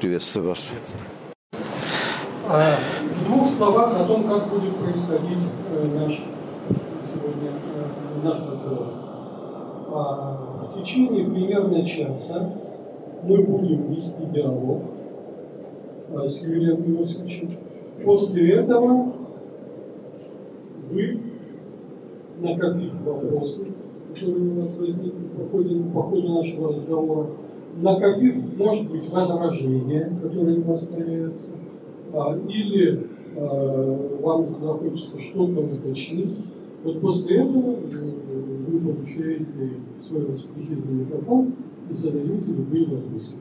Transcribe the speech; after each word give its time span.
приветствую 0.00 0.48
вас. 0.48 0.72
А, 2.48 2.76
в 3.20 3.26
двух 3.26 3.48
словах 3.48 4.00
о 4.00 4.04
том, 4.04 4.24
как 4.24 4.48
будет 4.48 4.74
происходить 4.76 5.44
э, 5.74 5.86
наш 5.94 6.22
сегодня 7.02 7.50
э, 7.50 8.24
наш 8.24 8.38
разговор. 8.40 8.86
А, 9.92 10.62
в 10.62 10.80
течение 10.80 11.24
примерно 11.28 11.84
часа 11.84 12.50
мы 13.24 13.42
будем 13.42 13.92
вести 13.92 14.24
диалог 14.26 14.82
а, 16.14 16.26
с 16.26 16.46
Юрием 16.46 16.82
Иосифовичем. 16.96 17.50
После 18.02 18.52
этого 18.52 19.12
вы, 20.90 21.20
накопив 22.40 23.02
вопросы, 23.02 23.68
которые 24.14 24.50
у 24.50 24.60
вас 24.62 24.78
возникли 24.78 25.26
по 25.36 25.46
ходу, 25.50 25.84
по 25.92 26.02
ходу 26.04 26.32
нашего 26.32 26.70
разговора, 26.70 27.26
накопив, 27.76 28.36
может 28.56 28.90
быть, 28.90 29.08
возражения, 29.10 30.12
которые 30.22 30.58
у 30.58 30.62
вас 30.62 30.92
а, 32.12 32.38
или 32.48 33.06
а, 33.36 34.18
вам 34.22 34.54
захочется 34.54 35.20
что-то 35.20 35.60
уточнить, 35.60 36.36
вот 36.82 37.00
после 37.00 37.38
этого 37.38 37.76
вы 38.66 38.80
получаете 38.80 39.74
свой 39.98 40.26
распределительный 40.26 41.04
микрофон 41.04 41.52
и 41.90 41.92
задаете 41.92 42.46
любые 42.46 42.86
вопросы. 42.86 43.36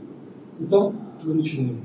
Итак, 0.59 0.93
мы 1.23 1.33
начинаем. 1.35 1.79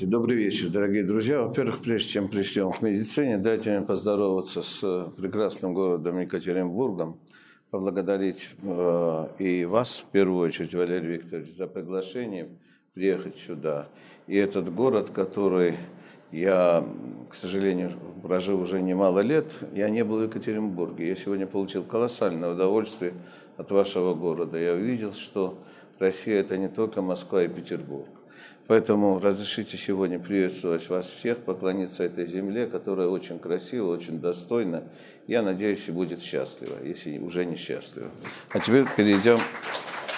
Добрый 0.00 0.36
вечер, 0.36 0.68
дорогие 0.70 1.04
друзья. 1.04 1.42
Во-первых, 1.42 1.80
прежде 1.80 2.10
чем 2.10 2.28
пришли 2.28 2.62
к 2.62 2.82
медицине, 2.82 3.38
дайте 3.38 3.70
мне 3.70 3.86
поздороваться 3.86 4.60
с 4.60 5.12
прекрасным 5.16 5.72
городом 5.72 6.18
Екатеринбургом, 6.18 7.16
поблагодарить 7.74 8.50
э, 8.62 9.26
и 9.40 9.64
вас, 9.64 10.04
в 10.06 10.12
первую 10.12 10.46
очередь, 10.46 10.76
Валерий 10.76 11.14
Викторович, 11.14 11.56
за 11.56 11.66
приглашение 11.66 12.46
приехать 12.92 13.34
сюда. 13.34 13.88
И 14.28 14.36
этот 14.36 14.72
город, 14.72 15.10
который 15.10 15.74
я, 16.30 16.86
к 17.28 17.34
сожалению, 17.34 17.90
прожил 18.22 18.60
уже 18.60 18.80
немало 18.80 19.18
лет, 19.18 19.50
я 19.74 19.90
не 19.90 20.04
был 20.04 20.18
в 20.18 20.22
Екатеринбурге. 20.22 21.08
Я 21.08 21.16
сегодня 21.16 21.48
получил 21.48 21.82
колоссальное 21.82 22.52
удовольствие 22.52 23.12
от 23.56 23.72
вашего 23.72 24.14
города. 24.14 24.56
Я 24.56 24.74
увидел, 24.74 25.12
что 25.12 25.58
Россия– 25.98 26.38
это 26.42 26.56
не 26.56 26.68
только 26.68 27.02
Москва 27.02 27.42
и 27.42 27.48
Петербург. 27.48 28.06
Поэтому 28.66 29.20
разрешите 29.20 29.76
сегодня 29.76 30.18
приветствовать 30.18 30.88
вас 30.88 31.10
всех, 31.10 31.38
поклониться 31.38 32.02
этой 32.02 32.26
земле, 32.26 32.66
которая 32.66 33.08
очень 33.08 33.38
красива, 33.38 33.92
очень 33.92 34.20
достойна. 34.20 34.84
Я 35.26 35.42
надеюсь, 35.42 35.86
и 35.88 35.92
будет 35.92 36.22
счастлива, 36.22 36.76
если 36.82 37.18
уже 37.18 37.44
не 37.44 37.56
счастлива. 37.56 38.08
А 38.50 38.58
теперь 38.58 38.86
перейдем, 38.96 39.38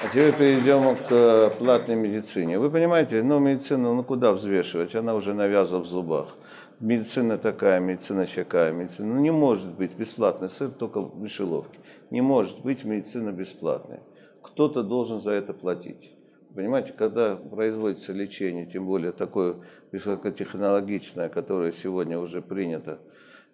а 0.04 0.08
теперь 0.08 0.32
перейдем 0.32 0.94
к 1.08 1.54
платной 1.58 1.96
медицине. 1.96 2.60
Вы 2.60 2.70
понимаете, 2.70 3.20
ну, 3.24 3.40
медицину, 3.40 3.94
ну, 3.94 4.04
куда 4.04 4.32
взвешивать? 4.32 4.94
Она 4.94 5.16
уже 5.16 5.34
навязла 5.34 5.78
в 5.78 5.86
зубах. 5.86 6.36
Медицина 6.78 7.38
такая, 7.38 7.80
медицина 7.80 8.26
всякая, 8.26 8.70
медицина. 8.70 9.14
Ну, 9.14 9.20
не 9.20 9.32
может 9.32 9.72
быть 9.72 9.96
бесплатный 9.96 10.48
сыр 10.48 10.70
только 10.70 11.00
в 11.00 11.18
мышеловке. 11.18 11.80
Не 12.10 12.20
может 12.20 12.60
быть 12.60 12.84
медицина 12.84 13.32
бесплатной. 13.32 13.98
Кто-то 14.42 14.84
должен 14.84 15.18
за 15.18 15.32
это 15.32 15.52
платить. 15.52 16.15
Понимаете, 16.56 16.94
когда 16.94 17.36
производится 17.36 18.14
лечение, 18.14 18.64
тем 18.64 18.86
более 18.86 19.12
такое 19.12 19.56
высокотехнологичное, 19.92 21.28
которое 21.28 21.70
сегодня 21.70 22.18
уже 22.18 22.40
принято 22.40 22.98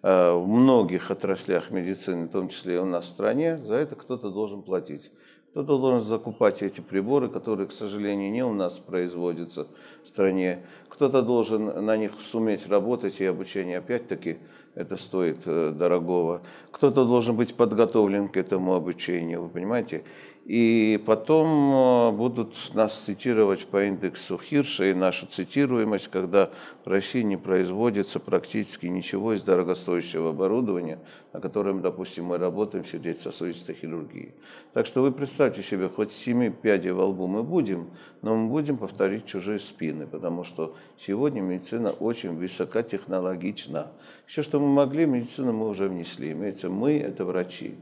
э, 0.01 0.31
в 0.31 0.47
многих 0.47 1.11
отраслях 1.11 1.69
медицины, 1.69 2.27
в 2.27 2.31
том 2.31 2.47
числе 2.47 2.75
и 2.75 2.77
у 2.77 2.85
нас 2.85 3.03
в 3.03 3.09
стране, 3.09 3.57
за 3.57 3.75
это 3.75 3.97
кто-то 3.97 4.29
должен 4.29 4.61
платить. 4.61 5.11
Кто-то 5.51 5.77
должен 5.79 5.99
закупать 5.99 6.63
эти 6.63 6.79
приборы, 6.79 7.27
которые, 7.27 7.67
к 7.67 7.73
сожалению, 7.73 8.31
не 8.31 8.43
у 8.43 8.53
нас 8.53 8.79
производятся 8.79 9.67
в 10.01 10.07
стране. 10.07 10.65
Кто-то 10.87 11.21
должен 11.21 11.85
на 11.85 11.97
них 11.97 12.13
суметь 12.21 12.69
работать, 12.69 13.19
и 13.19 13.25
обучение 13.25 13.79
опять-таки 13.79 14.37
это 14.75 14.97
стоит 14.97 15.41
э, 15.45 15.71
дорогого. 15.71 16.41
Кто-то 16.71 17.05
должен 17.05 17.35
быть 17.35 17.53
подготовлен 17.53 18.29
к 18.29 18.37
этому 18.37 18.73
обучению, 18.73 19.43
вы 19.43 19.49
понимаете? 19.49 20.03
И 20.45 21.01
потом 21.05 21.47
э, 21.47 22.11
будут 22.11 22.71
нас 22.73 22.99
цитировать 22.99 23.65
по 23.65 23.85
индексу 23.85 24.37
Хирша 24.37 24.85
и 24.85 24.93
нашу 24.93 25.25
цитируемость, 25.25 26.09
когда 26.09 26.49
в 26.83 26.89
России 26.89 27.21
не 27.21 27.37
производится 27.37 28.19
практически 28.19 28.87
ничего 28.87 29.33
из 29.33 29.43
дорогостоящего 29.43 30.31
оборудования, 30.31 30.99
на 31.31 31.39
котором, 31.39 31.81
допустим, 31.81 32.25
мы 32.25 32.37
работаем 32.37 32.83
в 32.83 32.89
сердечно-сосудистой 32.89 33.75
хирургии. 33.75 34.33
Так 34.73 34.85
что 34.85 35.01
вы 35.01 35.13
представьте 35.13 35.63
себе, 35.63 35.87
хоть 35.87 36.11
семи 36.11 36.49
пядей 36.49 36.91
во 36.91 37.05
лбу 37.05 37.27
мы 37.27 37.41
будем, 37.41 37.89
но 38.21 38.35
мы 38.35 38.49
будем 38.49 38.75
повторить 38.75 39.25
чужие 39.25 39.59
спины, 39.59 40.07
потому 40.07 40.43
что 40.43 40.75
сегодня 40.97 41.39
медицина 41.39 41.91
очень 41.91 42.35
высокотехнологична. 42.35 43.93
Все, 44.25 44.41
что 44.41 44.59
мы 44.59 44.67
могли, 44.67 45.05
медицину 45.05 45.53
мы 45.53 45.69
уже 45.69 45.87
внесли. 45.87 46.33
Имеется 46.33 46.69
мы– 46.69 46.97
это 46.99 47.23
врачи. 47.23 47.75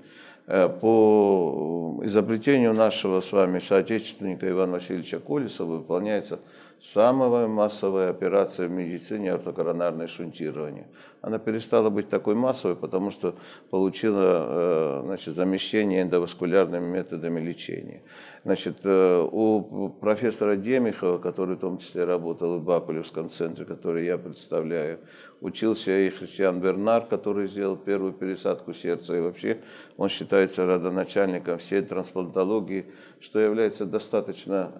Э, 0.47 0.69
по 0.69 1.99
изобретению 2.03 2.73
нашего 2.73 3.21
с 3.21 3.31
вами 3.31 3.59
соотечественника 3.59 4.49
Ивана 4.49 4.73
Васильевича 4.73 5.19
Колесова 5.19 5.77
выполняется 5.77 6.39
самая 6.79 7.47
массовая 7.47 8.09
операция 8.09 8.67
в 8.67 8.71
медицине 8.71 9.33
ортокоронарное 9.33 10.07
шунтирование. 10.07 10.87
Она 11.21 11.37
перестала 11.37 11.91
быть 11.91 12.07
такой 12.07 12.33
массовой, 12.33 12.75
потому 12.75 13.11
что 13.11 13.35
получила 13.69 14.45
э, 14.47 15.01
значит, 15.05 15.35
замещение 15.35 16.01
эндоваскулярными 16.01 16.87
методами 16.97 17.39
лечения. 17.39 18.01
Значит, 18.43 18.79
э, 18.85 19.27
у 19.31 19.89
профессора 19.89 20.55
Демихова, 20.55 21.19
который 21.19 21.57
в 21.57 21.59
том 21.59 21.77
числе 21.77 22.05
работал 22.05 22.57
в 22.57 22.63
Бакулевском 22.63 23.29
центре, 23.29 23.65
который 23.65 24.05
я 24.05 24.17
представляю, 24.17 24.97
учился 25.41 25.91
и 25.91 26.09
Христиан 26.09 26.59
Бернар, 26.59 27.05
который 27.05 27.47
сделал 27.47 27.77
первую 27.77 28.13
пересадку 28.13 28.73
сердца. 28.73 29.15
И 29.15 29.21
вообще 29.21 29.59
он 29.97 30.09
считается 30.09 30.65
родоначальником 30.65 31.59
всей 31.59 31.83
трансплантологии, 31.83 32.87
что 33.19 33.39
является 33.39 33.85
достаточно 33.85 34.71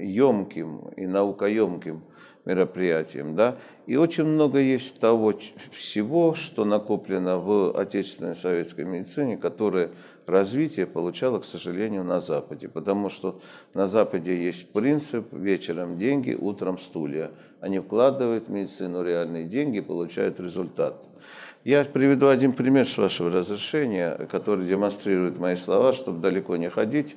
емким 0.00 0.88
и 0.96 1.06
наукоемким 1.06 2.02
мероприятием. 2.48 3.36
Да? 3.36 3.56
И 3.86 3.96
очень 3.96 4.24
много 4.24 4.58
есть 4.58 4.98
того 4.98 5.34
всего, 5.70 6.34
что 6.34 6.64
накоплено 6.64 7.38
в 7.38 7.78
отечественной 7.78 8.34
советской 8.34 8.86
медицине, 8.86 9.36
которое 9.36 9.90
развитие 10.26 10.86
получало, 10.86 11.40
к 11.40 11.44
сожалению, 11.44 12.04
на 12.04 12.20
Западе. 12.20 12.68
Потому 12.68 13.10
что 13.10 13.40
на 13.74 13.86
Западе 13.86 14.36
есть 14.36 14.72
принцип 14.72 15.32
вечером 15.32 15.98
деньги, 15.98 16.36
утром 16.38 16.78
стулья. 16.78 17.30
Они 17.60 17.78
вкладывают 17.78 18.48
в 18.48 18.50
медицину 18.50 19.04
реальные 19.04 19.44
деньги, 19.44 19.80
получают 19.80 20.40
результат. 20.40 21.04
Я 21.64 21.84
приведу 21.84 22.28
один 22.28 22.52
пример 22.54 22.86
с 22.86 22.96
вашего 22.96 23.30
разрешения, 23.30 24.26
который 24.30 24.66
демонстрирует 24.66 25.38
мои 25.38 25.56
слова, 25.56 25.92
чтобы 25.92 26.20
далеко 26.20 26.56
не 26.56 26.70
ходить. 26.70 27.16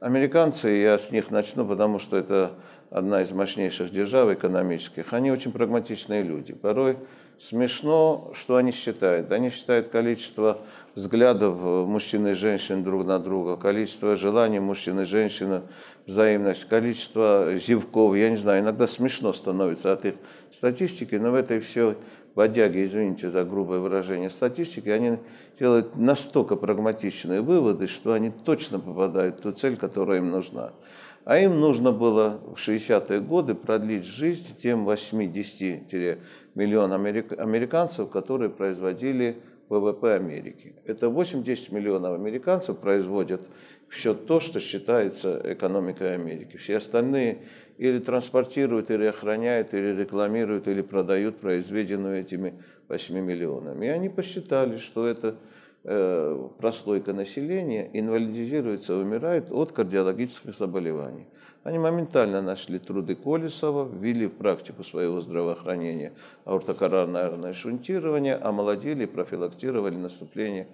Американцы, 0.00 0.68
я 0.70 0.98
с 0.98 1.12
них 1.12 1.30
начну, 1.30 1.64
потому 1.64 2.00
что 2.00 2.16
это 2.16 2.52
одна 2.92 3.22
из 3.22 3.32
мощнейших 3.32 3.90
держав 3.90 4.30
экономических, 4.30 5.12
они 5.12 5.32
очень 5.32 5.50
прагматичные 5.50 6.22
люди. 6.22 6.52
Порой 6.52 6.98
смешно, 7.38 8.30
что 8.34 8.56
они 8.56 8.70
считают. 8.70 9.32
Они 9.32 9.50
считают 9.50 9.88
количество 9.88 10.58
взглядов 10.94 11.56
мужчин 11.88 12.26
и 12.28 12.34
женщин 12.34 12.84
друг 12.84 13.04
на 13.04 13.18
друга, 13.18 13.56
количество 13.56 14.14
желаний 14.14 14.60
мужчин 14.60 15.00
и 15.00 15.04
женщин, 15.04 15.62
взаимность, 16.06 16.66
количество 16.66 17.52
зевков. 17.56 18.14
Я 18.14 18.28
не 18.30 18.36
знаю, 18.36 18.62
иногда 18.62 18.86
смешно 18.86 19.32
становится 19.32 19.92
от 19.92 20.04
их 20.04 20.14
статистики, 20.50 21.14
но 21.14 21.30
в 21.30 21.34
этой 21.34 21.60
все 21.60 21.96
бодяги, 22.34 22.84
извините 22.84 23.30
за 23.30 23.44
грубое 23.44 23.78
выражение, 23.78 24.30
статистики, 24.30 24.88
они 24.90 25.18
делают 25.58 25.96
настолько 25.96 26.56
прагматичные 26.56 27.40
выводы, 27.40 27.86
что 27.86 28.12
они 28.12 28.30
точно 28.30 28.78
попадают 28.78 29.40
в 29.40 29.42
ту 29.42 29.52
цель, 29.52 29.76
которая 29.76 30.18
им 30.18 30.30
нужна. 30.30 30.72
А 31.24 31.38
им 31.38 31.60
нужно 31.60 31.92
было 31.92 32.40
в 32.56 32.56
60-е 32.56 33.20
годы 33.20 33.54
продлить 33.54 34.04
жизнь 34.04 34.56
тем 34.56 34.88
8-10 34.88 36.18
миллион 36.54 36.92
американцев, 36.92 38.10
которые 38.10 38.50
производили 38.50 39.40
ВВП 39.68 40.16
Америки. 40.16 40.74
Это 40.84 41.06
8-10 41.06 41.72
миллионов 41.72 42.14
американцев 42.14 42.78
производят 42.78 43.46
все 43.88 44.14
то, 44.14 44.40
что 44.40 44.60
считается 44.60 45.40
экономикой 45.44 46.14
Америки. 46.14 46.56
Все 46.56 46.76
остальные 46.76 47.38
или 47.78 47.98
транспортируют, 47.98 48.90
или 48.90 49.04
охраняют, 49.04 49.72
или 49.72 49.94
рекламируют, 49.94 50.66
или 50.66 50.82
продают 50.82 51.38
произведенную 51.38 52.20
этими 52.20 52.54
8 52.88 53.18
миллионами. 53.20 53.86
И 53.86 53.88
они 53.88 54.08
посчитали, 54.08 54.76
что 54.78 55.06
это 55.06 55.36
прослойка 55.82 57.12
населения 57.12 57.90
инвалидизируется, 57.92 58.96
умирает 58.96 59.50
от 59.50 59.72
кардиологических 59.72 60.54
заболеваний. 60.54 61.26
Они 61.64 61.78
моментально 61.78 62.42
нашли 62.42 62.78
труды 62.78 63.14
Колесова, 63.14 63.88
ввели 63.88 64.26
в 64.26 64.32
практику 64.32 64.82
своего 64.82 65.20
здравоохранения 65.20 66.12
аортокоронарное 66.44 67.52
шунтирование, 67.52 68.34
омолодили 68.34 69.06
профилактировали 69.06 69.96
наступление 69.96 70.66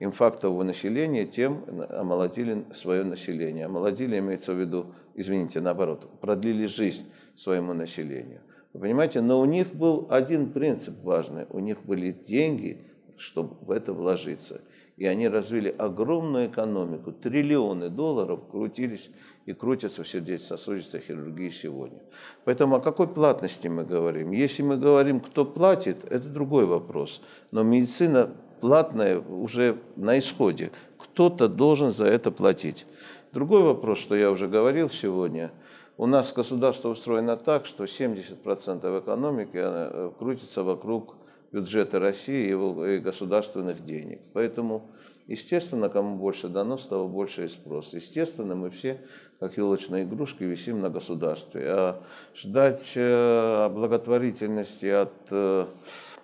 инфарктов 0.00 0.52
у 0.52 0.62
населения, 0.62 1.24
тем 1.24 1.64
омолодили 1.90 2.64
свое 2.74 3.04
население. 3.04 3.66
Омолодили 3.66 4.18
имеется 4.18 4.52
в 4.52 4.58
виду, 4.58 4.86
извините, 5.14 5.60
наоборот, 5.60 6.08
продлили 6.20 6.66
жизнь 6.66 7.04
своему 7.34 7.72
населению. 7.72 8.40
Вы 8.74 8.80
понимаете, 8.80 9.20
но 9.20 9.40
у 9.40 9.44
них 9.44 9.74
был 9.74 10.06
один 10.10 10.52
принцип 10.52 11.02
важный. 11.04 11.46
У 11.50 11.58
них 11.58 11.84
были 11.84 12.10
деньги, 12.10 12.82
чтобы 13.16 13.56
в 13.60 13.70
это 13.70 13.92
вложиться. 13.92 14.60
И 14.96 15.06
они 15.06 15.28
развили 15.28 15.74
огромную 15.76 16.46
экономику. 16.46 17.10
Триллионы 17.10 17.88
долларов 17.88 18.40
крутились 18.48 19.10
и 19.44 19.52
крутятся 19.52 20.04
в 20.04 20.08
сердечно-сосудистой 20.08 21.00
хирургии 21.00 21.50
сегодня. 21.50 22.00
Поэтому 22.44 22.76
о 22.76 22.80
какой 22.80 23.08
платности 23.08 23.66
мы 23.66 23.84
говорим? 23.84 24.30
Если 24.30 24.62
мы 24.62 24.76
говорим, 24.76 25.20
кто 25.20 25.44
платит, 25.44 26.04
это 26.10 26.28
другой 26.28 26.66
вопрос. 26.66 27.22
Но 27.50 27.64
медицина 27.64 28.30
платная 28.60 29.18
уже 29.18 29.78
на 29.96 30.18
исходе. 30.18 30.70
Кто-то 30.96 31.48
должен 31.48 31.90
за 31.90 32.06
это 32.06 32.30
платить. 32.30 32.86
Другой 33.32 33.62
вопрос, 33.62 33.98
что 33.98 34.14
я 34.14 34.30
уже 34.30 34.46
говорил 34.46 34.88
сегодня– 34.88 35.50
у 35.96 36.06
нас 36.06 36.32
государство 36.32 36.88
устроено 36.88 37.36
так, 37.36 37.66
что 37.66 37.84
70% 37.84 39.00
экономики 39.00 39.50
э, 39.54 40.10
крутится 40.18 40.64
вокруг 40.64 41.14
бюджета 41.54 42.00
России 42.00 42.48
и 42.48 42.98
государственных 42.98 43.84
денег. 43.84 44.20
Поэтому, 44.32 44.90
естественно, 45.28 45.88
кому 45.88 46.16
больше 46.16 46.48
дано, 46.48 46.78
с 46.78 46.86
того 46.86 47.08
больше 47.08 47.44
и 47.44 47.48
спрос. 47.48 47.94
Естественно, 47.94 48.56
мы 48.56 48.70
все, 48.70 49.00
как 49.38 49.56
елочные 49.56 50.02
игрушки, 50.02 50.42
висим 50.42 50.80
на 50.80 50.90
государстве. 50.90 51.62
А 51.66 52.02
ждать 52.34 52.92
э, 52.96 53.68
благотворительности 53.68 54.86
от, 54.86 55.12
э, 55.30 55.66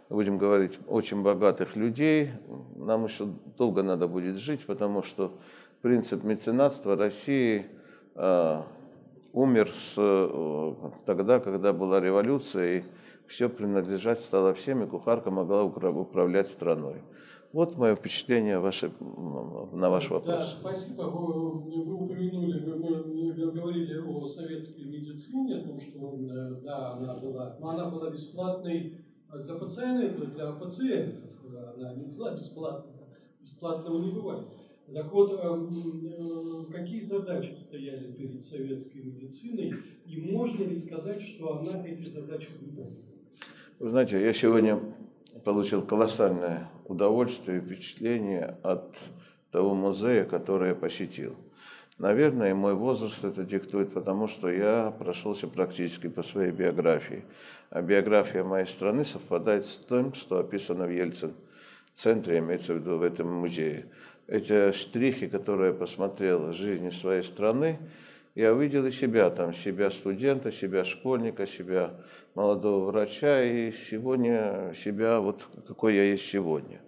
будем 0.08 0.36
говорить, 0.36 0.80
очень 0.88 1.22
богатых 1.22 1.76
людей, 1.76 2.30
нам 2.74 3.04
еще 3.04 3.28
долго 3.56 3.84
надо 3.84 4.08
будет 4.08 4.36
жить, 4.36 4.66
потому 4.66 5.04
что 5.04 5.32
принцип 5.80 6.24
меценатства 6.24 6.96
России 6.96 7.66
умер 9.32 9.70
с, 9.70 9.94
э, 9.96 10.74
тогда, 11.06 11.38
когда 11.40 11.72
была 11.72 12.00
революция, 12.00 12.78
и 12.78 12.82
все 13.30 13.48
принадлежать 13.48 14.20
стало 14.20 14.54
всем, 14.54 14.82
и 14.82 14.88
кухарка 14.88 15.30
могла 15.30 15.62
управлять 15.62 16.48
страной. 16.48 16.96
Вот 17.52 17.78
мое 17.78 17.94
впечатление 17.94 18.58
ваше, 18.58 18.90
на 19.72 19.88
ваш 19.88 20.10
вопрос. 20.10 20.60
Да, 20.62 20.72
спасибо. 20.72 21.02
Вы, 21.02 21.84
вы 21.84 21.94
упомянули, 21.94 22.70
вы, 22.70 23.02
вы 23.02 23.52
говорили 23.52 23.98
о 23.98 24.26
советской 24.26 24.82
медицине, 24.82 25.58
о 25.58 25.64
том, 25.64 25.80
что 25.80 26.18
э, 26.18 26.60
да, 26.62 26.92
она 26.94 27.16
была, 27.18 27.56
но 27.60 27.70
она 27.70 27.88
была 27.88 28.10
бесплатной 28.10 28.98
для 29.32 29.54
пациентов, 29.54 30.34
для 30.34 30.52
пациентов. 30.52 31.30
Она 31.76 31.94
не 31.94 32.06
была 32.06 32.34
бесплатной. 32.34 32.94
Бесплатного 33.40 34.02
не 34.02 34.10
бывает. 34.10 34.46
Так 34.92 35.12
вот, 35.12 35.38
э, 35.40 36.72
какие 36.72 37.02
задачи 37.02 37.54
стояли 37.54 38.12
перед 38.12 38.42
советской 38.42 39.04
медициной, 39.04 39.72
и 40.04 40.20
можно 40.32 40.64
ли 40.64 40.74
сказать, 40.74 41.22
что 41.22 41.58
она 41.58 41.86
эти 41.86 42.06
задачи 42.08 42.48
выполнила? 42.60 43.09
Вы 43.80 43.88
знаете, 43.88 44.22
я 44.22 44.34
сегодня 44.34 44.78
получил 45.42 45.80
колоссальное 45.80 46.68
удовольствие 46.84 47.56
и 47.56 47.60
впечатление 47.62 48.58
от 48.62 48.98
того 49.50 49.74
музея, 49.74 50.26
который 50.26 50.68
я 50.68 50.74
посетил. 50.74 51.34
Наверное, 51.96 52.54
мой 52.54 52.74
возраст 52.74 53.24
это 53.24 53.42
диктует, 53.42 53.94
потому 53.94 54.28
что 54.28 54.50
я 54.50 54.90
прошелся 54.90 55.48
практически 55.48 56.10
по 56.10 56.22
своей 56.22 56.52
биографии. 56.52 57.24
А 57.70 57.80
биография 57.80 58.44
моей 58.44 58.66
страны 58.66 59.02
совпадает 59.02 59.64
с 59.64 59.78
тем, 59.78 60.12
что 60.12 60.38
описано 60.38 60.86
в 60.86 60.90
Ельцин-центре, 60.90 62.40
имеется 62.40 62.74
в 62.74 62.80
виду 62.80 62.98
в 62.98 63.02
этом 63.02 63.32
музее 63.32 63.86
эти 64.30 64.72
штрихи, 64.72 65.26
которые 65.26 65.72
я 65.72 65.74
посмотрел 65.74 66.52
жизни 66.52 66.90
своей 66.90 67.22
страны, 67.22 67.78
я 68.40 68.54
увидел 68.54 68.86
и 68.86 68.90
себя 68.90 69.28
там, 69.28 69.52
себя 69.52 69.90
студента, 69.90 70.50
себя 70.50 70.84
школьника, 70.84 71.46
себя 71.46 71.90
молодого 72.34 72.86
врача 72.86 73.42
и 73.42 73.70
сегодня 73.70 74.72
себя 74.74 75.20
вот 75.20 75.46
какой 75.68 75.94
я 75.94 76.04
есть 76.04 76.24
сегодня. 76.24 76.80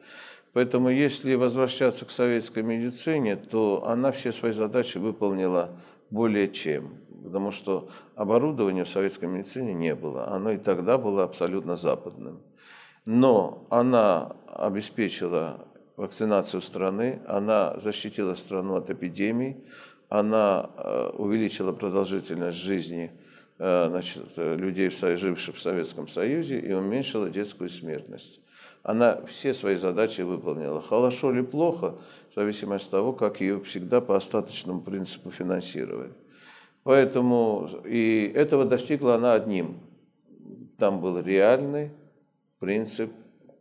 Поэтому 0.55 0.89
если 0.89 1.35
возвращаться 1.35 2.07
к 2.07 2.11
советской 2.11 2.63
медицине, 2.63 3.37
то 3.37 3.85
она 3.87 4.13
все 4.13 4.33
свои 4.33 4.53
задачи 4.53 4.97
выполнила 4.97 5.77
более 6.11 6.51
чем. 6.51 6.95
Потому 7.23 7.53
что 7.53 7.89
оборудования 8.17 8.85
в 8.85 8.89
советской 8.89 9.27
медицине 9.27 9.75
не 9.75 9.95
было. 9.95 10.29
Оно 10.29 10.53
и 10.53 10.57
тогда 10.57 10.97
было 10.97 11.23
абсолютно 11.23 11.77
западным. 11.77 12.41
Но 13.05 13.67
она 13.71 14.37
обеспечила 14.47 15.67
вакцинацию 15.97 16.63
страны, 16.63 17.21
она 17.27 17.79
защитила 17.79 18.35
страну 18.35 18.77
от 18.77 18.91
эпидемий, 18.91 19.65
она 20.13 20.69
э, 20.77 21.11
увеличила 21.17 21.73
продолжительность 21.73 22.59
жизни 22.59 23.11
э, 23.59 23.89
значит, 23.89 24.25
людей, 24.37 24.91
живших 24.91 25.57
в 25.57 25.59
Советском 25.59 26.07
Союзе, 26.07 26.59
и 26.61 26.71
уменьшила 26.75 27.31
детскую 27.31 27.71
смертность. 27.71 28.41
Она 28.83 29.23
все 29.27 29.55
свои 29.55 29.77
задачи 29.77 30.21
выполнила. 30.21 30.83
Хорошо 30.83 31.33
или 31.33 31.41
плохо, 31.41 31.95
в 32.31 32.35
зависимости 32.35 32.89
от 32.89 32.91
того, 32.91 33.13
как 33.15 33.41
ее 33.41 33.63
всегда 33.63 34.03
по 34.03 34.15
остаточному 34.15 34.83
принципу 34.83 35.31
финансировали. 35.31 36.13
Поэтому 36.83 37.71
и 37.87 38.31
этого 38.35 38.67
достигла 38.67 39.15
она 39.15 39.33
одним. 39.33 39.79
Там 40.77 41.01
был 41.01 41.21
реальный 41.21 41.91
принцип 42.59 43.11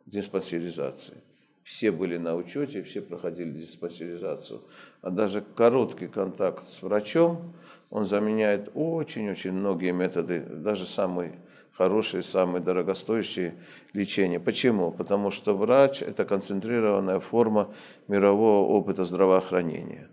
диспансеризации 0.05 1.15
все 1.63 1.91
были 1.91 2.17
на 2.17 2.35
учете, 2.35 2.83
все 2.83 3.01
проходили 3.01 3.51
диспансеризацию. 3.51 4.61
А 5.01 5.09
даже 5.09 5.41
короткий 5.41 6.07
контакт 6.07 6.63
с 6.67 6.83
врачом, 6.83 7.53
он 7.89 8.05
заменяет 8.05 8.69
очень-очень 8.75 9.51
многие 9.51 9.91
методы, 9.91 10.41
даже 10.41 10.85
самые 10.85 11.33
хорошие, 11.73 12.21
самые 12.21 12.61
дорогостоящие 12.61 13.55
лечения. 13.93 14.39
Почему? 14.39 14.91
Потому 14.91 15.31
что 15.31 15.57
врач– 15.57 16.01
это 16.03 16.23
концентрированная 16.23 17.19
форма 17.19 17.73
мирового 18.07 18.67
опыта 18.67 19.03
здравоохранения. 19.03 20.07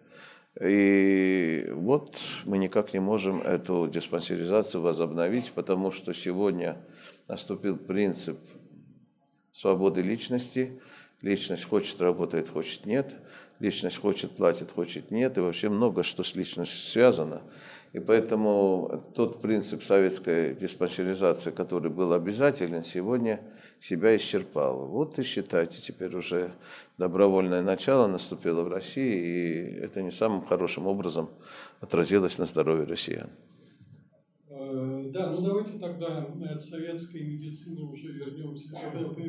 И 0.61 1.69
вот 1.73 2.17
мы 2.45 2.59
никак 2.59 2.95
не 2.95 3.01
можем 3.01 3.43
эту 3.43 3.87
диспансеризацию 3.87 4.83
возобновить, 4.83 5.53
потому 5.53 5.93
что 5.93 6.15
сегодня 6.15 6.79
наступил 7.29 7.77
принцип 7.77 8.39
свободы 9.53 10.01
личности– 10.01 10.81
Личность 11.21 11.65
хочет, 11.65 12.01
работает, 12.01 12.49
хочет, 12.49 12.87
нет. 12.87 13.13
Личность 13.61 13.97
хочет, 13.97 14.37
платит, 14.37 14.71
хочет, 14.71 15.11
нет. 15.11 15.37
И 15.37 15.41
вообще 15.41 15.69
много 15.69 16.03
что 16.03 16.23
с 16.23 16.35
личностью 16.35 16.79
связано. 16.79 17.43
И 17.93 18.01
поэтому 18.01 19.03
тот 19.15 19.41
принцип 19.41 19.83
советской 19.83 20.55
диспансеризации, 20.55 21.51
который 21.51 21.91
был 21.91 22.13
обязателен, 22.13 22.85
сегодня 22.85 23.41
себя 23.81 24.15
исчерпал. 24.17 24.87
Вот 24.87 25.19
и 25.19 25.23
считайте, 25.23 25.81
теперь 25.81 26.15
уже 26.15 26.51
добровольное 26.99 27.63
начало 27.63 28.07
наступило 28.07 28.63
в 28.63 28.69
России, 28.69 29.15
и 29.15 29.81
это 29.81 30.03
не 30.03 30.11
самым 30.11 30.45
хорошим 30.45 30.87
образом 30.87 31.31
отразилось 31.81 32.39
на 32.39 32.45
здоровье 32.45 32.85
россиян. 32.85 33.31
Э, 34.71 35.11
да, 35.15 35.33
ну 35.33 35.41
давайте 35.41 35.79
тогда 35.79 36.29
от 36.51 36.63
советской 36.63 37.23
медицины 37.23 37.85
уже 37.85 38.13
вернемся, 38.13 38.69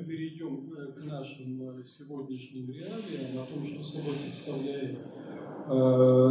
перейдем 0.06 0.70
э, 0.74 0.92
к 0.92 1.06
нашим 1.06 1.62
э, 1.62 1.84
сегодняшним 1.86 2.70
реалиям, 2.70 3.40
о 3.42 3.46
том, 3.46 3.66
что 3.66 3.82
собой 3.84 4.16
представляет 4.22 4.98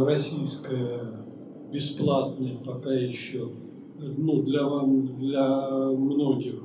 российская 0.05 1.25
бесплатная 1.71 2.57
пока 2.57 2.93
еще, 2.93 3.49
ну, 3.97 4.43
для, 4.43 4.63
вам, 4.63 5.05
для 5.17 5.69
многих 5.91 6.61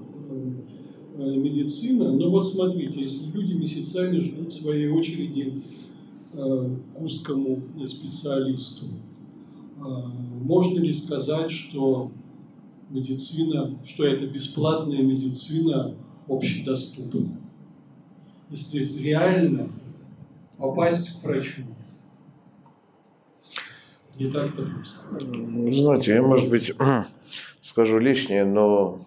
медицина. 1.16 2.12
Но 2.12 2.30
вот 2.30 2.44
смотрите, 2.46 3.02
если 3.02 3.30
люди 3.30 3.52
месяцами 3.52 4.18
ждут 4.18 4.52
своей 4.52 4.88
очереди 4.88 5.62
к 6.32 7.00
узкому 7.00 7.62
специалисту, 7.86 8.86
можно 9.78 10.80
ли 10.80 10.92
сказать, 10.92 11.52
что 11.52 12.10
медицина, 12.94 13.78
что 13.84 14.06
это 14.06 14.26
бесплатная 14.26 15.02
медицина 15.02 15.96
общедоступна. 16.28 17.36
Если 18.50 19.02
реально 19.02 19.68
попасть 20.56 21.20
к 21.20 21.24
врачу, 21.24 21.62
не 24.16 24.30
так-то 24.30 24.62
просто. 24.62 25.00
Знаете, 25.72 26.14
я, 26.14 26.22
может 26.22 26.48
быть, 26.48 26.72
скажу 27.60 27.98
лишнее, 27.98 28.44
но 28.44 29.04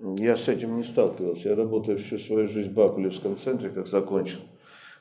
я 0.00 0.38
с 0.38 0.48
этим 0.48 0.78
не 0.78 0.84
сталкивался. 0.84 1.50
Я 1.50 1.54
работаю 1.54 1.98
всю 1.98 2.18
свою 2.18 2.48
жизнь 2.48 2.70
в 2.70 2.72
Бакулевском 2.72 3.36
центре, 3.36 3.68
как 3.68 3.86
закончил 3.86 4.40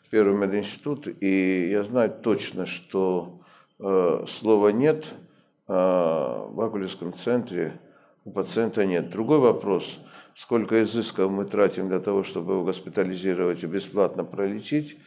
первый 0.09 0.35
мединститут, 0.35 1.07
и 1.21 1.69
я 1.71 1.83
знаю 1.83 2.11
точно, 2.21 2.65
что 2.65 3.39
э, 3.79 4.25
слова 4.27 4.67
«нет» 4.67 5.05
э, 5.69 5.71
в 5.71 6.61
Акулевском 6.61 7.13
центре 7.13 7.79
у 8.25 8.31
пациента 8.31 8.85
нет. 8.85 9.09
Другой 9.09 9.39
вопрос, 9.39 9.99
сколько 10.35 10.81
изысков 10.81 11.31
мы 11.31 11.45
тратим 11.45 11.87
для 11.87 11.99
того, 11.99 12.23
чтобы 12.23 12.53
его 12.53 12.63
госпитализировать 12.63 13.63
и 13.63 13.67
бесплатно 13.67 14.23
пролечить, 14.23 14.97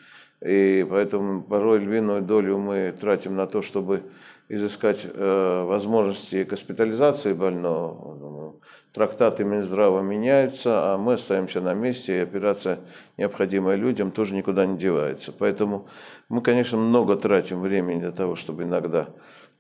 и 0.45 0.87
поэтому 0.89 1.43
порой 1.43 1.79
львиную 1.79 2.23
долю 2.23 2.59
мы 2.59 2.93
тратим 2.99 3.37
на 3.37 3.47
то, 3.47 3.63
чтобы 3.63 4.03
изыскать 4.49 5.07
э, 5.13 5.65
возможности 5.65 6.45
госпитализации 6.45 7.33
больного. 7.33 8.57
Трактаты 8.93 9.45
Минздрава 9.45 10.03
меняются, 10.03 10.93
а 10.93 10.99
мы 10.99 11.15
остаемся 11.15 11.61
на 11.61 11.75
месте, 11.75 12.19
и 12.19 12.23
операция, 12.23 12.79
необходимая 13.17 13.77
людям, 13.77 14.13
тоже 14.13 14.35
никуда 14.35 14.67
не 14.67 14.77
девается. 14.77 15.33
Поэтому 15.33 15.89
мы, 16.29 16.43
конечно, 16.43 16.79
много 16.79 17.17
тратим 17.17 17.61
времени 17.61 18.01
для 18.01 18.13
того, 18.13 18.37
чтобы 18.37 18.65
иногда 18.65 19.09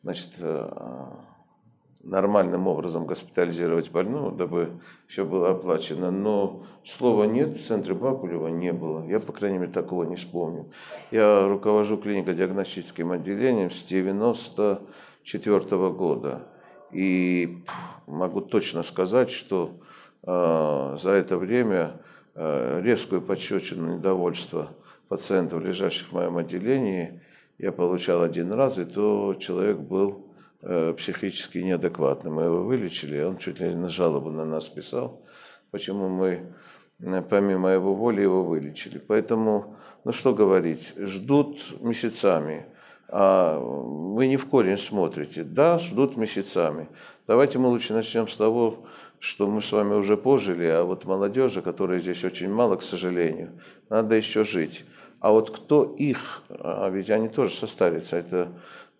значит, 0.03 0.35
э, 0.39 0.69
нормальным 2.05 2.69
образом 2.69 3.07
госпитализировать 3.07 3.91
больного, 3.91 4.31
дабы 4.31 4.79
все 5.07 5.25
было 5.25 5.51
оплачено. 5.51 6.11
Но 6.11 6.65
слова 6.85 7.25
«нет» 7.25 7.59
в 7.59 7.67
центре 7.67 7.95
Бакулева 7.95 8.49
не 8.49 8.73
было. 8.73 9.07
Я, 9.07 9.21
по 9.21 9.33
крайней 9.33 9.59
мере, 9.59 9.73
такого 9.73 10.05
не 10.05 10.17
вспомню. 10.17 10.71
Я 11.11 11.49
руковожу 11.49 11.97
клинико-диагностическим 11.97 13.11
отделением 13.11 13.71
с 13.71 13.83
1994 13.85 15.91
года. 15.91 16.43
И 16.93 17.65
могу 18.07 18.41
точно 18.41 18.83
сказать, 18.83 19.31
что 19.31 19.71
э, 20.23 20.97
за 21.01 21.11
это 21.11 21.39
время 21.39 22.01
э, 22.35 22.83
резкую 22.83 23.23
подщечину 23.23 23.97
недовольства 23.97 24.69
пациентов, 25.09 25.65
лежащих 25.65 26.09
в 26.09 26.13
моем 26.13 26.37
отделении, 26.37 27.21
я 27.59 27.73
получал 27.73 28.23
один 28.23 28.53
раз, 28.53 28.79
и 28.79 28.85
то 28.85 29.35
человек 29.35 29.79
был 29.79 30.24
психически 30.97 31.59
неадекватный. 31.59 32.31
Мы 32.31 32.43
его 32.45 32.63
вылечили, 32.63 33.23
он 33.23 33.37
чуть 33.39 33.61
ли 33.61 33.75
на 33.75 33.89
жалобу 33.89 34.31
на 34.31 34.45
нас 34.45 34.69
писал, 34.69 35.23
почему 35.71 36.09
мы 36.09 36.55
э, 37.01 37.23
помимо 37.29 37.71
его 37.71 37.95
воли 37.95 38.23
его 38.23 38.43
вылечили. 38.43 38.99
Поэтому, 38.99 39.77
ну 40.05 40.13
что 40.13 40.35
говорить, 40.35 40.95
ждут 40.97 41.81
месяцами, 41.81 42.67
а 43.09 43.59
вы 43.59 44.27
не 44.27 44.37
в 44.37 44.47
корень 44.47 44.79
смотрите. 44.79 45.45
Да, 45.45 45.79
ждут 45.79 46.17
месяцами. 46.17 46.89
Давайте 47.27 47.59
мы 47.59 47.69
лучше 47.69 47.93
начнем 47.93 48.29
с 48.29 48.37
того, 48.37 48.87
что 49.19 49.47
мы 49.47 49.63
с 49.63 49.73
вами 49.73 49.95
уже 49.95 50.17
пожили, 50.17 50.67
а 50.67 50.85
вот 50.85 51.05
молодежи, 51.05 51.63
которой 51.63 52.01
здесь 52.01 52.25
очень 52.25 52.51
мало, 52.53 52.77
к 52.77 52.83
сожалению, 52.83 53.53
надо 53.89 54.15
еще 54.15 54.45
жить. 54.45 54.85
А 55.21 55.31
вот 55.31 55.51
кто 55.51 55.85
их, 55.85 56.43
а 56.51 56.91
ведь 56.91 57.09
они 57.09 57.29
тоже 57.29 57.55
состарятся, 57.55 58.17
это 58.17 58.49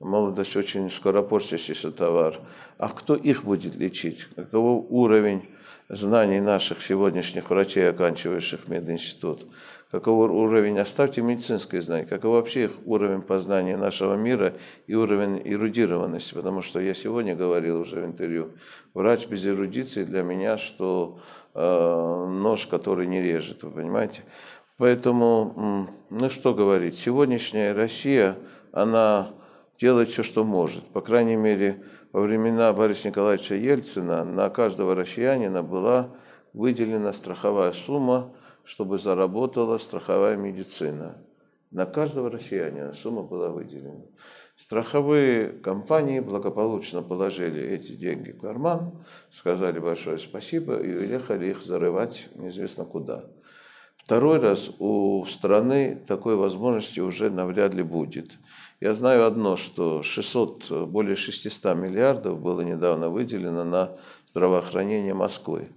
молодость 0.01 0.57
очень 0.57 0.91
скоропортящийся 0.91 1.91
товар. 1.91 2.39
А 2.79 2.89
кто 2.89 3.15
их 3.15 3.45
будет 3.45 3.77
лечить? 3.77 4.27
Каков 4.37 4.87
уровень 4.91 5.49
знаний 5.89 6.41
наших 6.41 6.83
сегодняшних 6.83 7.51
врачей, 7.51 7.89
оканчивающих 7.89 8.69
мединститут? 8.69 9.47
Каков 9.91 10.29
уровень, 10.29 10.79
оставьте 10.81 11.23
медицинское 11.23 11.81
знание, 11.81 12.05
каков 12.05 12.33
вообще 12.33 12.65
их 12.65 12.73
уровень 12.85 13.23
познания 13.23 13.77
нашего 13.77 14.17
мира 14.17 14.55
и 14.89 14.95
уровень 14.95 15.41
эрудированности? 15.45 16.35
Потому 16.35 16.63
что 16.63 16.81
я 16.81 16.95
сегодня 16.95 17.37
говорил 17.37 17.81
уже 17.81 18.01
в 18.01 18.05
интервью, 18.05 18.51
врач 18.93 19.29
без 19.29 19.47
эрудиции 19.47 20.03
для 20.03 20.25
меня, 20.25 20.59
что 20.59 21.21
э, 21.55 21.61
нож, 21.61 22.67
который 22.67 23.07
не 23.07 23.23
режет, 23.23 23.63
вы 23.63 23.71
понимаете? 23.71 24.23
Поэтому, 24.79 25.89
ну 26.11 26.29
что 26.29 26.55
говорить, 26.55 26.99
сегодняшняя 26.99 27.73
Россия, 27.73 28.37
она 28.73 29.29
делает 29.79 30.11
все, 30.11 30.23
что 30.23 30.45
может. 30.45 30.85
По 30.89 31.01
крайней 31.01 31.37
мере, 31.37 31.85
во 32.13 32.21
времена 32.21 32.73
Бориса 32.73 33.09
Николаевича 33.09 33.55
Ельцина 33.55 34.25
на 34.25 34.49
каждого 34.51 34.95
россиянина 34.95 35.63
была 35.63 36.15
выделена 36.53 37.13
страховая 37.13 37.73
сумма, 37.73 38.35
чтобы 38.65 38.99
заработала 38.99 39.79
страховая 39.79 40.37
медицина. 40.37 41.19
На 41.71 41.87
каждого 41.87 42.31
россиянина 42.31 42.93
сумма 42.93 43.23
была 43.23 43.51
выделена. 43.51 44.05
Страховые 44.57 45.49
компании 45.49 46.21
благополучно 46.21 47.03
положили 47.03 47.61
эти 47.61 47.93
деньги 47.93 48.31
в 48.31 48.41
карман, 48.41 49.05
сказали 49.33 49.81
большое 49.81 50.19
спасибо 50.19 50.77
и 50.77 50.95
уехали 50.95 51.49
их 51.49 51.63
зарывать 51.63 52.29
неизвестно 52.37 52.85
куда. 52.85 53.25
Второй 53.97 54.39
раз 54.39 54.71
у 54.79 55.25
страны 55.27 56.05
такой 56.07 56.37
возможности 56.37 57.01
уже 57.01 57.31
навряд 57.31 57.75
ли 57.75 57.83
будет. 57.83 58.33
Я 58.85 58.93
знаю 58.93 59.25
одно, 59.25 59.57
что 59.57 60.03
600, 60.03 60.89
более 60.89 61.17
600 61.17 61.75
миллиардов 61.75 62.39
было 62.39 62.61
недавно 62.61 63.09
выделено 63.09 63.65
на 63.65 63.97
здравоохранение 64.27 65.15
Москвы. 65.15 65.69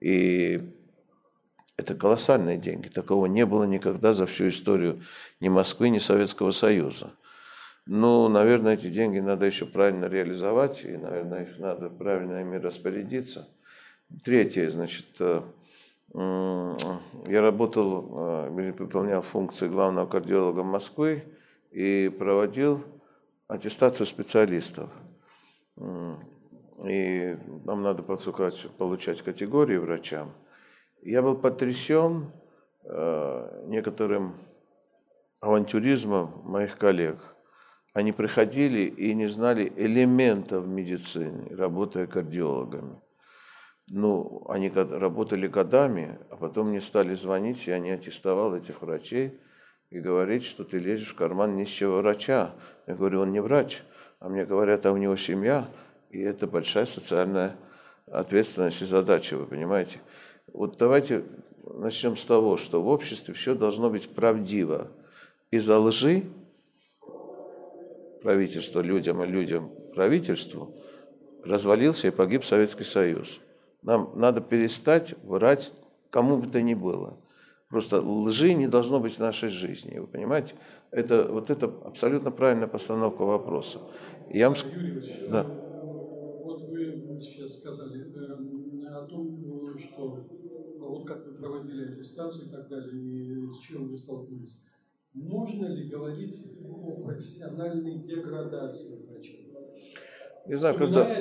И 0.00 0.62
это 1.76 1.94
колоссальные 1.94 2.56
деньги. 2.56 2.88
Такого 2.88 3.26
не 3.26 3.44
было 3.44 3.64
никогда 3.64 4.14
за 4.14 4.24
всю 4.24 4.48
историю 4.48 5.02
ни 5.38 5.50
Москвы, 5.50 5.90
ни 5.90 5.98
Советского 5.98 6.50
Союза. 6.50 7.10
Ну, 7.84 8.26
наверное, 8.28 8.72
эти 8.72 8.86
деньги 8.86 9.18
надо 9.18 9.44
еще 9.44 9.66
правильно 9.66 10.06
реализовать, 10.06 10.82
и, 10.82 10.96
наверное, 10.96 11.42
их 11.42 11.58
надо 11.58 11.90
правильно 11.90 12.40
ими 12.40 12.56
распорядиться. 12.56 13.46
Третье, 14.24 14.70
значит, 14.70 15.04
э, 15.20 15.42
я 16.14 17.40
работал, 17.42 18.46
э, 18.48 18.72
выполнял 18.78 19.20
функции 19.20 19.68
главного 19.68 20.06
кардиолога 20.06 20.62
Москвы, 20.62 21.22
и 21.70 22.08
проводил 22.08 22.84
аттестацию 23.48 24.06
специалистов. 24.06 24.90
И 26.84 27.36
нам 27.64 27.82
надо 27.82 28.02
получать 28.02 29.22
категории 29.22 29.76
врачам. 29.76 30.32
Я 31.02 31.22
был 31.22 31.36
потрясен 31.36 32.32
э, 32.84 33.64
некоторым 33.66 34.34
авантюризмом 35.40 36.42
моих 36.44 36.76
коллег. 36.76 37.18
Они 37.94 38.12
приходили 38.12 38.80
и 38.80 39.14
не 39.14 39.26
знали 39.26 39.72
элементов 39.76 40.66
медицины, 40.66 41.56
работая 41.56 42.06
кардиологами. 42.06 43.00
Ну, 43.88 44.44
они 44.48 44.68
работали 44.68 45.46
годами, 45.46 46.18
а 46.30 46.36
потом 46.36 46.70
мне 46.70 46.82
стали 46.82 47.14
звонить, 47.14 47.66
я 47.66 47.78
не 47.78 47.90
аттестовал 47.90 48.54
этих 48.54 48.82
врачей 48.82 49.40
и 49.90 50.00
говорить, 50.00 50.44
что 50.44 50.64
ты 50.64 50.78
лезешь 50.78 51.10
в 51.10 51.14
карман 51.14 51.56
нищего 51.56 52.00
врача. 52.00 52.54
Я 52.86 52.94
говорю, 52.94 53.20
он 53.20 53.32
не 53.32 53.40
врач, 53.40 53.82
а 54.18 54.28
мне 54.28 54.44
говорят, 54.44 54.86
а 54.86 54.92
у 54.92 54.96
него 54.96 55.16
семья, 55.16 55.68
и 56.10 56.20
это 56.20 56.46
большая 56.46 56.86
социальная 56.86 57.56
ответственность 58.06 58.82
и 58.82 58.84
задача, 58.84 59.36
вы 59.36 59.46
понимаете. 59.46 60.00
Вот 60.52 60.76
давайте 60.78 61.24
начнем 61.64 62.16
с 62.16 62.24
того, 62.24 62.56
что 62.56 62.82
в 62.82 62.88
обществе 62.88 63.34
все 63.34 63.54
должно 63.54 63.90
быть 63.90 64.14
правдиво. 64.14 64.88
Из-за 65.50 65.78
лжи 65.78 66.24
правительство 68.22 68.80
людям 68.80 69.22
и 69.22 69.26
людям 69.26 69.70
правительству 69.94 70.74
развалился 71.44 72.08
и 72.08 72.10
погиб 72.10 72.44
Советский 72.44 72.84
Союз. 72.84 73.40
Нам 73.82 74.10
надо 74.16 74.40
перестать 74.40 75.14
врать 75.22 75.72
кому 76.10 76.38
бы 76.38 76.48
то 76.48 76.60
ни 76.60 76.74
было– 76.74 77.16
Просто 77.68 78.00
лжи 78.00 78.54
не 78.54 78.68
должно 78.68 79.00
быть 79.00 79.14
в 79.14 79.18
нашей 79.18 79.48
жизни, 79.48 79.98
вы 79.98 80.06
понимаете? 80.06 80.54
Это, 80.92 81.26
вот 81.30 81.50
это 81.50 81.66
абсолютно 81.84 82.30
правильная 82.30 82.68
постановка 82.68 83.22
вопроса. 83.22 83.80
Я 84.30 84.50
вам... 84.50 84.58
Юрий 84.72 85.02
да. 85.28 85.42
вот 85.42 86.62
вы 86.68 87.18
сейчас 87.18 87.58
сказали 87.58 88.06
э, 88.14 88.86
о 88.88 89.04
том, 89.06 89.76
что 89.78 90.26
вот 90.78 91.06
как 91.08 91.26
вы 91.26 91.34
проводили 91.34 91.90
аттестацию 91.90 92.48
и 92.48 92.50
так 92.52 92.68
далее, 92.68 92.92
и 92.92 93.50
с 93.50 93.58
чем 93.58 93.88
вы 93.88 93.96
столкнулись. 93.96 94.60
Можно 95.12 95.66
ли 95.66 95.88
говорить 95.88 96.36
о 96.62 97.02
профессиональной 97.04 97.98
деградации 97.98 99.06
врачей? 99.06 99.52
Не 100.46 100.54
знаю, 100.54 100.76
когда... 100.76 101.18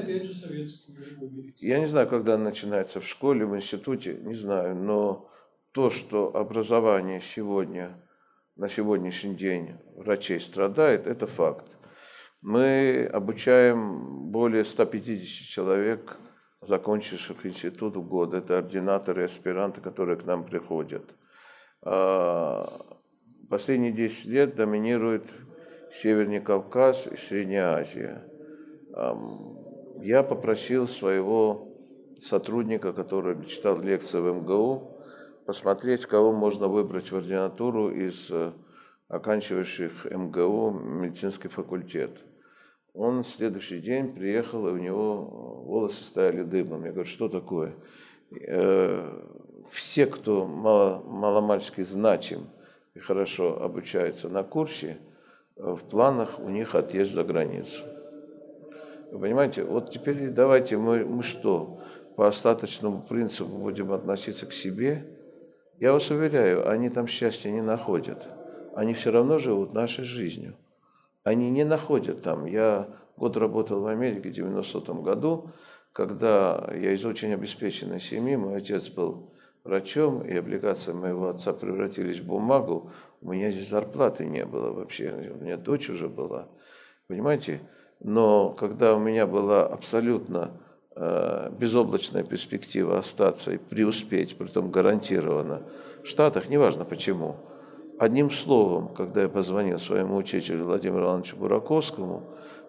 Я 1.58 1.80
не 1.80 1.88
знаю, 1.88 2.08
когда 2.08 2.38
начинается 2.38 3.02
в 3.02 3.08
школе, 3.08 3.46
в 3.46 3.56
институте, 3.56 4.20
не 4.22 4.36
знаю, 4.36 4.76
но 4.76 5.30
то, 5.76 5.90
что 5.90 6.34
образование 6.34 7.20
сегодня, 7.20 8.02
на 8.56 8.70
сегодняшний 8.70 9.36
день 9.36 9.76
врачей 9.98 10.40
страдает, 10.40 11.06
это 11.06 11.28
факт. 11.28 11.78
Мы 12.42 13.10
обучаем 13.12 14.32
более 14.32 14.64
150 14.64 15.50
человек, 15.50 16.16
закончивших 16.62 17.46
институт 17.46 17.98
в 17.98 18.08
год. 18.08 18.34
Это 18.34 18.58
ординаторы 18.60 19.24
и 19.24 19.26
аспиранты, 19.26 19.82
которые 19.82 20.16
к 20.16 20.26
нам 20.26 20.46
приходят. 20.46 21.04
А, 21.82 22.72
последние 23.50 23.92
10 23.92 24.28
лет 24.28 24.56
доминирует 24.56 25.28
Северный 25.92 26.40
Кавказ 26.40 27.08
и 27.08 27.18
Средняя 27.18 27.74
Азия. 27.74 28.24
Я 30.00 30.24
попросил 30.24 30.88
своего 30.88 31.68
сотрудника, 32.18 32.94
который 32.94 33.44
читал 33.44 33.82
лекции 33.82 34.22
в 34.22 34.34
МГУ, 34.34 34.95
посмотреть, 35.46 36.06
кого 36.06 36.32
можно 36.34 36.68
выбрать 36.68 37.12
в 37.12 37.16
ординатуру 37.16 37.90
из 37.90 38.30
э, 38.32 38.52
оканчивающих 39.08 40.06
МГУ 40.06 40.72
медицинский 40.72 41.48
факультет. 41.48 42.12
Он 42.94 43.24
в 43.24 43.28
следующий 43.28 43.80
день 43.80 44.14
приехал, 44.14 44.68
и 44.68 44.72
у 44.72 44.78
него 44.78 45.64
волосы 45.66 46.04
стояли 46.04 46.44
дыбом. 46.44 46.86
Я 46.86 46.92
говорю, 46.92 47.08
что 47.08 47.30
такое? 47.30 47.74
Э, 48.48 49.24
все, 49.70 50.06
кто 50.08 50.48
мало, 50.48 51.04
маломальски 51.06 51.82
значим 51.82 52.48
и 52.94 53.00
хорошо 53.00 53.62
обучается 53.62 54.30
на 54.30 54.44
курсе, 54.44 54.98
в 55.56 55.78
планах 55.78 56.40
у 56.40 56.50
них 56.50 56.76
отъезд 56.76 57.14
за 57.14 57.24
границу. 57.24 57.84
Вы 59.12 59.20
понимаете, 59.20 59.64
вот 59.64 59.90
теперь 59.90 60.30
давайте 60.30 60.78
мы, 60.78 61.06
мы 61.06 61.24
что, 61.24 61.80
по 62.16 62.28
остаточному 62.28 63.02
принципу 63.02 63.58
будем 63.58 63.92
относиться 63.92 64.46
к 64.46 64.54
себе? 64.54 65.06
Я 65.80 65.94
вас 65.94 66.10
уверяю, 66.10 66.70
они 66.70 66.90
там 66.90 67.08
счастья 67.08 67.52
не 67.52 67.62
находят. 67.62 68.28
Они 68.76 68.94
все 68.94 69.12
равно 69.12 69.40
живут 69.40 69.74
нашей 69.74 70.06
жизнью. 70.06 70.56
Они 71.24 71.50
не 71.50 71.64
находят 71.64 72.22
там. 72.22 72.46
Я 72.46 72.88
год 73.18 73.38
работал 73.38 73.82
в 73.82 73.88
Америке 73.88 74.30
в 74.30 74.34
90-м 74.34 75.02
году, 75.04 75.52
когда 75.92 76.70
я 76.74 76.92
из 76.92 77.06
очень 77.06 77.34
обеспеченной 77.34 78.02
семьи, 78.02 78.36
мой 78.36 78.58
отец 78.58 78.90
был 78.90 79.32
врачом, 79.64 80.22
и 80.22 80.36
облигации 80.36 80.94
моего 80.94 81.30
отца 81.30 81.54
превратились 81.54 82.20
в 82.20 82.26
бумагу, 82.26 82.92
у 83.22 83.32
меня 83.32 83.50
здесь 83.52 83.70
зарплаты 83.70 84.26
не 84.26 84.46
было 84.46 84.72
вообще, 84.72 85.34
у 85.34 85.44
меня 85.44 85.58
дочь 85.58 85.90
уже 85.90 86.10
была, 86.10 86.50
понимаете? 87.08 87.62
Но 88.02 88.50
когда 88.50 88.96
у 88.96 89.00
меня 89.00 89.26
была 89.26 89.66
абсолютно 89.66 90.52
безоблачная 90.96 92.24
перспектива 92.24 92.98
остаться 92.98 93.52
и 93.52 93.58
преуспеть, 93.58 94.38
притом 94.38 94.72
гарантированно, 94.72 95.62
в 96.04 96.08
Штатах, 96.08 96.50
неважно 96.50 96.86
почему, 96.86 97.36
одним 98.00 98.32
словом, 98.32 98.90
когда 98.90 99.24
я 99.24 99.30
позвонил 99.30 99.80
своему 99.80 100.16
учителю 100.16 100.66
Владимиру 100.66 101.06
Ивановичу 101.06 101.36
Бураковскому, 101.38 102.24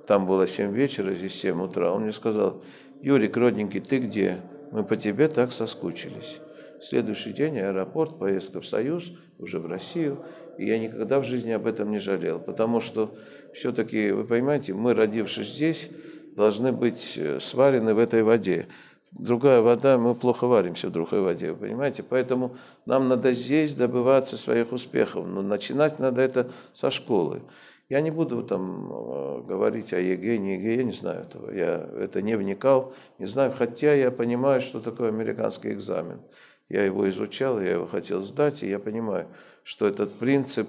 там 0.07 0.27
было 0.27 0.47
7 0.47 0.73
вечера, 0.73 1.13
здесь 1.13 1.35
7 1.41 1.63
утра, 1.63 1.93
он 1.93 2.03
мне 2.03 2.13
сказал, 2.13 2.63
Юрий, 3.03 3.31
родненький, 3.31 3.81
ты 3.81 3.99
где? 3.99 4.41
Мы 4.73 4.83
по 4.85 4.97
тебе 4.97 5.29
так 5.29 5.53
соскучились. 5.53 6.39
Следующий 6.81 7.33
день 7.33 7.59
аэропорт, 7.59 8.19
поездка 8.19 8.61
в 8.61 8.67
Союз, 8.67 9.13
уже 9.39 9.59
в 9.59 9.67
Россию. 9.67 10.25
И 10.59 10.67
я 10.67 10.79
никогда 10.79 11.21
в 11.21 11.25
жизни 11.25 11.51
об 11.53 11.67
этом 11.67 11.91
не 11.91 11.99
жалел, 11.99 12.39
потому 12.39 12.81
что 12.81 13.15
все-таки, 13.55 14.11
вы 14.11 14.25
понимаете, 14.25 14.75
мы, 14.75 14.95
родившись 14.95 15.55
здесь, 15.55 15.91
должны 16.37 16.71
быть 16.71 17.15
э, 17.17 17.41
сварены 17.41 17.95
в 17.95 17.99
этой 17.99 18.23
воде. 18.23 18.69
Другая 19.13 19.63
вода, 19.63 19.97
мы 19.97 20.15
плохо 20.15 20.47
варимся 20.47 20.89
в 20.89 20.93
другой 20.93 21.23
воде, 21.23 21.53
вы 21.53 21.69
понимаете? 21.69 22.03
Поэтому 22.03 22.57
нам 22.85 23.09
надо 23.09 23.33
здесь 23.33 23.75
добываться 23.75 24.37
своих 24.37 24.73
успехов. 24.73 25.27
Но 25.27 25.41
начинать 25.41 25.99
надо 25.99 26.21
это 26.21 26.51
со 26.75 26.91
школы. 26.91 27.41
Я 27.89 28.03
не 28.03 28.11
буду 28.11 28.43
там 28.43 28.91
э, 28.91 29.43
говорить 29.49 29.95
о 29.95 29.99
ЕГЭ, 29.99 30.37
не 30.37 30.57
ЕГЭ, 30.57 30.75
я 30.77 30.85
не 30.85 30.93
знаю 30.93 31.23
этого. 31.23 31.51
Я 31.51 31.89
это 31.99 32.21
не 32.21 32.37
вникал, 32.37 32.93
не 33.19 33.27
знаю, 33.27 33.55
хотя 33.57 33.95
я 33.95 34.11
понимаю, 34.11 34.61
что 34.61 34.81
такое 34.81 35.09
американский 35.09 35.73
экзамен. 35.73 36.21
Я 36.69 36.85
его 36.85 37.09
изучал, 37.09 37.61
я 37.61 37.73
его 37.73 37.87
хотел 37.87 38.21
сдать, 38.21 38.63
и 38.63 38.69
я 38.69 38.79
понимаю, 38.79 39.29
что 39.63 39.87
этот 39.87 40.13
принцип, 40.15 40.69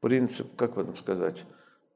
принцип, 0.00 0.54
как 0.54 0.76
вам 0.76 0.94
сказать, 0.98 1.44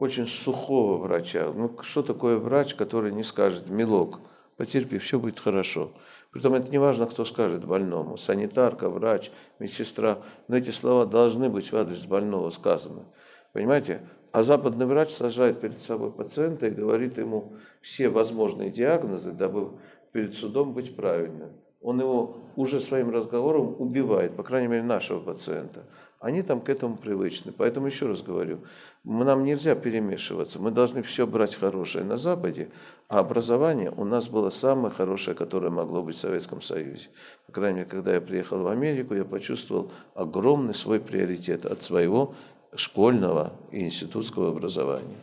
очень 0.03 0.27
сухого 0.27 0.97
врача. 0.97 1.53
Ну, 1.55 1.77
что 1.83 2.03
такое 2.03 2.37
врач, 2.37 2.75
который 2.75 3.13
не 3.13 3.23
скажет, 3.23 3.69
милок, 3.69 4.19
потерпи, 4.57 4.99
все 4.99 5.21
будет 5.21 5.39
хорошо. 5.39 5.93
Притом 6.33 6.55
это 6.55 6.69
не 6.73 6.79
важно, 6.79 7.07
кто 7.07 7.25
скажет 7.25 7.65
больному, 7.65 8.17
санитарка, 8.17 8.91
врач, 8.91 9.31
медсестра, 9.61 10.19
но 10.49 10.57
эти 10.57 10.71
слова 10.71 11.07
должны 11.07 11.49
быть 11.49 11.71
в 11.71 11.77
адрес 11.77 12.05
больного 12.07 12.51
сказаны. 12.51 13.05
Понимаете? 13.53 14.01
А 14.33 14.43
западный 14.43 14.87
врач 14.87 15.11
сажает 15.11 15.61
перед 15.61 15.79
собой 15.79 16.11
пациента 16.11 16.67
и 16.67 16.71
говорит 16.71 17.17
ему 17.19 17.57
все 17.81 18.09
возможные 18.09 18.71
диагнозы, 18.71 19.31
дабы 19.31 19.79
перед 20.11 20.35
судом 20.35 20.73
быть 20.73 20.97
правильным 20.97 21.53
он 21.83 22.01
его 22.01 22.37
уже 22.57 22.81
своим 22.81 23.11
разговором 23.11 23.75
убивает, 23.79 24.37
по 24.37 24.43
крайней 24.43 24.69
мере, 24.69 24.83
нашего 24.83 25.21
пациента. 25.21 25.85
Они 26.23 26.43
там 26.45 26.61
к 26.61 26.69
этому 26.69 26.97
привычны. 26.97 27.51
Поэтому 27.51 27.89
еще 27.89 28.07
раз 28.07 28.23
говорю, 28.23 28.61
нам 29.03 29.43
нельзя 29.43 29.75
перемешиваться. 29.75 30.63
Мы 30.63 30.71
должны 30.71 31.03
все 31.03 31.27
брать 31.27 31.57
хорошее 31.57 32.05
на 32.05 32.17
Западе, 32.17 32.69
а 33.09 33.19
образование 33.19 33.93
у 33.97 34.05
нас 34.05 34.29
было 34.29 34.49
самое 34.49 34.95
хорошее, 34.95 35.37
которое 35.37 35.71
могло 35.71 36.01
быть 36.01 36.15
в 36.15 36.21
Советском 36.21 36.63
Союзе. 36.63 37.09
По 37.49 37.53
крайней 37.53 37.79
мере, 37.79 37.91
когда 37.91 38.15
я 38.15 38.21
приехал 38.21 38.61
в 38.61 38.69
Америку, 38.69 39.15
я 39.15 39.25
почувствовал 39.25 39.91
огромный 40.15 40.75
свой 40.75 41.01
приоритет 41.01 41.67
от 41.67 41.83
своего 41.83 42.37
школьного 42.77 43.53
и 43.73 43.83
институтского 43.83 44.51
образования. 44.51 45.17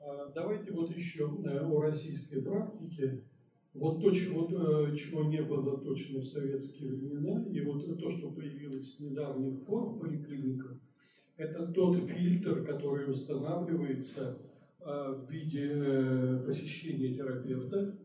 А 0.00 0.26
давайте 0.34 0.72
вот 0.72 0.90
еще 0.90 1.30
э, 1.44 1.64
о 1.64 1.80
российской 1.80 2.42
практике. 2.42 3.22
Вот 3.74 4.02
то, 4.02 4.10
чего, 4.10 4.48
э, 4.50 4.94
чего 4.96 5.24
не 5.24 5.40
было 5.40 5.78
точно 5.78 6.20
в 6.20 6.24
советские 6.24 6.90
времена, 6.90 7.42
и 7.50 7.60
вот 7.62 7.98
то, 7.98 8.10
что 8.10 8.30
появилось 8.30 8.96
с 8.96 9.00
недавних 9.00 9.64
пор 9.64 9.86
в 9.86 9.98
поликлиниках, 9.98 10.78
это 11.38 11.66
тот 11.68 11.96
фильтр, 11.96 12.64
который 12.64 13.08
устанавливается 13.08 14.38
э, 14.80 14.84
в 14.84 15.30
виде 15.30 15.70
э, 15.72 16.42
посещения 16.46 17.14
терапевта, 17.14 17.96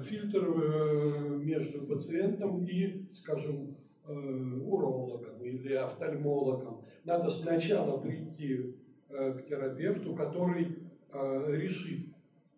фильтр 0.00 1.38
между 1.38 1.86
пациентом 1.86 2.66
и, 2.66 3.06
скажем, 3.12 3.76
урологом 4.04 5.40
или 5.44 5.72
офтальмологом. 5.72 6.82
Надо 7.04 7.30
сначала 7.30 8.00
прийти 8.00 8.74
к 9.08 9.44
терапевту, 9.48 10.16
который 10.16 10.80
решит, 11.12 12.08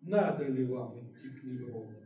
надо 0.01 0.45
ли 0.45 0.65
вам 0.65 0.97
идти 0.97 1.29
к 1.29 1.43
неврологу 1.43 2.00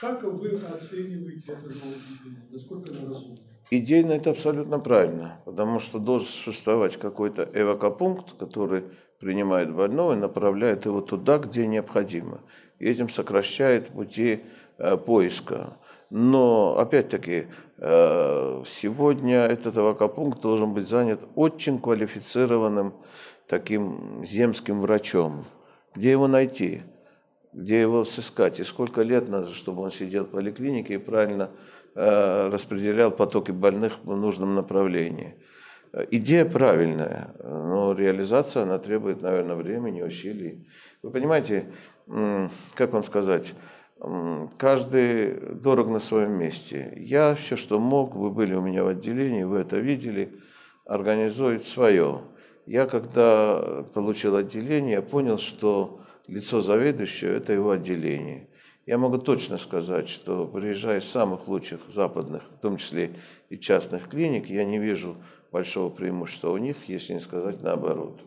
как 0.00 0.22
вы 0.22 0.58
оцениваете 0.58 1.52
это 1.52 1.62
нововведение? 1.62 2.42
Насколько 2.50 2.92
оно 2.92 3.08
разумно? 3.08 3.36
Идейно 3.70 4.12
это 4.12 4.30
абсолютно 4.30 4.78
правильно, 4.78 5.40
потому 5.44 5.80
что 5.80 5.98
должен 5.98 6.28
существовать 6.28 6.96
какой-то 6.96 7.48
эвакопункт, 7.52 8.34
который 8.38 8.84
принимает 9.18 9.74
больного 9.74 10.12
и 10.12 10.16
направляет 10.16 10.84
его 10.84 11.00
туда, 11.00 11.38
где 11.38 11.66
необходимо. 11.66 12.40
И 12.78 12.88
этим 12.88 13.08
сокращает 13.08 13.88
пути 13.88 14.40
э, 14.78 14.96
поиска. 14.96 15.78
Но, 16.10 16.78
опять-таки, 16.78 17.46
э, 17.78 18.62
сегодня 18.66 19.46
этот 19.46 19.76
эвакопункт 19.76 20.40
должен 20.40 20.72
быть 20.72 20.86
занят 20.86 21.24
очень 21.34 21.80
квалифицированным 21.80 22.94
таким 23.48 24.22
земским 24.24 24.80
врачом. 24.80 25.44
Где 25.94 26.12
его 26.12 26.28
найти? 26.28 26.82
Где 27.56 27.80
его 27.80 28.04
сыскать, 28.04 28.60
и 28.60 28.64
сколько 28.64 29.00
лет 29.00 29.28
надо, 29.28 29.52
чтобы 29.52 29.82
он 29.82 29.90
сидел 29.90 30.24
в 30.24 30.28
поликлинике 30.28 30.94
и 30.94 30.98
правильно 30.98 31.50
э, 31.94 32.48
распределял 32.48 33.10
потоки 33.10 33.50
больных 33.50 33.94
в 34.04 34.14
нужном 34.14 34.54
направлении. 34.54 35.34
Идея 36.10 36.44
правильная, 36.44 37.30
но 37.42 37.94
реализация, 37.94 38.64
она 38.64 38.78
требует, 38.78 39.22
наверное, 39.22 39.56
времени, 39.56 40.02
усилий. 40.02 40.68
Вы 41.02 41.10
понимаете, 41.10 41.64
как 42.74 42.92
вам 42.92 43.02
сказать, 43.02 43.54
каждый 44.58 45.54
дорог 45.54 45.86
на 45.86 46.00
своем 46.00 46.32
месте. 46.32 46.92
Я 46.98 47.34
все, 47.34 47.56
что 47.56 47.78
мог, 47.78 48.14
вы 48.14 48.30
были 48.30 48.52
у 48.52 48.60
меня 48.60 48.84
в 48.84 48.88
отделении, 48.88 49.44
вы 49.44 49.60
это 49.60 49.78
видели, 49.78 50.34
организует 50.84 51.64
свое. 51.64 52.20
Я, 52.66 52.84
когда 52.84 53.84
получил 53.94 54.36
отделение, 54.36 55.00
понял, 55.00 55.38
что 55.38 56.02
лицо 56.28 56.60
заведующего– 56.60 57.30
это 57.32 57.52
его 57.52 57.70
отделение. 57.70 58.48
Я 58.86 58.98
могу 58.98 59.18
точно 59.18 59.58
сказать, 59.58 60.08
что 60.08 60.46
приезжая 60.46 61.00
из 61.00 61.08
самых 61.08 61.48
лучших 61.48 61.80
западных, 61.88 62.42
в 62.44 62.60
том 62.60 62.76
числе 62.76 63.10
и 63.48 63.58
частных 63.58 64.08
клиник, 64.08 64.48
я 64.48 64.64
не 64.64 64.78
вижу 64.78 65.16
большого 65.50 65.90
преимущества 65.90 66.50
у 66.50 66.56
них, 66.56 66.76
если 66.86 67.14
не 67.14 67.20
сказать 67.20 67.62
наоборот. 67.62 68.20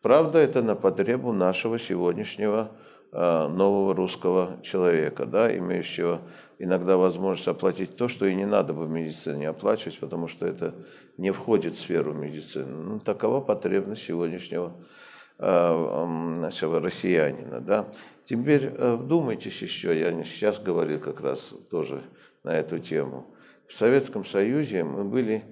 Правда, 0.00 0.38
это 0.38 0.62
на 0.62 0.74
потребу 0.74 1.32
нашего 1.32 1.78
сегодняшнего 1.78 2.70
э, 3.12 3.48
нового 3.48 3.94
русского 3.94 4.58
человека, 4.62 5.26
да, 5.26 5.54
имеющего 5.54 6.22
иногда 6.58 6.96
возможность 6.96 7.48
оплатить 7.48 7.96
то, 7.96 8.08
что 8.08 8.24
и 8.24 8.34
не 8.34 8.46
надо 8.46 8.72
бы 8.72 8.86
в 8.86 8.90
медицине 8.90 9.50
оплачивать, 9.50 9.98
потому 9.98 10.28
что 10.28 10.46
это 10.46 10.74
не 11.18 11.30
входит 11.30 11.74
в 11.74 11.78
сферу 11.78 12.14
медицины. 12.14 12.74
Ну, 12.84 13.00
такова 13.00 13.42
потребность 13.42 14.02
сегодняшнего 14.02 14.72
Э, 14.72 15.09
нашего 15.40 16.80
россиянина. 16.80 17.60
Да? 17.60 17.90
Теперь 18.24 18.66
э, 18.66 18.94
вдумайтесь 18.94 19.60
еще, 19.62 19.98
я 19.98 20.12
сейчас 20.22 20.60
говорил 20.60 21.00
как 21.00 21.20
раз 21.20 21.54
тоже 21.70 22.02
на 22.44 22.50
эту 22.50 22.78
тему. 22.78 23.26
В 23.66 23.74
Советском 23.74 24.24
Союзе 24.24 24.84
мы 24.84 25.04
были 25.04 25.42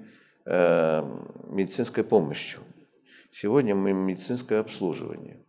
э, 0.44 1.03
медицинской 1.48 2.05
помощью. 2.05 2.61
Сегодня 3.31 3.74
мы 3.74 3.92
медицинское 3.92 4.61
обслуживание. 4.61 5.44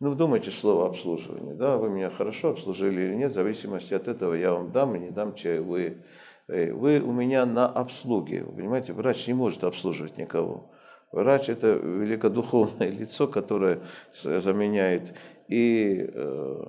Ну, 0.00 0.12
вдумайте 0.12 0.52
слово 0.52 0.86
обслуживание. 0.86 1.54
Да, 1.54 1.76
вы 1.76 1.90
меня 1.90 2.10
хорошо 2.10 2.50
обслужили 2.50 3.00
или 3.00 3.14
нет, 3.16 3.32
в 3.32 3.34
зависимости 3.34 3.94
от 3.94 4.06
этого 4.06 4.34
я 4.34 4.52
вам 4.52 4.70
дам 4.70 4.94
и 4.94 5.00
не 5.00 5.10
дам 5.10 5.34
чаевые. 5.34 6.04
Э, 6.46 6.72
вы 6.72 7.00
у 7.00 7.12
меня 7.12 7.44
на 7.44 7.66
обслуге. 7.66 8.44
Вы 8.44 8.52
понимаете, 8.52 8.92
врач 8.92 9.26
не 9.26 9.34
может 9.34 9.64
обслуживать 9.64 10.16
никого. 10.16 10.70
Врач– 11.12 11.48
это 11.50 11.72
великодуховное 11.72 12.90
лицо, 12.98 13.26
которое 13.26 13.80
заменяет 14.12 15.14
и 15.48 16.10
э, 16.12 16.62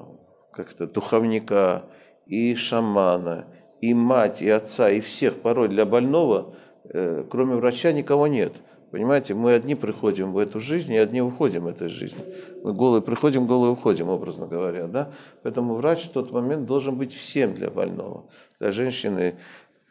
как-то 0.51 0.87
духовника, 0.87 1.83
и 2.25 2.55
шамана, 2.55 3.47
и 3.81 3.93
мать, 3.93 4.41
и 4.41 4.49
отца, 4.49 4.89
и 4.89 5.01
всех. 5.01 5.35
Порой 5.35 5.67
для 5.67 5.85
больного, 5.85 6.55
э, 6.85 7.25
кроме 7.29 7.55
врача, 7.55 7.91
никого 7.91 8.27
нет. 8.27 8.53
Понимаете, 8.91 9.35
мы 9.35 9.53
одни 9.53 9.75
приходим 9.75 10.33
в 10.33 10.37
эту 10.37 10.59
жизнь, 10.59 10.93
и 10.93 10.97
одни 10.97 11.21
уходим 11.21 11.65
в 11.65 11.67
этой 11.67 11.89
жизни. 11.89 12.23
Мы 12.63 12.73
голые 12.73 13.03
приходим, 13.03 13.45
голые 13.45 13.71
уходим, 13.71 14.09
образно 14.09 14.47
говоря. 14.47 14.87
Да? 14.87 15.11
Поэтому 15.43 15.75
врач 15.75 16.05
в 16.05 16.11
тот 16.11 16.31
момент 16.31 16.65
должен 16.65 16.95
быть 16.95 17.13
всем 17.13 17.53
для 17.53 17.69
больного. 17.69 18.25
Для 18.59 18.71
женщины 18.71 19.35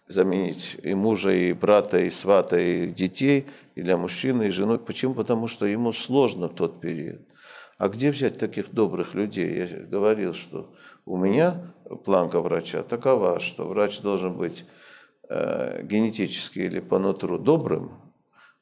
заменить 0.09 0.79
и 0.83 0.95
мужа, 0.95 1.31
и 1.31 1.53
брата, 1.53 1.99
и 1.99 2.11
свата, 2.11 2.59
и 2.59 2.91
детей, 2.91 3.47
и 3.75 3.83
для 3.83 3.97
мужчины, 3.97 4.49
и 4.49 4.51
жены. 4.51 4.79
Почему? 4.79 5.15
Потому 5.15 5.47
что 5.47 5.67
ему 5.67 5.93
сложно 5.93 6.49
в 6.49 6.55
тот 6.55 6.81
период. 6.81 7.21
А 7.77 7.89
где 7.89 8.11
взять 8.11 8.39
таких 8.39 8.73
добрых 8.73 9.15
людей? 9.15 9.69
Я 9.69 9.85
говорил, 9.85 10.35
что 10.35 10.75
у 11.05 11.17
меня 11.17 11.75
планка 12.05 12.41
врача 12.41 12.83
такова, 12.83 13.39
что 13.39 13.67
врач 13.67 14.01
должен 14.01 14.37
быть 14.37 14.65
э, 15.29 15.83
генетически 15.85 16.61
или 16.61 16.81
по 16.81 16.99
нутру 16.99 17.39
добрым, 17.39 17.93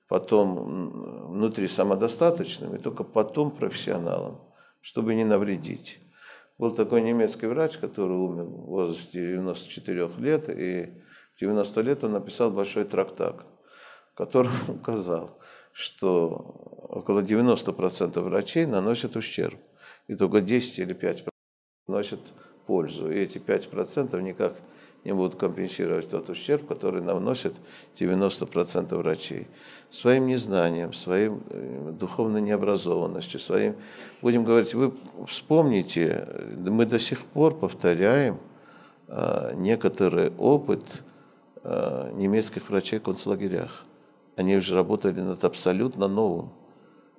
потом 0.08 1.28
внутри 1.30 1.66
самодостаточным 1.68 2.74
и 2.74 2.78
только 2.78 3.04
потом 3.04 3.50
профессионалом, 3.50 4.40
чтобы 4.80 5.14
не 5.14 5.24
навредить. 5.24 5.98
Был 6.58 6.74
такой 6.74 7.02
немецкий 7.02 7.46
врач, 7.46 7.76
который 7.78 8.16
умер 8.16 8.44
в 8.44 8.66
возрасте 8.66 9.20
94 9.20 10.08
лет, 10.18 10.48
и 10.48 10.90
90 11.40 11.80
лет 11.82 12.04
он 12.04 12.12
написал 12.12 12.50
большой 12.50 12.84
трактат, 12.84 13.36
в 14.12 14.16
котором 14.16 14.52
указал, 14.68 15.30
что 15.72 16.28
около 16.88 17.20
90% 17.20 18.20
врачей 18.20 18.66
наносят 18.66 19.16
ущерб, 19.16 19.58
и 20.08 20.14
только 20.14 20.40
10 20.40 20.78
или 20.78 20.94
5% 20.94 21.28
носят 21.88 22.20
пользу. 22.66 23.10
И 23.10 23.18
эти 23.18 23.38
5% 23.38 24.20
никак 24.22 24.54
не 25.04 25.12
будут 25.12 25.36
компенсировать 25.36 26.08
тот 26.08 26.28
ущерб, 26.30 26.66
который 26.66 27.00
наносят 27.00 27.54
90% 27.94 28.96
врачей. 28.96 29.46
Своим 29.88 30.26
незнанием, 30.26 30.92
своим 30.92 31.44
э, 31.50 31.92
духовной 31.92 32.42
необразованностью, 32.42 33.38
своим... 33.38 33.76
Будем 34.20 34.42
говорить, 34.42 34.74
вы 34.74 34.92
вспомните, 35.28 36.26
мы 36.56 36.86
до 36.86 36.98
сих 36.98 37.24
пор 37.24 37.56
повторяем 37.56 38.40
а, 39.08 39.52
некоторый 39.54 40.32
опыт 40.38 41.04
немецких 42.14 42.70
врачей 42.70 42.98
в 42.98 43.02
концлагерях. 43.02 43.84
Они 44.36 44.56
уже 44.56 44.74
работали 44.74 45.20
над 45.20 45.44
абсолютно 45.44 46.08
новым. 46.08 46.50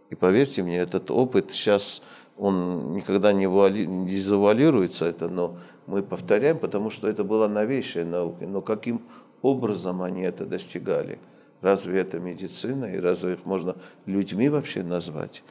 И 0.09 0.15
поверьте 0.15 0.63
мне, 0.63 0.77
этот 0.77 1.11
опыт 1.11 1.51
сейчас, 1.51 2.01
он 2.37 2.93
никогда 2.93 3.33
не, 3.33 3.47
вуали, 3.47 3.85
не 3.85 4.19
завуалируется, 4.19 5.05
это, 5.05 5.27
но 5.27 5.57
мы 5.85 6.03
повторяем, 6.03 6.59
потому 6.59 6.89
что 6.89 7.07
это 7.07 7.23
была 7.23 7.47
новейшая 7.47 8.05
наука. 8.05 8.45
Но 8.45 8.61
каким 8.61 9.01
образом 9.41 10.01
они 10.01 10.21
это 10.21 10.45
достигали? 10.45 11.19
Разве 11.61 12.01
это 12.01 12.19
медицина? 12.19 12.85
И 12.85 12.99
разве 12.99 13.33
их 13.33 13.45
можно 13.45 13.75
людьми 14.05 14.47
вообще 14.47 14.83
назвать? 14.83 15.43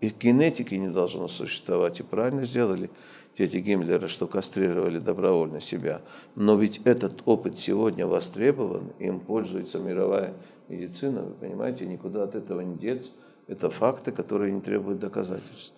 Их 0.00 0.18
генетики 0.18 0.74
не 0.74 0.88
должно 0.88 1.26
существовать. 1.26 2.00
И 2.00 2.02
правильно 2.02 2.44
сделали 2.44 2.90
дети 3.36 3.58
Гиммлера, 3.58 4.08
что 4.08 4.26
кастрировали 4.26 4.98
добровольно 4.98 5.60
себя. 5.60 6.00
Но 6.34 6.56
ведь 6.56 6.80
этот 6.84 7.22
опыт 7.26 7.58
сегодня 7.58 8.06
востребован, 8.06 8.92
им 8.98 9.20
пользуется 9.20 9.78
мировая 9.78 10.34
медицина, 10.68 11.22
вы 11.22 11.34
понимаете, 11.34 11.86
никуда 11.86 12.24
от 12.24 12.34
этого 12.34 12.60
не 12.62 12.76
деться. 12.76 13.10
Это 13.46 13.70
факты, 13.70 14.10
которые 14.10 14.52
не 14.52 14.60
требуют 14.60 14.98
доказательств. 14.98 15.76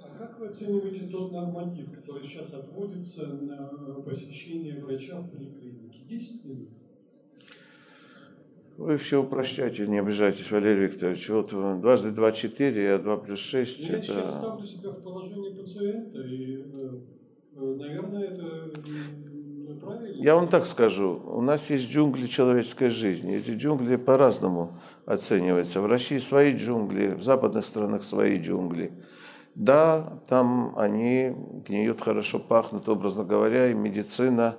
А 0.00 0.08
как 0.18 0.38
вы 0.38 0.46
оцениваете 0.46 1.06
тот 1.06 1.32
норматив, 1.32 1.92
который 1.94 2.22
сейчас 2.24 2.54
отводится 2.54 3.26
на 3.26 4.00
посещение 4.04 4.82
врача 4.82 5.20
в 5.20 5.30
поликлинике? 5.30 5.98
10 6.08 6.44
минут? 6.44 6.68
Вы 8.78 8.96
все 8.96 9.22
упрощаете, 9.22 9.86
не 9.86 9.98
обижайтесь, 9.98 10.50
Валерий 10.50 10.86
Викторович. 10.86 11.28
Вот 11.28 11.80
дважды 11.80 12.10
два 12.10 12.32
четыре, 12.32 12.94
а 12.94 12.98
два 12.98 13.16
плюс 13.16 13.38
шесть. 13.38 13.80
Я 13.80 13.96
это... 13.96 14.02
сейчас 14.02 14.38
ставлю 14.38 14.66
себя 14.66 14.90
в 14.90 15.02
положение 15.02 15.54
пациента, 15.54 16.18
и, 16.20 16.56
э, 16.56 16.90
э, 17.56 17.74
наверное, 17.78 18.24
это 18.24 18.72
правильно. 19.82 20.22
Я 20.22 20.34
вам 20.34 20.48
так 20.48 20.66
скажу, 20.66 21.22
у 21.26 21.42
нас 21.42 21.68
есть 21.70 21.90
джунгли 21.90 22.26
человеческой 22.26 22.88
жизни. 22.88 23.36
Эти 23.36 23.50
джунгли 23.50 23.96
по-разному 23.96 24.78
оцениваются. 25.04 25.80
В 25.80 25.86
России 25.86 26.18
свои 26.18 26.56
джунгли, 26.56 27.14
в 27.14 27.22
западных 27.22 27.64
странах 27.64 28.02
свои 28.02 28.40
джунгли. 28.40 28.92
Да, 29.54 30.20
там 30.28 30.72
они 30.78 31.34
гниют, 31.66 32.00
хорошо 32.00 32.38
пахнут, 32.38 32.88
образно 32.88 33.24
говоря, 33.24 33.70
и 33.70 33.74
медицина. 33.74 34.56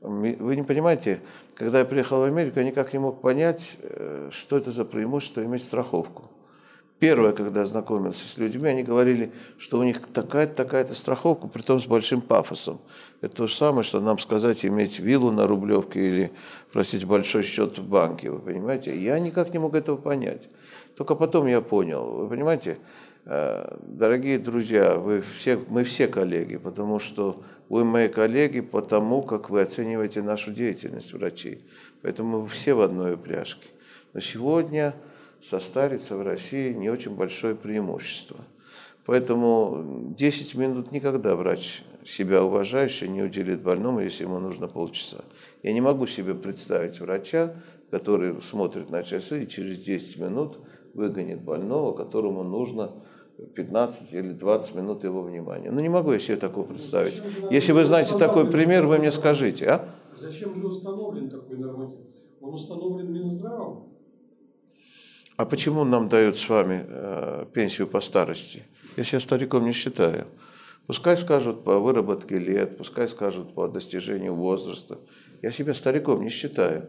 Вы 0.00 0.54
не 0.54 0.62
понимаете, 0.62 1.20
когда 1.56 1.78
я 1.78 1.84
приехал 1.84 2.20
в 2.20 2.24
Америку, 2.24 2.58
я 2.60 2.66
никак 2.66 2.92
не 2.92 2.98
мог 2.98 3.22
понять, 3.22 3.78
э, 3.82 4.28
что 4.30 4.58
это 4.58 4.70
за 4.70 4.84
преимущество 4.84 5.42
иметь 5.44 5.64
страховку. 5.64 6.30
Первое, 6.98 7.32
когда 7.32 7.60
я 7.60 7.66
знакомился 7.66 8.26
с 8.26 8.38
людьми, 8.38 8.68
они 8.68 8.82
говорили, 8.82 9.32
что 9.58 9.78
у 9.78 9.82
них 9.82 10.00
такая-то, 10.00 10.54
такая-то 10.54 10.94
страховка, 10.94 11.46
при 11.46 11.60
том 11.60 11.78
с 11.78 11.86
большим 11.86 12.22
пафосом. 12.22 12.78
Это 13.20 13.36
то 13.36 13.46
же 13.46 13.54
самое, 13.54 13.82
что 13.82 14.00
нам 14.00 14.18
сказать 14.18 14.64
иметь 14.64 14.98
виллу 14.98 15.30
на 15.30 15.46
Рублевке 15.46 16.00
или, 16.00 16.32
простите, 16.72 17.04
большой 17.04 17.42
счет 17.42 17.78
в 17.78 17.86
банке, 17.86 18.30
вы 18.30 18.38
понимаете? 18.38 18.98
Я 18.98 19.18
никак 19.18 19.52
не 19.52 19.58
мог 19.58 19.74
этого 19.74 19.96
понять. 19.96 20.48
Только 20.96 21.14
потом 21.14 21.46
я 21.46 21.60
понял, 21.60 22.04
вы 22.04 22.28
понимаете, 22.28 22.78
дорогие 23.26 24.38
друзья, 24.38 24.94
вы 24.94 25.22
все, 25.36 25.58
мы 25.68 25.82
все 25.82 26.06
коллеги, 26.06 26.56
потому 26.56 27.00
что 27.00 27.42
вы 27.68 27.84
мои 27.84 28.08
коллеги 28.08 28.60
потому, 28.60 29.22
как 29.22 29.50
вы 29.50 29.62
оцениваете 29.62 30.22
нашу 30.22 30.52
деятельность 30.52 31.12
врачей. 31.12 31.64
Поэтому 32.02 32.42
мы 32.42 32.48
все 32.48 32.74
в 32.74 32.80
одной 32.80 33.14
упряжке. 33.14 33.66
Но 34.12 34.20
сегодня 34.20 34.94
состариться 35.42 36.16
в 36.16 36.22
России 36.22 36.72
не 36.72 36.88
очень 36.88 37.16
большое 37.16 37.56
преимущество. 37.56 38.36
Поэтому 39.04 40.14
10 40.16 40.54
минут 40.54 40.92
никогда 40.92 41.34
врач 41.34 41.82
себя 42.04 42.44
уважающий 42.44 43.08
не 43.08 43.22
уделит 43.22 43.60
больному, 43.60 44.00
если 44.00 44.22
ему 44.22 44.38
нужно 44.38 44.68
полчаса. 44.68 45.18
Я 45.64 45.72
не 45.72 45.80
могу 45.80 46.06
себе 46.06 46.34
представить 46.34 47.00
врача, 47.00 47.56
который 47.90 48.40
смотрит 48.42 48.90
на 48.90 49.02
часы 49.02 49.42
и 49.42 49.48
через 49.48 49.78
10 49.78 50.18
минут 50.18 50.58
выгонит 50.94 51.40
больного, 51.40 51.92
которому 51.96 52.42
нужно 52.44 52.92
15 53.54 54.12
или 54.12 54.32
20 54.32 54.74
минут 54.74 55.04
его 55.04 55.22
внимания. 55.22 55.70
Ну, 55.70 55.80
не 55.80 55.88
могу 55.88 56.12
я 56.12 56.18
себе 56.18 56.36
такого 56.36 56.64
представить. 56.64 57.20
Если 57.50 57.72
вы 57.72 57.84
знаете 57.84 58.16
такой 58.16 58.50
пример, 58.50 58.86
вы 58.86 58.98
мне 58.98 59.12
скажите, 59.12 59.68
а? 59.68 59.88
Зачем 60.14 60.54
же 60.56 60.66
установлен 60.66 61.28
такой 61.28 61.58
норматив? 61.58 62.00
Он 62.40 62.54
установлен 62.54 63.12
Минздравом. 63.12 63.88
А 65.36 65.44
почему 65.44 65.84
нам 65.84 66.08
дают 66.08 66.38
с 66.38 66.48
вами 66.48 66.86
э, 66.88 67.44
пенсию 67.52 67.86
по 67.86 68.00
старости? 68.00 68.64
Я 68.96 69.04
себя 69.04 69.20
стариком 69.20 69.66
не 69.66 69.72
считаю. 69.72 70.26
Пускай 70.86 71.16
скажут 71.16 71.64
по 71.64 71.78
выработке 71.78 72.38
лет, 72.38 72.78
пускай 72.78 73.08
скажут 73.08 73.54
по 73.54 73.68
достижению 73.68 74.34
возраста. 74.34 74.98
Я 75.42 75.50
себя 75.50 75.74
стариком 75.74 76.22
не 76.22 76.30
считаю. 76.30 76.86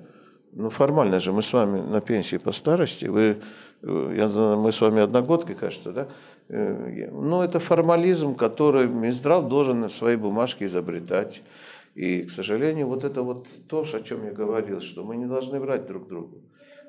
Ну, 0.53 0.69
формально 0.69 1.19
же 1.19 1.33
мы 1.33 1.41
с 1.41 1.51
вами 1.51 1.81
на 1.81 1.99
пенсии 1.99 2.37
по 2.37 2.53
старости. 2.53 3.05
Вы, 3.05 3.41
э, 3.81 4.13
я 4.15 4.27
знаю, 4.27 4.59
мы 4.59 4.71
с 4.71 4.79
вами 4.79 5.01
одногодки, 5.01 5.53
кажется, 5.53 5.91
да? 5.91 6.07
Э, 6.49 7.09
ну, 7.11 7.41
это 7.41 7.59
формализм, 7.59 8.35
который 8.35 8.87
Минздрав 8.87 9.47
должен 9.47 9.85
в 9.85 9.93
своей 9.93 10.17
бумажке 10.17 10.65
изобретать. 10.65 11.43
И, 11.95 12.23
к 12.23 12.31
сожалению, 12.31 12.87
вот 12.87 13.03
это 13.03 13.23
вот 13.23 13.47
то, 13.67 13.81
о 13.81 14.01
чем 14.01 14.25
я 14.25 14.31
говорил, 14.31 14.81
что 14.81 15.03
мы 15.03 15.17
не 15.17 15.25
должны 15.25 15.59
врать 15.59 15.87
друг 15.87 16.07
другу. 16.07 16.43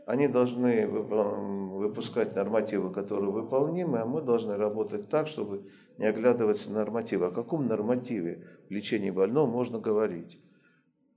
Они 0.07 0.27
должны 0.27 0.87
выпускать 0.87 2.35
нормативы, 2.35 2.91
которые 2.93 3.31
выполнимы, 3.31 3.99
а 3.99 4.07
мы 4.07 4.23
должны 4.23 4.57
работать 4.57 5.09
так, 5.09 5.29
чтобы 5.29 5.65
не 5.99 6.07
оглядываться 6.07 6.71
на 6.71 6.79
нормативы. 6.79 7.27
О 7.27 7.31
каком 7.31 7.67
нормативе 7.67 8.47
в 8.69 8.73
лечении 8.73 9.11
больного 9.11 9.47
можно 9.47 9.79
говорить? 9.79 10.39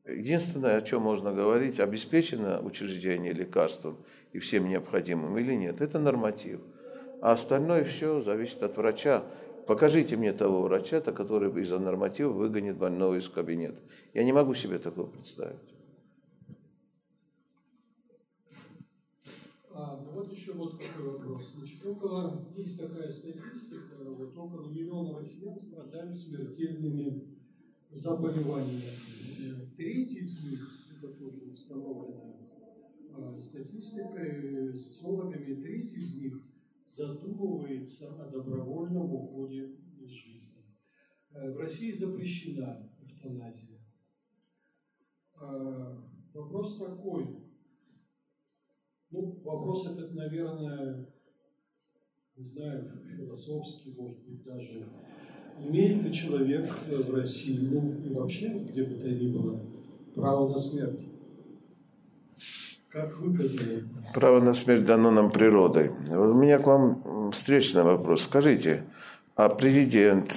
Единственное, 0.06 0.77
о 0.77 0.82
чем 0.82 1.04
можно 1.04 1.32
говорить, 1.32 1.80
обеспечено 1.80 2.60
учреждение 2.62 3.34
лекарством 3.34 3.97
и 4.34 4.39
всем 4.39 4.67
необходимым 4.67 5.38
или 5.38 5.54
нет, 5.54 5.80
это 5.80 5.99
норматив. 5.99 6.60
А 7.22 7.34
остальное 7.34 7.86
все 7.86 8.20
зависит 8.22 8.64
от 8.64 8.76
врача. 8.76 9.24
Покажите 9.68 10.18
мне 10.18 10.34
того 10.34 10.64
врача, 10.64 11.02
который 11.02 11.52
из-за 11.62 11.78
норматива 11.78 12.32
выгонит 12.32 12.78
больного 12.78 13.18
из 13.18 13.30
кабинета. 13.30 13.80
Я 14.16 14.24
не 14.24 14.34
могу 14.34 14.56
себе 14.56 14.80
такого 14.80 15.06
представить. 15.06 15.60
А, 19.72 20.04
вот 20.14 20.34
еще 20.34 20.54
вот 20.54 20.82
какой 20.82 21.12
вопрос. 21.12 21.54
Значит, 21.58 21.86
около, 21.86 22.44
есть 22.58 22.82
такая 22.82 23.12
статистика, 23.12 23.96
вот 24.04 24.36
около 24.36 24.68
миллиона 24.68 25.20
россиян 25.20 25.60
страдают 25.60 26.18
смертельными 26.18 27.38
заболеваниями. 27.92 28.82
Треть 29.78 30.12
из 30.14 30.44
них 30.52 30.82
статистика 31.02 31.08
тоже 31.20 31.52
установлена 31.52 32.34
э, 33.18 33.40
статистикой, 33.40 34.76
социологами, 34.76 35.62
треть 35.62 35.94
из 35.94 36.20
них 36.20 36.42
задумывается 36.95 38.21
о 38.21 38.30
добровольном 38.30 39.13
уходе 39.13 39.75
из 39.99 40.10
жизни. 40.10 40.63
Э, 41.32 41.51
в 41.51 41.58
России 41.58 41.91
запрещена 41.91 42.89
эвтаназия. 43.01 43.80
Вопрос 46.34 46.77
такой. 46.77 47.27
Ну, 49.10 49.41
вопрос 49.43 49.91
этот, 49.91 50.13
наверное, 50.13 51.08
не 52.38 52.45
знаю, 52.45 53.01
философский, 53.17 53.93
может 53.93 54.23
быть, 54.25 54.43
даже. 54.43 54.88
Имеет 55.60 56.04
ли 56.04 56.13
человек 56.13 56.69
в 56.88 57.13
России, 57.13 57.60
ну 57.60 58.01
и 58.04 58.13
вообще, 58.13 58.60
где 58.60 58.84
бы 58.84 58.95
то 58.95 59.10
ни 59.12 59.32
было, 59.32 59.60
право 60.15 60.49
на 60.49 60.58
смерть? 60.58 61.11
Как 62.91 63.17
вы 63.19 63.36
к 63.36 63.39
этому? 63.39 63.82
Право 64.13 64.41
на 64.41 64.54
смерть 64.54 64.84
дано 64.84 65.12
нам 65.12 65.32
природой. 65.32 65.89
Вот 66.10 66.30
у 66.30 66.34
меня 66.34 66.60
к 66.60 66.67
вам 66.67 67.32
встречный 67.32 67.84
вопрос. 67.84 68.23
Скажите, 68.23 68.84
а 69.36 69.49
президент, 69.49 70.34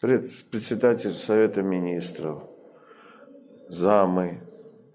председатель 0.00 1.12
Совета 1.12 1.62
Министров, 1.62 2.44
замы, 3.68 4.40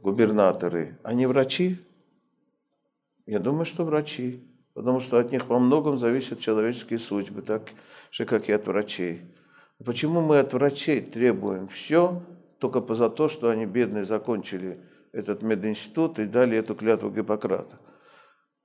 губернаторы, 0.01 0.97
они 1.03 1.25
врачи? 1.25 1.77
Я 3.25 3.39
думаю, 3.39 3.65
что 3.65 3.83
врачи 3.83 4.45
потому 4.79 5.01
что 5.01 5.19
от 5.19 5.33
них 5.33 5.49
во 5.49 5.59
многом 5.59 5.97
зависят 5.97 6.39
человеческие 6.39 6.99
судьбы, 6.99 7.41
так 7.41 7.63
же, 8.12 8.23
как 8.23 8.47
и 8.47 8.53
от 8.53 8.65
врачей. 8.65 9.21
Почему 9.83 10.21
мы 10.21 10.39
от 10.39 10.53
врачей 10.53 11.01
требуем 11.01 11.67
все 11.67 12.23
только 12.59 12.93
за 12.93 13.09
то, 13.09 13.27
что 13.27 13.49
они, 13.49 13.65
бедные, 13.65 14.05
закончили 14.05 14.79
этот 15.12 15.41
мединститут 15.41 16.19
и 16.19 16.26
дали 16.26 16.58
эту 16.58 16.76
клятву 16.76 17.10
Гиппократа? 17.10 17.78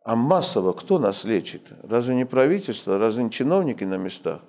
А 0.04 0.16
массово 0.16 0.72
кто 0.72 0.98
нас 0.98 1.24
лечит? 1.24 1.62
Разве 1.82 2.14
не 2.14 2.26
правительство, 2.26 2.98
разве 2.98 3.24
не 3.24 3.30
чиновники 3.30 3.84
на 3.84 3.96
местах? 3.96 4.40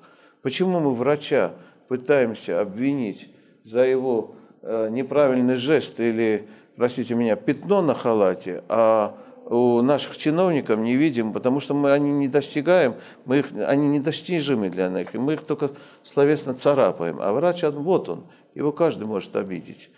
Почему 0.41 0.79
мы 0.79 0.93
врача 0.93 1.53
пытаемся 1.87 2.59
обвинить 2.61 3.33
за 3.63 3.85
его 3.85 4.35
э, 4.61 4.89
неправильный 4.89 5.55
жест 5.55 5.99
или, 5.99 6.47
простите 6.75 7.15
меня, 7.15 7.35
пятно 7.35 7.81
на 7.81 7.93
халате, 7.93 8.63
а 8.67 9.15
у 9.45 9.81
наших 9.81 10.17
чиновников 10.17 10.79
не 10.79 10.95
видим, 10.95 11.31
потому 11.31 11.59
что 11.59 11.73
мы 11.73 11.91
они 11.91 12.11
не 12.11 12.27
достигаем, 12.27 12.95
мы 13.25 13.39
их, 13.39 13.47
они 13.67 13.87
недостижимы 13.87 14.69
для 14.69 14.89
них, 14.89 15.13
и 15.13 15.17
мы 15.17 15.33
их 15.33 15.43
только 15.43 15.69
словесно 16.03 16.53
царапаем. 16.55 17.19
А 17.21 17.31
врач, 17.31 17.63
вот 17.63 18.09
он, 18.09 18.25
его 18.55 18.71
каждый 18.71 19.05
может 19.05 19.35
обидеть. 19.35 19.89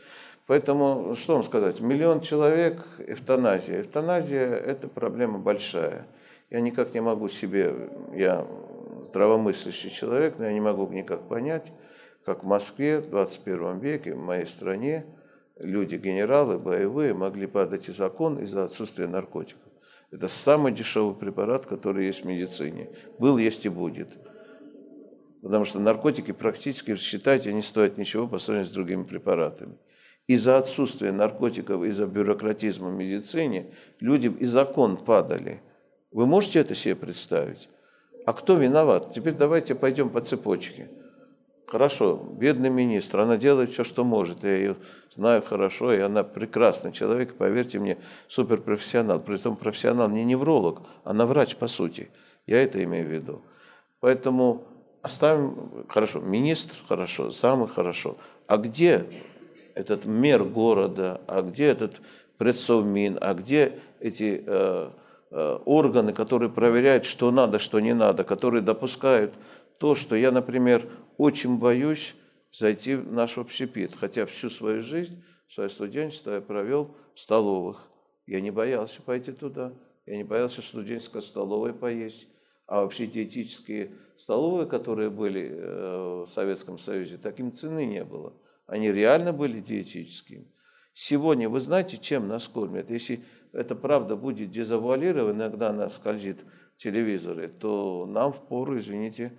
Поэтому, 0.47 1.13
что 1.17 1.33
вам 1.33 1.43
сказать, 1.43 1.81
миллион 1.81 2.21
человек, 2.21 2.81
эвтаназия. 2.99 3.81
Эвтаназия– 3.81 4.47
это 4.55 4.87
проблема 4.87 5.39
большая. 5.39 6.07
Я 6.49 6.61
никак 6.61 6.93
не 6.93 7.01
могу 7.01 7.27
себе, 7.27 7.75
я 8.13 8.47
здравомыслящий 9.03 9.89
человек, 9.89 10.39
но 10.39 10.45
я 10.45 10.53
не 10.53 10.61
могу 10.61 10.87
никак 10.87 11.27
понять, 11.27 11.73
как 12.25 12.45
в 12.45 12.47
Москве 12.47 12.99
в 12.99 13.09
21 13.09 13.79
веке, 13.79 14.13
в 14.13 14.19
моей 14.19 14.45
стране, 14.45 15.05
люди, 15.59 15.95
генералы, 15.95 16.57
боевые, 16.57 17.13
могли 17.13 17.45
падать 17.45 17.89
из 17.89 17.99
окон 17.99 18.39
из-за 18.39 18.63
отсутствия 18.63 19.07
наркотиков. 19.07 19.63
Это 20.11 20.29
самый 20.29 20.71
дешевый 20.71 21.15
препарат, 21.15 21.65
который 21.65 22.05
есть 22.05 22.23
в 22.23 22.25
медицине. 22.25 22.89
Был, 23.19 23.37
есть 23.37 23.65
и 23.65 23.69
будет. 23.69 24.13
Потому 25.41 25.65
что 25.65 25.79
наркотики 25.79 26.31
практически, 26.31 26.95
считайте, 26.95 27.51
не 27.51 27.61
стоят 27.61 27.97
ничего 27.97 28.27
по 28.27 28.37
сравнению 28.37 28.71
с 28.71 28.73
другими 28.73 29.03
препаратами. 29.03 29.77
Из-за 30.27 30.57
отсутствия 30.57 31.13
наркотиков, 31.13 31.83
из-за 31.83 32.05
бюрократизма 32.05 32.89
в 32.89 32.93
медицине 32.93 33.71
люди 34.01 34.27
из 34.27 34.55
окон 34.57 34.97
падали. 34.97 35.61
Вы 36.11 36.25
можете 36.25 36.59
это 36.59 36.75
себе 36.75 36.95
представить? 36.95 37.69
А 38.25 38.33
кто 38.33 38.55
виноват? 38.55 39.11
Теперь 39.13 39.33
давайте 39.33 39.73
пойдем 39.73 40.09
по 40.09 40.19
цепочке. 40.19 40.89
Хорошо, 41.65 42.15
бедный 42.15 42.69
министр, 42.69 43.19
она 43.19 43.37
делает 43.37 43.71
все, 43.71 43.85
что 43.85 44.03
может. 44.03 44.43
Я 44.43 44.55
ее 44.55 44.75
знаю 45.09 45.41
хорошо, 45.41 45.93
и 45.93 45.99
она 45.99 46.23
прекрасный 46.23 46.91
человек, 46.91 47.35
поверьте 47.35 47.79
мне, 47.79 47.97
суперпрофессионал. 48.27 49.21
При 49.21 49.35
этом 49.35 49.55
профессионал 49.55 50.09
не 50.09 50.25
невролог, 50.25 50.81
она 51.03 51.25
врач 51.25 51.55
по 51.55 51.67
сути. 51.67 52.09
Я 52.45 52.63
это 52.63 52.81
имею 52.83 53.07
в 53.07 53.11
виду. 53.11 53.41
Поэтому 54.01 54.63
оставим, 55.01 55.85
хорошо, 55.89 56.19
министр, 56.19 56.75
хорошо, 56.87 57.31
самый 57.31 57.67
хорошо. 57.67 58.17
А 58.47 58.57
где 58.57 59.05
этот 59.77 60.05
мэр 60.05 60.43
города, 60.43 61.21
а 61.27 61.41
где 61.41 61.65
этот 61.65 62.01
предсовмин, 62.37 63.17
а 63.21 63.33
где 63.33 63.79
эти 63.99 64.43
э, 64.45 64.89
э, 65.31 65.59
органы, 65.65 66.13
которые 66.13 66.49
проверяют, 66.49 67.05
что 67.05 67.31
надо, 67.31 67.59
что 67.59 67.79
не 67.79 67.93
надо, 67.93 68.23
которые 68.23 68.61
допускают 68.61 69.33
то, 69.79 69.93
что 69.95 70.15
я, 70.15 70.31
например, 70.31 70.87
очень 71.17 71.57
боюсь 71.57 72.15
зайти 72.51 72.95
в 72.95 73.11
наш 73.11 73.37
общепит, 73.37 73.93
хотя 73.99 74.25
всю 74.25 74.49
свою 74.49 74.81
жизнь, 74.81 75.23
свое 75.49 75.69
студенчество 75.69 76.31
я 76.31 76.41
провел 76.41 76.95
в 77.13 77.19
столовых. 77.19 77.87
Я 78.25 78.41
не 78.41 78.51
боялся 78.51 79.01
пойти 79.01 79.31
туда, 79.31 79.73
я 80.05 80.17
не 80.17 80.23
боялся 80.23 80.61
студенческой 80.61 81.21
столовой 81.21 81.73
поесть, 81.73 82.27
а 82.65 82.81
вообще 82.81 83.05
диетические 83.05 83.91
столовые, 84.17 84.67
которые 84.67 85.09
были 85.09 85.49
э, 85.51 86.23
в 86.25 86.27
Советском 86.27 86.79
Союзе, 86.79 87.17
таким 87.17 87.53
цены 87.53 87.85
не 87.85 88.03
было. 88.03 88.33
Они 88.67 88.91
реально 88.91 89.33
были 89.33 89.59
диетическими. 89.59 90.45
Сегодня 90.93 91.49
вы 91.49 91.59
знаете, 91.59 91.97
чем 91.97 92.27
нас 92.27 92.47
кормят? 92.47 92.89
Если 92.89 93.23
это 93.53 93.75
правда 93.75 94.15
будет 94.15 94.51
дезавуалировано, 94.51 95.37
иногда 95.37 95.69
она 95.69 95.89
скользит 95.89 96.43
в 96.75 96.81
телевизоре, 96.81 97.47
то 97.47 98.05
нам 98.05 98.33
в 98.33 98.45
пору, 98.47 98.77
извините, 98.77 99.31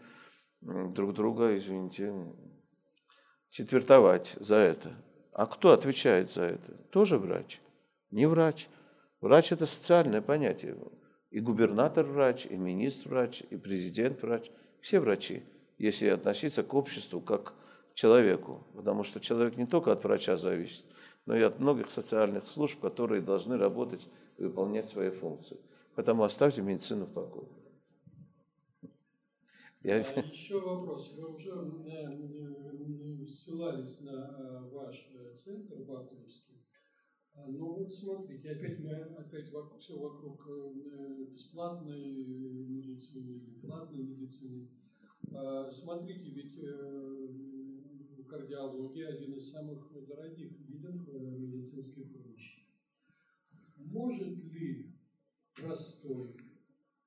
друг 0.60 1.14
друга, 1.14 1.56
извините, 1.56 2.14
четвертовать 3.50 4.34
за 4.40 4.56
это. 4.56 4.90
А 5.32 5.46
кто 5.46 5.72
отвечает 5.72 6.30
за 6.30 6.44
это? 6.44 6.72
Тоже 6.90 7.18
врач? 7.18 7.60
Не 8.10 8.26
врач. 8.26 8.68
Врач– 9.20 9.52
это 9.52 9.66
социальное 9.66 10.22
понятие. 10.22 10.76
И 11.30 11.40
губернатор 11.40 12.06
врач, 12.06 12.46
и 12.46 12.56
министр 12.56 13.10
врач, 13.10 13.42
и 13.50 13.56
президент 13.56 14.22
врач. 14.22 14.50
Все 14.80 15.00
врачи, 15.00 15.42
если 15.76 16.06
относиться 16.08 16.62
к 16.62 16.72
обществу 16.72 17.20
как 17.20 17.44
к 17.44 17.54
человеку. 17.98 18.64
Потому 18.74 19.02
что 19.02 19.18
человек 19.20 19.56
не 19.56 19.66
только 19.66 19.90
от 19.92 20.04
врача 20.04 20.36
зависит, 20.36 20.86
но 21.26 21.36
и 21.36 21.42
от 21.42 21.58
многих 21.58 21.90
социальных 21.90 22.46
служб, 22.46 22.80
которые 22.80 23.20
должны 23.20 23.58
работать 23.58 24.06
и 24.38 24.44
выполнять 24.44 24.88
свои 24.88 25.10
функции. 25.10 25.58
Поэтому 25.96 26.22
оставьте 26.22 26.62
медицину 26.62 27.06
в 27.06 27.12
покое. 27.12 27.48
Я... 29.82 29.96
А 29.96 30.20
еще 30.20 30.60
вопрос. 30.60 31.16
Вы 31.18 31.34
уже 31.34 31.52
ссылались 33.28 34.00
на 34.02 34.34
э, 34.38 34.68
ваш 34.72 35.10
э, 35.14 35.34
центр 35.34 35.76
Бакулевский. 35.78 36.62
А, 37.34 37.46
ну 37.48 37.74
вот 37.74 37.92
смотрите, 37.92 38.50
опять 38.52 38.78
мы 38.78 38.92
опять 38.94 39.52
вокруг, 39.52 39.80
все 39.80 39.98
вокруг 39.98 40.48
э, 40.48 41.24
бесплатной 41.32 42.24
медицины 42.24 43.40
платной 43.60 44.04
медицины. 44.04 44.68
А, 45.32 45.70
смотрите, 45.70 46.30
ведь 46.30 46.58
кардиология 48.28 49.08
один 49.08 49.34
из 49.34 49.50
самых 49.50 49.90
дорогих 50.06 50.52
видов 50.68 50.94
медицинской 51.06 52.04
помощи. 52.04 52.64
Может 53.76 54.44
ли 54.52 54.94
простой, 55.54 56.36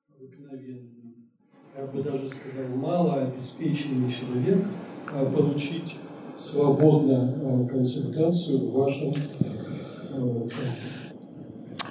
обыкновенный 0.10 1.32
я 1.78 1.86
бы 1.86 2.04
даже 2.04 2.28
сказал, 2.28 2.68
малообеспеченный 2.76 4.12
человек 4.12 4.66
а, 5.14 5.26
получить 5.32 5.96
свободно 6.38 7.64
а, 7.64 7.68
консультацию 7.68 8.70
в 8.70 8.74
вашем 8.74 9.14
центре? 9.14 10.92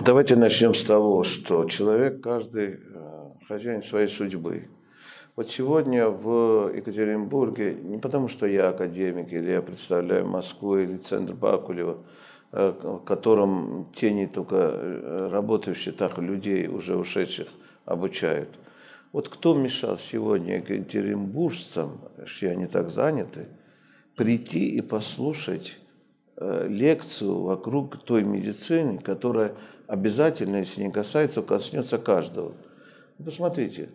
Давайте 0.04 0.36
начнем 0.36 0.74
с 0.74 0.82
того, 0.84 1.24
что 1.24 1.64
человек, 1.64 2.22
каждый 2.22 2.78
хозяин 3.48 3.82
своей 3.82 4.08
судьбы. 4.08 4.68
Вот 5.40 5.50
сегодня 5.50 6.06
в 6.06 6.70
Екатеринбурге, 6.76 7.72
не 7.72 7.96
потому 7.96 8.28
что 8.28 8.44
я 8.44 8.68
академик, 8.68 9.32
или 9.32 9.52
я 9.52 9.62
представляю 9.62 10.26
Москву, 10.26 10.76
или 10.76 10.98
центр 10.98 11.32
Бакулева, 11.32 11.96
в 12.52 12.98
котором 13.06 13.86
тени 13.94 14.26
только 14.26 14.56
э, 14.56 15.28
работающих 15.32 15.96
так 15.96 16.18
людей, 16.18 16.68
уже 16.68 16.94
ушедших, 16.94 17.48
обучают– 17.86 18.50
вот 19.12 19.30
кто 19.30 19.54
мешал 19.54 19.96
сегодня 19.98 20.58
екатеринбуржцам, 20.58 22.02
что 22.26 22.50
они 22.50 22.66
так 22.66 22.90
заняты, 22.90 23.46
прийти 24.16 24.68
и 24.68 24.82
послушать 24.82 25.78
э, 26.36 26.66
лекцию 26.68 27.40
вокруг 27.40 28.04
той 28.04 28.24
медицины, 28.24 28.98
которая 28.98 29.54
обязательно, 29.86 30.56
если 30.56 30.82
не 30.82 30.92
касается, 30.92 31.40
коснется 31.40 31.96
каждого. 31.96 32.52
Посмотрите, 33.24 33.88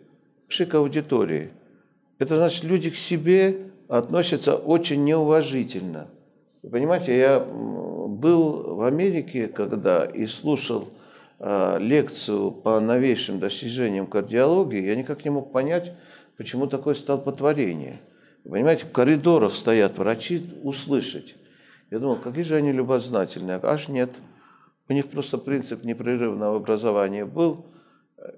пшик 0.48 0.74
аудитории. 0.74 1.50
Это 2.18 2.36
значит, 2.36 2.64
люди 2.64 2.90
к 2.90 2.96
себе 2.96 3.70
относятся 3.88 4.56
очень 4.56 5.04
неуважительно. 5.04 6.08
Вы 6.62 6.70
понимаете, 6.70 7.16
я 7.16 7.40
был 7.40 8.74
в 8.74 8.82
Америке, 8.82 9.48
когда 9.48 10.04
и 10.04 10.26
слушал 10.26 10.88
э, 11.38 11.76
лекцию 11.78 12.50
по 12.50 12.80
новейшим 12.80 13.38
достижениям 13.38 14.06
кардиологии, 14.06 14.82
я 14.82 14.96
никак 14.96 15.24
не 15.24 15.30
мог 15.30 15.52
понять, 15.52 15.92
почему 16.36 16.66
такое 16.66 16.94
столпотворение. 16.94 18.00
Понимаете, 18.48 18.86
в 18.86 18.92
коридорах 18.92 19.54
стоят 19.54 19.98
врачи 19.98 20.42
услышать. 20.62 21.34
Я 21.90 21.98
думал, 21.98 22.16
какие 22.16 22.44
же 22.44 22.56
они 22.56 22.72
любознательные. 22.72 23.60
Аж 23.62 23.88
нет. 23.88 24.14
У 24.88 24.92
них 24.92 25.08
просто 25.08 25.38
принцип 25.38 25.84
непрерывного 25.84 26.56
образования 26.56 27.24
был. 27.24 27.66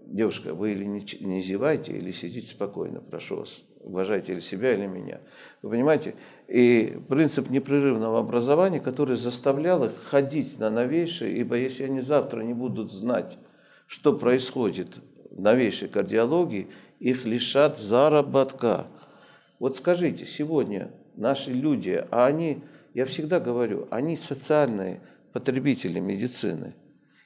Девушка, 0.06 0.54
вы 0.54 0.72
или 0.72 0.84
не, 0.84 1.04
не 1.20 1.40
зевайте, 1.40 1.92
или 1.92 2.10
сидите 2.10 2.48
спокойно, 2.48 3.00
прошу 3.00 3.36
вас. 3.36 3.62
Уважайте 3.80 4.32
или 4.32 4.40
себя, 4.40 4.74
или 4.74 4.86
меня. 4.86 5.20
Вы 5.62 5.70
понимаете? 5.70 6.14
И 6.48 6.98
принцип 7.08 7.48
непрерывного 7.48 8.18
образования, 8.18 8.80
который 8.80 9.16
заставлял 9.16 9.84
их 9.84 9.92
ходить 10.04 10.58
на 10.58 10.68
новейшие, 10.68 11.36
ибо 11.36 11.56
если 11.56 11.84
они 11.84 12.00
завтра 12.00 12.42
не 12.42 12.54
будут 12.54 12.92
знать, 12.92 13.38
что 13.86 14.12
происходит 14.18 14.98
в 15.30 15.40
новейшей 15.40 15.88
кардиологии, 15.88 16.66
их 16.98 17.24
лишат 17.24 17.78
заработка. 17.78 18.86
Вот 19.60 19.76
скажите, 19.76 20.26
сегодня 20.26 20.90
наши 21.14 21.52
люди, 21.52 22.04
а 22.10 22.26
они, 22.26 22.64
я 22.94 23.06
всегда 23.06 23.38
говорю, 23.38 23.86
они 23.90 24.16
социальные 24.16 25.00
потребители 25.32 26.00
медицины. 26.00 26.74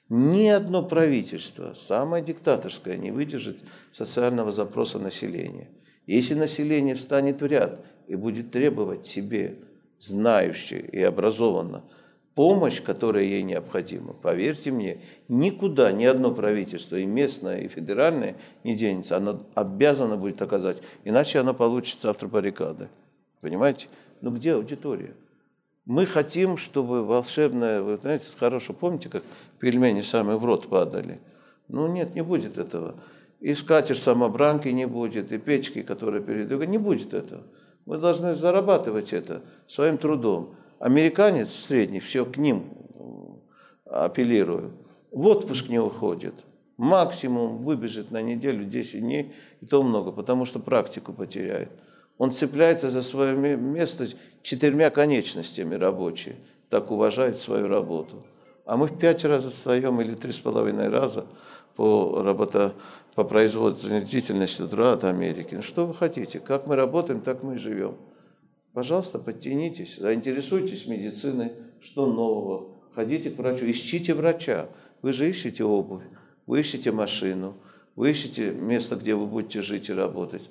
Ни 0.08 0.48
одно 0.48 0.82
правительство, 0.82 1.72
самое 1.74 2.22
диктаторское, 2.22 2.96
не 2.96 3.10
выдержит 3.10 3.58
социального 3.92 4.52
запроса 4.52 4.98
населения. 4.98 5.68
Если 6.06 6.34
население 6.34 6.94
встанет 6.94 7.40
в 7.40 7.46
ряд 7.46 7.84
и 8.08 8.16
будет 8.16 8.50
требовать 8.50 9.06
себе, 9.06 9.56
знающее 9.98 10.80
и 10.80 11.00
образованно, 11.00 11.84
помощь, 12.34 12.82
которая 12.82 13.24
ей 13.24 13.42
необходима, 13.42 14.12
поверьте 14.12 14.70
мне, 14.70 15.00
никуда 15.28 15.92
ни 15.92 16.04
одно 16.04 16.34
правительство, 16.34 16.96
и 16.96 17.06
местное, 17.06 17.60
и 17.60 17.68
федеральное, 17.68 18.36
не 18.64 18.74
денется. 18.74 19.16
Оно 19.16 19.46
обязано 19.54 20.16
будет 20.16 20.42
оказать, 20.42 20.82
иначе 21.04 21.38
оно 21.38 21.54
получит 21.54 22.00
завтра 22.00 22.28
баррикады. 22.28 22.88
Понимаете? 23.40 23.88
Ну 24.20 24.30
где 24.30 24.54
аудитория? 24.54 25.14
Мы 25.84 26.06
хотим, 26.06 26.56
чтобы 26.56 27.04
волшебное, 27.04 27.82
вы 27.82 27.96
знаете, 27.96 28.26
хорошо 28.36 28.72
помните, 28.72 29.08
как 29.08 29.24
пельмени 29.58 30.00
сами 30.00 30.34
в 30.34 30.44
рот 30.44 30.68
падали? 30.68 31.20
Ну 31.68 31.88
нет, 31.88 32.14
не 32.14 32.22
будет 32.22 32.56
этого. 32.56 32.94
И 33.40 33.54
скатер 33.56 33.98
самобранки 33.98 34.68
не 34.68 34.86
будет, 34.86 35.32
и 35.32 35.38
печки, 35.38 35.82
которые 35.82 36.22
перед... 36.22 36.50
Не 36.68 36.78
будет 36.78 37.12
этого. 37.12 37.42
Мы 37.86 37.98
должны 37.98 38.36
зарабатывать 38.36 39.12
это 39.12 39.42
своим 39.66 39.98
трудом. 39.98 40.54
Американец 40.78 41.52
средний, 41.52 41.98
все 41.98 42.24
к 42.24 42.36
ним 42.36 42.64
апеллирую, 43.84 44.72
в 45.10 45.26
отпуск 45.26 45.68
не 45.68 45.80
уходит. 45.80 46.34
Максимум 46.76 47.58
выбежит 47.58 48.10
на 48.10 48.22
неделю 48.22 48.64
10 48.64 49.00
дней, 49.00 49.34
и 49.60 49.66
то 49.66 49.82
много, 49.82 50.12
потому 50.12 50.44
что 50.44 50.58
практику 50.58 51.12
потеряет. 51.12 51.70
Он 52.18 52.32
цепляется 52.32 52.90
за 52.90 53.02
свое 53.02 53.36
место 53.36 54.08
четырьмя 54.42 54.90
конечностями 54.90 55.74
рабочие, 55.74 56.36
так 56.68 56.90
уважает 56.90 57.36
свою 57.36 57.68
работу. 57.68 58.24
А 58.64 58.76
мы 58.76 58.86
в 58.86 58.98
пять 58.98 59.24
раз 59.24 59.44
отстаем 59.44 60.00
или 60.00 60.14
три 60.14 60.32
с 60.32 60.38
половиной 60.38 60.88
раза 60.88 61.26
по, 61.74 62.22
работа, 62.22 62.74
по 63.14 63.24
производственной 63.24 64.02
деятельности 64.02 64.66
труда 64.66 64.92
от 64.92 65.04
Америки. 65.04 65.54
Ну 65.54 65.62
что 65.62 65.86
вы 65.86 65.94
хотите? 65.94 66.38
Как 66.38 66.66
мы 66.66 66.76
работаем, 66.76 67.20
так 67.20 67.42
мы 67.42 67.56
и 67.56 67.58
живем. 67.58 67.96
Пожалуйста, 68.72 69.18
подтянитесь, 69.18 69.98
заинтересуйтесь 69.98 70.86
медициной, 70.86 71.52
что 71.80 72.06
нового. 72.06 72.76
Ходите 72.94 73.30
к 73.30 73.38
врачу, 73.38 73.70
ищите 73.70 74.14
врача. 74.14 74.68
Вы 75.02 75.12
же 75.12 75.28
ищете 75.28 75.64
обувь, 75.64 76.04
вы 76.46 76.60
ищете 76.60 76.92
машину, 76.92 77.56
вы 77.96 78.10
ищете 78.10 78.52
место, 78.52 78.96
где 78.96 79.14
вы 79.14 79.26
будете 79.26 79.60
жить 79.60 79.88
и 79.88 79.92
работать. 79.92 80.48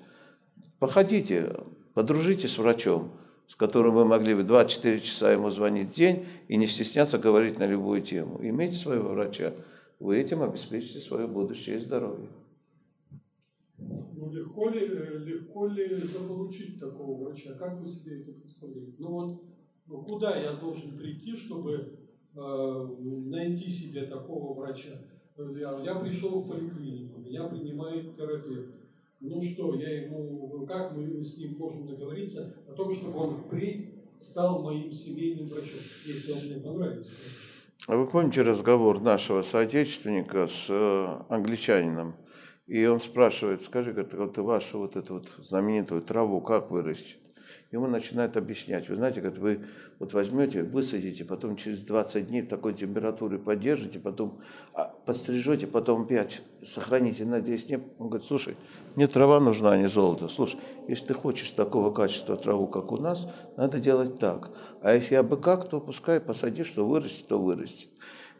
Походите, 0.81 1.57
подружитесь 1.93 2.53
с 2.53 2.57
врачом, 2.57 3.11
с 3.45 3.53
которым 3.53 3.93
вы 3.93 4.03
могли 4.03 4.33
бы 4.33 4.41
24 4.41 4.99
часа 4.99 5.31
ему 5.31 5.51
звонить 5.51 5.89
в 5.89 5.93
день 5.93 6.25
и 6.47 6.57
не 6.57 6.65
стесняться 6.65 7.19
говорить 7.19 7.59
на 7.59 7.67
любую 7.67 8.01
тему. 8.01 8.39
Имейте 8.41 8.73
своего 8.73 9.09
врача, 9.09 9.53
вы 9.99 10.17
этим 10.17 10.41
обеспечите 10.41 10.99
свое 10.99 11.27
будущее 11.27 11.75
и 11.75 11.79
здоровье. 11.81 12.29
Ну, 13.77 14.31
легко 14.31 14.69
ли, 14.69 14.87
э, 14.87 15.19
легко 15.19 15.67
ли 15.67 15.93
заполучить 15.93 16.79
такого 16.79 17.25
врача? 17.25 17.53
Как 17.59 17.79
вы 17.79 17.87
себе 17.87 18.21
это 18.21 18.31
представляете? 18.31 18.95
Ну 18.97 19.09
вот, 19.09 19.43
ну, 19.85 20.01
куда 20.01 20.35
я 20.35 20.53
должен 20.53 20.97
прийти, 20.97 21.35
чтобы 21.35 21.99
э, 22.35 22.87
найти 23.27 23.69
себе 23.69 24.07
такого 24.07 24.59
врача? 24.59 24.97
Я, 25.37 25.79
я 25.83 25.95
пришел 25.99 26.41
в 26.41 26.49
поликлинику, 26.49 27.19
меня 27.19 27.43
принимает 27.43 28.15
терапевт. 28.15 28.81
Ну 29.21 29.41
что, 29.41 29.73
я 29.75 30.01
ему, 30.03 30.65
как 30.67 30.91
мы 30.91 31.23
с 31.23 31.37
ним 31.37 31.55
можем 31.57 31.85
договориться 31.87 32.55
о 32.65 32.73
том, 32.73 32.91
чтобы 32.91 33.21
он 33.21 33.35
впредь 33.35 33.93
стал 34.17 34.63
моим 34.63 34.91
семейным 34.91 35.47
врачом, 35.49 35.81
если 36.03 36.31
он 36.31 36.45
мне 36.45 36.57
понравится? 36.57 37.13
А 37.87 37.95
вы 37.97 38.07
помните 38.07 38.41
разговор 38.41 38.99
нашего 38.99 39.43
соотечественника 39.43 40.47
с 40.47 40.67
э, 40.69 41.23
англичанином? 41.29 42.15
И 42.65 42.83
он 42.85 42.99
спрашивает, 42.99 43.61
скажи, 43.61 43.91
говорит, 43.91 44.13
вот 44.13 44.37
вашу 44.39 44.79
вот 44.79 44.95
эту 44.95 45.15
вот 45.15 45.33
знаменитую 45.37 46.01
траву 46.01 46.41
как 46.41 46.71
вырастет? 46.71 47.19
Ему 47.71 47.87
начинает 47.87 48.35
объяснять. 48.35 48.89
Вы 48.89 48.95
знаете, 48.95 49.21
как 49.21 49.37
вы 49.37 49.61
вот 49.97 50.11
возьмете, 50.11 50.61
высадите, 50.61 51.23
потом 51.23 51.55
через 51.55 51.79
20 51.79 52.27
дней 52.27 52.41
в 52.41 52.49
такой 52.49 52.73
температуре 52.73 53.37
поддержите, 53.37 53.97
потом 53.97 54.41
а, 54.73 54.93
подстрижете, 55.05 55.67
потом 55.67 56.01
опять 56.01 56.41
сохраните 56.61 57.23
на 57.23 57.39
10 57.39 57.67
дней. 57.67 57.79
Он 57.97 58.09
говорит, 58.09 58.27
слушай, 58.27 58.57
мне 58.95 59.07
трава 59.07 59.39
нужна, 59.39 59.71
а 59.71 59.77
не 59.77 59.87
золото. 59.87 60.27
Слушай, 60.27 60.59
если 60.89 61.07
ты 61.07 61.13
хочешь 61.13 61.49
такого 61.51 61.93
качества 61.93 62.35
траву, 62.35 62.67
как 62.67 62.91
у 62.91 62.97
нас, 62.97 63.31
надо 63.55 63.79
делать 63.79 64.15
так. 64.19 64.51
А 64.81 64.93
если 64.93 65.15
абы 65.15 65.37
как, 65.37 65.69
то 65.69 65.79
пускай 65.79 66.19
посади, 66.19 66.65
что 66.65 66.85
вырастет, 66.85 67.29
то 67.29 67.41
вырастет. 67.41 67.89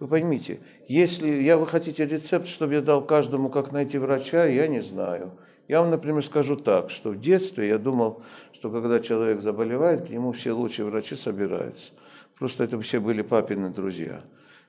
Вы 0.02 0.08
поймите, 0.08 0.60
если 0.90 1.30
я, 1.30 1.58
вы 1.58 1.68
хотите 1.68 2.06
рецепт, 2.06 2.48
чтобы 2.48 2.74
я 2.74 2.82
дал 2.82 3.06
каждому, 3.06 3.50
как 3.50 3.72
найти 3.72 3.98
врача, 3.98 4.46
я 4.46 4.68
не 4.68 4.82
знаю. 4.82 5.38
Я 5.68 5.82
вам, 5.82 5.92
например, 5.92 6.24
скажу 6.24 6.56
так, 6.56 6.90
что 6.90 7.12
в 7.12 7.20
детстве 7.20 7.70
я 7.70 7.78
думал, 7.78 8.22
что 8.52 8.70
когда 8.70 9.00
человек 9.00 9.42
заболевает, 9.42 10.08
к 10.08 10.10
нему 10.10 10.32
все 10.32 10.52
лучшие 10.52 10.86
врачи 10.86 11.16
собираются. 11.16 11.94
Просто 12.38 12.64
это 12.64 12.80
все 12.82 13.00
были 13.00 13.22
папины 13.22 13.70
друзья. 13.70 14.22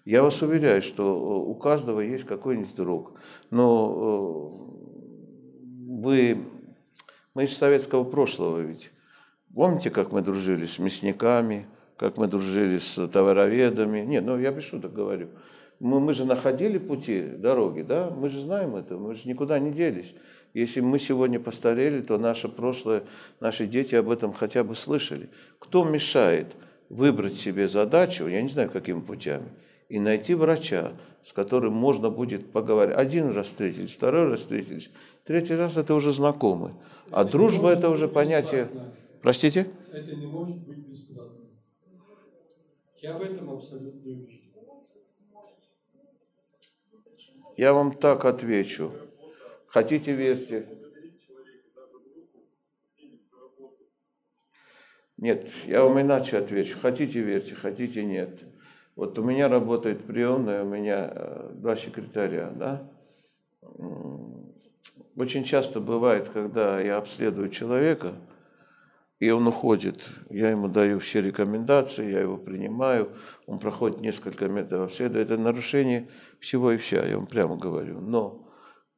Я 0.04 0.22
вас 0.22 0.42
уверяю, 0.42 0.82
что 0.82 1.42
у 1.42 1.54
каждого 1.54 2.00
есть 2.00 2.24
какой-нибудь 2.24 2.74
друг. 2.74 3.12
Но 3.50 4.58
э, 4.58 5.62
вы, 6.02 6.38
мы 7.34 7.44
из 7.44 7.56
советского 7.56 8.04
прошлого 8.04 8.58
ведь. 8.58 8.90
Помните, 9.54 9.90
как 9.90 10.12
мы 10.12 10.22
дружили 10.22 10.66
с 10.66 10.78
мясниками, 10.78 11.66
как 11.96 12.16
мы 12.16 12.26
дружили 12.26 12.78
с 12.78 13.06
товароведами. 13.08 14.00
Нет, 14.00 14.24
ну 14.24 14.38
я 14.38 14.50
без 14.50 14.64
шуток 14.64 14.92
говорю. 14.92 15.28
Мы, 15.78 16.00
мы 16.00 16.14
же 16.14 16.24
находили 16.24 16.78
пути, 16.78 17.22
дороги, 17.22 17.82
да? 17.82 18.10
Мы 18.10 18.28
же 18.28 18.40
знаем 18.40 18.76
это, 18.76 18.96
мы 18.96 19.14
же 19.14 19.28
никуда 19.28 19.58
не 19.58 19.70
делись. 19.70 20.14
Если 20.54 20.80
мы 20.80 20.98
сегодня 20.98 21.40
постарели, 21.40 22.02
то 22.02 22.18
наше 22.18 22.48
прошлое, 22.48 23.04
наши 23.40 23.66
дети 23.66 23.94
об 23.94 24.10
этом 24.10 24.32
хотя 24.32 24.64
бы 24.64 24.74
слышали. 24.74 25.30
Кто 25.58 25.84
мешает 25.84 26.48
выбрать 26.90 27.38
себе 27.38 27.68
задачу, 27.68 28.26
я 28.26 28.42
не 28.42 28.48
знаю, 28.48 28.70
какими 28.70 29.00
путями, 29.00 29.48
и 29.88 29.98
найти 29.98 30.34
врача, 30.34 30.92
с 31.22 31.32
которым 31.32 31.72
можно 31.72 32.10
будет 32.10 32.52
поговорить. 32.52 32.96
Один 32.96 33.30
раз 33.30 33.46
встретились, 33.46 33.92
второй 33.92 34.28
раз 34.28 34.40
встретились, 34.40 34.90
третий 35.24 35.54
раз 35.54 35.78
это 35.78 35.94
уже 35.94 36.12
знакомы. 36.12 36.74
А 37.10 37.22
это 37.22 37.32
дружба 37.32 37.70
это 37.70 37.88
уже 37.88 38.08
понятие... 38.08 38.68
Простите? 39.22 39.68
Это 39.92 40.16
не 40.16 40.26
может 40.26 40.66
быть 40.66 40.78
бесплатно. 40.78 41.46
Я 43.00 43.16
в 43.16 43.22
этом 43.22 43.50
абсолютно 43.50 44.00
убежден. 44.00 44.42
Я 47.56 47.72
вам 47.72 47.92
так 47.92 48.24
отвечу. 48.24 48.90
Хотите, 49.72 50.12
верьте. 50.12 50.68
Нет, 55.16 55.48
я 55.66 55.82
вам 55.82 56.00
иначе 56.00 56.36
отвечу. 56.36 56.78
Хотите, 56.78 57.20
верьте, 57.20 57.54
хотите, 57.54 58.04
нет. 58.04 58.38
Вот 58.96 59.18
у 59.18 59.24
меня 59.24 59.48
работает 59.48 60.04
приемная, 60.04 60.64
у 60.64 60.68
меня 60.68 61.10
э, 61.10 61.50
два 61.54 61.76
секретаря, 61.76 62.50
да. 62.50 62.92
Очень 65.16 65.44
часто 65.44 65.80
бывает, 65.80 66.28
когда 66.28 66.78
я 66.80 66.98
обследую 66.98 67.48
человека– 67.48 68.14
и 69.22 69.30
он 69.30 69.46
уходит. 69.46 70.02
Я 70.30 70.50
ему 70.50 70.66
даю 70.66 70.98
все 70.98 71.22
рекомендации, 71.22 72.10
я 72.10 72.22
его 72.22 72.36
принимаю, 72.36 73.12
он 73.46 73.60
проходит 73.60 74.00
несколько 74.00 74.48
метров 74.48 74.88
обследования. 74.88 75.22
Это 75.22 75.38
нарушение 75.38 76.08
всего 76.40 76.72
и 76.72 76.76
вся, 76.76 77.06
я 77.06 77.16
вам 77.16 77.28
прямо 77.28 77.56
говорю. 77.56 78.00
Но, 78.00 78.51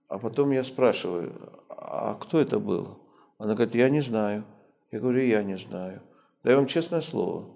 а 0.08 0.18
потом 0.18 0.50
я 0.50 0.64
спрашиваю, 0.64 1.32
а 1.68 2.14
кто 2.14 2.40
это 2.40 2.58
был? 2.58 2.98
Она 3.38 3.54
говорит, 3.54 3.74
я 3.74 3.88
не 3.88 4.00
знаю. 4.00 4.44
Я 4.90 5.00
говорю, 5.00 5.22
я 5.22 5.42
не 5.42 5.56
знаю. 5.58 6.00
Даю 6.42 6.58
вам 6.58 6.66
честное 6.66 7.00
слово. 7.00 7.46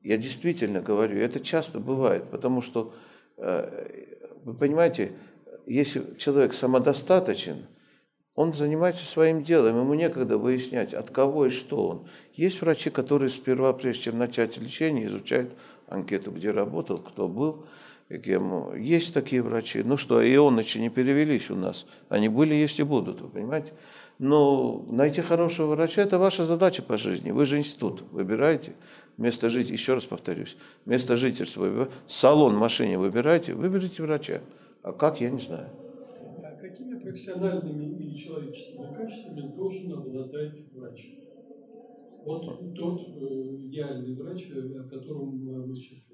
Я 0.00 0.18
действительно 0.18 0.80
говорю, 0.80 1.18
это 1.18 1.40
часто 1.40 1.80
бывает, 1.80 2.24
потому 2.30 2.60
что, 2.60 2.92
э, 3.38 4.26
вы 4.44 4.54
понимаете, 4.54 5.12
если 5.66 6.14
человек 6.18 6.54
самодостаточен, 6.54 7.66
он 8.34 8.52
занимается 8.52 9.04
своим 9.04 9.42
делом, 9.42 9.80
ему 9.80 9.94
некогда 9.94 10.36
выяснять, 10.36 10.92
от 10.92 11.10
кого 11.10 11.46
и 11.46 11.50
что 11.50 11.88
он. 11.88 12.08
Есть 12.34 12.60
врачи, 12.60 12.90
которые 12.90 13.30
сперва, 13.30 13.72
прежде 13.72 14.02
чем 14.02 14.18
начать 14.18 14.58
лечение, 14.58 15.06
изучают 15.06 15.52
анкету, 15.88 16.30
где 16.30 16.50
работал, 16.50 16.98
кто 16.98 17.28
был, 17.28 17.66
кем. 18.08 18.74
Есть 18.76 19.14
такие 19.14 19.42
врачи. 19.42 19.82
Ну 19.82 19.96
что, 19.96 20.20
и 20.20 20.36
он 20.36 20.58
еще 20.58 20.80
не 20.80 20.90
перевелись 20.90 21.50
у 21.50 21.56
нас. 21.56 21.86
Они 22.08 22.28
были, 22.28 22.54
есть 22.54 22.78
и 22.80 22.84
будут, 22.84 23.20
вы 23.20 23.28
понимаете? 23.28 23.72
Но 24.18 24.84
найти 24.88 25.20
хорошего 25.20 25.74
врача– 25.74 26.02
это 26.02 26.18
ваша 26.18 26.44
задача 26.44 26.82
по 26.82 26.96
жизни. 26.96 27.32
Вы 27.32 27.44
же 27.44 27.58
институт 27.58 28.02
выбираете. 28.12 28.72
Место 29.18 29.50
жить, 29.50 29.70
еще 29.70 29.94
раз 29.94 30.04
повторюсь, 30.04 30.56
место 30.84 31.16
жительства. 31.16 31.88
Салон 32.06 32.54
машине 32.56 32.98
выбираете, 32.98 33.54
выберите 33.54 34.02
врача. 34.02 34.40
А 34.82 34.92
как, 34.92 35.20
я 35.20 35.30
не 35.30 35.40
знаю. 35.40 35.68
А 36.42 36.50
какими 36.60 36.98
профессиональными 36.98 37.96
или 37.96 38.16
человеческими 38.16 38.94
качествами 38.94 39.54
должен 39.54 39.92
обладать 39.92 40.72
врач? 40.72 41.08
Вот 42.24 42.74
тот 42.74 43.00
э, 43.00 43.56
идеальный 43.66 44.14
врач, 44.16 44.48
о 44.50 44.88
котором 44.88 45.36
мы 45.68 45.76
сейчас 45.76 45.98
говорим. 46.00 46.05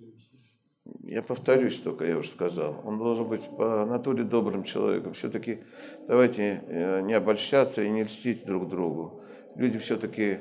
Я 0.85 1.23
повторюсь 1.23 1.81
только, 1.81 2.05
я 2.05 2.19
уже 2.19 2.29
сказал. 2.29 2.81
Он 2.85 2.99
должен 2.99 3.27
быть 3.27 3.43
по 3.57 3.85
натуре 3.87 4.25
добрым 4.25 4.65
человеком. 4.65 5.15
Все-таки 5.15 5.61
давайте 6.09 6.65
э, 6.67 7.03
не 7.03 7.13
обольщаться 7.13 7.83
и 7.83 7.91
не 7.91 8.03
льстить 8.03 8.45
друг 8.45 8.69
другу. 8.69 9.23
Люди 9.55 9.79
все-таки 9.79 10.39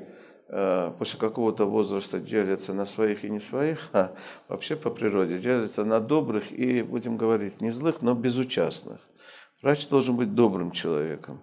э, 0.47 0.91
после 0.97 1.19
какого-то 1.19 1.65
возраста 1.65 2.19
делятся 2.19 2.73
на 2.73 2.85
своих 2.85 3.23
и 3.23 3.29
не 3.29 3.39
своих, 3.39 3.89
а 3.93 4.13
вообще 4.47 4.75
по 4.75 4.89
природе 4.89 5.37
делятся 5.37 5.85
на 5.85 5.99
добрых 5.99 6.51
и, 6.51 6.81
будем 6.81 7.17
говорить, 7.17 7.61
не 7.61 7.69
злых, 7.69 8.01
но 8.01 8.15
безучастных. 8.15 8.99
Врач 9.61 9.87
должен 9.89 10.15
быть 10.15 10.33
добрым 10.33 10.71
человеком. 10.71 11.39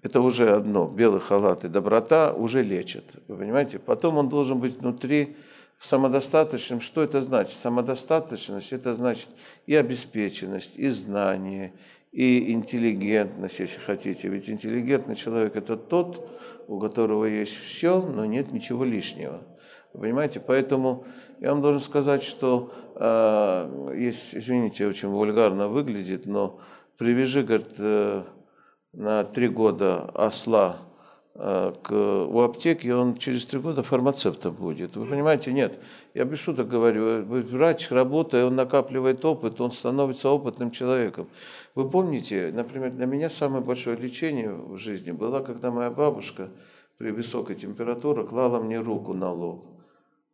Это 0.00 0.20
уже 0.20 0.50
одно. 0.54 0.86
Белый 0.88 1.20
халат 1.20 1.64
и 1.64 1.68
доброта 1.68 2.32
уже 2.32 2.62
лечат. 2.62 3.04
Вы 3.26 3.36
понимаете? 3.36 3.80
Потом 3.80 4.16
он 4.16 4.28
должен 4.28 4.60
быть 4.60 4.78
внутри 4.78 5.36
самодостаточным, 5.78 6.80
что 6.80 7.02
это 7.02 7.20
значит? 7.20 7.56
Самодостаточность– 7.56 8.72
это 8.74 8.94
значит 8.94 9.30
и 9.66 9.74
обеспеченность, 9.74 10.76
и 10.76 10.88
знание, 10.88 11.72
и 12.12 12.52
интеллигентность, 12.52 13.60
если 13.60 13.78
хотите. 13.78 14.28
Ведь 14.28 14.50
интеллигентный 14.50 15.16
человек– 15.16 15.56
это 15.56 15.76
тот, 15.76 16.28
у 16.66 16.78
которого 16.80 17.24
есть 17.24 17.56
все, 17.56 18.02
но 18.02 18.24
нет 18.24 18.52
ничего 18.52 18.84
лишнего. 18.84 19.42
Вы 19.92 20.00
понимаете? 20.00 20.40
Поэтому 20.40 21.06
я 21.40 21.50
вам 21.52 21.62
должен 21.62 21.80
сказать, 21.80 22.22
что 22.22 22.72
э, 22.96 23.94
есть, 23.96 24.34
извините, 24.34 24.86
очень 24.86 25.08
вульгарно 25.08 25.68
выглядит, 25.68 26.26
но 26.26 26.60
привяжи, 26.96 27.42
говорит, 27.42 27.74
э, 27.78 28.24
на 28.92 29.24
три 29.24 29.48
года 29.48 30.02
осла 30.14 30.78
к, 31.38 31.92
у 31.92 32.40
аптеки, 32.40 32.88
он 32.88 33.16
через 33.16 33.46
три 33.46 33.60
года 33.60 33.84
фармацевтом 33.84 34.54
будет. 34.54 34.96
Вы 34.96 35.06
понимаете, 35.06 35.52
нет. 35.52 35.78
Я 36.12 36.24
без 36.24 36.40
шуток 36.40 36.68
говорю, 36.68 37.22
врач, 37.24 37.92
работая, 37.92 38.44
он 38.46 38.56
накапливает 38.56 39.24
опыт, 39.24 39.60
он 39.60 39.70
становится 39.70 40.30
опытным 40.30 40.72
человеком. 40.72 41.28
Вы 41.76 41.88
помните, 41.88 42.50
например, 42.52 42.90
для 42.90 43.06
меня 43.06 43.30
самое 43.30 43.62
большое 43.62 43.96
лечение 43.96 44.52
в 44.52 44.78
жизни 44.78 45.12
было, 45.12 45.38
когда 45.38 45.70
моя 45.70 45.90
бабушка 45.90 46.48
при 46.96 47.12
высокой 47.12 47.54
температуре 47.54 48.24
клала 48.24 48.60
мне 48.60 48.80
руку 48.80 49.14
на 49.14 49.32
лоб. 49.32 49.64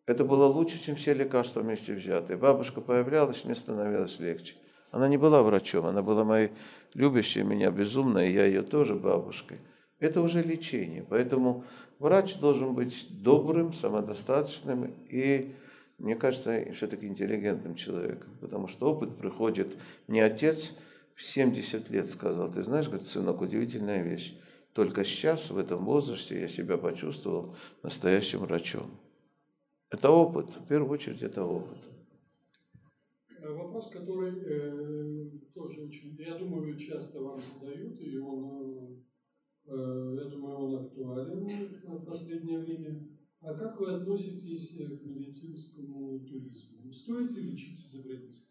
Это 0.07 0.25
было 0.25 0.47
лучше, 0.47 0.83
чем 0.83 0.97
все 0.97 1.13
лекарства 1.13 1.61
вместе 1.61 1.93
взятые. 1.93 2.39
Бабушка 2.39 2.81
появлялась, 2.81 3.45
мне 3.45 3.55
становилось 3.55 4.21
легче. 4.21 4.55
Она 4.91 5.09
не 5.09 5.19
была 5.19 5.43
врачом, 5.43 5.85
она 5.85 6.01
была 6.01 6.25
моей 6.25 6.51
любящей 6.95 7.43
меня 7.43 7.71
безумной, 7.71 8.31
и 8.31 8.33
я 8.33 8.47
ее 8.47 8.63
тоже 8.63 8.95
бабушкой 8.95 9.59
это 10.05 10.21
уже 10.21 10.43
лечение. 10.43 11.05
Поэтому 11.09 11.65
врач 11.99 12.39
должен 12.39 12.75
быть 12.75 13.07
добрым, 13.23 13.73
самодостаточным 13.73 14.93
и, 15.09 15.53
мне 15.99 16.15
кажется, 16.15 16.73
все-таки 16.75 17.07
интеллигентным 17.07 17.75
человеком. 17.75 18.31
Потому 18.41 18.69
что 18.69 18.91
опыт 18.91 19.17
приходит. 19.17 19.75
Мне 20.07 20.25
отец 20.25 20.77
в 21.15 21.23
70 21.23 21.91
лет 21.91 22.09
сказал, 22.09 22.51
ты 22.51 22.63
знаешь, 22.63 22.87
говорит, 22.87 23.07
сынок, 23.07 23.41
удивительная 23.41 24.03
вещь. 24.03 24.37
Только 24.73 25.05
сейчас, 25.05 25.51
в 25.51 25.59
этом 25.59 25.85
возрасте, 25.85 26.41
я 26.41 26.49
себя 26.49 26.77
почувствовал 26.77 27.57
настоящим 27.83 28.41
врачом. 28.41 28.91
Это 29.91 30.11
опыт, 30.11 30.51
в 30.51 30.67
первую 30.67 30.91
очередь 30.91 31.23
это 31.23 31.45
опыт. 31.45 31.79
Вопрос, 33.41 33.91
который 33.91 34.33
э, 34.33 35.31
тоже 35.55 35.83
очень, 35.83 36.17
я 36.19 36.37
думаю, 36.39 36.77
часто 36.77 37.21
вам 37.21 37.39
задают, 37.41 38.01
и 38.01 38.19
он 38.19 38.45
э, 38.63 38.85
Э, 38.85 39.04
я 39.67 40.25
думаю, 40.25 40.57
он 40.57 40.85
актуален 40.87 41.81
в 41.83 42.05
последнее 42.05 42.59
время. 42.59 43.09
А 43.41 43.55
как 43.55 43.79
вы 43.79 43.95
относитесь 43.95 44.77
к 44.77 45.05
медицинскому 45.05 46.21
туризму? 46.21 46.93
Стоит 46.93 47.33
ли 47.33 47.53
лечиться 47.53 47.97
за 47.97 48.03
границей? 48.03 48.49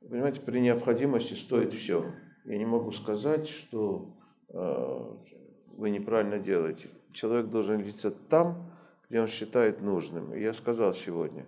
Понимаете, 0.00 0.40
при 0.40 0.60
необходимости 0.60 1.34
стоит 1.34 1.72
все. 1.72 2.04
Я 2.44 2.58
не 2.58 2.66
могу 2.66 2.92
сказать, 2.92 3.48
что 3.48 4.16
э, 4.48 5.34
вы 5.76 5.90
неправильно 5.90 6.38
делаете. 6.38 6.88
Человек 7.12 7.50
должен 7.50 7.80
лечиться 7.80 8.10
там, 8.10 8.72
где 9.08 9.20
он 9.20 9.28
считает 9.28 9.80
нужным. 9.80 10.34
И 10.34 10.40
я 10.40 10.52
сказал 10.52 10.94
сегодня, 10.94 11.46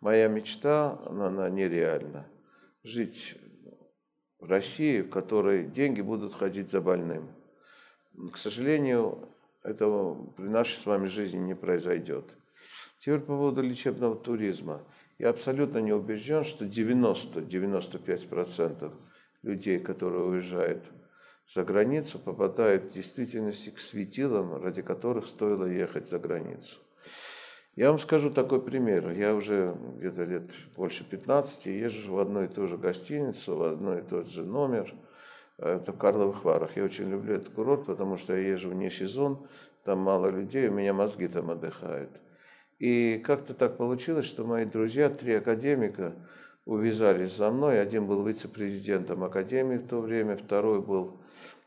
моя 0.00 0.28
мечта, 0.28 0.98
она, 1.06 1.28
она 1.28 1.50
нереальна. 1.50 2.26
Жить 2.82 3.36
России, 4.40 5.02
в 5.02 5.10
которой 5.10 5.64
деньги 5.64 6.00
будут 6.00 6.34
ходить 6.34 6.70
за 6.70 6.80
больным. 6.80 7.28
К 8.32 8.36
сожалению, 8.36 9.28
этого 9.62 10.26
при 10.32 10.48
нашей 10.48 10.76
с 10.76 10.86
вами 10.86 11.06
жизни 11.06 11.38
не 11.38 11.54
произойдет. 11.54 12.36
Теперь 12.98 13.20
по 13.20 13.36
поводу 13.36 13.62
лечебного 13.62 14.16
туризма. 14.16 14.82
Я 15.18 15.30
абсолютно 15.30 15.78
не 15.78 15.92
убежден, 15.92 16.44
что 16.44 16.64
90-95% 16.64 18.92
людей, 19.42 19.80
которые 19.80 20.24
уезжают 20.24 20.84
за 21.46 21.64
границу, 21.64 22.18
попадают 22.18 22.84
в 22.84 22.92
действительности 22.92 23.70
к 23.70 23.78
светилам, 23.78 24.62
ради 24.62 24.82
которых 24.82 25.26
стоило 25.26 25.64
ехать 25.66 26.08
за 26.08 26.18
границу. 26.18 26.76
Я 27.76 27.90
вам 27.90 27.98
скажу 27.98 28.30
такой 28.30 28.62
пример. 28.62 29.10
Я 29.10 29.34
уже 29.34 29.76
где-то 29.98 30.24
лет 30.24 30.48
больше 30.76 31.04
15 31.04 31.66
езжу 31.66 32.14
в 32.14 32.18
одну 32.18 32.44
и 32.44 32.48
ту 32.48 32.66
же 32.66 32.78
гостиницу, 32.78 33.54
в 33.54 33.62
одной 33.64 33.98
и 34.00 34.02
тот 34.02 34.30
же 34.30 34.44
номер. 34.46 34.90
Это 35.58 35.92
в 35.92 35.98
Карловых 35.98 36.42
Варах. 36.42 36.74
Я 36.78 36.84
очень 36.84 37.10
люблю 37.10 37.34
этот 37.34 37.50
курорт, 37.50 37.84
потому 37.84 38.16
что 38.16 38.34
я 38.34 38.52
езжу 38.52 38.70
вне 38.70 38.90
сезон, 38.90 39.46
там 39.84 39.98
мало 39.98 40.28
людей, 40.28 40.68
у 40.68 40.72
меня 40.72 40.94
мозги 40.94 41.28
там 41.28 41.50
отдыхают. 41.50 42.08
И 42.78 43.22
как-то 43.22 43.52
так 43.52 43.76
получилось, 43.76 44.24
что 44.24 44.46
мои 44.46 44.64
друзья, 44.64 45.10
три 45.10 45.34
академика, 45.34 46.14
увязались 46.64 47.36
за 47.36 47.50
мной. 47.50 47.82
Один 47.82 48.06
был 48.06 48.24
вице-президентом 48.24 49.22
академии 49.22 49.76
в 49.76 49.86
то 49.86 50.00
время, 50.00 50.38
второй 50.38 50.80
был, 50.80 51.20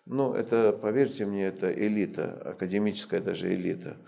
ну, 0.07 0.33
это, 0.33 0.71
поверьте 0.71 1.27
мне, 1.27 1.45
это 1.45 1.71
элита, 1.71 2.41
академическая 2.45 3.21
даже 3.21 3.53
элита– 3.53 3.95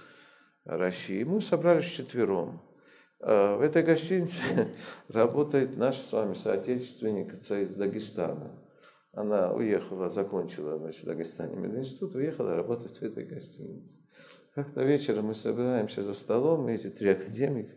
России. 0.65 1.23
Мы 1.23 1.41
собрались 1.41 1.89
четвером. 1.89 2.61
А, 3.19 3.57
в 3.57 3.61
этой 3.61 3.83
гостинице 3.83 4.41
работает 5.07 5.77
наш 5.77 5.97
с 5.97 6.13
вами 6.13 6.33
соотечественник 6.33 7.33
из 7.33 7.75
Дагестана. 7.75 8.59
Она 9.13 9.53
уехала, 9.53 10.09
закончила 10.09 10.77
значит, 10.77 11.05
Дагестане 11.05 11.55
мединститут, 11.57 12.15
уехала 12.15 12.55
работать 12.55 12.97
в 12.97 13.03
этой 13.03 13.25
гостинице. 13.25 13.99
Как-то 14.55 14.83
вечером 14.83 15.25
мы 15.25 15.35
собираемся 15.35 16.03
за 16.03 16.13
столом, 16.13 16.67
и 16.69 16.73
эти 16.73 16.87
три 16.87 17.09
академика 17.09 17.73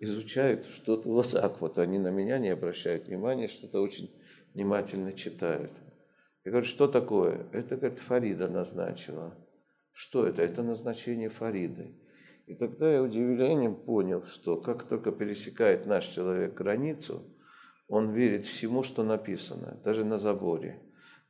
изучают 0.00 0.66
что-то 0.66 1.08
вот 1.08 1.30
так 1.30 1.60
вот. 1.60 1.78
Они 1.78 1.98
на 1.98 2.08
меня 2.08 2.38
не 2.38 2.50
обращают 2.50 3.06
внимания, 3.06 3.48
что-то 3.48 3.80
очень 3.80 4.10
внимательно 4.54 5.12
читают. 5.12 5.70
Я 6.44 6.50
говорю, 6.50 6.66
что 6.66 6.88
такое? 6.88 7.46
Это, 7.52 7.76
говорит, 7.76 7.98
Фарида 7.98 8.48
назначила. 8.48 9.34
Что 9.92 10.26
это? 10.26 10.42
Это 10.42 10.62
назначение 10.62 11.28
Фариды. 11.28 11.94
И 12.52 12.54
тогда 12.54 12.92
я 12.92 13.02
удивлением 13.02 13.74
понял, 13.74 14.22
что 14.22 14.58
как 14.58 14.82
только 14.82 15.10
пересекает 15.10 15.86
наш 15.86 16.04
человек 16.04 16.52
границу, 16.52 17.22
он 17.88 18.12
верит 18.12 18.44
всему, 18.44 18.82
что 18.82 19.02
написано, 19.02 19.80
даже 19.82 20.04
на 20.04 20.18
заборе. 20.18 20.78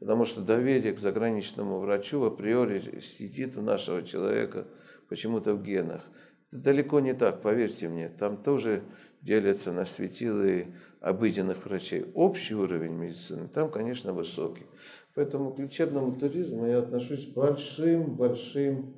Потому 0.01 0.25
что 0.25 0.41
доверие 0.41 0.93
к 0.93 0.99
заграничному 0.99 1.79
врачу 1.79 2.25
априори 2.25 2.99
сидит 2.99 3.57
у 3.57 3.61
нашего 3.61 4.03
человека 4.03 4.66
почему-то 5.09 5.55
в 5.55 5.62
генах. 5.62 6.03
Это 6.51 6.61
далеко 6.61 6.99
не 6.99 7.14
так, 7.14 7.41
поверьте 7.41 7.89
мне. 7.89 8.09
Там 8.09 8.37
тоже 8.37 8.83
делятся 9.20 9.70
на 9.70 9.85
светилы 9.85 10.75
обыденных 11.01 11.64
врачей. 11.66 12.05
Общий 12.14 12.57
уровень 12.57 12.95
медицины 12.95 13.47
там, 13.47 13.70
конечно, 13.70 14.12
высокий. 14.12 14.66
Поэтому 15.14 15.53
к 15.53 15.61
лечебному 15.61 16.18
туризму 16.18 16.66
я 16.66 16.81
отношусь 16.81 17.27
большим-большим 17.27 18.97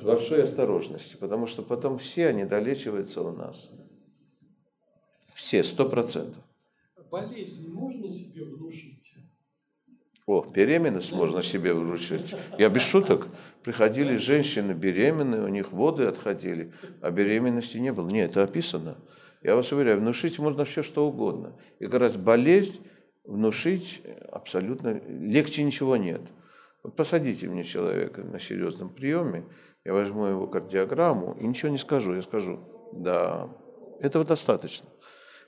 большой 0.00 0.44
осторожностью, 0.44 1.18
потому 1.18 1.46
что 1.46 1.62
потом 1.62 1.98
все 1.98 2.28
они 2.28 2.44
долечиваются 2.44 3.22
у 3.22 3.32
нас. 3.32 3.74
Все, 5.34 5.62
сто 5.62 5.88
процентов. 5.88 6.42
Болезнь 7.10 7.68
можно 7.68 8.08
себе 8.10 8.44
внушить? 8.44 9.02
О, 10.26 10.44
беременность 10.44 11.12
можно 11.12 11.42
себе 11.42 11.74
вручить. 11.74 12.34
Я 12.58 12.68
без 12.68 12.82
шуток. 12.82 13.28
Приходили 13.62 14.16
женщины 14.16 14.72
беременные, 14.72 15.42
у 15.42 15.48
них 15.48 15.72
воды 15.72 16.04
отходили, 16.04 16.72
а 17.00 17.10
беременности 17.10 17.78
не 17.78 17.92
было. 17.92 18.08
Нет, 18.08 18.30
это 18.30 18.44
описано. 18.44 18.96
Я 19.42 19.56
вас 19.56 19.72
уверяю, 19.72 19.98
внушить 19.98 20.38
можно 20.38 20.64
все, 20.64 20.82
что 20.82 21.06
угодно. 21.08 21.58
И 21.80 21.84
как 21.84 22.00
раз 22.00 22.16
болезнь 22.16 22.80
внушить 23.24 24.02
абсолютно 24.30 25.00
легче 25.08 25.64
ничего 25.64 25.96
нет. 25.96 26.22
Вот 26.82 26.96
посадите 26.96 27.48
мне 27.48 27.64
человека 27.64 28.22
на 28.22 28.40
серьезном 28.40 28.88
приеме, 28.90 29.44
я 29.84 29.92
возьму 29.92 30.26
его 30.26 30.46
кардиограмму 30.46 31.36
и 31.40 31.46
ничего 31.46 31.70
не 31.70 31.78
скажу. 31.78 32.14
Я 32.14 32.22
скажу, 32.22 32.60
да, 32.92 33.48
этого 34.00 34.24
достаточно. 34.24 34.88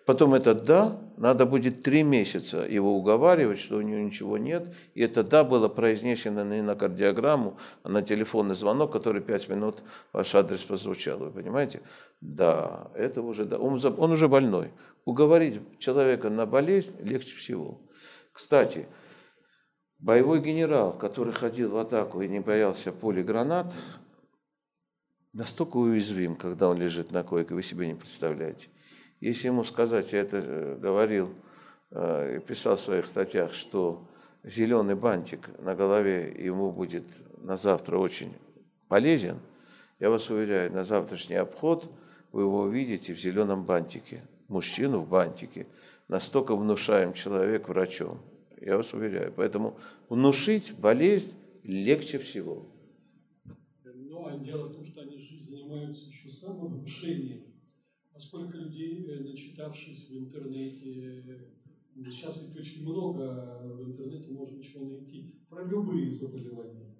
Потом 0.06 0.34
это 0.34 0.54
«да», 0.54 1.00
надо 1.16 1.46
будет 1.46 1.82
три 1.82 2.02
месяца 2.02 2.66
его 2.68 2.94
уговаривать, 2.94 3.58
что 3.58 3.78
у 3.78 3.80
него 3.80 4.00
ничего 4.00 4.36
нет. 4.36 4.68
И 4.94 5.02
это 5.02 5.24
«да» 5.24 5.44
было 5.44 5.68
произнесено 5.68 6.44
не 6.44 6.60
на 6.60 6.76
кардиограмму, 6.76 7.56
а 7.82 7.88
на 7.88 8.02
телефонный 8.02 8.54
звонок, 8.54 8.92
который 8.92 9.22
пять 9.22 9.48
минут 9.48 9.82
ваш 10.12 10.34
адрес 10.34 10.62
прозвучал. 10.62 11.20
Вы 11.20 11.30
понимаете? 11.30 11.80
Да, 12.20 12.90
это 12.94 13.22
уже 13.22 13.46
«да». 13.46 13.56
Он, 13.56 13.80
он 13.96 14.12
уже 14.12 14.28
больной. 14.28 14.72
Уговорить 15.06 15.60
человека 15.78 16.28
на 16.28 16.44
болезнь 16.44 16.92
легче 17.00 17.34
всего. 17.34 17.78
Кстати, 18.32 18.86
боевой 20.04 20.40
генерал, 20.40 20.92
который 20.92 21.32
ходил 21.32 21.70
в 21.70 21.78
атаку 21.78 22.20
и 22.20 22.28
не 22.28 22.40
боялся 22.40 22.92
пули 22.92 23.22
гранат, 23.22 23.72
настолько 25.32 25.78
уязвим, 25.78 26.36
когда 26.36 26.68
он 26.68 26.78
лежит 26.78 27.10
на 27.10 27.22
койке, 27.22 27.54
вы 27.54 27.62
себе 27.62 27.86
не 27.86 27.94
представляете. 27.94 28.68
Если 29.20 29.46
ему 29.46 29.64
сказать, 29.64 30.12
я 30.12 30.20
это 30.20 30.42
э, 30.44 30.76
говорил, 30.76 31.30
э, 31.90 32.38
писал 32.46 32.76
в 32.76 32.80
своих 32.80 33.06
статьях, 33.06 33.54
что 33.54 34.06
зеленый 34.42 34.94
бантик 34.94 35.48
на 35.58 35.74
голове 35.74 36.34
ему 36.38 36.70
будет 36.70 37.06
на 37.38 37.56
завтра 37.56 37.96
очень 37.96 38.34
полезен, 38.88 39.38
я 40.00 40.10
вас 40.10 40.28
уверяю, 40.28 40.70
на 40.70 40.84
завтрашний 40.84 41.36
обход 41.36 41.90
вы 42.30 42.42
его 42.42 42.60
увидите 42.60 43.14
в 43.14 43.18
зеленом 43.18 43.64
бантике, 43.64 44.22
мужчину 44.48 44.98
в 44.98 45.08
бантике. 45.08 45.66
Настолько 46.08 46.54
внушаем 46.54 47.14
человек 47.14 47.68
врачом, 47.68 48.20
я 48.64 48.76
вас 48.76 48.92
уверяю. 48.94 49.32
Поэтому 49.36 49.78
внушить 50.08 50.74
болезнь 50.78 51.34
легче 51.64 52.18
всего. 52.18 52.66
Ну, 53.84 54.26
а 54.26 54.38
дело 54.38 54.68
в 54.68 54.74
том, 54.74 54.84
что 54.84 55.02
они 55.02 55.18
же 55.18 55.42
занимаются 55.42 56.08
еще 56.08 56.30
самовнушением 56.30 57.54
а 58.14 58.20
сколько 58.20 58.56
людей, 58.56 59.04
э, 59.08 59.20
начитавшись 59.24 60.08
в 60.08 60.16
интернете, 60.16 61.24
э, 61.26 62.04
сейчас 62.10 62.44
ведь 62.44 62.56
очень 62.56 62.82
много 62.82 63.58
в 63.64 63.90
интернете 63.90 64.30
можно 64.30 64.56
ничего 64.56 64.84
найти, 64.84 65.34
про 65.48 65.64
любые 65.64 66.12
заболевания. 66.12 66.94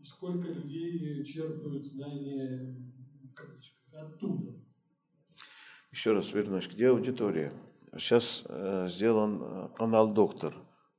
И 0.00 0.04
сколько 0.04 0.48
людей 0.48 1.24
черпают 1.24 1.86
знания 1.86 2.76
оттуда. 3.92 4.52
Еще 5.92 6.12
раз 6.12 6.32
вернусь, 6.32 6.68
где 6.68 6.88
аудитория? 6.88 7.52
Сейчас 7.92 8.44
э, 8.48 8.86
сделан 8.88 9.40
э, 9.42 9.68
канал 9.76 10.12
«Доктор». 10.12 10.54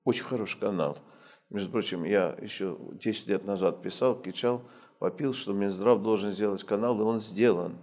Очень 0.07 0.23
хороший 0.23 0.57
канал. 0.57 0.97
Между 1.49 1.69
прочим, 1.69 2.05
я 2.05 2.33
еще 2.41 2.77
10 2.93 3.27
лет 3.27 3.45
назад 3.45 3.81
писал, 3.81 4.15
кричал, 4.15 4.61
попил, 4.99 5.33
что 5.33 5.51
Минздрав 5.51 6.01
должен 6.01 6.31
сделать 6.31 6.63
канал, 6.63 6.97
и 6.97 7.03
он 7.03 7.19
сделан. 7.19 7.75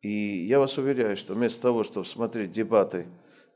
И 0.00 0.08
я 0.08 0.58
вас 0.58 0.78
уверяю, 0.78 1.14
что 1.14 1.34
вместо 1.34 1.60
того, 1.60 1.84
чтобы 1.84 2.06
смотреть 2.06 2.52
дебаты 2.52 3.06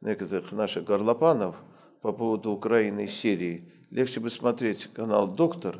некоторых 0.02 0.52
наших 0.52 0.84
горлопанов 0.84 1.56
по 2.02 2.12
поводу 2.12 2.50
Украины 2.50 3.06
и 3.06 3.08
Сирии, 3.08 3.72
легче 3.90 4.20
бы 4.20 4.28
смотреть 4.28 4.88
канал 4.92 5.26
«Доктор» 5.26 5.78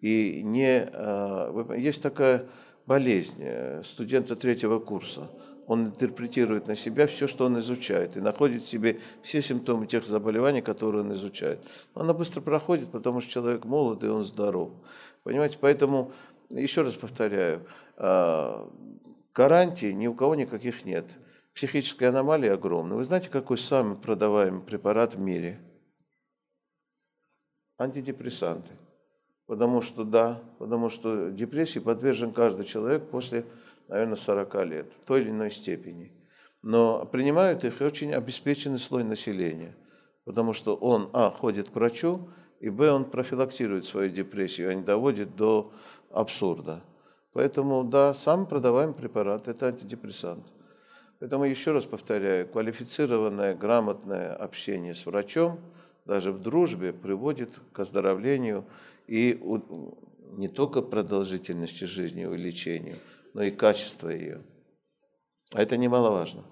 и 0.00 0.40
не... 0.42 0.88
А, 0.90 1.74
есть 1.76 2.02
такая 2.02 2.46
болезнь 2.86 3.42
э, 3.42 3.82
студента 3.84 4.36
третьего 4.36 4.78
курса. 4.78 5.30
Он 5.68 5.86
интерпретирует 5.86 6.66
на 6.66 6.74
себя 6.74 7.06
все, 7.06 7.28
что 7.28 7.44
он 7.44 7.60
изучает, 7.60 8.16
и 8.16 8.20
находит 8.20 8.64
в 8.64 8.68
себе 8.68 8.98
все 9.22 9.40
симптомы 9.40 9.86
тех 9.86 10.04
заболеваний, 10.04 10.62
которые 10.62 11.04
он 11.04 11.12
изучает. 11.12 11.60
Она 11.94 12.14
быстро 12.14 12.40
проходит, 12.40 12.90
потому 12.90 13.20
что 13.20 13.30
человек 13.30 13.64
молод, 13.64 14.02
и 14.02 14.08
он 14.08 14.24
здоров. 14.24 14.72
Понимаете, 15.22 15.58
поэтому, 15.60 16.10
еще 16.48 16.82
раз 16.82 16.94
повторяю, 16.94 17.60
а, 17.96 18.68
Гарантий 19.38 19.94
ни 19.94 20.08
у 20.08 20.14
кого 20.14 20.34
никаких 20.34 20.84
нет. 20.84 21.04
Психическая 21.54 22.08
аномалия 22.08 22.54
огромная. 22.54 22.96
Вы 22.96 23.04
знаете, 23.04 23.28
какой 23.28 23.56
самый 23.56 23.96
продаваемый 23.96 24.62
препарат 24.62 25.14
в 25.14 25.20
мире? 25.20 25.60
Антидепрессанты. 27.78 28.72
Потому 29.46 29.80
что, 29.80 30.02
да, 30.02 30.42
потому 30.58 30.88
что 30.88 31.30
депрессии 31.30 31.78
подвержен 31.78 32.32
каждый 32.32 32.64
человек 32.64 33.08
после, 33.10 33.44
наверное, 33.88 34.16
40 34.16 34.64
лет, 34.66 34.92
в 35.00 35.06
той 35.06 35.22
или 35.22 35.30
иной 35.30 35.50
степени. 35.50 36.12
Но 36.62 37.04
принимают 37.06 37.64
их 37.64 37.80
очень 37.80 38.12
обеспеченный 38.12 38.78
слой 38.78 39.04
населения, 39.04 39.74
потому 40.24 40.52
что 40.52 40.74
он, 40.74 41.10
а, 41.12 41.30
ходит 41.30 41.70
к 41.70 41.74
врачу, 41.74 42.28
и, 42.60 42.70
б, 42.70 42.90
он 42.90 43.04
профилактирует 43.04 43.84
свою 43.84 44.10
депрессию, 44.10 44.70
а 44.70 44.74
не 44.74 44.82
доводит 44.82 45.36
до 45.36 45.72
абсурда. 46.10 46.82
Поэтому, 47.32 47.84
да, 47.84 48.14
сам 48.14 48.46
продаваемый 48.46 48.94
препарат– 48.94 49.46
это 49.48 49.66
антидепрессант. 49.66 50.44
Поэтому 51.20 51.44
еще 51.44 51.72
раз 51.72 51.84
повторяю, 51.84 52.48
квалифицированное, 52.48 53.54
грамотное 53.54 54.34
общение 54.34 54.94
с 54.94 55.04
врачом, 55.06 55.60
даже 56.04 56.32
в 56.32 56.40
дружбе, 56.40 56.92
приводит 56.92 57.60
к 57.72 57.80
оздоровлению 57.80 58.64
и 59.06 59.40
не 60.36 60.48
только 60.48 60.80
продолжительности 60.80 61.84
жизни, 61.84 62.24
увеличению, 62.24 62.96
но 63.38 63.44
и 63.44 63.52
качества 63.52 64.08
ее. 64.08 64.40
А 65.54 65.62
это 65.62 65.76
немаловажно. 65.76 66.42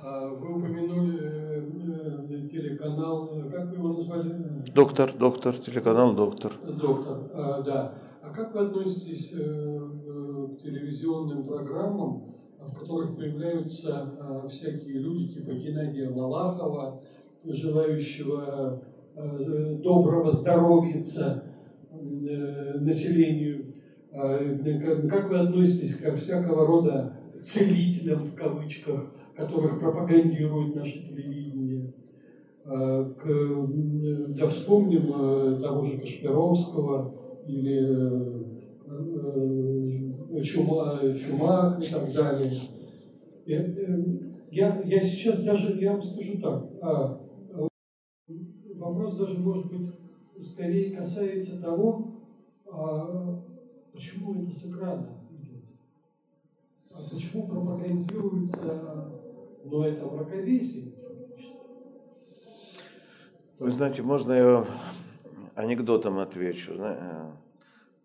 А 0.00 0.28
вы 0.28 0.58
упомянули 0.58 1.18
э, 1.20 1.60
э, 1.60 2.48
телеканал, 2.48 3.38
э, 3.38 3.50
как 3.50 3.68
вы 3.68 3.76
его 3.76 3.88
назвали? 3.92 4.32
Доктор, 4.74 5.12
доктор, 5.12 5.54
телеканал 5.58 6.14
«Доктор». 6.14 6.52
Доктор, 6.64 7.30
а, 7.34 7.60
да. 7.60 7.94
А 8.22 8.30
как 8.30 8.54
вы 8.54 8.60
относитесь 8.60 9.32
к 9.32 10.62
телевизионным 10.62 11.46
программам, 11.46 12.34
в 12.60 12.78
которых 12.78 13.14
появляются 13.14 14.14
а, 14.18 14.48
всякие 14.48 15.00
люди 15.00 15.34
типа 15.34 15.50
Геннадия 15.52 16.08
Малахова, 16.08 17.02
желающего 17.44 18.82
доброго 19.82 20.30
здоровья 20.30 21.02
населению. 22.80 23.71
А, 24.14 24.38
как 25.08 25.30
вы 25.30 25.38
относитесь 25.38 25.96
ко 25.96 26.14
всякого 26.14 26.66
рода 26.66 27.16
целителям 27.40 28.24
в 28.24 28.34
кавычках, 28.34 29.14
которых 29.34 29.80
пропагандирует 29.80 30.76
наше 30.76 31.00
телевидение? 31.02 31.92
К, 32.64 33.68
да 34.28 34.46
вспомним 34.46 35.12
э, 35.12 35.60
того 35.60 35.84
же 35.84 35.98
Кашпировского 35.98 37.12
или 37.48 38.52
чума, 40.44 41.00
чума 41.14 41.78
и 41.80 41.90
так 41.90 42.12
далее. 42.12 42.52
Я, 44.50 44.82
я 44.82 45.00
сейчас 45.00 45.42
даже, 45.42 45.80
я 45.80 45.92
вам 45.92 46.02
скажу 46.02 46.40
так, 46.40 46.70
а, 46.82 47.20
вопрос 48.76 49.16
даже, 49.16 49.38
может 49.38 49.72
быть, 49.72 49.88
скорее 50.40 50.94
касается 50.94 51.60
того, 51.60 52.22
а, 52.70 53.42
почему 53.92 54.34
это 54.34 54.54
с 54.54 54.70
экрана 54.70 55.18
идет. 55.30 55.64
А 56.90 56.98
почему 57.10 57.46
пропагандируется, 57.46 59.10
ну, 59.64 59.82
это 59.82 60.06
мракобесие 60.06 60.92
Вы 63.58 63.70
знаете, 63.70 64.02
можно 64.02 64.32
я 64.32 64.66
анекдотом 65.54 66.18
отвечу. 66.18 66.72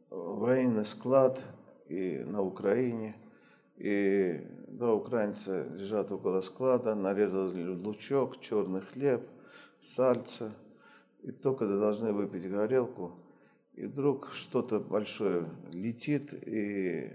Военный 0.10 0.86
склад 0.86 1.44
и 1.88 2.20
на 2.20 2.42
Украине. 2.42 3.16
И 3.78 4.42
два 4.68 4.94
украинца 4.94 5.68
лежат 5.74 6.12
около 6.12 6.42
склада, 6.42 6.96
нарезали 6.96 7.68
лучок, 7.68 8.40
черный 8.40 8.82
хлеб, 8.82 9.28
сальца. 9.80 10.52
И 11.24 11.32
только 11.32 11.68
должны 11.68 12.14
выпить 12.14 12.50
горелку, 12.50 13.12
и 13.78 13.86
вдруг 13.86 14.32
что-то 14.34 14.80
большое 14.80 15.46
летит 15.72 16.34
и 16.48 17.12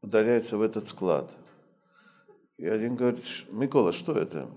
ударяется 0.00 0.56
в 0.56 0.62
этот 0.62 0.88
склад. 0.88 1.36
И 2.56 2.66
один 2.66 2.96
говорит, 2.96 3.22
Микола, 3.50 3.92
что 3.92 4.14
это? 4.14 4.48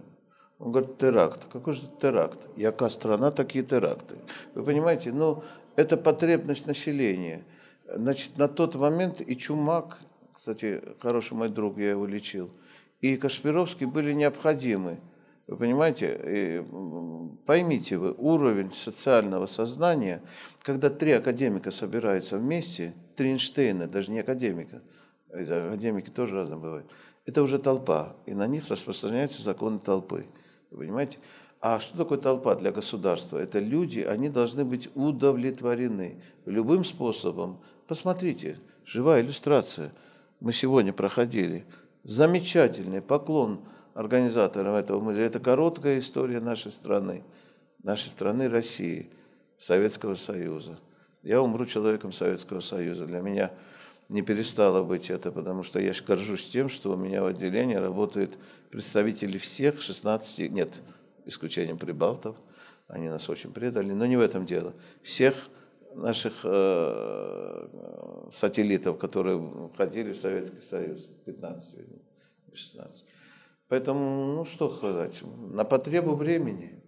Он 0.57 0.72
говорит, 0.72 0.97
теракт. 0.97 1.47
Какой 1.51 1.74
же 1.74 1.82
теракт? 2.01 2.39
Яка 2.55 2.89
страна, 2.89 3.30
такие 3.32 3.65
теракты. 3.65 4.15
Вы 4.55 4.63
понимаете, 4.63 5.11
ну, 5.11 5.43
это 5.76 5.97
потребность 5.97 6.65
населения. 6.65 7.43
Значит, 7.93 8.38
на 8.38 8.47
тот 8.47 8.76
момент 8.76 9.20
и 9.20 9.36
Чумак, 9.36 9.97
кстати, 10.34 10.82
хороший 10.99 11.34
мой 11.34 11.49
друг, 11.49 11.78
я 11.78 11.91
его 11.91 12.05
лечил, 12.05 12.49
и 13.01 13.17
Кашпировский 13.17 13.86
были 13.86 14.13
необходимы. 14.13 14.97
Вы 15.50 15.58
понимаете, 15.58 16.64
поймите 17.47 17.97
вы, 17.97 18.14
уровень 18.16 18.72
социального 18.72 19.47
сознания, 19.47 20.22
когда 20.62 20.89
три 20.91 21.14
академика 21.14 21.72
собираются 21.72 22.38
вместе, 22.38 22.93
три 23.16 23.32
Эйнштейна, 23.32 23.88
даже 23.88 24.12
не 24.12 24.20
академика, 24.20 24.84
академики 25.32 26.12
тоже 26.12 26.36
разные 26.36 26.60
бывают, 26.60 26.86
это 27.26 27.41
уже 27.41 27.58
толпа, 27.58 28.16
и 28.28 28.36
на 28.36 28.45
них 28.45 28.70
распространяются 28.70 29.41
законы 29.41 29.80
толпы. 29.80 30.28
Вы 30.70 30.86
понимаете? 30.86 31.18
А 31.62 31.80
что 31.80 31.97
такое 31.97 32.20
толпа 32.20 32.54
для 32.54 32.72
государства? 32.72 33.39
Это 33.39 33.58
люди, 33.58 34.02
они 34.02 34.30
должны 34.30 34.64
быть 34.64 34.89
удовлетворены 34.93 36.22
любым 36.45 36.86
способом. 36.86 37.60
Посмотрите, 37.88 38.60
живая 38.86 39.24
иллюстрация. 39.24 39.91
Мы 40.41 40.54
сегодня 40.54 40.93
проходили. 40.93 41.66
Замечательный 42.04 43.02
поклон 43.02 43.62
организаторам 43.93 44.75
этого 44.75 44.99
музея. 44.99 45.27
Это 45.27 45.39
короткая 45.39 45.99
история 45.99 46.39
нашей 46.39 46.71
страны, 46.71 47.23
нашей 47.83 48.09
страны 48.09 48.49
России, 48.49 49.09
Советского 49.57 50.15
Союза. 50.15 50.79
Я 51.21 51.41
умру 51.41 51.65
человеком 51.65 52.11
Советского 52.11 52.61
Союза. 52.61 53.05
Для 53.05 53.21
меня 53.21 53.51
не 54.07 54.21
перестало 54.21 54.83
быть 54.83 55.09
это, 55.09 55.31
потому 55.31 55.63
что 55.63 55.79
я 55.79 55.93
горжусь 56.07 56.47
тем, 56.49 56.69
что 56.69 56.93
у 56.93 56.97
меня 56.97 57.21
в 57.21 57.27
отделении 57.27 57.75
работают 57.75 58.37
представители 58.71 59.37
всех 59.37 59.81
16, 59.81 60.51
нет, 60.51 60.73
исключением 61.25 61.77
прибалтов, 61.77 62.35
они 62.87 63.07
нас 63.07 63.29
очень 63.29 63.53
предали, 63.53 63.91
но 63.91 64.05
не 64.07 64.17
в 64.17 64.21
этом 64.21 64.45
дело. 64.45 64.73
Всех 65.03 65.35
наших 65.93 66.33
э, 66.43 67.67
сателлитов, 68.31 68.97
которые 68.97 69.69
входили 69.73 70.13
в 70.13 70.17
Советский 70.17 70.61
Союз, 70.61 71.07
15 71.25 71.73
или 71.75 72.01
16. 72.53 73.05
Поэтому, 73.70 74.34
ну 74.36 74.45
что 74.45 74.76
сказать, 74.76 75.22
на 75.24 75.63
потребу 75.63 76.15
времени. 76.15 76.84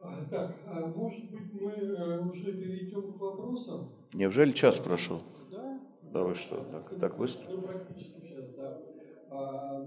А, 0.00 0.24
так, 0.30 0.56
а 0.70 0.86
может 0.86 1.32
быть 1.32 1.52
мы 1.52 1.72
э, 1.72 2.20
уже 2.30 2.52
перейдем 2.52 3.12
к 3.12 3.20
вопросам? 3.20 3.88
Неужели 4.14 4.52
час 4.52 4.78
прошел? 4.78 5.20
Да. 5.50 5.80
Да 6.12 6.22
вы 6.22 6.34
что, 6.36 6.62
так, 6.70 6.96
так 7.00 7.18
быстро? 7.18 7.48
Ну, 7.50 7.60
практически 7.60 8.20
сейчас, 8.20 8.54
да. 8.54 8.80
А, 9.30 9.84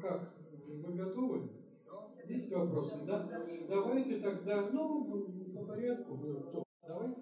как, 0.00 0.36
вы 0.84 0.92
готовы? 0.94 1.50
Есть 2.28 2.52
вопросы? 2.54 3.04
Да? 3.04 3.28
Давайте 3.68 4.18
тогда, 4.18 4.70
ну, 4.70 5.26
по 5.52 5.62
порядку. 5.66 6.20
Давайте. 6.86 7.21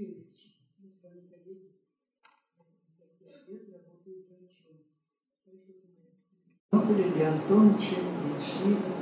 Юрьевич, 0.00 0.56
мы 0.78 0.88
с 0.88 1.02
вами 1.02 1.28
коллеги, 1.28 1.76
55 2.56 3.48
лет 3.48 3.68
работаю 3.68 4.24
врачом. 4.30 4.80
Хорошо 5.44 5.72
знаете. 5.76 7.12
Илья 7.12 7.32
Антоновича, 7.32 7.96
Швида, 8.40 8.92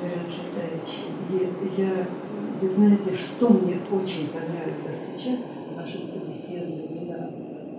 Валерия 0.00 0.26
Читаевича. 0.26 1.04
Я, 1.76 2.08
вы 2.58 2.70
знаете, 2.70 3.12
что 3.12 3.50
мне 3.50 3.76
очень 3.92 4.28
понравилось 4.28 5.12
сейчас 5.14 5.66
в 5.68 5.76
нашем 5.76 6.06
собеседовании, 6.06 7.06
да, 7.06 7.28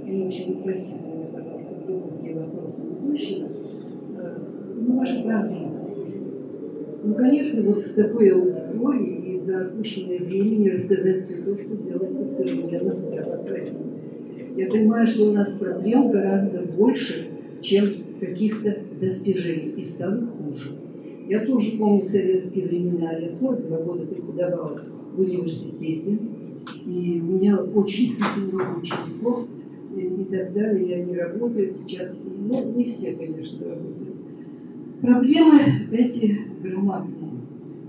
и 0.07 0.21
очень 0.21 0.61
простите 0.61 1.13
меня, 1.13 1.27
пожалуйста, 1.33 1.81
глубокие 1.81 2.45
вопросы 2.45 2.89
ведущего, 2.89 3.47
э, 4.19 4.37
ну, 4.75 4.99
ваша 4.99 5.23
правдивость. 5.23 6.34
Ну, 7.05 7.13
конечно, 7.13 7.61
вот 7.61 7.83
в 7.83 7.95
такой 7.95 8.31
аудитории 8.31 9.33
и 9.33 9.37
за 9.37 9.67
опущенное 9.67 10.17
времени 10.17 10.69
рассказать 10.69 11.23
все 11.23 11.43
то, 11.43 11.55
что 11.55 11.77
делается 11.77 12.25
в 12.25 12.31
современном 12.31 12.95
здравоохранении. 12.95 14.57
Я 14.57 14.65
понимаю, 14.71 15.05
что 15.05 15.29
у 15.29 15.33
нас 15.33 15.51
проблем 15.59 16.09
гораздо 16.09 16.61
больше, 16.61 17.27
чем 17.61 17.85
каких-то 18.19 18.77
достижений, 18.99 19.75
и 19.77 19.83
стало 19.83 20.25
хуже. 20.25 20.71
Я 21.29 21.45
тоже 21.45 21.77
помню 21.77 22.01
советские 22.01 22.69
времена, 22.69 23.13
я 23.13 23.29
42 23.29 23.77
года 23.81 24.07
преподавала 24.07 24.81
в 25.13 25.19
университете, 25.19 26.17
и 26.87 27.21
у 27.21 27.25
меня 27.25 27.57
очень 27.57 28.15
много 28.37 28.79
учеников, 28.79 29.45
и, 29.95 30.23
так 30.23 30.53
далее, 30.53 30.87
и 30.87 30.93
они 30.93 31.15
работают 31.15 31.75
сейчас, 31.75 32.27
ну, 32.35 32.73
не 32.73 32.85
все, 32.85 33.13
конечно, 33.13 33.69
работают. 33.69 34.24
Проблемы 35.01 35.61
эти 35.91 36.37
громадные. 36.63 37.31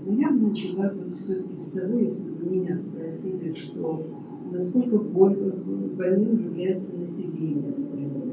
Но 0.05 0.13
я 0.13 0.29
бы 0.31 0.47
начала 0.47 0.93
вот 0.93 1.13
все-таки 1.13 1.55
с 1.55 1.71
того, 1.71 1.99
если 1.99 2.31
бы 2.31 2.49
меня 2.49 2.77
спросили, 2.77 3.51
что 3.51 4.05
насколько 4.51 4.97
больным 4.97 6.45
является 6.45 6.97
население 6.97 7.71
в 7.71 7.75
стране. 7.75 8.23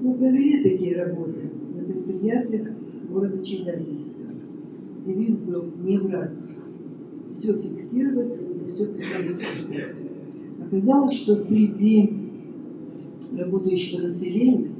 Мы 0.00 0.14
провели 0.14 0.62
такие 0.62 1.02
работы 1.02 1.50
на 1.74 1.82
предприятиях 1.82 2.68
города 3.10 3.38
Челябинска. 3.44 4.28
Девиз 5.04 5.42
был 5.42 5.64
«не 5.82 5.98
врать», 5.98 6.40
все 7.28 7.56
фиксировать 7.56 8.34
и 8.34 8.64
все 8.64 8.86
предусмотреть. 8.86 10.10
Оказалось, 10.60 11.12
что 11.12 11.36
среди 11.36 12.16
работающего 13.36 14.02
населения 14.02 14.70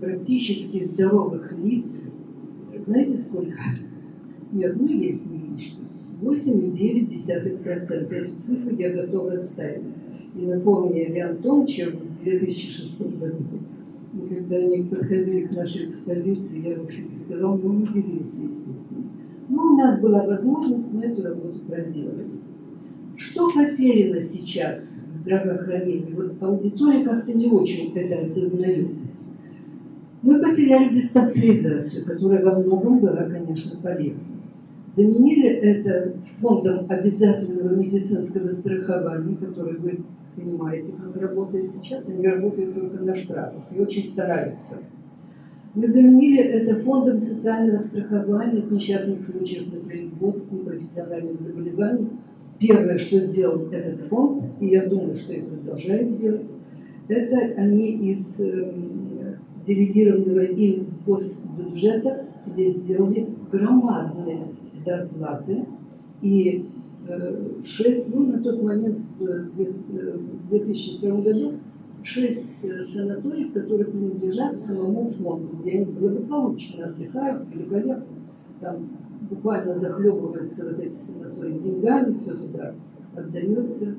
практически 0.00 0.84
здоровых 0.84 1.52
лиц 1.58 2.15
знаете 2.86 3.18
сколько? 3.18 3.58
Нет, 4.52 4.76
ну 4.76 4.86
есть 4.86 5.32
немножко. 5.32 5.82
8,9%. 6.22 8.14
Эту 8.14 8.36
цифру 8.38 8.76
я 8.76 8.92
готова 8.92 9.32
отставить. 9.32 9.96
И 10.36 10.46
на 10.46 10.60
форуме 10.60 11.08
Илья 11.08 11.30
Антоновича 11.30 11.86
в 11.90 12.22
2006 12.22 13.00
году, 13.18 13.44
когда 14.28 14.56
они 14.56 14.84
подходили 14.84 15.46
к 15.46 15.54
нашей 15.54 15.86
экспозиции, 15.86 16.68
я, 16.68 16.76
в 16.78 16.84
общем-то, 16.84 17.16
сказал, 17.16 17.58
ну, 17.58 17.82
удивился, 17.82 18.44
естественно. 18.44 19.04
Но 19.48 19.74
у 19.74 19.76
нас 19.76 20.00
была 20.00 20.24
возможность, 20.24 20.92
мы 20.92 21.06
эту 21.06 21.22
работу 21.22 21.60
проделали. 21.66 22.26
Что 23.16 23.50
потеряно 23.50 24.20
сейчас 24.20 25.06
в 25.08 25.12
здравоохранении? 25.12 26.12
Вот 26.12 26.40
аудитория 26.40 27.04
как-то 27.04 27.32
не 27.32 27.46
очень 27.46 27.92
это 27.94 28.22
осознает. 28.22 28.90
Мы 30.22 30.42
потеряли 30.42 30.92
диспансеризацию, 30.92 32.06
которая 32.06 32.44
во 32.44 32.58
многом 32.58 33.00
была, 33.00 33.24
конечно, 33.24 33.80
полезна. 33.82 34.42
Заменили 34.90 35.48
это 35.48 36.14
фондом 36.40 36.86
обязательного 36.88 37.74
медицинского 37.74 38.48
страхования, 38.48 39.36
который 39.36 39.78
вы 39.78 40.00
понимаете, 40.36 40.92
как 41.02 41.20
работает 41.20 41.70
сейчас. 41.70 42.08
Они 42.08 42.26
работают 42.26 42.74
только 42.74 43.02
на 43.02 43.14
штрафах 43.14 43.62
и 43.70 43.80
очень 43.80 44.08
стараются. 44.08 44.78
Мы 45.74 45.86
заменили 45.86 46.42
это 46.42 46.80
фондом 46.80 47.18
социального 47.18 47.76
страхования 47.76 48.60
от 48.60 48.70
несчастных 48.70 49.22
случаев 49.22 49.70
на 49.72 49.80
производстве 49.80 50.60
профессиональных 50.60 51.38
заболеваний. 51.38 52.08
Первое, 52.58 52.96
что 52.96 53.18
сделал 53.20 53.70
этот 53.70 54.00
фонд, 54.00 54.42
и 54.60 54.68
я 54.68 54.86
думаю, 54.86 55.12
что 55.12 55.34
и 55.34 55.42
продолжает 55.42 56.14
делать, 56.14 56.46
это 57.08 57.36
они 57.60 58.10
из 58.10 58.40
эм, 58.40 59.05
делегированного 59.66 60.44
им 60.44 60.86
госбюджета 61.06 62.26
себе 62.34 62.68
сделали 62.68 63.28
громадные 63.50 64.48
зарплаты. 64.76 65.66
И 66.22 66.64
6, 67.64 68.14
ну, 68.14 68.26
на 68.26 68.42
тот 68.42 68.62
момент, 68.62 68.98
в 69.18 70.48
2002 70.48 71.20
году, 71.20 71.52
шесть 72.02 72.64
санаториев, 72.84 73.52
которые 73.52 73.86
принадлежат 73.86 74.58
самому 74.58 75.08
фонду, 75.08 75.56
где 75.60 75.72
они 75.72 75.92
благополучно 75.92 76.86
отдыхают, 76.86 77.48
великолепно. 77.54 78.04
Там 78.60 78.88
буквально 79.28 79.74
захлебываются 79.74 80.70
вот 80.70 80.80
эти 80.80 80.94
санатории 80.94 81.58
деньгами, 81.58 82.12
все 82.12 82.32
туда 82.34 82.74
отдается. 83.14 83.96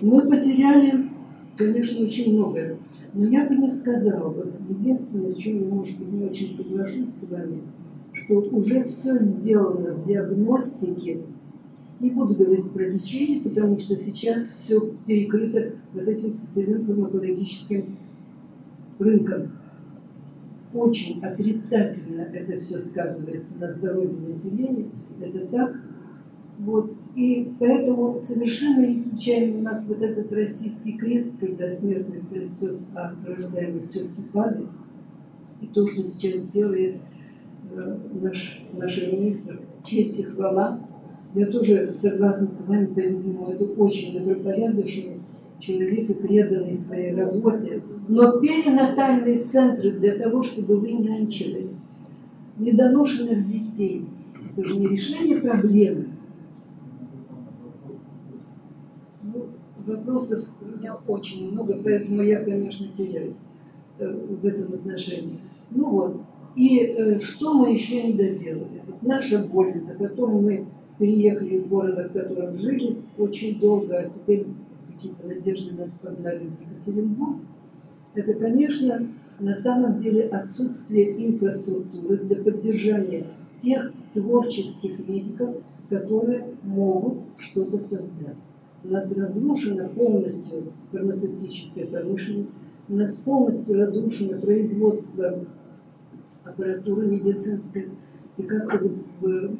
Мы 0.00 0.28
потеряли 0.28 1.09
конечно, 1.56 2.04
очень 2.04 2.34
многое. 2.34 2.78
Но 3.14 3.26
я 3.26 3.48
бы 3.48 3.56
не 3.56 3.70
сказала, 3.70 4.28
вот 4.28 4.54
единственное, 4.68 5.32
в 5.32 5.36
чем 5.36 5.62
я, 5.62 5.68
может 5.68 5.98
быть, 5.98 6.12
не 6.12 6.24
очень 6.24 6.54
соглашусь 6.54 7.08
с 7.08 7.30
вами, 7.30 7.62
что 8.12 8.40
уже 8.40 8.84
все 8.84 9.18
сделано 9.18 9.94
в 9.94 10.04
диагностике. 10.04 11.22
Не 12.00 12.10
буду 12.10 12.34
говорить 12.34 12.70
про 12.70 12.88
лечение, 12.88 13.42
потому 13.42 13.76
что 13.76 13.96
сейчас 13.96 14.48
все 14.48 14.92
перекрыто 15.06 15.74
вот 15.92 16.08
этим 16.08 16.32
сетевым 16.32 16.82
фармакологическим 16.82 17.96
рынком. 18.98 19.52
Очень 20.72 21.20
отрицательно 21.22 22.22
это 22.22 22.58
все 22.58 22.78
сказывается 22.78 23.60
на 23.60 23.68
здоровье 23.68 24.20
населения. 24.20 24.88
Это 25.20 25.46
так, 25.46 25.76
вот. 26.60 26.92
И 27.16 27.54
поэтому 27.58 28.18
совершенно 28.18 28.86
не 28.86 28.94
случайно 28.94 29.58
у 29.58 29.62
нас 29.62 29.88
вот 29.88 30.02
этот 30.02 30.30
российский 30.32 30.92
крест, 30.92 31.40
когда 31.40 31.66
смертность 31.66 32.36
растет, 32.36 32.80
а 32.94 33.12
рождаемость 33.26 33.90
все-таки 33.90 34.22
падает. 34.30 34.68
И 35.62 35.68
то, 35.68 35.86
что 35.86 36.02
сейчас 36.02 36.48
делает 36.48 36.98
э, 37.72 37.98
наш, 38.20 38.66
наш 38.74 39.10
министр, 39.10 39.60
честь 39.84 40.20
и 40.20 40.22
хвала. 40.22 40.86
Я 41.34 41.46
тоже 41.46 41.92
согласна 41.94 42.46
с 42.46 42.68
вами, 42.68 42.86
по-видимому, 42.86 43.50
это 43.50 43.64
очень 43.64 44.18
добропорядочный 44.18 45.20
человек 45.60 46.10
и 46.10 46.14
преданный 46.14 46.74
своей 46.74 47.14
работе. 47.14 47.82
Но 48.08 48.38
перинатальные 48.38 49.44
центры 49.44 49.92
для 49.92 50.18
того, 50.18 50.42
чтобы 50.42 50.76
вы 50.76 50.92
нянчили 50.92 51.70
недоношенных 52.58 53.46
детей, 53.46 54.04
это 54.52 54.64
же 54.64 54.76
не 54.76 54.88
решение 54.88 55.38
проблемы. 55.38 56.08
Ну, 59.22 59.99
вопросов 60.10 60.48
у 60.60 60.78
меня 60.78 60.96
очень 61.06 61.50
много, 61.50 61.80
поэтому 61.82 62.22
я, 62.22 62.44
конечно, 62.44 62.88
теряюсь 62.88 63.38
э, 63.98 64.08
в 64.08 64.44
этом 64.44 64.74
отношении. 64.74 65.40
Ну 65.70 65.90
вот, 65.90 66.20
и 66.56 66.78
э, 66.78 67.18
что 67.18 67.54
мы 67.54 67.72
еще 67.72 68.02
не 68.02 68.14
доделали? 68.14 68.82
Вот 68.86 69.02
наша 69.02 69.46
боль, 69.52 69.74
за 69.78 69.96
которой 69.96 70.40
мы 70.40 70.66
переехали 70.98 71.54
из 71.54 71.66
города, 71.66 72.08
в 72.08 72.12
котором 72.12 72.54
жили 72.54 72.98
очень 73.16 73.58
долго, 73.60 73.98
а 73.98 74.08
теперь 74.08 74.46
какие-то 74.92 75.26
надежды 75.26 75.76
нас 75.78 75.98
погнали 76.02 76.46
в 76.46 76.72
Екатеринбург, 76.72 77.38
это, 78.14 78.34
конечно, 78.34 79.06
на 79.38 79.54
самом 79.54 79.96
деле 79.96 80.28
отсутствие 80.28 81.26
инфраструктуры 81.26 82.18
для 82.18 82.42
поддержания 82.42 83.26
тех 83.56 83.92
творческих 84.12 84.98
медиков, 85.08 85.56
которые 85.88 86.54
могут 86.62 87.20
что-то 87.38 87.78
создать. 87.78 88.36
У 88.82 88.88
нас 88.88 89.16
разрушена 89.16 89.88
полностью 89.88 90.72
фармацевтическая 90.90 91.86
промышленность, 91.86 92.60
у 92.88 92.94
нас 92.96 93.16
полностью 93.16 93.78
разрушено 93.78 94.40
производство 94.40 95.44
аппаратуры 96.44 97.06
медицинской, 97.06 97.88
и 98.36 98.42
как-то 98.42 98.78
вот 98.78 98.96
в 99.20 99.56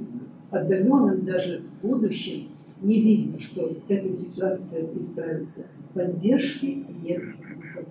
отдаленном 0.50 1.24
даже 1.24 1.62
будущем 1.82 2.48
не 2.80 3.02
видно, 3.02 3.38
что 3.38 3.76
эта 3.88 4.10
ситуация 4.10 4.96
исправится. 4.96 5.66
Поддержки 5.92 6.86
нет 7.02 7.22
никакой. 7.22 7.84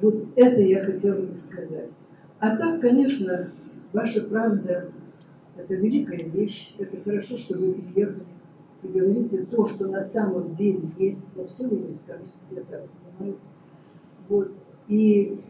Вот 0.00 0.28
это 0.36 0.60
я 0.60 0.84
хотела 0.84 1.26
бы 1.26 1.34
сказать. 1.34 1.90
А 2.38 2.56
так, 2.56 2.80
конечно, 2.80 3.52
ваша 3.92 4.22
правда– 4.28 4.90
это 5.56 5.74
великая 5.74 6.24
вещь. 6.24 6.74
Это 6.78 6.98
хорошо, 7.02 7.36
что 7.36 7.58
вы 7.58 7.74
приехали 7.74 8.26
и 8.82 8.88
говорите 8.88 9.44
то, 9.44 9.64
что 9.64 9.88
на 9.88 10.02
самом 10.02 10.52
деле 10.52 10.88
есть, 10.98 11.28
но 11.36 11.46
все 11.46 11.68
вы 11.68 11.78
не 11.78 11.92
скажете, 11.92 12.38
я. 12.50 12.80
Вот. 14.28 14.52
И 14.88 15.40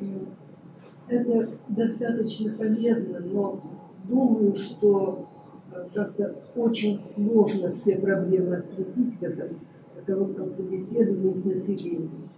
это 1.08 1.48
достаточно 1.68 2.52
полезно, 2.56 3.20
но 3.20 3.62
думаю, 4.08 4.54
что 4.54 5.28
э, 5.72 5.86
как-то 5.94 6.36
очень 6.56 6.98
сложно 6.98 7.70
все 7.70 7.98
проблемы 7.98 8.56
осветить 8.56 9.14
в 9.14 9.22
этом 9.22 9.60
коротком 10.06 10.48
собеседовании 10.48 11.32
с 11.32 11.44
населением. 11.44 12.28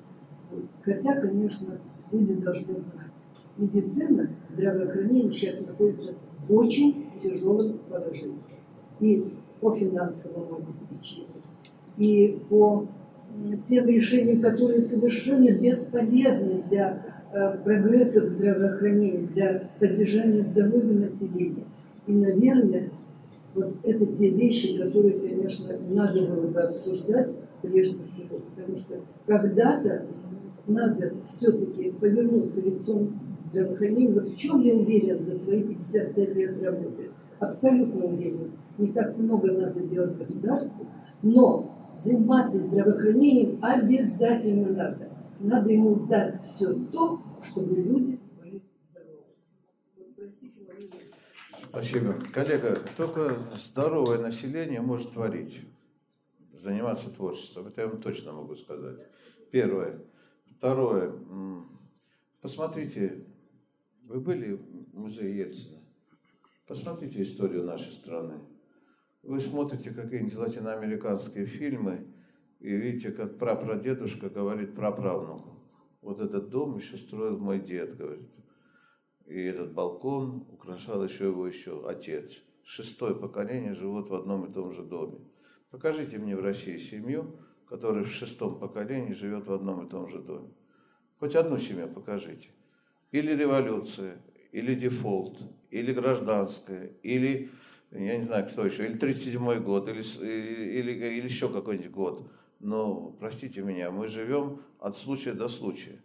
Хотя, 0.83 1.21
конечно, 1.21 1.79
люди 2.13 2.35
должны 2.35 2.77
знать. 2.79 3.11
Медицина, 3.57 4.31
здравоохранение 4.49 5.31
сейчас 5.31 5.67
находится 5.67 6.13
в 6.47 6.53
очень 6.53 7.09
тяжелом 7.21 7.79
положении. 7.89 8.43
И 9.01 9.23
по 9.61 9.75
финансовому 9.75 10.57
обеспечению, 10.57 11.43
и 11.97 12.39
по 12.49 12.87
тем 13.65 13.89
решениям, 13.89 14.43
которые 14.43 14.81
совершенно 14.81 15.51
бесполезны 15.51 16.63
для 16.69 17.03
э, 17.33 17.59
прогресса 17.59 18.23
в 18.23 18.29
здравоохранении, 18.29 19.27
для 19.27 19.71
поддержания 19.81 20.43
здоровья 20.43 20.93
населения. 20.93 21.65
И, 22.07 22.13
наверное, 22.13 22.91
вот 23.55 23.75
это 23.83 24.07
те 24.07 24.31
вещи, 24.31 24.79
которые, 24.79 25.19
конечно, 25.19 25.75
надо 25.91 26.27
было 26.27 26.47
бы 26.49 26.61
обсуждать 26.61 27.39
прежде 27.63 28.05
всего, 28.05 28.39
потому 28.39 28.77
что 28.77 29.01
когда-то 29.27 30.07
надо 30.67 31.15
все-таки 31.25 31.93
повернуться 31.93 32.63
лицом 32.63 33.19
к 33.19 33.41
здравоохранению. 33.41 34.15
Вот 34.15 34.27
в 34.27 34.37
чем 34.37 34.61
я 34.63 34.75
уверен 34.75 35.21
за 35.21 35.35
свои 35.35 35.63
55 35.63 36.37
лет 36.37 36.63
работы? 36.63 37.11
Абсолютно 37.47 38.07
уверен. 38.07 38.53
Не 38.79 38.93
так 38.93 39.17
много 39.17 39.53
надо 39.53 39.81
делать 39.81 40.17
государству, 40.17 40.87
но 41.23 41.91
заниматься 41.95 42.59
здравоохранением 42.59 43.63
обязательно 43.63 44.71
надо. 44.71 45.11
Надо 45.39 45.71
ему 45.71 46.07
дать 46.07 46.41
все 46.41 46.75
то, 46.93 47.19
чтобы 47.43 47.77
люди 47.77 48.19
были 48.41 48.63
здоровы. 48.91 49.25
Спасибо. 51.69 52.15
Коллега, 52.33 52.79
только 52.97 53.37
здоровое 53.55 54.19
население 54.19 54.81
может 54.81 55.13
творить, 55.13 55.61
заниматься 56.53 57.11
творчеством. 57.11 57.67
Это 57.69 57.83
я 57.83 57.89
вам 57.89 58.01
точно 58.01 58.33
могу 58.33 58.57
сказать. 58.57 58.99
Первое. 59.51 60.01
Второе. 60.57 61.13
Посмотрите, 62.41 63.25
вы 64.05 64.21
были 64.21 64.53
в 64.53 64.99
музее 64.99 65.37
Ельцина? 65.37 65.79
Посмотрите 66.67 67.23
историю 67.23 67.65
нашей 67.65 67.93
страны. 67.93 68.41
Вы 69.23 69.41
смотрите 69.41 69.91
какие-нибудь 69.91 70.37
латиноамериканские 70.37 71.47
фильмы 71.47 72.07
и 72.61 72.75
видите, 72.75 73.13
как 73.13 73.39
прапрадедушка 73.39 74.31
говорит 74.31 74.75
праправнуку. 74.75 75.59
Вот 76.01 76.21
этот 76.21 76.49
дом 76.49 76.77
еще 76.77 76.97
строил 76.97 77.39
мой 77.39 77.61
дед, 77.61 77.97
говорит. 77.97 78.29
И 79.27 79.43
этот 79.43 79.73
балкон 79.75 80.47
украшал 80.53 81.05
еще 81.05 81.27
его 81.27 81.47
еще 81.47 81.87
отец. 81.87 82.43
Шестое 82.63 83.15
поколение 83.15 83.75
живут 83.75 84.09
в 84.09 84.15
одном 84.15 84.47
и 84.47 84.53
том 84.53 84.73
же 84.73 84.83
доме. 84.83 85.19
Покажите 85.71 86.19
мне 86.19 86.37
в 86.37 86.43
России 86.43 86.79
семью, 86.79 87.39
которая 87.67 88.05
в 88.05 88.11
шестом 88.11 88.59
поколении 88.59 89.13
живет 89.13 89.47
в 89.47 89.53
одном 89.53 89.87
и 89.87 89.91
том 89.91 90.09
же 90.09 90.21
доме. 90.21 90.49
Хоть 91.19 91.35
одну 91.35 91.59
семью 91.59 91.89
покажите. 91.89 92.49
Или 93.13 93.33
революция, 93.33 94.17
или 94.55 94.77
дефолт, 94.77 95.41
или 95.73 95.93
гражданская, 95.93 96.93
или 97.03 97.51
я 97.91 98.17
не 98.17 98.23
знаю, 98.23 98.49
кто 98.49 98.65
еще, 98.65 98.87
или 98.87 98.97
37-й 98.97 99.59
год, 99.59 99.89
или, 99.89 100.01
или, 100.01 100.93
или 100.93 101.27
еще 101.27 101.49
какой-нибудь 101.49 101.91
год. 101.91 102.31
Но, 102.61 103.17
простите 103.19 103.63
меня, 103.63 103.91
мы 103.91 104.07
живем 104.07 104.63
от 104.79 104.97
случая 104.97 105.33
до 105.33 105.49
случая. 105.49 105.99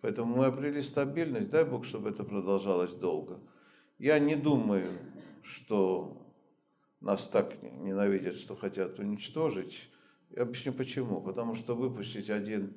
Поэтому 0.00 0.36
мы 0.36 0.46
обрели 0.46 0.82
стабильность, 0.82 1.50
дай 1.50 1.64
Бог, 1.64 1.84
чтобы 1.84 2.10
это 2.10 2.24
продолжалось 2.24 2.92
долго. 2.92 3.38
Я 3.98 4.18
не 4.18 4.34
думаю, 4.34 4.98
что 5.44 6.26
нас 7.00 7.28
так 7.28 7.54
ненавидят, 7.62 8.36
что 8.36 8.56
хотят 8.56 8.98
уничтожить. 8.98 9.88
Я 10.30 10.42
объясню 10.42 10.72
почему. 10.72 11.20
Потому 11.20 11.54
что 11.54 11.76
выпустить 11.76 12.30
один 12.30 12.74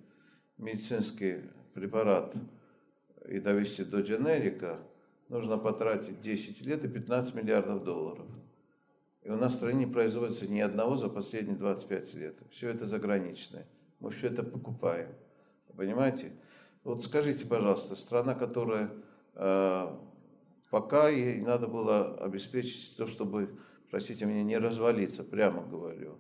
медицинский 0.60 1.42
препарат 1.74 2.36
и 3.28 3.40
довести 3.40 3.84
до 3.84 4.02
дженерика, 4.02 4.80
нужно 5.30 5.58
потратить 5.58 6.22
10 6.22 6.66
лет 6.66 6.84
и 6.84 6.88
15 6.88 7.36
миллиардов 7.36 7.84
долларов. 7.84 8.28
И 9.24 9.30
у 9.30 9.36
нас 9.36 9.54
в 9.54 9.58
стране 9.58 9.86
не 9.86 9.92
производится 9.92 10.48
ни 10.48 10.60
одного 10.60 10.96
за 10.96 11.10
последние 11.10 11.58
25 11.58 12.14
лет. 12.16 12.38
Все 12.52 12.70
это 12.70 12.86
заграничное. 12.86 13.66
Мы 14.00 14.12
все 14.12 14.28
это 14.28 14.44
покупаем. 14.44 15.10
Понимаете? 15.76 16.32
Вот 16.84 17.04
скажите, 17.04 17.46
пожалуйста, 17.46 17.96
страна, 17.96 18.36
которая 18.36 18.92
э, 19.34 19.88
пока 20.70 21.10
ей 21.10 21.42
надо 21.42 21.68
было 21.68 22.16
обеспечить 22.20 22.96
то, 22.98 23.08
чтобы, 23.08 23.58
простите 23.90 24.26
меня, 24.26 24.44
не 24.44 24.58
развалиться, 24.60 25.24
прямо 25.24 25.64
говорю. 25.64 26.20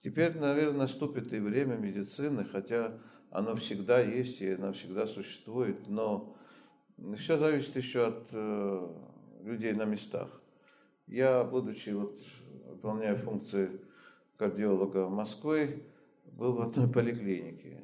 Теперь, 0.00 0.36
наверное, 0.36 0.80
наступит 0.80 1.32
и 1.32 1.38
время 1.38 1.76
медицины, 1.76 2.44
хотя 2.44 2.98
оно 3.30 3.54
всегда 3.56 4.00
есть 4.00 4.42
и 4.42 4.50
оно 4.52 4.72
всегда 4.72 5.06
существует, 5.06 5.88
но 5.88 6.36
все 7.16 7.36
зависит 7.36 7.76
еще 7.76 8.06
от 8.06 8.28
э, 8.32 8.88
людей 9.42 9.72
на 9.72 9.84
местах. 9.84 10.28
Я, 11.06 11.44
будучи 11.44 11.90
вот, 11.90 12.18
выполняя 12.66 13.14
функции 13.16 13.68
кардиолога 14.36 15.08
Москвы, 15.08 15.84
был 16.24 16.54
в 16.54 16.60
одной 16.60 16.88
поликлинике. 16.88 17.80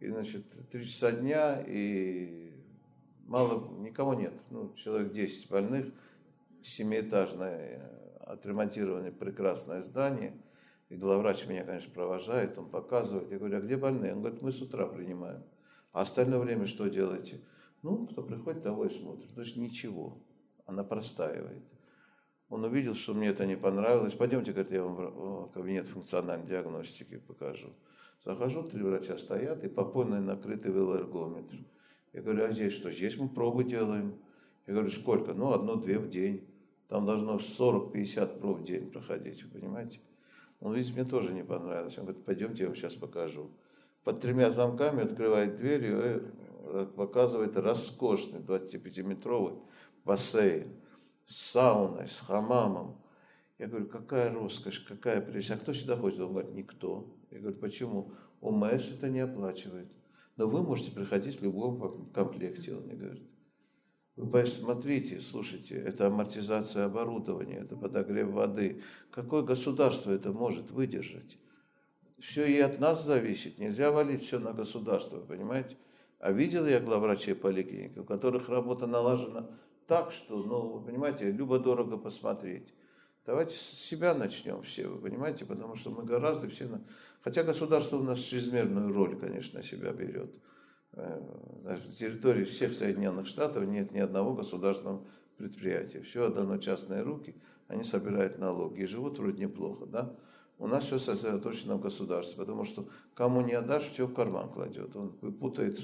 И, 0.00 0.08
значит, 0.08 0.44
три 0.70 0.84
часа 0.84 1.12
дня, 1.12 1.62
и 1.66 2.52
мало, 3.26 3.68
никого 3.78 4.14
нет. 4.14 4.32
Ну, 4.50 4.74
человек 4.74 5.12
10 5.12 5.48
больных, 5.48 5.86
семиэтажное, 6.62 7.80
отремонтированное 8.20 9.12
прекрасное 9.12 9.82
здание. 9.82 10.34
И 10.88 10.96
главврач 10.96 11.46
меня, 11.46 11.64
конечно, 11.64 11.90
провожает, 11.90 12.58
он 12.58 12.68
показывает. 12.68 13.30
Я 13.30 13.38
говорю, 13.38 13.56
а 13.56 13.60
где 13.60 13.76
больные? 13.76 14.12
Он 14.12 14.20
говорит, 14.20 14.42
мы 14.42 14.52
с 14.52 14.60
утра 14.60 14.86
принимаем. 14.86 15.42
А 15.92 16.02
остальное 16.02 16.38
время 16.38 16.66
что 16.66 16.88
делаете? 16.88 17.40
Ну, 17.82 18.06
кто 18.06 18.22
приходит, 18.22 18.62
того 18.62 18.86
и 18.86 18.90
смотрит. 18.90 19.34
То 19.34 19.40
есть 19.40 19.56
ничего. 19.56 20.18
Она 20.66 20.84
простаивает. 20.84 21.62
Он 22.48 22.64
увидел, 22.64 22.94
что 22.94 23.14
мне 23.14 23.28
это 23.28 23.46
не 23.46 23.56
понравилось. 23.56 24.14
Пойдемте, 24.14 24.52
говорит, 24.52 24.72
я 24.72 24.84
вам 24.84 24.94
в 24.94 25.50
кабинет 25.52 25.86
функциональной 25.88 26.46
диагностики 26.46 27.18
покажу. 27.18 27.70
Захожу, 28.24 28.62
три 28.62 28.82
врача 28.82 29.18
стоят 29.18 29.64
и 29.64 29.68
попойно 29.68 30.20
накрытый 30.20 30.70
велоэргометр. 30.70 31.56
Я 32.12 32.22
говорю, 32.22 32.44
а 32.44 32.52
здесь 32.52 32.74
что? 32.74 32.92
Здесь 32.92 33.16
мы 33.18 33.28
пробы 33.28 33.64
делаем. 33.64 34.14
Я 34.66 34.74
говорю, 34.74 34.90
сколько? 34.90 35.34
Ну, 35.34 35.52
одно-две 35.52 35.98
в 35.98 36.08
день. 36.08 36.46
Там 36.88 37.06
должно 37.06 37.38
40-50 37.38 38.38
проб 38.38 38.58
в 38.58 38.64
день 38.64 38.90
проходить, 38.90 39.42
вы 39.44 39.58
понимаете? 39.58 39.98
Он, 40.60 40.74
видите, 40.74 40.92
мне 40.92 41.04
тоже 41.04 41.32
не 41.32 41.42
понравилось. 41.42 41.96
Он 41.98 42.04
говорит, 42.04 42.24
пойдемте, 42.24 42.64
я 42.64 42.68
вам 42.68 42.76
сейчас 42.76 42.94
покажу. 42.94 43.50
Под 44.04 44.20
тремя 44.20 44.50
замками 44.50 45.02
открывает 45.02 45.54
дверь 45.54 45.84
и 45.84 45.90
э, 45.90 46.20
показывает 46.96 47.56
роскошный 47.56 48.40
25-метровый 48.40 49.58
бассейн 50.04 50.68
с 51.26 51.36
сауной, 51.36 52.08
с 52.08 52.20
хамамом. 52.20 53.02
Я 53.58 53.68
говорю, 53.68 53.86
какая 53.86 54.32
роскошь, 54.32 54.80
какая 54.80 55.20
прелесть. 55.20 55.50
А 55.50 55.56
кто 55.56 55.72
сюда 55.72 55.96
ходит? 55.96 56.20
Он 56.20 56.32
говорит, 56.32 56.52
никто. 56.52 57.16
Я 57.30 57.38
говорю, 57.38 57.56
почему? 57.58 58.12
УМЭШ 58.40 58.94
это 58.96 59.08
не 59.08 59.20
оплачивает. 59.20 59.88
Но 60.36 60.48
вы 60.48 60.62
можете 60.62 60.90
приходить 60.90 61.38
в 61.38 61.44
любом 61.44 62.10
комплекте, 62.12 62.74
он 62.74 62.84
мне 62.84 62.94
говорит. 62.94 63.22
Вы 64.16 64.30
посмотрите, 64.30 65.20
слушайте, 65.20 65.76
это 65.76 66.08
амортизация 66.08 66.84
оборудования, 66.84 67.60
это 67.60 67.76
подогрев 67.76 68.28
воды. 68.30 68.82
Какое 69.10 69.42
государство 69.42 70.10
это 70.10 70.32
может 70.32 70.70
выдержать? 70.70 71.38
Все 72.18 72.44
и 72.46 72.58
от 72.58 72.78
нас 72.78 73.04
зависит. 73.04 73.58
Нельзя 73.58 73.90
валить 73.90 74.22
все 74.24 74.38
на 74.38 74.52
государство, 74.52 75.18
понимаете? 75.18 75.76
А 76.22 76.30
видел 76.30 76.68
я 76.68 76.78
главврачей 76.78 77.34
поликлиники, 77.34 77.98
у 77.98 78.04
которых 78.04 78.48
работа 78.48 78.86
налажена 78.86 79.50
так, 79.88 80.12
что, 80.12 80.36
ну, 80.36 80.68
вы 80.68 80.84
понимаете, 80.86 81.32
любо-дорого 81.32 81.98
посмотреть. 81.98 82.72
Давайте 83.26 83.56
с 83.56 83.62
себя 83.62 84.14
начнем 84.14 84.62
все, 84.62 84.86
вы 84.86 85.00
понимаете, 85.00 85.44
потому 85.44 85.74
что 85.74 85.90
мы 85.90 86.04
гораздо 86.04 86.48
все... 86.48 86.68
Хотя 87.22 87.42
государство 87.42 87.96
у 87.96 88.04
нас 88.04 88.20
чрезмерную 88.20 88.92
роль, 88.92 89.18
конечно, 89.18 89.58
на 89.58 89.64
себя 89.64 89.90
берет. 89.92 90.32
Э, 90.92 91.20
на 91.64 91.80
территории 91.92 92.44
всех 92.44 92.72
Соединенных 92.72 93.26
Штатов 93.26 93.64
нет 93.64 93.90
ни 93.90 93.98
одного 93.98 94.32
государственного 94.32 95.04
предприятия. 95.36 96.02
Все 96.02 96.26
отдано 96.26 96.60
частные 96.60 97.02
руки, 97.02 97.34
они 97.66 97.82
собирают 97.82 98.38
налоги 98.38 98.82
и 98.82 98.86
живут 98.86 99.18
вроде 99.18 99.42
неплохо, 99.42 99.86
да? 99.86 100.14
У 100.58 100.68
нас 100.68 100.84
все 100.84 101.00
сосредоточено 101.00 101.78
в 101.78 101.80
государстве, 101.80 102.36
потому 102.36 102.62
что 102.62 102.86
кому 103.14 103.40
не 103.40 103.54
отдашь, 103.54 103.90
все 103.90 104.06
в 104.06 104.14
карман 104.14 104.50
кладет. 104.50 104.94
Он 104.94 105.10
путает 105.10 105.80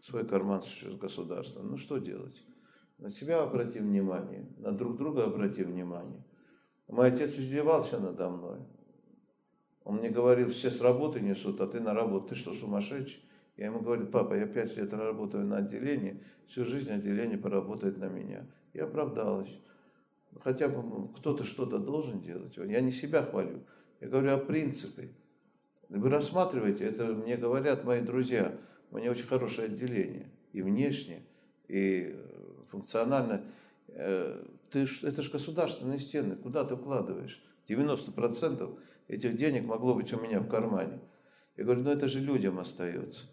свой 0.00 0.26
карман 0.26 0.62
с 0.62 0.84
государством. 0.96 1.70
Ну 1.70 1.76
что 1.76 1.98
делать? 1.98 2.44
На 2.98 3.10
себя 3.10 3.42
обратим 3.42 3.88
внимание, 3.88 4.46
на 4.58 4.72
друг 4.72 4.96
друга 4.96 5.24
обратим 5.24 5.72
внимание. 5.72 6.24
Мой 6.88 7.08
отец 7.08 7.38
издевался 7.38 7.98
надо 7.98 8.30
мной. 8.30 8.60
Он 9.84 9.96
мне 9.96 10.10
говорил, 10.10 10.50
все 10.50 10.70
с 10.70 10.80
работы 10.80 11.20
несут, 11.20 11.60
а 11.60 11.66
ты 11.66 11.80
на 11.80 11.94
работу. 11.94 12.28
Ты 12.28 12.34
что, 12.34 12.52
сумасшедший? 12.52 13.22
Я 13.56 13.66
ему 13.66 13.80
говорю, 13.80 14.06
папа, 14.06 14.34
я 14.34 14.46
пять 14.46 14.76
лет 14.76 14.92
работаю 14.92 15.46
на 15.46 15.58
отделении, 15.58 16.22
всю 16.46 16.64
жизнь 16.64 16.90
отделение 16.90 17.38
поработает 17.38 17.96
на 17.96 18.08
меня. 18.08 18.46
И 18.72 18.78
оправдалась. 18.78 19.60
Хотя 20.40 20.68
бы 20.68 21.08
кто-то 21.16 21.44
что-то 21.44 21.78
должен 21.78 22.20
делать. 22.20 22.56
Я 22.56 22.80
не 22.80 22.92
себя 22.92 23.22
хвалю. 23.22 23.64
Я 24.00 24.08
говорю 24.08 24.34
о 24.34 24.38
принципе. 24.38 25.08
Вы 25.88 26.10
рассматриваете, 26.10 26.84
это 26.84 27.06
мне 27.06 27.36
говорят 27.36 27.84
мои 27.84 28.00
друзья, 28.00 28.58
у 28.90 28.98
меня 28.98 29.10
очень 29.10 29.26
хорошее 29.26 29.66
отделение. 29.66 30.30
И 30.52 30.62
внешне, 30.62 31.22
и 31.68 32.16
функционально. 32.70 33.42
Э, 33.88 34.42
ты, 34.70 34.86
это 35.02 35.22
же 35.22 35.30
государственные 35.30 35.98
стены, 36.00 36.36
куда 36.36 36.64
ты 36.64 36.76
вкладываешь? 36.76 37.42
90% 37.68 38.78
этих 39.08 39.36
денег 39.36 39.66
могло 39.66 39.94
быть 39.94 40.12
у 40.12 40.20
меня 40.20 40.40
в 40.40 40.48
кармане. 40.48 41.00
Я 41.56 41.64
говорю, 41.64 41.82
ну 41.82 41.90
это 41.90 42.06
же 42.06 42.20
людям 42.20 42.58
остается. 42.58 43.24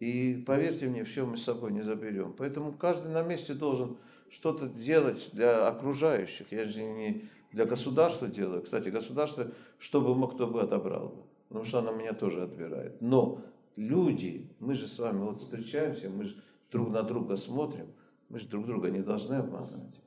И 0.00 0.42
поверьте 0.46 0.86
мне, 0.86 1.04
все 1.04 1.24
мы 1.24 1.36
с 1.36 1.44
собой 1.44 1.72
не 1.72 1.82
заберем. 1.82 2.34
Поэтому 2.36 2.72
каждый 2.72 3.12
на 3.12 3.22
месте 3.22 3.54
должен 3.54 3.96
что-то 4.28 4.68
делать 4.68 5.30
для 5.32 5.68
окружающих. 5.68 6.50
Я 6.50 6.64
же 6.64 6.82
не 6.82 7.28
для 7.52 7.64
государства 7.64 8.26
делаю. 8.26 8.62
Кстати, 8.62 8.88
государство, 8.88 9.46
чтобы 9.78 10.14
мог, 10.14 10.34
кто 10.34 10.46
бы 10.48 10.60
отобрал 10.60 11.08
бы. 11.08 11.22
Потому 11.48 11.64
что 11.64 11.78
оно 11.78 11.92
меня 11.92 12.12
тоже 12.12 12.42
отбирает. 12.42 13.00
Но 13.00 13.40
люди, 13.76 14.54
мы 14.60 14.74
же 14.74 14.86
с 14.86 14.98
вами 14.98 15.20
вот 15.20 15.38
встречаемся, 15.38 16.10
мы 16.10 16.24
же 16.24 16.42
друг 16.70 16.90
на 16.90 17.02
друга 17.02 17.36
смотрим, 17.36 17.92
мы 18.28 18.38
же 18.38 18.48
друг 18.48 18.66
друга 18.66 18.90
не 18.90 19.02
должны 19.02 19.34
обманывать. 19.34 20.00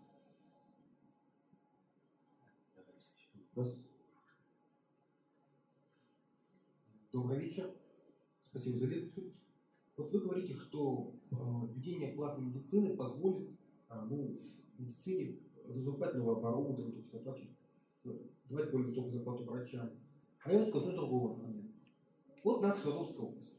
Добрый 7.17 7.39
вечер. 7.39 7.71
Спасибо 8.43 8.77
за 8.77 8.85
лекцию. 8.85 9.33
Вот 9.95 10.11
вы 10.11 10.19
говорите, 10.19 10.53
что 10.53 11.15
э, 11.31 11.35
введение 11.73 12.13
платной 12.13 12.45
медицины 12.45 12.95
позволит 12.95 13.49
э, 13.89 14.01
ну, 14.07 14.39
медицине 14.77 15.39
закупать 15.65 16.13
новое 16.13 16.35
оборудование, 16.35 16.91
то 16.91 16.99
есть 16.99 17.13
оплачивать, 17.15 17.57
э, 18.05 18.09
давать 18.47 18.71
более 18.71 18.89
высокую 18.89 19.13
зарплату 19.13 19.45
врачам. 19.45 19.89
А 20.43 20.53
я 20.53 20.59
вот 20.59 20.71
коснусь 20.71 20.93
другого 20.93 21.35
момента. 21.37 21.73
Вот 22.43 22.61
наша 22.61 22.81
Свердловская 22.81 23.25
область. 23.25 23.56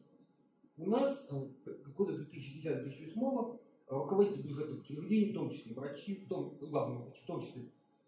У 0.78 0.86
нас 0.86 1.26
э, 1.30 1.72
года 1.96 2.12
2010-2008 2.12 3.58
руководители 3.88 4.42
бюджетных 4.42 4.80
учреждений, 4.80 5.32
в 5.32 5.34
том 5.34 5.50
числе 5.50 5.74
врачи, 5.74 6.24
в 6.24 6.28
том, 6.28 6.56
главные 6.60 7.00
врачи, 7.00 7.20
в 7.24 7.26
том 7.26 7.42
числе 7.42 7.62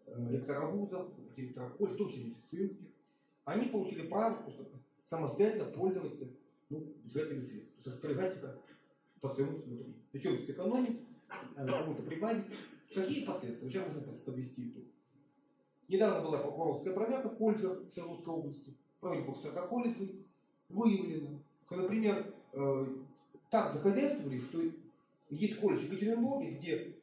э, 0.05 0.31
ректора 0.31 0.67
вузов, 0.67 1.09
директора 1.35 1.69
колледжа, 1.71 1.95
в 1.95 1.97
том 1.97 2.09
числе 2.09 2.23
медицинских, 2.23 2.87
они 3.43 3.65
получили 3.67 4.07
право 4.07 4.37
самостоятельно 5.09 5.65
пользоваться 5.65 6.27
ну, 6.69 6.79
бюджетными 7.03 7.41
средствами. 7.41 7.71
Распоряжать 7.85 8.37
это 8.37 8.61
по 9.19 9.29
своему 9.29 9.57
усмотрению. 9.57 9.95
Причем 10.13 10.39
сэкономить, 10.39 10.99
э, 11.57 11.67
кому-то 11.67 12.03
прибавить. 12.03 12.45
Какие 12.93 13.25
последствия? 13.25 13.69
Сейчас 13.69 13.87
можно 13.87 14.13
подвести 14.13 14.69
итог. 14.69 14.83
Недавно 15.89 16.23
была 16.25 16.37
прокурорская 16.37 16.93
проверка 16.93 17.29
в 17.29 17.37
колледже 17.37 17.89
Свердловской 17.89 18.33
области, 18.33 18.73
провели 19.01 19.25
больше 19.25 19.41
40 19.41 19.67
колледжей, 19.67 20.25
выявлено, 20.69 21.41
что, 21.65 21.75
например, 21.75 22.17
э, 22.17 22.40
так 22.51 23.73
дохозяйствовали, 23.73 24.39
что 24.39 24.61
есть 25.29 25.59
колледж 25.59 25.81
в 25.81 25.91
Екатеринбурге, 25.91 26.51
где 26.51 26.95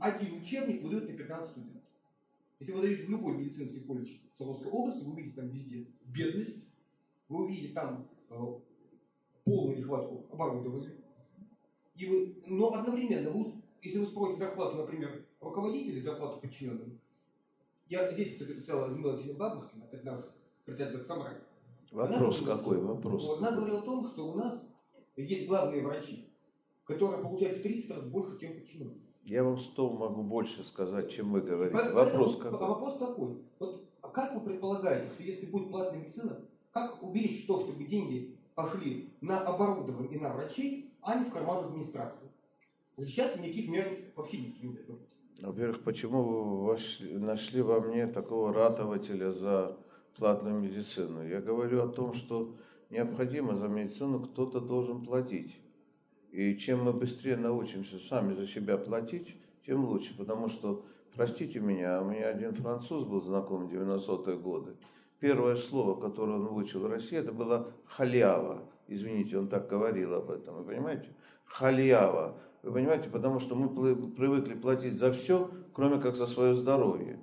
один 0.00 0.40
учебник 0.40 0.82
выдают 0.82 1.08
на 1.08 1.16
15 1.16 1.50
студентов. 1.50 1.82
Если 2.60 2.72
вы 2.72 2.80
зайдете 2.80 3.04
в 3.04 3.10
любой 3.10 3.36
медицинский 3.36 3.80
колледж 3.80 4.10
Свердловской 4.36 4.70
области, 4.70 5.04
вы 5.04 5.12
увидите 5.12 5.36
там 5.36 5.48
везде 5.48 5.86
бедность, 6.06 6.64
вы 7.28 7.44
увидите 7.44 7.72
там 7.72 8.08
э, 8.30 8.34
полную 9.44 9.78
нехватку 9.78 10.26
оборудования. 10.32 10.94
И 11.94 12.06
вы, 12.06 12.36
но 12.46 12.72
одновременно, 12.72 13.30
вы, 13.30 13.52
если 13.82 13.98
вы 13.98 14.06
спросите 14.06 14.40
зарплату, 14.40 14.78
например, 14.78 15.24
руководителей, 15.40 16.00
зарплату 16.00 16.40
подчиненных, 16.40 16.88
я 17.88 18.10
здесь 18.12 18.36
встречала 18.36 18.88
Людмила 18.88 19.18
Бабушкина, 19.34 19.88
одна 19.92 20.20
председатель 20.64 21.06
собрания. 21.06 21.42
Вопрос 21.92 22.42
она, 22.42 22.56
какой? 22.56 22.78
Вопрос. 22.78 23.26
Вот, 23.26 23.38
она 23.38 23.52
говорила 23.52 23.78
о 23.78 23.82
том, 23.82 24.06
что 24.06 24.32
у 24.32 24.34
нас 24.34 24.62
есть 25.16 25.48
главные 25.48 25.86
врачи, 25.86 26.28
которые 26.84 27.22
получают 27.22 27.58
в 27.58 27.62
30 27.62 27.90
раз 27.90 28.04
больше, 28.04 28.38
чем 28.38 28.54
подчиненные. 28.54 29.00
Я 29.24 29.44
вам 29.44 29.58
сто 29.58 29.90
могу 29.90 30.22
больше 30.22 30.64
сказать, 30.64 31.10
чем 31.10 31.32
вы 31.32 31.40
говорите. 31.40 31.74
Поэтому, 31.74 31.96
вопрос 31.96 32.36
какой? 32.36 32.58
Вопрос 32.58 32.98
такой. 32.98 33.42
Вот 33.58 33.84
как 34.00 34.34
вы 34.34 34.40
предполагаете, 34.40 35.12
что 35.12 35.22
если 35.22 35.46
будет 35.46 35.70
платная 35.70 36.00
медицина, 36.00 36.40
как 36.72 37.02
увеличить 37.02 37.46
то, 37.46 37.60
чтобы 37.60 37.84
деньги 37.84 38.36
пошли 38.54 39.10
на 39.20 39.40
оборудование 39.40 40.18
и 40.18 40.20
на 40.20 40.32
врачей, 40.34 40.92
а 41.02 41.18
не 41.18 41.24
в 41.24 41.32
карман 41.32 41.66
администрации? 41.66 42.28
Сейчас 42.96 43.36
никаких 43.36 43.68
мер 43.68 43.86
вообще 44.16 44.38
не 44.38 44.68
взять. 44.68 44.86
Во-первых, 45.40 45.84
почему 45.84 46.64
вы 46.64 46.76
нашли 47.18 47.62
во 47.62 47.80
мне 47.80 48.06
такого 48.08 48.52
ратователя 48.52 49.30
за 49.30 49.76
платную 50.18 50.60
медицину? 50.60 51.26
Я 51.26 51.40
говорю 51.40 51.82
о 51.82 51.88
том, 51.88 52.12
что 52.12 52.54
необходимо 52.90 53.56
за 53.56 53.68
медицину 53.68 54.20
кто-то 54.20 54.60
должен 54.60 55.04
платить. 55.04 55.56
И 56.30 56.56
чем 56.56 56.84
мы 56.84 56.92
быстрее 56.92 57.36
научимся 57.36 57.98
сами 57.98 58.32
за 58.32 58.46
себя 58.46 58.76
платить, 58.76 59.40
тем 59.64 59.84
лучше. 59.84 60.16
Потому 60.16 60.48
что, 60.48 60.84
простите 61.14 61.60
меня, 61.60 62.02
у 62.02 62.04
меня 62.04 62.28
один 62.28 62.54
француз 62.54 63.04
был 63.04 63.20
знаком 63.20 63.66
в 63.66 63.72
90-е 63.72 64.36
годы. 64.36 64.76
Первое 65.20 65.56
слово, 65.56 66.00
которое 66.00 66.38
он 66.38 66.46
выучил 66.46 66.80
в 66.80 66.86
России, 66.86 67.18
это 67.18 67.32
было 67.32 67.72
халява. 67.86 68.62
Извините, 68.86 69.38
он 69.38 69.48
так 69.48 69.68
говорил 69.68 70.14
об 70.14 70.30
этом, 70.30 70.56
вы 70.56 70.64
понимаете? 70.64 71.08
Халява. 71.44 72.38
Вы 72.62 72.72
понимаете, 72.72 73.08
потому 73.08 73.38
что 73.38 73.54
мы 73.54 73.68
привыкли 73.68 74.54
платить 74.54 74.94
за 74.94 75.12
все, 75.12 75.50
кроме 75.72 76.00
как 76.00 76.16
за 76.16 76.26
свое 76.26 76.54
здоровье. 76.54 77.20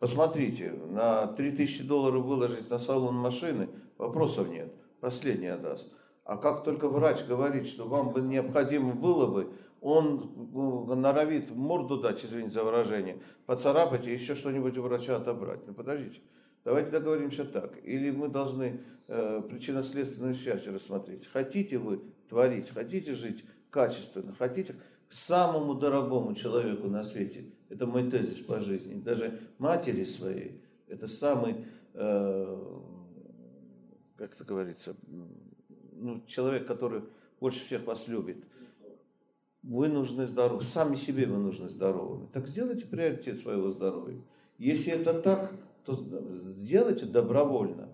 Посмотрите, 0.00 0.72
на 0.88 1.26
3000 1.26 1.84
долларов 1.84 2.24
выложить 2.24 2.70
на 2.70 2.78
салон 2.78 3.16
машины, 3.16 3.68
вопросов 3.98 4.48
нет. 4.48 4.72
Последний 5.00 5.48
отдаст. 5.48 5.94
А 6.24 6.38
как 6.38 6.64
только 6.64 6.88
врач 6.88 7.26
говорит, 7.26 7.66
что 7.66 7.84
вам 7.84 8.12
бы 8.12 8.22
необходимо 8.22 8.94
было 8.94 9.26
бы, 9.26 9.52
он 9.82 10.50
ну, 10.52 10.94
норовит 10.94 11.50
морду 11.54 11.98
дать, 11.98 12.24
извините 12.24 12.52
за 12.52 12.64
выражение, 12.64 13.18
поцарапать 13.44 14.06
и 14.06 14.12
еще 14.12 14.34
что-нибудь 14.34 14.78
у 14.78 14.82
врача 14.82 15.16
отобрать. 15.16 15.66
Ну 15.66 15.74
подождите, 15.74 16.20
давайте 16.64 16.90
договоримся 16.90 17.44
так. 17.44 17.72
Или 17.84 18.10
мы 18.10 18.28
должны 18.28 18.80
э, 19.06 19.42
причинно-следственную 19.50 20.34
связь 20.34 20.66
рассмотреть. 20.66 21.26
Хотите 21.26 21.76
вы 21.76 22.00
творить, 22.30 22.70
хотите 22.70 23.14
жить 23.14 23.44
качественно, 23.70 24.32
хотите, 24.32 24.76
самому 25.10 25.74
дорогому 25.74 26.34
человеку 26.34 26.88
на 26.88 27.04
свете. 27.04 27.44
Это 27.70 27.86
мой 27.86 28.10
тезис 28.10 28.40
по 28.40 28.60
жизни. 28.60 29.00
Даже 29.00 29.40
матери 29.58 30.04
своей. 30.04 30.60
Это 30.88 31.06
самый, 31.06 31.64
э, 31.94 32.80
как 34.16 34.34
это 34.34 34.44
говорится, 34.44 34.96
ну, 35.92 36.22
человек, 36.26 36.66
который 36.66 37.02
больше 37.38 37.64
всех 37.64 37.86
вас 37.86 38.08
любит. 38.08 38.44
Вы 39.62 39.88
нужны 39.88 40.26
здоровы. 40.26 40.62
Сами 40.62 40.96
себе 40.96 41.26
вы 41.26 41.38
нужны 41.38 41.68
здоровыми. 41.68 42.26
Так 42.32 42.48
сделайте 42.48 42.86
приоритет 42.86 43.38
своего 43.38 43.70
здоровья. 43.70 44.20
Если 44.58 44.92
это 44.92 45.20
так, 45.20 45.52
то 45.84 45.94
сделайте 46.34 47.06
добровольно. 47.06 47.88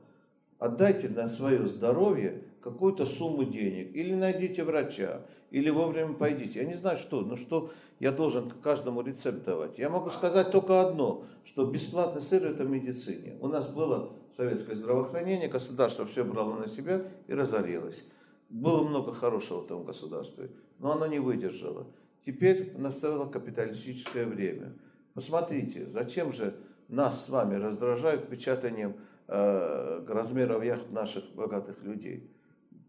Отдайте 0.59 1.09
на 1.11 1.29
свое 1.29 1.66
здоровье 1.66 2.43
какую-то 2.61 3.07
сумму 3.07 3.44
денег, 3.44 3.94
или 3.94 4.14
найдите 4.14 4.64
врача, 4.64 5.22
или 5.50 5.70
вовремя 5.70 6.14
пойдите. 6.14 6.61
Я 6.61 6.66
не 6.66 6.74
знаю, 6.74 6.96
что, 6.96 7.20
но 7.20 7.36
что 7.36 7.70
я 8.00 8.12
должен 8.12 8.50
каждому 8.62 9.02
рецепт 9.02 9.44
давать. 9.44 9.78
Я 9.78 9.88
могу 9.88 10.11
сказать 10.11 10.50
только 10.50 10.86
одно, 10.86 11.24
что 11.44 11.64
бесплатный 11.64 12.20
сыр– 12.20 12.44
это 12.46 12.64
медицине. 12.64 13.36
У 13.40 13.48
нас 13.48 13.68
было 13.68 14.12
советское 14.36 14.76
здравоохранение, 14.76 15.48
государство 15.48 16.07
все 16.07 16.24
брало 16.24 16.57
на 16.57 16.66
себя 16.66 17.04
и 17.26 17.34
разорилось. 17.34 18.09
Было 18.48 18.86
много 18.86 19.12
хорошего 19.12 19.61
в 19.61 19.66
том 19.66 19.84
государстве, 19.84 20.50
но 20.78 20.92
оно 20.92 21.07
не 21.07 21.18
выдержало. 21.18 21.86
Теперь 22.24 22.72
настало 22.76 23.28
капиталистическое 23.30 24.26
время. 24.26 24.74
Посмотрите, 25.14 25.86
зачем 25.86 26.32
же 26.32 26.54
нас 26.88 27.24
с 27.24 27.28
вами 27.30 27.54
раздражают 27.54 28.28
печатанием 28.28 28.96
э, 29.28 30.04
размеров 30.07 30.62
яхт 30.62 30.90
наших 30.90 31.24
богатых 31.34 31.82
людей? 31.82 32.30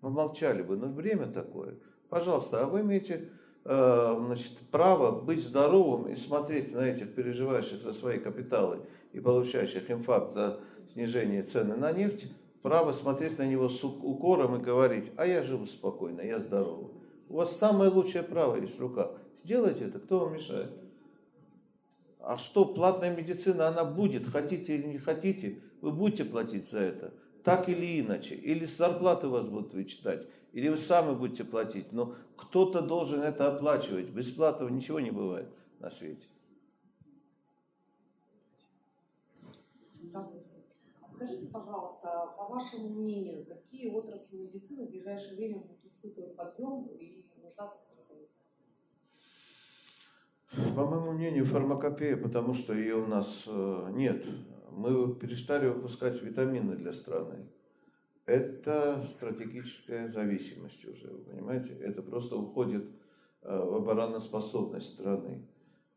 Помолчали 0.08 0.62
бы, 0.62 0.78
но 0.78 0.88
время 0.88 1.26
такое. 1.28 1.76
Пожалуйста, 2.08 2.64
а 2.64 2.68
вы 2.68 2.80
имеете 2.80 3.28
э, 3.66 4.16
значит, 4.26 4.58
право 4.72 5.20
быть 5.20 5.44
здоровым 5.44 6.08
и 6.08 6.16
смотреть 6.16 6.74
на 6.74 6.88
этих 6.88 7.14
переживающих 7.14 7.82
за 7.82 7.92
свои 7.92 8.18
капиталы 8.18 8.80
и 9.12 9.20
получающих 9.20 9.92
инфаркт 9.92 10.32
за 10.32 10.62
снижение 10.94 11.44
цены 11.44 11.76
на 11.76 11.92
нефть, 11.92 12.32
право 12.62 12.94
смотреть 12.94 13.38
на 13.38 13.46
него 13.46 13.68
с 13.68 13.84
укором 13.84 14.56
и 14.56 14.64
говорить, 14.64 15.12
а 15.18 15.28
я 15.28 15.44
живу 15.44 15.66
спокойно, 15.66 16.22
я 16.22 16.40
здоровый. 16.40 16.94
У 17.28 17.36
вас 17.36 17.58
самое 17.58 17.92
лучшее 17.92 18.24
право 18.24 18.56
есть 18.56 18.78
в 18.78 18.82
руках. 18.82 19.12
Сделайте 19.36 19.84
это, 19.84 20.00
кто 20.00 20.20
вам 20.20 20.36
мешает? 20.36 20.72
А 22.22 22.38
что, 22.38 22.64
платная 22.64 23.14
медицина, 23.14 23.68
она 23.68 23.84
будет, 23.84 24.26
хотите 24.26 24.78
или 24.78 24.88
не 24.88 25.00
хотите, 25.00 25.60
вы 25.82 25.92
будете 25.92 26.24
платить 26.24 26.70
за 26.70 26.80
это 26.80 27.14
так 27.48 27.70
или 27.70 28.02
иначе. 28.02 28.36
Или 28.36 28.66
с 28.66 28.76
зарплаты 28.76 29.30
вас 29.30 29.48
будут 29.48 29.74
вычитать, 29.74 30.28
или 30.52 30.68
вы 30.68 30.78
сами 30.78 31.16
будете 31.16 31.46
платить. 31.46 31.94
Но 31.94 32.14
кто-то 32.36 32.82
должен 32.82 33.22
это 33.22 33.56
оплачивать. 33.56 34.10
Бесплатного 34.10 34.68
ничего 34.68 35.00
не 35.00 35.12
бывает 35.12 35.48
на 35.80 35.90
свете. 35.90 36.28
Здравствуйте. 40.04 40.46
А 41.02 41.10
скажите, 41.10 41.46
пожалуйста, 41.46 42.34
по 42.38 42.48
вашему 42.50 42.90
мнению, 42.90 43.46
какие 43.46 43.92
отрасли 43.92 44.40
медицины 44.40 44.86
в 44.86 44.90
ближайшее 44.90 45.38
время 45.38 45.60
будут 45.60 45.86
испытывать 45.86 46.36
подъем 46.36 46.86
и 47.00 47.24
нуждаться 47.42 47.80
в? 47.94 47.97
По 50.78 50.86
моему 50.86 51.14
мнению, 51.14 51.44
фармакопея, 51.48 52.18
потому 52.18 52.54
что 52.54 52.72
ее 52.76 52.98
у 52.98 53.08
нас 53.08 53.50
э, 53.52 53.92
нет 53.96 54.28
мы 54.70 55.16
перестали 55.16 55.68
выпускать 55.70 56.22
витамины 56.22 56.76
для 56.76 56.94
страны. 56.94 57.48
Это 58.28 59.02
стратегическая 59.02 60.08
зависимость 60.08 60.88
уже, 60.88 61.08
вы 61.08 61.24
понимаете? 61.24 61.74
Это 61.82 62.04
просто 62.04 62.36
уходит 62.36 62.84
э, 63.42 63.58
в 63.58 63.74
обороноспособность 63.74 64.94
страны. 64.94 65.48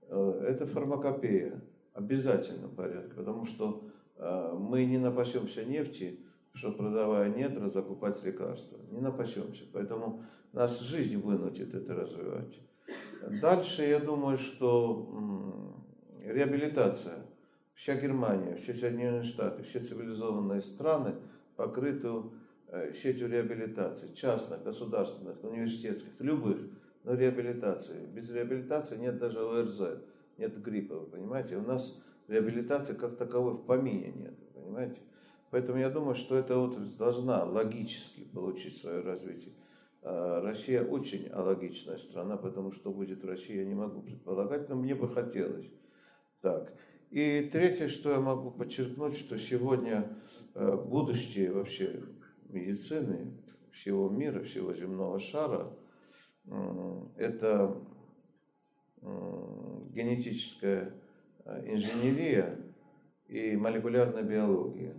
Э, 0.09 0.45
это 0.49 0.67
фармакопея 0.67 1.63
в 1.93 1.99
обязательном 1.99 2.75
порядке, 2.75 3.13
потому 3.15 3.45
что 3.45 3.85
мы 4.19 4.85
не 4.85 4.99
напасемся 4.99 5.65
нефти, 5.65 6.21
что 6.53 6.73
продавая 6.73 7.35
недра, 7.35 7.69
закупать 7.69 8.23
лекарства. 8.25 8.79
Не 8.91 9.01
напасемся. 9.01 9.65
Поэтому 9.73 10.25
нас 10.53 10.81
жизнь 10.81 11.19
вынудит 11.19 11.75
это 11.75 11.95
развивать. 11.95 12.59
Дальше 13.29 13.83
я 13.83 13.99
думаю, 14.01 14.39
что 14.39 15.75
реабилитация– 16.25 17.19
вся 17.81 17.95
Германия, 17.95 18.57
все 18.57 18.75
Соединенные 18.75 19.25
Штаты, 19.25 19.63
все 19.63 19.81
цивилизованные 19.81 20.61
страны 20.61 21.15
покрыты 21.57 22.09
э, 22.69 22.93
сетью 22.93 23.29
реабилитации, 23.29 24.15
частных, 24.15 24.63
государственных, 24.65 25.43
университетских, 25.43 26.13
любых, 26.19 26.59
но 27.05 27.15
реабилитации. 27.15 28.05
Без 28.15 28.31
реабилитации 28.31 28.99
нет 28.99 29.19
даже 29.19 29.41
ОРЗ, 29.41 30.03
нет 30.37 30.63
гриппа, 30.63 30.97
вы 30.97 31.07
понимаете? 31.07 31.57
У 31.57 31.63
нас 31.63 32.05
реабилитации 32.29 32.93
как 32.93 33.17
таковой 33.17 33.55
в 33.55 33.65
помине 33.65 34.13
нет, 34.13 34.35
понимаете? 34.53 35.01
Поэтому 35.51 35.79
я 35.79 35.89
думаю, 35.89 36.15
что 36.15 36.37
эта 36.37 36.59
отрасль 36.59 36.99
должна 36.99 37.45
логически 37.45 38.25
получить 38.25 38.77
свое 38.77 39.01
развитие. 39.01 39.55
А 40.03 40.41
Россия 40.41 40.83
очень 40.83 41.29
алогичная 41.29 41.99
страна, 41.99 42.37
потому 42.37 42.73
что 42.73 42.93
будет 42.93 43.23
в 43.23 43.27
России, 43.27 43.59
я 43.59 43.65
не 43.65 43.75
могу 43.75 44.03
предполагать, 44.03 44.69
но 44.69 44.77
мне 44.77 44.95
бы 44.95 45.09
хотелось. 45.09 45.73
Так. 46.41 46.73
И 47.11 47.49
третье, 47.53 47.89
что 47.89 48.11
я 48.11 48.21
могу 48.21 48.51
подчеркнуть, 48.51 49.17
что 49.17 49.39
сегодня 49.39 50.17
э, 50.55 50.77
будущее 50.77 51.53
вообще 51.53 52.03
медицины 52.49 53.37
всего 53.73 54.09
мира, 54.09 54.43
всего 54.43 54.73
земного 54.73 55.19
шара, 55.19 55.77
это 57.17 57.77
генетическая 59.93 60.93
э, 61.45 61.75
инженерия 61.75 62.59
и 63.29 63.57
молекулярная 63.57 64.23
биология. 64.23 64.95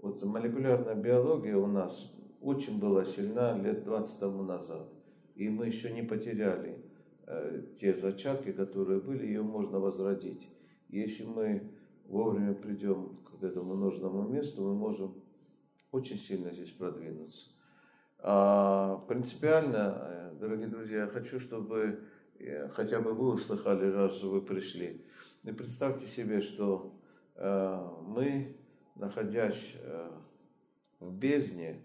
Вот 0.00 0.22
молекулярная 0.24 0.94
биология 0.94 1.56
у 1.56 1.66
нас 1.66 2.17
очень 2.40 2.78
была 2.78 3.04
сильна 3.04 3.56
лет 3.58 3.84
20 3.84 4.20
тому 4.20 4.42
назад. 4.42 4.88
И 5.34 5.48
мы 5.48 5.66
еще 5.66 5.92
не 5.92 6.02
потеряли 6.02 6.84
э, 7.26 7.62
те 7.78 7.94
зачатки, 7.94 8.52
которые 8.52 9.00
были, 9.00 9.26
ее 9.26 9.42
можно 9.42 9.78
возродить. 9.78 10.48
Если 10.88 11.24
мы 11.24 11.70
вовремя 12.06 12.54
придем 12.54 13.18
к 13.24 13.42
этому 13.42 13.74
нужному 13.74 14.28
месту, 14.28 14.62
мы 14.62 14.74
можем 14.74 15.14
очень 15.92 16.18
сильно 16.18 16.50
здесь 16.50 16.70
продвинуться. 16.70 17.50
А 18.20 19.04
принципиально, 19.08 19.96
э, 20.00 20.34
дорогие 20.40 20.66
друзья, 20.66 21.02
я 21.02 21.06
хочу, 21.06 21.38
чтобы 21.38 22.00
э, 22.38 22.68
хотя 22.70 23.00
бы 23.00 23.12
вы 23.12 23.34
услыхали, 23.34 23.90
раз 23.90 24.22
вы 24.22 24.42
пришли. 24.42 25.04
И 25.44 25.52
представьте 25.52 26.06
себе, 26.06 26.40
что 26.40 26.98
э, 27.36 27.88
мы, 28.06 28.56
находясь 28.96 29.76
в 30.98 31.12
бездне, 31.12 31.80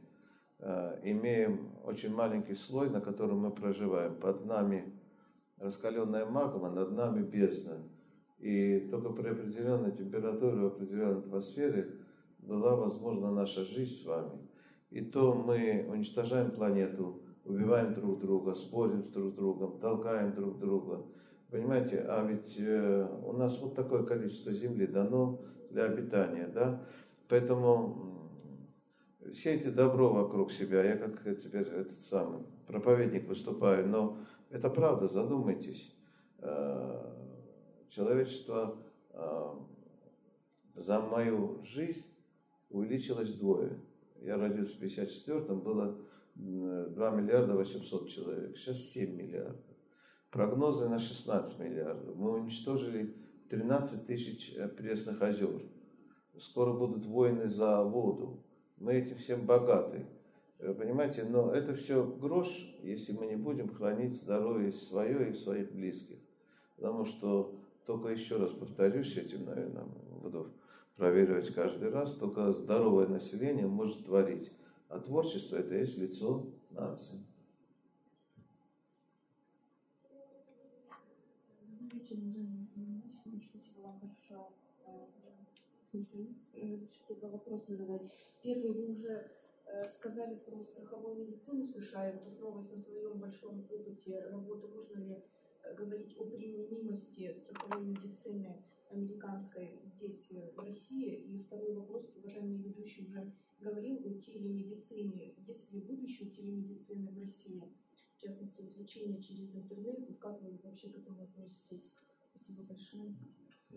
имеем 1.03 1.71
очень 1.83 2.13
маленький 2.13 2.55
слой, 2.55 2.89
на 2.89 3.01
котором 3.01 3.39
мы 3.39 3.51
проживаем. 3.51 4.15
Под 4.15 4.45
нами 4.45 4.93
раскаленная 5.57 6.25
магма, 6.25 6.69
над 6.69 6.91
нами 6.91 7.23
бездна. 7.23 7.77
И 8.39 8.89
только 8.91 9.09
при 9.09 9.29
определенной 9.29 9.91
температуре, 9.91 10.57
в 10.57 10.65
определенной 10.65 11.19
атмосфере 11.19 11.91
была 12.39 12.75
возможна 12.75 13.31
наша 13.31 13.63
жизнь 13.63 13.93
с 13.93 14.05
вами. 14.05 14.31
И 14.89 15.01
то 15.01 15.33
мы 15.33 15.87
уничтожаем 15.89 16.51
планету, 16.51 17.21
убиваем 17.45 17.93
друг 17.93 18.19
друга, 18.19 18.53
спорим 18.53 19.03
с 19.03 19.07
друг 19.07 19.35
другом, 19.35 19.79
толкаем 19.79 20.33
друг 20.35 20.59
друга. 20.59 21.05
Понимаете, 21.49 21.99
а 22.07 22.25
ведь 22.25 22.55
э, 22.59 23.07
у 23.23 23.33
нас 23.33 23.61
вот 23.61 23.75
такое 23.75 24.03
количество 24.03 24.51
Земли 24.51 24.87
дано 24.87 25.41
для 25.69 25.85
обитания, 25.85 26.47
да? 26.47 26.83
Поэтому 27.29 28.12
сейте 29.33 29.71
добро 29.71 30.13
вокруг 30.13 30.51
себя. 30.51 30.83
Я 30.83 30.97
как 30.97 31.23
теперь 31.37 31.67
этот 31.67 31.99
самый 31.99 32.43
проповедник 32.67 33.27
выступаю, 33.27 33.87
но 33.87 34.17
это 34.49 34.69
правда, 34.69 35.07
задумайтесь 35.07 35.95
э, 36.39 37.13
человечество 37.89 38.77
э, 39.11 39.53
за 40.75 40.99
мою 40.99 41.61
жизнь 41.63 42.05
увеличилось 42.69 43.29
вдвое. 43.29 43.79
Я 44.21 44.37
родился 44.37 44.77
в 44.77 44.83
54-м, 44.83 45.61
было 45.61 45.97
2 46.35 47.11
миллиарда 47.11 47.55
800 47.55 48.09
человек, 48.09 48.57
сейчас 48.57 48.77
7 48.79 49.15
миллиардов. 49.15 49.75
Прогнозы 50.31 50.89
на 50.89 50.97
16 50.97 51.59
миллиардов. 51.59 52.15
Мы 52.15 52.31
уничтожили 52.31 53.15
13 53.49 54.07
тысяч 54.07 54.55
э, 54.55 54.67
пресных 54.67 55.21
озер. 55.21 55.61
Скоро 56.39 56.73
будут 56.73 57.05
войны 57.05 57.47
за 57.47 57.83
воду 57.83 58.43
мы 58.83 58.95
этим 58.95 59.17
всем 59.17 59.45
богаты. 59.45 60.05
Э, 60.59 60.73
понимаете, 60.73 61.23
но 61.23 61.51
это 61.51 61.73
все 61.73 62.05
грош, 62.05 62.75
если 62.83 63.13
мы 63.13 63.27
не 63.27 63.37
будем 63.37 63.73
хранить 63.73 64.15
здоровье 64.15 64.73
свое 64.73 65.31
и 65.31 65.33
своих 65.33 65.71
близких. 65.71 66.17
Потому 66.75 67.05
что, 67.05 67.55
только 67.85 68.09
еще 68.09 68.35
раз 68.35 68.51
повторюсь, 68.51 69.17
этим, 69.17 69.45
наверное, 69.45 69.85
буду 70.21 70.51
проверивать 70.97 71.53
каждый 71.53 71.89
раз, 71.89 72.15
только 72.15 72.51
здоровое 72.51 73.07
население 73.07 73.67
может 73.67 74.05
творить. 74.05 74.51
А 74.89 74.99
творчество– 74.99 75.55
это 75.57 75.75
есть 75.75 75.97
лицо 75.97 76.45
нации. 76.71 77.19
Thank 82.05 82.27
you. 85.17 85.22
Хорошо. 85.93 86.25
Разрешите 86.53 87.13
два 87.19 87.29
вопроса 87.29 87.75
задать. 87.75 88.11
Первый, 88.41 88.71
вы 88.71 88.87
уже 88.93 89.29
э, 89.67 89.87
сказали 89.89 90.35
про 90.37 90.59
страховую 90.63 91.27
медицину 91.27 91.65
в 91.65 91.69
США, 91.69 92.09
и 92.09 92.13
вот 92.13 92.25
основываясь 92.25 92.71
на 92.71 92.79
своем 92.79 93.19
большом 93.19 93.59
опыте 93.69 94.19
работы, 94.31 94.67
можно 94.69 94.97
ли 94.97 95.23
э, 95.61 95.75
говорить 95.75 96.17
о 96.17 96.25
применимости 96.25 97.31
страховой 97.31 97.85
медицины 97.85 98.63
американской 98.89 99.81
здесь, 99.85 100.31
э, 100.31 100.51
в 100.55 100.59
России? 100.61 101.13
И 101.27 101.43
второй 101.43 101.75
вопрос, 101.75 102.11
уважаемый 102.15 102.57
ведущий 102.57 103.05
уже 103.05 103.31
говорил 103.59 103.97
о 103.97 104.19
телемедицине. 104.19 105.35
Есть 105.45 105.71
ли 105.73 105.81
будущее 105.81 106.31
телемедицины 106.31 107.11
в 107.11 107.19
России? 107.19 107.71
В 108.17 108.21
частности, 108.23 108.61
вот 108.61 108.75
лечение 108.77 109.21
через 109.21 109.53
интернет. 109.53 109.99
Вот 110.09 110.17
как 110.17 110.41
вы 110.41 110.57
вообще 110.63 110.89
к 110.89 110.97
этому 110.97 111.21
относитесь? 111.21 111.95
Спасибо 112.31 112.63
большое. 112.63 113.15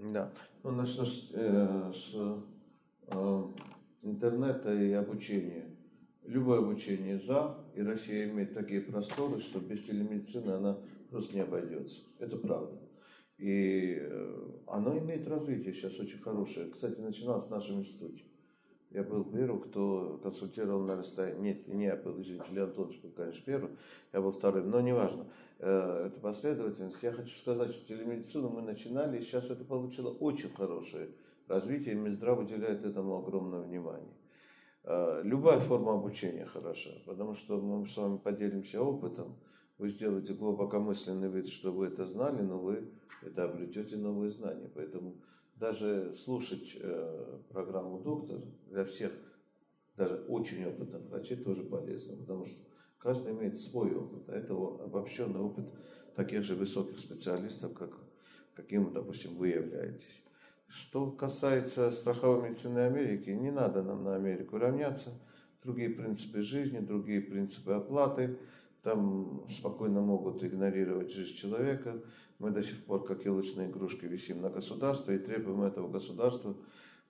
Да. 0.01 0.33
Ну, 0.63 0.73
начну 0.73 1.07
с, 1.07 1.31
э, 1.33 1.93
с 1.95 2.15
э, 3.09 3.43
интернета 4.03 4.73
и 4.75 4.93
обучения. 4.93 5.65
Любое 6.25 6.59
обучение 6.59 7.19
за, 7.19 7.57
и 7.75 7.83
Россия 7.83 8.29
имеет 8.29 8.53
такие 8.53 8.81
просторы, 8.81 9.41
что 9.41 9.61
без 9.61 9.85
телемедицины 9.85 10.53
она 10.53 10.79
просто 11.11 11.35
не 11.35 11.41
обойдется. 11.41 12.01
Это 12.19 12.37
правда. 12.37 12.81
И 13.39 13.97
э, 14.01 14.51
оно 14.67 14.99
имеет 14.99 15.29
развитие 15.29 15.73
сейчас 15.73 15.99
очень 16.01 16.19
хорошее. 16.19 16.71
Кстати, 16.71 17.01
начиналось 17.01 17.47
в 17.47 17.51
нашем 17.51 17.81
институте. 17.81 18.25
Я 18.97 19.03
был 19.03 19.25
первым, 19.25 19.61
кто 19.61 20.19
консультировал 20.23 20.81
на 20.81 20.97
расстоянии. 20.97 21.53
Нет, 21.53 21.69
не 21.69 21.85
я 21.85 21.97
был, 21.97 22.19
извините, 22.19 22.47
Леон 22.51 22.71
Антонович 22.71 22.99
конечно, 23.15 23.45
первым. 23.45 23.77
Я 24.15 24.23
был 24.23 24.33
вторым, 24.33 24.71
но 24.71 24.81
неважно. 24.81 25.27
Э, 25.59 26.07
это 26.07 26.19
последовательность. 26.19 27.03
Я 27.03 27.13
хочу 27.13 27.37
сказать, 27.37 27.73
что 27.73 27.89
телемедицину 27.89 28.49
мы 28.49 28.63
начинали, 28.63 29.19
и 29.19 29.21
сейчас 29.21 29.51
это 29.51 29.67
получило 29.67 30.09
очень 30.09 30.49
хорошее 30.49 31.11
развитие, 31.47 31.95
и 31.95 31.99
Минздрав 31.99 32.39
уделяет 32.39 32.87
этому 32.87 33.19
огромное 33.19 33.61
внимание. 33.61 34.15
Э, 34.85 35.21
любая 35.25 35.61
форма 35.61 35.93
обучения 35.93 36.47
хороша, 36.47 36.93
потому 37.05 37.35
что 37.35 37.61
мы 37.61 37.87
с 37.87 37.99
вами 37.99 38.17
поделимся 38.17 38.81
опытом, 38.81 39.37
вы 39.77 39.91
сделаете 39.91 40.33
глубокомысленный 40.33 41.29
вид, 41.29 41.49
что 41.49 41.71
вы 41.71 41.89
это 41.89 42.07
знали, 42.07 42.41
но 42.41 42.59
вы 42.59 42.89
это 43.21 43.45
обретете 43.45 43.99
новые 43.99 44.31
знания. 44.31 44.71
Поэтому 44.75 45.17
даже 45.57 46.13
слушать 46.13 46.77
э, 46.81 47.39
программу 47.51 48.01
«Доктор» 48.01 48.41
для 48.67 48.85
всех, 48.85 49.13
даже 49.97 50.15
очень 50.29 50.65
опытных 50.67 51.03
врачей, 51.03 51.37
тоже 51.37 51.63
полезно, 51.65 52.17
потому 52.17 52.47
что 52.47 52.57
Каждый 53.07 53.35
имеет 53.35 53.57
свой 53.57 53.95
опыт, 53.95 54.29
а 54.29 54.37
это 54.37 54.53
обобщенный 54.53 55.39
опыт 55.39 55.69
таких 56.17 56.43
же 56.43 56.57
высоких 56.57 56.99
специалистов, 56.99 57.73
как, 57.73 57.91
каким, 58.55 58.93
допустим, 58.93 59.37
вы 59.37 59.51
являетесь. 59.51 60.25
Что 60.67 61.13
касается 61.13 61.93
страховой 61.93 62.49
медицины 62.49 62.81
Америки, 62.81 63.31
не 63.31 63.53
надо 63.53 63.85
нам 63.85 64.03
на 64.03 64.17
Америку 64.17 64.59
равняться. 64.59 65.11
Другие 65.63 65.91
принципы 65.91 66.43
жизни, 66.43 66.81
другие 66.81 67.21
принципы 67.21 67.75
оплаты. 67.75 68.39
Там 68.87 69.45
спокойно 69.51 70.01
могут 70.01 70.45
игнорировать 70.45 71.13
жизнь 71.13 71.35
человека. 71.35 72.01
Мы 72.39 72.51
до 72.51 72.63
сих 72.63 72.85
пор, 72.85 73.05
как 73.05 73.25
елочные 73.25 73.69
игрушки, 73.69 74.07
висим 74.07 74.41
на 74.41 74.49
государство 74.49 75.11
и 75.11 75.19
требуем 75.19 75.63
этого 75.63 75.89
государства, 75.89 76.57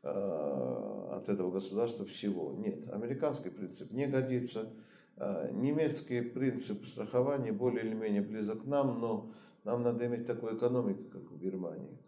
э, 0.03 1.09
от 1.13 1.29
этого 1.29 1.51
государства 1.51 2.07
всего. 2.07 2.53
Нет, 2.53 2.89
американский 2.91 3.51
принцип 3.51 3.93
не 3.93 4.07
годится– 4.07 4.69
Э, 5.19 5.51
немецкий 5.51 6.21
принцип 6.21 6.87
страхования 6.87 7.51
более 7.51 7.87
или 7.87 7.95
менее 7.95 8.21
близок 8.21 8.65
к 8.65 8.67
нам, 8.67 9.01
но 9.01 9.33
нам 9.65 9.83
надо 9.83 10.07
иметь 10.07 10.27
такую 10.27 10.59
экономику, 10.59 11.05
как 11.11 11.23
в 11.31 11.39
Германии. 11.39 11.99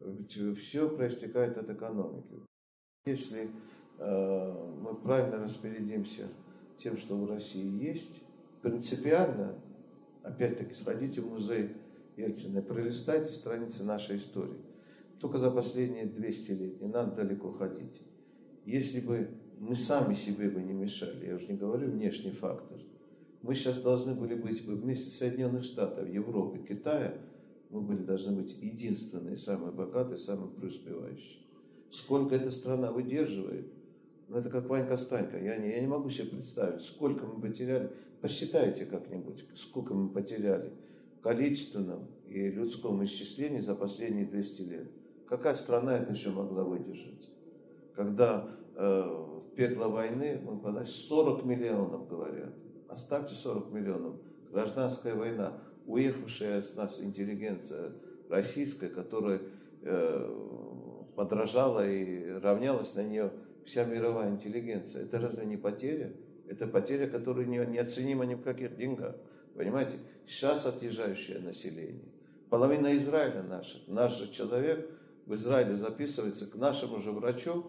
Ведь 0.00 0.58
все 0.58 0.88
проистекает 0.88 1.56
от 1.56 1.70
экономики. 1.70 2.42
Если 3.06 3.48
э, 3.98 4.72
мы 4.82 4.94
правильно 4.96 5.44
распорядимся 5.44 6.28
тем, 6.76 6.98
что 6.98 7.16
в 7.16 7.28
России 7.28 7.82
есть, 7.82 8.22
принципиально, 8.62 9.58
опять-таки, 10.22 10.74
сходите 10.74 11.20
в 11.20 11.30
музей 11.30 11.70
Ельцина, 12.16 12.62
пролистайте 12.62 13.32
страницы 13.32 13.84
нашей 13.84 14.18
истории. 14.18 14.60
Только 15.20 15.38
за 15.38 15.50
последние 15.50 16.06
200 16.06 16.50
лет, 16.52 16.80
не 16.80 16.88
надо 16.88 17.16
далеко 17.16 17.52
ходить. 17.52 18.02
Если 18.64 19.00
бы 19.00 19.28
мы 19.58 19.74
сами 19.74 20.14
себе 20.14 20.48
бы 20.48 20.60
не 20.60 20.72
мешали, 20.72 21.26
я 21.26 21.34
уже 21.34 21.48
не 21.48 21.56
говорю 21.56 21.90
внешний 21.90 22.30
фактор. 22.30 22.78
Мы 23.42 23.54
сейчас 23.54 23.80
должны 23.80 24.14
были 24.14 24.34
быть 24.34 24.64
бы 24.66 24.74
вместе 24.74 25.10
Соединенных 25.10 25.64
Штатов, 25.64 26.08
Европы, 26.08 26.58
Китая, 26.66 27.14
мы 27.70 27.82
были 27.82 28.02
должны 28.02 28.40
быть 28.40 28.58
единственные, 28.62 29.36
самые 29.36 29.72
богатые, 29.72 30.18
самые 30.18 30.50
преуспевающие. 30.50 31.42
Сколько 31.90 32.34
эта 32.34 32.50
страна 32.50 32.92
выдерживает, 32.92 33.72
ну 34.28 34.38
это 34.38 34.50
как 34.50 34.68
Ванька 34.68 34.96
Станька, 34.96 35.38
я 35.38 35.56
не, 35.56 35.70
я 35.70 35.80
не 35.80 35.86
могу 35.86 36.10
себе 36.10 36.28
представить, 36.28 36.82
сколько 36.82 37.26
мы 37.26 37.40
потеряли, 37.40 37.90
посчитайте 38.20 38.84
как-нибудь, 38.84 39.44
сколько 39.54 39.94
мы 39.94 40.08
потеряли 40.08 40.72
в 41.18 41.22
количественном 41.22 42.06
и 42.26 42.50
людском 42.50 43.02
исчислении 43.04 43.60
за 43.60 43.74
последние 43.74 44.26
200 44.26 44.62
лет. 44.62 44.90
Какая 45.28 45.56
страна 45.56 45.98
это 45.98 46.12
еще 46.12 46.30
могла 46.30 46.62
выдержать? 46.62 47.28
Когда 47.94 48.48
э, 48.76 49.26
пекло 49.56 49.88
войны, 49.88 50.40
мы 50.44 50.58
подали 50.58 50.86
40 50.86 51.44
миллионов, 51.44 52.08
говорят. 52.08 52.54
Оставьте 52.88 53.34
40 53.34 53.72
миллионов. 53.72 54.16
Гражданская 54.50 55.14
война. 55.14 55.58
Уехавшая 55.86 56.62
с 56.62 56.76
нас 56.76 57.00
интеллигенция 57.02 57.92
российская, 58.28 58.88
которая 58.88 59.40
э, 59.82 60.34
подражала 61.16 61.88
и 61.88 62.30
равнялась 62.30 62.94
на 62.94 63.02
нее 63.02 63.32
вся 63.68 63.84
мировая 63.84 64.30
интеллигенция. 64.30 65.02
Это 65.02 65.20
разве 65.20 65.46
не 65.46 65.56
потеря? 65.56 66.12
Это 66.48 66.66
потеря, 66.66 67.06
которая 67.06 67.44
не, 67.44 67.58
неоценима 67.58 68.24
ни 68.24 68.34
в 68.34 68.42
каких 68.42 68.76
деньгах. 68.76 69.14
Понимаете? 69.54 69.98
Сейчас 70.26 70.66
отъезжающее 70.66 71.38
население. 71.38 72.08
Половина 72.48 72.96
Израиля 72.96 73.42
наша. 73.42 73.78
Наш 73.86 74.16
же 74.16 74.32
человек 74.32 74.90
в 75.26 75.34
Израиле 75.34 75.76
записывается 75.76 76.46
к 76.46 76.54
нашему 76.54 76.98
же 76.98 77.12
врачу, 77.12 77.66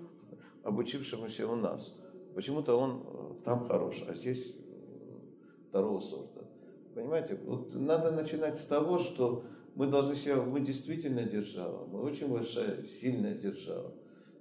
обучившемуся 0.64 1.47
у 1.47 1.56
нас. 1.56 2.00
Почему-то 2.34 2.80
он 2.80 3.04
э, 3.06 3.43
там 3.43 3.68
хорош, 3.68 4.06
а 4.08 4.14
здесь 4.14 4.56
э, 4.56 5.68
второго 5.68 6.00
сорта. 6.00 6.47
Понимаете, 6.95 7.38
вот 7.43 7.74
надо 7.76 8.12
начинать 8.12 8.58
с 8.58 8.66
того, 8.66 9.00
что 9.00 9.43
мы 9.76 9.88
должны 9.88 10.16
себя, 10.16 10.38
мы 10.38 10.62
действительно 10.62 11.24
держава, 11.24 11.86
мы 11.88 12.02
очень 12.02 12.30
большая, 12.30 12.84
сильная 12.86 13.34
держава. 13.34 13.93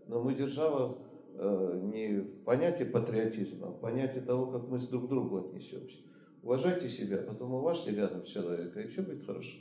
Но 0.07 0.23
мы 0.23 0.35
держава 0.35 0.99
не 1.39 2.21
в 2.21 2.45
понятии 2.45 2.85
патриотизма, 2.85 3.69
а 3.69 3.71
в 3.71 3.81
того, 4.21 4.47
как 4.47 4.69
мы 4.69 4.79
с 4.79 4.89
друг 4.89 5.07
к 5.07 5.09
другу 5.09 5.39
отнесемся. 5.39 5.99
Уважайте 6.43 6.89
себя, 6.89 7.19
потом 7.19 7.53
уважьте 7.55 7.93
рядом 7.93 8.25
человека, 8.25 8.81
и 8.81 8.89
все 8.89 9.03
будет 9.03 9.25
хорошо. 9.25 9.59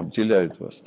обделяют 0.00 0.58
вас. 0.60 0.82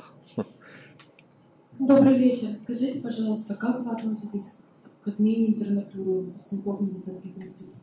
Добрый 1.78 2.18
вечер. 2.18 2.48
Скажите, 2.62 3.00
пожалуйста, 3.00 3.54
как 3.54 3.84
вы 3.84 3.90
относитесь 3.90 4.58
к 5.02 5.08
отмене 5.08 5.48
интернатуры 5.48 6.20
выпускников 6.20 6.80
медицинских 6.80 7.36
институтов? 7.36 7.80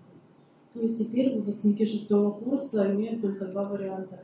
То 0.73 0.81
есть 0.81 0.97
теперь 0.97 1.35
выпускники 1.35 1.85
шестого 1.85 2.31
курса 2.31 2.93
имеют 2.93 3.21
только 3.21 3.45
два 3.45 3.65
варианта. 3.65 4.23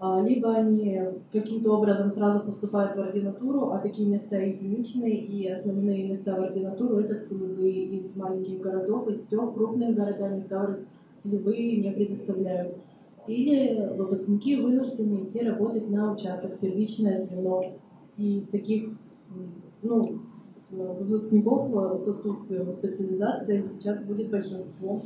А, 0.00 0.22
либо 0.22 0.54
они 0.54 1.00
каким-то 1.32 1.76
образом 1.76 2.12
сразу 2.12 2.46
поступают 2.46 2.96
в 2.96 3.00
ординатуру, 3.00 3.70
а 3.72 3.78
такие 3.78 4.08
места 4.08 4.36
единичные, 4.36 5.16
и 5.16 5.48
основные 5.48 6.08
места 6.08 6.36
в 6.36 6.42
ординатуру 6.42 6.98
это 6.98 7.26
целевые 7.26 7.84
из 7.86 8.14
маленьких 8.14 8.60
городов, 8.60 9.08
из 9.08 9.28
сел, 9.28 9.50
крупных 9.50 9.96
городов 9.96 10.30
места 10.32 10.78
целевые 11.22 11.78
не 11.78 11.90
предоставляют 11.90 12.76
или 13.28 13.94
выпускники 13.94 14.56
вынуждены 14.56 15.24
идти 15.24 15.40
работать 15.40 15.88
на 15.90 16.12
участок, 16.14 16.58
первичное 16.58 17.20
звено. 17.20 17.62
И 18.16 18.40
таких 18.50 18.88
ну, 19.82 20.20
выпускников 20.70 22.00
с 22.00 22.08
отсутствием 22.08 22.72
специализации 22.72 23.62
сейчас 23.62 24.02
будет 24.04 24.30
большинство. 24.30 25.02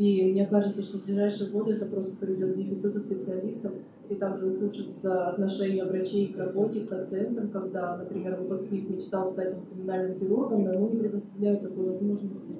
И 0.00 0.32
мне 0.32 0.46
кажется, 0.46 0.80
что 0.80 0.96
в 0.96 1.04
ближайшие 1.04 1.50
годы 1.50 1.72
это 1.74 1.84
просто 1.84 2.16
приведет 2.16 2.54
к 2.54 2.56
дефициту 2.56 3.00
специалистов. 3.00 3.74
И 4.08 4.14
также 4.14 4.46
ухудшится 4.46 5.28
отношение 5.28 5.84
врачей 5.84 6.32
к 6.32 6.38
работе, 6.38 6.86
к 6.86 6.88
пациентам, 6.88 7.50
когда, 7.50 7.98
например, 7.98 8.40
выпускник 8.40 8.88
мечтал 8.88 9.30
стать 9.30 9.54
криминальным 9.68 10.14
хирургом, 10.14 10.64
но 10.64 10.72
ему 10.72 10.88
не 10.88 11.00
предоставляют 11.00 11.60
такой 11.60 11.90
возможности. 11.90 12.56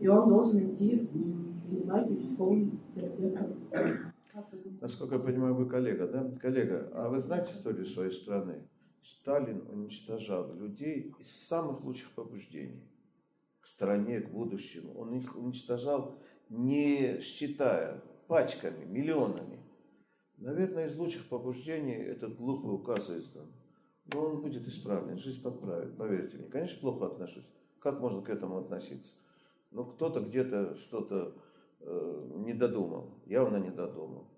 И 0.00 0.06
он 0.06 0.28
должен 0.28 0.70
идти 0.70 1.08
принимать 1.66 2.10
участковым 2.10 2.78
терапевтом. 2.94 3.56
Насколько 4.82 5.14
я 5.14 5.20
понимаю, 5.22 5.54
вы 5.54 5.64
коллега, 5.64 6.06
да? 6.08 6.30
Коллега, 6.42 6.90
а 6.92 7.08
вы 7.08 7.20
знаете 7.20 7.52
историю 7.54 7.86
своей 7.86 8.12
страны? 8.12 8.68
Сталин 9.00 9.64
уничтожал 9.72 10.54
людей 10.56 11.14
из 11.18 11.30
самых 11.30 11.82
лучших 11.84 12.10
побуждений 12.10 12.82
к 13.62 13.66
стране, 13.66 14.20
к 14.20 14.30
будущему. 14.30 14.92
Он 14.98 15.14
их 15.14 15.34
уничтожал 15.38 16.18
не 16.52 17.20
считая, 17.20 18.02
пачками, 18.28 18.84
миллионами. 18.84 19.58
Наверное, 20.36 20.86
из 20.86 20.96
лучших 20.96 21.28
побуждений 21.28 21.94
этот 21.94 22.36
глупый 22.36 22.74
указ 22.74 23.10
издан. 23.10 23.46
Но 24.12 24.26
он 24.26 24.42
будет 24.42 24.66
исправлен, 24.68 25.18
жизнь 25.18 25.42
подправит, 25.42 25.96
поверьте 25.96 26.38
мне. 26.38 26.48
Конечно, 26.48 26.80
плохо 26.80 27.06
отношусь. 27.06 27.46
Как 27.80 28.00
можно 28.00 28.20
к 28.20 28.28
этому 28.28 28.58
относиться? 28.58 29.14
Ну, 29.70 29.84
кто-то 29.84 30.20
где-то 30.20 30.76
что-то 30.76 31.34
э, 31.80 32.30
не 32.36 32.52
додумал, 32.52 33.14
явно 33.24 33.56
не 33.56 33.70
додумал. 33.70 34.28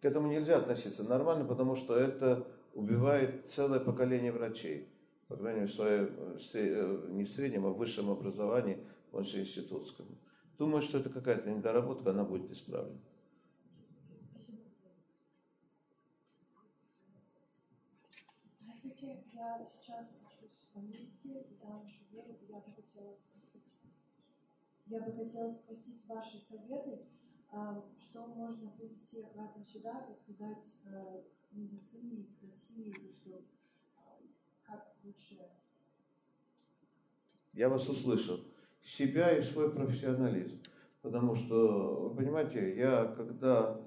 К 0.00 0.04
этому 0.04 0.28
нельзя 0.28 0.58
относиться 0.58 1.02
нормально, 1.02 1.44
потому 1.44 1.74
что 1.74 1.96
это 1.96 2.46
убивает 2.74 3.48
целое 3.48 3.80
поколение 3.80 4.30
врачей. 4.30 4.88
По 5.26 5.36
крайней 5.36 5.62
мере, 5.62 5.72
в 5.72 5.74
своей, 5.74 6.06
э, 6.54 7.06
не 7.10 7.24
в 7.24 7.30
среднем, 7.30 7.66
а 7.66 7.70
в 7.70 7.78
высшем 7.78 8.10
образовании, 8.10 8.78
в 9.10 9.18
институтском. 9.18 10.06
Думаю, 10.60 10.82
что 10.82 10.98
это 10.98 11.08
какая-то 11.08 11.50
недоработка, 11.50 12.10
она 12.10 12.22
будет 12.22 12.50
исправлена. 12.52 13.00
Здравствуйте, 18.60 19.24
я 19.32 19.64
сейчас 19.64 20.20
учусь 20.22 20.68
в 20.74 20.76
Америке, 20.76 21.46
и 21.48 21.54
там 21.62 21.88
живу, 21.88 22.36
я 22.46 22.60
бы 22.60 22.72
хотела 22.76 23.14
спросить, 23.14 23.80
я 24.84 25.00
бы 25.00 25.12
хотела 25.12 25.50
спросить 25.50 26.06
ваши 26.06 26.38
советы, 26.38 27.06
а, 27.50 27.82
что 27.98 28.26
можно 28.26 28.70
привести 28.72 29.22
обратно 29.22 29.64
сюда 29.64 30.10
и 30.10 30.26
придать 30.26 30.76
э, 30.84 31.22
к 31.48 31.52
медицине, 31.54 32.26
к 32.38 32.44
России, 32.44 33.10
что 33.10 33.42
а, 33.96 34.18
как 34.64 34.94
лучше. 35.04 35.38
Я 37.54 37.70
вас 37.70 37.88
услышал. 37.88 38.40
Себя 38.82 39.36
и 39.36 39.42
свой 39.42 39.70
профессионализм. 39.70 40.60
Потому 41.02 41.34
что, 41.34 42.08
вы 42.08 42.16
понимаете, 42.16 42.76
я 42.76 43.06
когда 43.16 43.80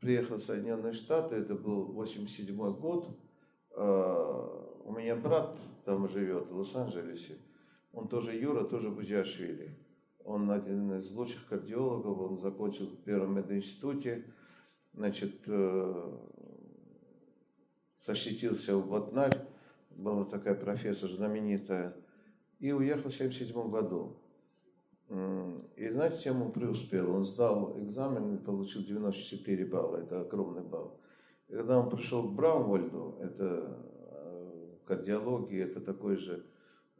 приехал 0.00 0.36
в 0.36 0.42
Соединенные 0.42 0.92
Штаты, 0.92 1.36
это 1.36 1.54
был 1.54 1.86
87 1.92 2.56
год, 2.74 3.08
а, 3.72 4.80
у 4.84 4.92
меня 4.92 5.16
брат 5.16 5.56
там 5.84 6.08
живет, 6.08 6.48
в 6.48 6.58
Лос-Анджелесе. 6.58 7.38
Он 7.92 8.08
тоже 8.08 8.34
Юра, 8.34 8.64
тоже 8.64 8.90
Бузяшвили. 8.90 9.76
Он 10.24 10.50
один 10.50 10.92
из 10.98 11.10
лучших 11.12 11.46
кардиологов, 11.46 12.18
он 12.18 12.38
закончил 12.38 12.86
в 12.86 12.96
Первом 13.04 13.36
мединституте, 13.36 14.24
значит, 14.92 15.44
э, 15.46 16.18
защитился 17.98 18.76
в 18.76 18.88
Ботнарь, 18.88 19.38
была 19.90 20.24
такая 20.24 20.54
профессор 20.54 21.08
знаменитая, 21.10 21.94
и 22.58 22.72
уехал 22.72 23.10
в 23.10 23.14
1977 23.14 23.70
году. 23.70 24.16
И 25.08 25.88
знаете, 25.88 26.20
чем 26.24 26.42
он 26.42 26.52
преуспел? 26.52 27.14
Он 27.14 27.24
сдал 27.24 27.78
экзамен 27.78 28.36
и 28.36 28.44
получил 28.44 28.82
94 28.82 29.64
балла, 29.66 29.98
это 29.98 30.20
огромный 30.20 30.62
балл. 30.62 31.00
И 31.48 31.52
когда 31.52 31.78
он 31.78 31.88
пришел 31.88 32.28
к 32.28 32.34
Браунвальду, 32.34 33.16
это 33.20 33.86
э, 34.10 34.74
кардиология, 34.84 35.64
это 35.64 35.80
такой 35.80 36.16
же 36.16 36.44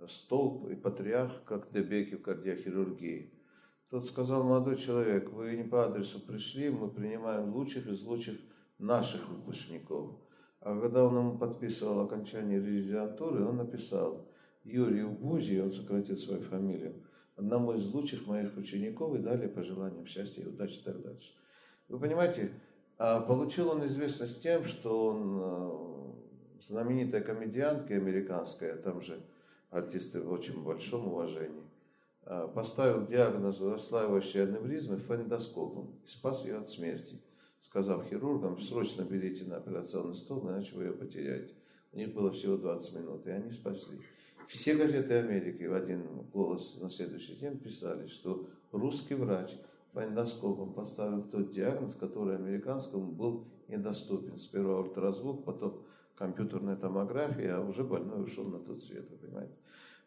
столб 0.07 0.69
и 0.69 0.77
патриарх, 0.77 1.43
как 1.45 1.73
Дебеки 1.73 2.15
в 2.15 2.23
кардиохирургии. 2.23 3.33
Тот 3.91 4.07
сказал, 4.07 4.45
молодой 4.45 4.77
человек, 4.77 5.31
вы 5.33 5.57
не 5.57 5.65
по 5.65 5.85
адресу 5.85 6.21
пришли, 6.21 6.71
мы 6.71 6.91
принимаем 6.91 7.53
лучших 7.53 7.87
из 7.89 8.03
лучших 8.05 8.37
наших 8.79 9.29
выпускников. 9.29 10.17
А 10.61 10.79
когда 10.81 11.07
он 11.07 11.17
ему 11.17 11.39
подписывал 11.39 12.01
окончание 12.01 12.61
резидентуры, 12.61 13.45
он 13.45 13.57
написал 13.57 14.29
Юрию 14.65 15.11
Бузи, 15.11 15.61
он 15.61 15.73
сократил 15.73 16.17
свою 16.17 16.43
фамилию, 16.43 17.03
одному 17.37 17.75
из 17.75 17.87
лучших 17.93 18.27
моих 18.27 18.57
учеников 18.57 19.15
и 19.15 19.19
дали 19.19 19.47
пожеланиям 19.47 20.07
счастья 20.07 20.43
и 20.43 20.47
удачи 20.47 20.79
и 20.79 20.83
так 20.83 21.01
дальше. 21.03 21.33
Вы 21.89 21.99
понимаете, 21.99 22.51
а 22.99 23.21
получил 23.21 23.69
он 23.71 23.87
известность 23.87 24.43
тем, 24.43 24.65
что 24.65 25.07
он 25.07 25.39
э, 25.41 26.63
знаменитая 26.63 27.21
комедиантка 27.21 27.95
американская, 27.95 28.77
там 28.77 29.03
же 29.03 29.21
артисты 29.71 30.21
в 30.21 30.33
очень 30.33 30.63
большом 30.63 31.09
уважении, 31.09 31.63
а, 32.25 32.49
поставил 32.49 33.07
диагноз 33.07 33.61
расслаивающей 33.61 34.43
аневризмы 34.43 34.97
фонендоскопом 34.97 35.95
и 36.05 36.09
спас 36.09 36.45
ее 36.45 36.57
от 36.59 36.69
смерти, 36.69 37.21
сказав 37.61 38.09
хирургам, 38.09 38.61
срочно 38.61 39.03
берите 39.03 39.45
на 39.45 39.59
операционный 39.59 40.17
стол, 40.17 40.49
иначе 40.49 40.75
вы 40.75 40.85
ее 40.85 40.93
потеряете. 40.93 41.55
У 41.93 41.99
них 41.99 42.13
было 42.13 42.33
всего 42.33 42.57
20 42.57 43.01
минут, 43.01 43.27
и 43.27 43.31
они 43.31 43.51
спасли. 43.51 44.01
Все 44.47 44.77
газеты 44.77 45.15
Америки 45.15 45.65
в 45.65 45.75
один 45.75 46.05
голос 46.33 46.81
на 46.81 46.89
следующий 46.89 47.35
день 47.35 47.59
писали, 47.59 48.07
что 48.07 48.49
русский 48.71 49.15
врач 49.15 49.51
по 49.93 50.05
эндоскопам 50.05 50.73
поставил 50.73 51.25
тот 51.25 51.51
диагноз, 51.51 51.97
который 51.97 52.37
американскому 52.37 53.11
был 53.11 53.49
недоступен. 53.67 54.39
Сперва 54.39 54.81
ультразвук, 54.81 55.45
потом 55.45 55.83
компьютерная 56.15 56.77
томография, 56.77 57.57
а 57.57 57.61
уже 57.61 57.83
больной 57.83 58.23
ушел 58.23 58.45
на 58.45 58.61
тот 58.61 58.81
свет, 58.81 59.11
вы 59.11 59.17
понимаете. 59.17 59.59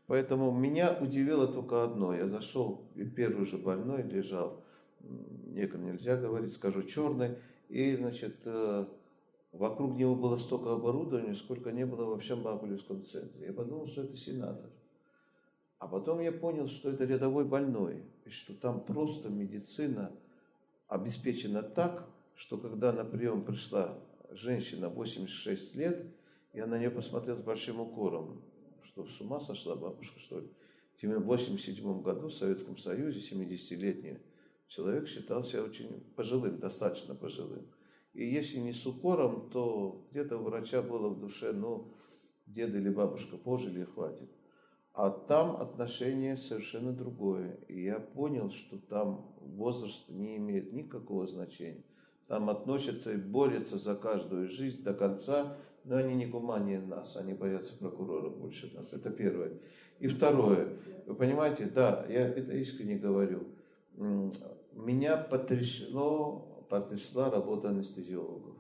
Поэтому 0.08 0.52
меня 0.52 0.98
удивило 1.00 1.48
только 1.48 1.84
одно. 1.84 2.16
Я 2.16 2.28
зашел, 2.28 2.90
и 2.96 3.04
первый 3.04 3.46
же 3.46 3.58
больной 3.58 4.04
лежал, 4.04 4.64
некому 5.48 5.92
нельзя 5.92 6.16
говорить, 6.16 6.54
скажу, 6.54 6.84
черный, 6.84 7.36
и, 7.68 7.96
значит, 7.96 8.38
э, 8.46 8.86
вокруг 9.52 9.96
него 9.98 10.16
было 10.16 10.38
столько 10.38 10.74
оборудования, 10.74 11.36
сколько 11.36 11.72
не 11.72 11.86
было 11.86 12.06
во 12.06 12.20
всем 12.20 12.44
Бабулевском 12.44 13.04
центре. 13.04 13.48
Я 13.48 13.54
подумал, 13.54 13.88
что 13.88 14.04
это 14.04 14.16
сенатор. 14.16 14.70
А 15.80 15.88
потом 15.88 16.20
я 16.20 16.32
понял, 16.32 16.68
что 16.68 16.90
это 16.92 17.06
рядовой 17.06 17.46
больной, 17.46 18.04
и 18.26 18.30
что 18.30 18.54
там 18.54 18.84
просто 18.84 19.30
медицина 19.30 20.12
обеспечена 20.88 21.64
так, 21.64 22.08
что 22.36 22.58
когда 22.58 22.92
на 22.92 23.06
прием 23.06 23.44
пришла 23.46 23.98
женщина 24.32 24.90
86 24.90 25.76
лет, 25.76 26.06
я 26.54 26.66
на 26.66 26.78
нее 26.78 26.90
посмотрел 26.90 27.38
с 27.38 27.42
большим 27.42 27.80
укором, 27.80 28.42
что 28.84 29.08
с 29.08 29.22
ума 29.22 29.40
сошла 29.40 29.76
бабушка, 29.76 30.20
что 30.20 30.40
ли. 30.40 30.48
В 30.96 30.98
1987 30.98 32.02
году 32.02 32.28
в 32.28 32.34
Советском 32.34 32.78
Союзе 32.78 33.20
70-летний 33.20 34.18
человек 34.68 35.08
считался 35.08 35.64
очень 35.64 36.04
пожилым, 36.16 36.60
достаточно 36.60 37.16
пожилым. 37.16 37.66
И 38.14 38.26
если 38.26 38.60
не 38.60 38.74
с 38.74 38.86
укором, 38.86 39.50
то 39.50 40.08
где-то 40.12 40.38
у 40.38 40.44
врача 40.44 40.82
было 40.82 41.10
в 41.10 41.20
душе, 41.20 41.52
ну, 41.52 41.94
дед 42.48 42.74
или 42.74 42.90
бабушка 42.90 43.38
пожили, 43.38 43.84
хватит. 43.84 44.30
А 44.94 45.10
там 45.12 45.58
отношение 45.58 46.36
совершенно 46.36 46.92
другое. 46.92 47.60
И 47.68 47.84
я 47.84 48.00
понял, 48.00 48.52
что 48.52 48.78
там 48.78 49.34
возраст 49.40 50.10
не 50.10 50.38
имеет 50.38 50.74
никакого 50.74 51.28
значения 51.28 51.84
там 52.30 52.48
относятся 52.52 53.12
и 53.12 53.18
борются 53.18 53.78
за 53.78 53.96
каждую 53.96 54.48
жизнь 54.48 54.84
до 54.84 54.94
конца, 54.94 55.58
но 55.84 55.96
они 55.96 56.14
не 56.14 56.28
гуманнее 56.28 56.80
нас, 56.80 57.18
они 57.18 57.34
боятся 57.34 57.78
прокурора 57.80 58.30
больше 58.30 58.72
нас. 58.76 58.94
Это 58.94 59.10
первое. 59.10 59.54
И 60.00 60.08
второе, 60.08 60.78
вы 61.08 61.16
понимаете, 61.16 61.66
да, 61.66 62.06
я 62.08 62.28
это 62.28 62.54
искренне 62.54 62.98
говорю, 62.98 63.48
меня 64.74 65.18
потрясло, 65.18 66.49
потрясла 66.70 67.30
работа 67.30 67.70
анестезиологов. 67.70 68.56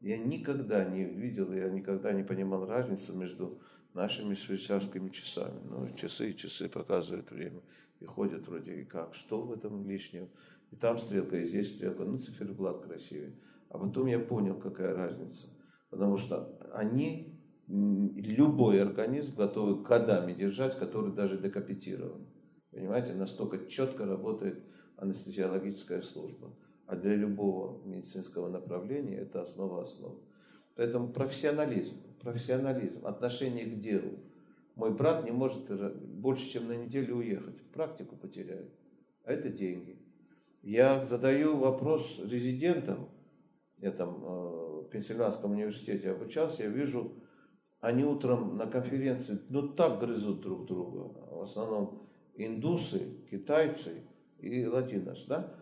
Я 0.00 0.18
никогда 0.18 0.84
не 0.84 1.04
видел, 1.04 1.52
я 1.52 1.68
никогда 1.70 2.12
не 2.12 2.22
понимал 2.22 2.66
разницу 2.66 3.16
между 3.16 3.58
нашими 3.94 4.34
швейцарскими 4.34 5.10
часами. 5.10 5.60
Ну, 5.64 5.94
часы 5.94 6.30
и 6.30 6.36
часы 6.36 6.68
показывают 6.68 7.30
время 7.30 7.60
и 8.00 8.04
ходят 8.04 8.46
вроде 8.46 8.80
и 8.80 8.84
как. 8.84 9.14
Что 9.14 9.42
в 9.42 9.52
этом 9.52 9.86
лишнего? 9.88 10.28
И 10.70 10.76
там 10.76 10.98
стрелка, 10.98 11.36
и 11.36 11.44
здесь 11.44 11.76
стрелка. 11.76 12.04
Ну, 12.04 12.18
циферблат 12.18 12.84
красивый. 12.84 13.34
А 13.68 13.78
потом 13.78 14.06
я 14.06 14.18
понял, 14.18 14.58
какая 14.58 14.94
разница. 14.94 15.46
Потому 15.90 16.16
что 16.16 16.58
они, 16.72 17.38
любой 17.68 18.82
организм 18.82 19.36
готовы 19.36 19.82
годами 19.82 20.32
держать, 20.32 20.78
который 20.78 21.12
даже 21.12 21.38
декапитирован. 21.38 22.26
Понимаете, 22.70 23.14
настолько 23.14 23.66
четко 23.66 24.06
работает 24.06 24.62
анестезиологическая 24.96 26.02
служба. 26.02 26.54
А 26.92 26.96
для 26.96 27.14
любого 27.14 27.82
медицинского 27.86 28.50
направления 28.50 29.16
это 29.16 29.40
основа 29.40 29.80
основ. 29.80 30.12
Поэтому 30.76 31.08
профессионализм, 31.08 31.96
профессионализм, 32.20 33.06
отношение 33.06 33.64
к 33.64 33.80
делу. 33.80 34.18
Мой 34.74 34.90
брат 34.90 35.24
не 35.24 35.30
может 35.30 35.70
больше, 36.20 36.50
чем 36.50 36.68
на 36.68 36.76
неделю 36.76 37.16
уехать. 37.16 37.62
Практику 37.72 38.16
потеряет. 38.16 38.70
А 39.24 39.32
это 39.32 39.48
деньги. 39.48 39.98
Я 40.60 41.02
задаю 41.02 41.56
вопрос 41.56 42.20
резидентам, 42.30 43.08
я 43.78 43.90
там 43.90 44.22
э, 44.22 44.82
в 44.82 44.88
Пенсильванском 44.90 45.52
университете 45.52 46.10
обучался, 46.10 46.64
я 46.64 46.68
вижу, 46.68 47.14
они 47.80 48.04
утром 48.04 48.58
на 48.58 48.66
конференции, 48.66 49.38
ну 49.48 49.66
так 49.66 49.98
грызут 49.98 50.42
друг 50.42 50.66
друга, 50.66 51.10
в 51.30 51.40
основном 51.40 52.06
индусы, 52.34 53.16
китайцы 53.30 54.06
и 54.40 54.66
латинос, 54.66 55.24
да, 55.26 55.61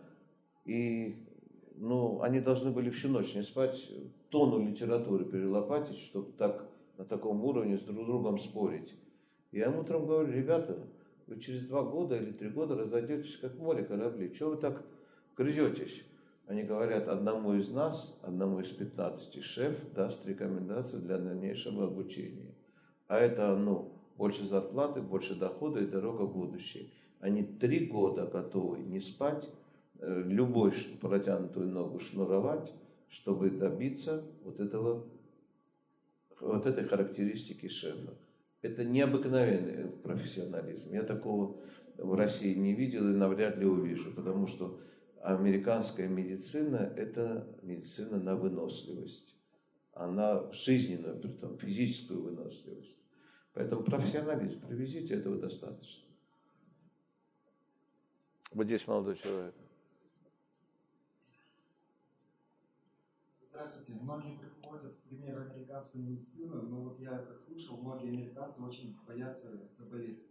и 0.65 1.27
ну, 1.75 2.21
они 2.21 2.39
должны 2.39 2.71
были 2.71 2.89
всю 2.89 3.09
ночь 3.09 3.35
не 3.35 3.41
спать, 3.41 3.91
тону 4.29 4.65
литературы 4.65 5.25
перелопатить, 5.25 5.97
чтобы 5.97 6.31
так 6.33 6.69
на 6.97 7.05
таком 7.05 7.43
уровне 7.43 7.77
с 7.77 7.81
друг 7.81 8.05
другом 8.05 8.37
спорить. 8.37 8.93
Я 9.51 9.65
им 9.65 9.79
утром 9.79 10.05
говорю, 10.05 10.31
ребята, 10.31 10.87
вы 11.27 11.39
через 11.39 11.65
два 11.65 11.83
года 11.83 12.15
или 12.17 12.31
три 12.31 12.49
года 12.49 12.75
разойдетесь, 12.75 13.37
как 13.37 13.57
море 13.57 13.83
корабли. 13.83 14.33
Чего 14.33 14.51
вы 14.51 14.57
так 14.57 14.85
грызетесь? 15.35 16.03
Они 16.45 16.63
говорят, 16.63 17.07
одному 17.07 17.53
из 17.53 17.71
нас, 17.71 18.19
одному 18.23 18.59
из 18.59 18.69
15 18.69 19.43
шеф 19.43 19.73
даст 19.93 20.27
рекомендации 20.27 20.97
для 20.97 21.17
дальнейшего 21.17 21.85
обучения. 21.85 22.53
А 23.07 23.17
это, 23.17 23.55
ну, 23.55 23.93
больше 24.17 24.43
зарплаты, 24.43 25.01
больше 25.01 25.35
дохода 25.35 25.79
и 25.79 25.87
дорога 25.87 26.23
в 26.23 26.33
будущее. 26.33 26.89
Они 27.19 27.43
три 27.43 27.85
года 27.85 28.25
готовы 28.25 28.79
не 28.79 28.99
спать, 28.99 29.49
любой 30.01 30.73
протянутую 30.99 31.67
ногу 31.67 31.99
шнуровать, 31.99 32.73
чтобы 33.09 33.49
добиться 33.49 34.23
вот 34.43 34.59
этого, 34.59 35.07
вот 36.39 36.65
этой 36.65 36.85
характеристики 36.85 37.67
шефа. 37.67 38.17
Это 38.61 38.83
необыкновенный 38.83 39.89
профессионализм. 39.89 40.93
Я 40.93 41.03
такого 41.03 41.59
в 41.97 42.13
России 42.13 42.53
не 42.55 42.73
видел 42.73 43.07
и 43.09 43.15
навряд 43.15 43.57
ли 43.57 43.65
увижу, 43.65 44.11
потому 44.15 44.47
что 44.47 44.79
американская 45.21 46.07
медицина– 46.07 46.93
это 46.97 47.47
медицина 47.61 48.19
на 48.19 48.35
выносливость. 48.35 49.37
Она 49.93 50.51
жизненную, 50.51 51.19
притом 51.19 51.57
физическую 51.57 52.23
выносливость. 52.23 52.99
Поэтому 53.53 53.83
профессионализм, 53.83 54.61
привезите, 54.65 55.15
этого 55.15 55.37
достаточно. 55.37 56.05
Вот 58.53 58.65
здесь 58.65 58.87
молодой 58.87 59.15
человек. 59.17 59.53
Здравствуйте. 63.51 64.01
Многие 64.01 64.37
приходят 64.37 64.93
в 64.93 65.01
пример 65.09 65.37
американскую 65.41 66.05
медицину, 66.05 66.61
но 66.61 66.83
вот 66.83 66.99
я 67.01 67.17
как 67.17 67.37
слышал, 67.39 67.81
многие 67.81 68.07
американцы 68.07 68.61
очень 68.61 68.97
боятся 69.05 69.67
заболеть. 69.69 70.25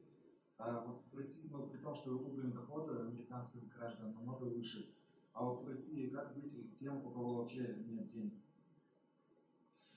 А 0.57 0.81
вот 0.87 1.05
в 1.13 1.17
России, 1.17 1.51
ну, 1.53 1.69
при 1.69 1.79
том, 1.79 1.95
что 1.95 2.19
уровень 2.19 2.53
дохода 2.53 3.03
американских 3.03 3.69
граждан 3.69 4.15
намного 4.15 4.45
выше, 4.45 4.95
а 5.35 5.45
вот 5.45 5.65
в 5.65 5.69
России 5.69 6.09
как 6.09 6.35
быть 6.35 6.79
тем, 6.79 7.05
у 7.07 7.11
кого 7.11 7.35
вообще 7.37 7.85
нет 7.87 8.11
денег? 8.11 8.43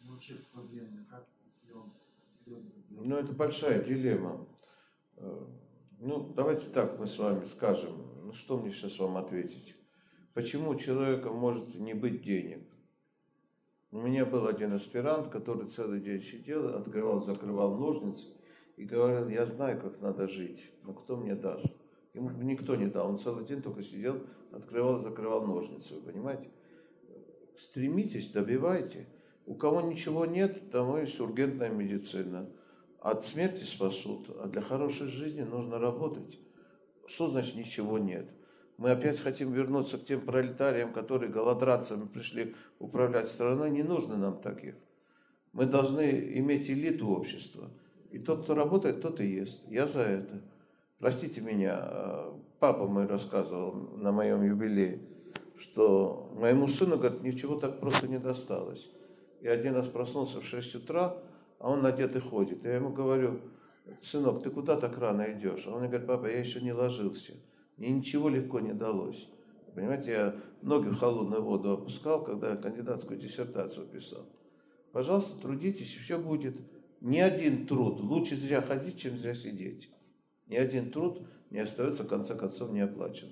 Ну, 0.02 0.14
вообще 0.14 0.36
проблемы, 0.52 1.06
как 1.06 1.26
сделать 1.58 1.94
ну, 2.90 3.16
это 3.16 3.32
большая 3.32 3.84
дилемма. 3.84 4.45
Э, 5.16 5.45
ну, 6.00 6.34
давайте 6.36 6.70
так 6.72 7.00
мы 7.00 7.08
с 7.08 7.18
вами 7.18 7.45
скажем. 7.45 8.26
Ну, 8.26 8.34
что 8.34 8.58
мне 8.58 8.72
сейчас 8.72 9.00
вам 9.00 9.16
ответить? 9.16 9.76
Почему 10.34 10.72
у 10.72 10.76
человека 10.76 11.32
может 11.32 11.74
не 11.76 11.94
быть 11.94 12.22
денег? 12.22 12.68
У 13.94 14.02
меня 14.02 14.26
был 14.26 14.48
один 14.48 14.74
аспирант, 14.74 15.28
который 15.28 15.68
целый 15.68 16.02
день 16.02 16.20
сидел, 16.20 16.76
открывал, 16.76 17.22
закрывал 17.22 17.78
ножницы 17.78 18.26
и 18.76 18.86
говорил, 18.86 19.30
я 19.30 19.45
знаю, 19.45 19.80
как 19.80 20.02
надо 20.02 20.28
жить, 20.28 20.64
но 20.82 20.94
кто 20.94 21.15
мне 21.15 21.36
даст? 21.36 21.80
Ему 22.15 22.32
никто 22.32 22.76
не 22.76 22.88
дал, 22.88 23.11
он 23.11 23.20
целый 23.20 23.45
день 23.45 23.61
только 23.61 23.84
сидел, 23.84 24.18
открывал, 24.52 24.98
закрывал 24.98 25.45
ножницы, 25.45 25.94
вы 25.94 26.11
понимаете? 26.11 26.49
Стремитесь, 27.56 28.32
добивайте. 28.32 29.06
У 29.45 29.53
кого 29.53 29.82
ничего 29.82 30.26
нет, 30.26 30.72
тому 30.72 30.98
есть 30.98 31.20
ургентная 31.20 31.70
медицина. 31.70 32.49
От 32.99 33.24
смерти 33.24 33.64
спасут, 33.64 34.28
а 34.40 34.48
для 34.48 34.61
хорошей 34.61 35.06
жизни 35.06 35.44
нужно 35.44 35.78
работать. 35.78 36.40
Что 37.06 37.28
значит 37.28 37.57
ничего 37.57 37.99
нет? 37.99 38.28
Мы 38.78 38.91
опять 38.91 39.20
хотим 39.20 39.52
вернуться 39.52 39.98
к 39.98 40.06
тем 40.06 40.22
пролетариям, 40.22 40.91
которые 40.91 41.32
голодранцами 41.32 42.08
пришли 42.08 42.56
управлять 42.80 43.28
страной. 43.28 43.70
Не 43.70 43.84
нужно 43.84 44.18
нам 44.18 44.41
таких. 44.41 44.76
Мы 45.52 45.66
должны 45.66 46.34
иметь 46.38 46.70
элиту 46.70 47.10
общества. 47.10 47.70
И 48.12 48.20
тот, 48.20 48.44
кто 48.44 48.56
работает, 48.56 49.02
тот 49.02 49.20
и 49.22 49.26
ест. 49.26 49.64
Я 49.70 49.86
за 49.86 50.02
это. 50.02 50.41
Простите 51.00 51.41
меня, 51.41 51.78
а, 51.80 52.40
папа 52.60 52.88
мой 52.88 53.06
рассказывал 53.08 53.74
на 53.98 54.12
моем 54.12 54.44
юбилее, 54.44 55.00
что 55.58 56.32
моему 56.36 56.68
сыну, 56.68 56.98
говорит, 56.98 57.22
ничего 57.22 57.60
так 57.60 57.80
просто 57.80 58.08
не 58.08 58.20
досталось. 58.20 58.90
И 59.41 59.48
один 59.48 59.76
раз 59.76 59.88
проснулся 59.88 60.40
в 60.40 60.45
6 60.45 60.76
утра, 60.76 61.18
а 61.60 61.70
он 61.70 61.86
одет 61.86 62.16
и 62.16 62.20
ходит. 62.20 62.64
Я 62.64 62.76
ему 62.76 62.90
говорю, 62.90 63.41
сынок, 64.02 64.44
ты 64.44 64.50
куда 64.50 64.78
так 64.78 64.98
рано 64.98 65.26
идешь? 65.34 65.66
А 65.68 65.72
он 65.72 65.80
мне 65.80 65.90
говорит, 65.90 66.08
папа, 66.08 66.28
я 66.28 66.40
еще 66.40 66.62
не 66.62 66.72
ложился. 66.72 67.34
Мне 67.78 67.91
ничего 67.91 68.30
легко 68.30 68.60
не 68.60 68.74
далось. 68.74 69.30
Понимаете, 69.74 70.12
я 70.12 70.41
ноги 70.62 70.90
в 70.90 70.98
холодную 70.98 71.44
воду 71.44 71.72
опускал, 71.72 72.24
когда 72.24 72.56
кандидатскую 72.56 73.20
диссертацию 73.20 73.88
писал. 73.88 74.26
Пожалуйста, 74.91 75.41
трудитесь, 75.41 75.95
и 75.95 76.00
все 76.00 76.20
будет. 76.20 76.58
Ни 77.02 77.18
один 77.18 77.66
труд 77.66 78.00
лучше 78.00 78.36
зря 78.36 78.62
ходить, 78.62 79.00
чем 79.00 79.18
зря 79.18 79.34
сидеть. 79.34 79.90
Ни 80.48 80.56
один 80.56 80.91
труд 80.91 81.28
не 81.50 81.60
остается, 81.60 82.04
в 82.04 82.08
конце 82.08 82.36
концов, 82.36 82.72
не 82.72 82.82
оплачен. 82.82 83.28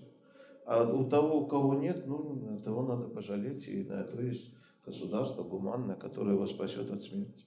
А 0.65 0.91
у 0.91 1.07
того, 1.09 1.41
у 1.41 1.47
кого 1.47 1.75
нет, 1.75 2.05
ну, 2.07 2.59
того 2.63 2.83
надо 2.83 3.07
пожалеть, 3.07 3.67
и 3.67 3.83
на 3.83 4.01
это 4.01 4.21
есть 4.21 4.53
государство 4.85 5.43
гуманное, 5.43 5.95
которое 5.95 6.33
его 6.33 6.47
спасет 6.47 6.91
от 6.91 7.03
смерти. 7.03 7.45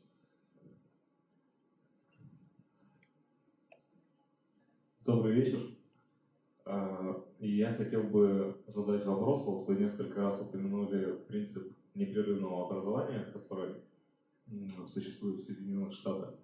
Добрый 5.05 5.35
вечер. 5.35 5.61
А, 6.65 7.23
я 7.41 7.75
хотел 7.75 8.05
бы 8.05 8.57
задать 8.67 9.05
вопрос. 9.05 9.47
Вот 9.47 9.67
вы 9.69 9.77
несколько 9.77 10.23
раз 10.23 10.41
упомянули 10.41 11.17
принцип 11.29 11.73
непрерывного 11.95 12.67
образования, 12.67 13.31
который 13.33 13.75
существует 14.87 15.41
в 15.41 15.45
Соединенных 15.45 15.93
Штатах. 15.93 16.35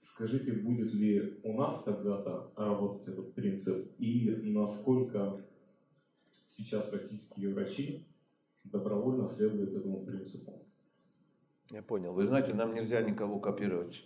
Скажите, 0.00 0.52
будет 0.52 0.94
ли 0.94 1.40
у 1.42 1.54
нас 1.54 1.82
когда-то 1.82 2.52
работать 2.56 3.08
этот 3.08 3.34
принцип 3.34 3.90
и 3.98 4.30
насколько 4.44 5.44
сейчас 6.46 6.92
российские 6.92 7.52
врачи 7.52 8.06
добровольно 8.64 9.26
следует 9.26 9.74
этому 9.74 10.04
принципу. 10.04 10.62
Я 11.70 11.82
понял. 11.82 12.12
Вы 12.12 12.26
знаете, 12.26 12.54
нам 12.54 12.74
нельзя 12.74 13.02
никого 13.02 13.40
копировать, 13.40 14.04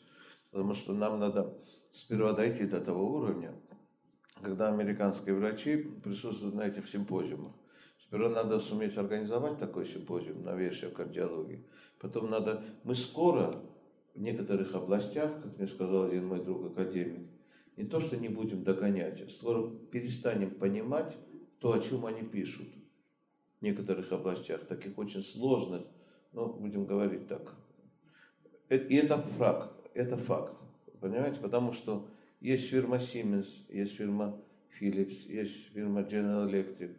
потому 0.51 0.75
что 0.75 0.95
нам 0.95 1.21
надо 1.21 1.57
сперва 1.93 2.33
дойти 2.33 2.67
до 2.67 2.81
того 2.81 3.15
уровня, 3.15 3.55
когда 4.41 4.69
американские 4.69 5.35
врачи 5.35 5.77
присутствуют 5.77 6.55
на 6.55 6.67
этих 6.67 6.89
симпозиумах. 6.89 7.53
Сперва 7.99 8.29
надо 8.29 8.59
суметь 8.59 8.97
организовать 8.97 9.59
такой 9.59 9.87
симпозиум 9.87 10.43
новейшей 10.43 10.89
в 10.89 10.95
кардиологии. 10.95 11.65
Потом 12.01 12.31
надо... 12.31 12.63
Мы 12.83 12.95
скоро 12.95 13.63
в 14.15 14.21
некоторых 14.21 14.75
областях, 14.75 15.33
как 15.43 15.59
мне 15.59 15.67
сказал 15.67 16.07
один 16.07 16.27
мой 16.27 16.43
друг 16.43 16.73
академик, 16.73 17.29
не 17.77 17.85
то 17.85 18.01
что 18.01 18.17
не 18.17 18.29
будем 18.29 18.65
догонять, 18.65 19.23
а 19.23 19.31
скоро 19.31 19.71
перестанем 19.91 20.51
понимать 20.51 21.17
то, 21.59 21.73
о 21.73 21.81
чем 21.81 22.05
они 22.07 22.23
пишут 22.23 22.69
некоторых 23.61 24.11
областях, 24.13 24.61
таких 24.67 24.99
очень 24.99 25.23
сложных, 25.23 25.83
ну, 26.33 26.53
будем 26.53 26.85
говорить 26.85 27.29
так. 27.29 27.55
Э, 28.69 28.77
и 28.77 28.97
это 28.97 29.19
факт, 29.19 29.73
это 29.95 30.17
факт, 30.17 30.57
понимаете, 31.01 31.39
потому 31.41 31.73
что 31.73 32.09
есть 32.43 32.69
фирма 32.69 32.97
Siemens, 32.97 33.47
есть 33.69 33.97
фирма 33.97 34.41
Philips, 34.81 35.29
есть 35.29 35.73
фирма 35.73 36.01
General 36.03 36.51
Electric. 36.51 36.97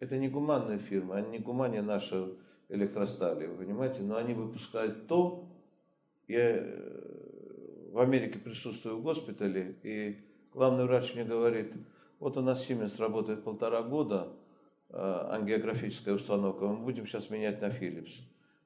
Это 0.00 0.16
не 0.16 0.28
гуманная 0.28 0.78
фирма, 0.78 1.16
они 1.16 1.30
не 1.30 1.38
гуманнее 1.38 1.82
нашей 1.82 2.34
электростали, 2.68 3.46
вы 3.46 3.64
понимаете, 3.64 4.02
но 4.02 4.16
они 4.16 4.34
выпускают 4.34 5.06
то, 5.08 5.48
я 6.28 6.58
э, 6.58 7.90
в 7.92 7.98
Америке 7.98 8.38
присутствую 8.38 8.98
в 8.98 9.02
госпитале, 9.02 9.76
и 9.82 10.18
главный 10.52 10.84
врач 10.84 11.14
мне 11.14 11.24
говорит, 11.24 11.72
вот 12.20 12.36
у 12.36 12.42
нас 12.42 12.68
Siemens 12.68 13.00
работает 13.00 13.42
полтора 13.42 13.82
года, 13.82 14.32
Э, 14.90 15.28
ангиографическая 15.32 16.14
установка, 16.14 16.66
мы 16.66 16.76
будем 16.76 17.06
сейчас 17.06 17.28
менять 17.28 17.60
на 17.60 17.66
Philips. 17.66 18.20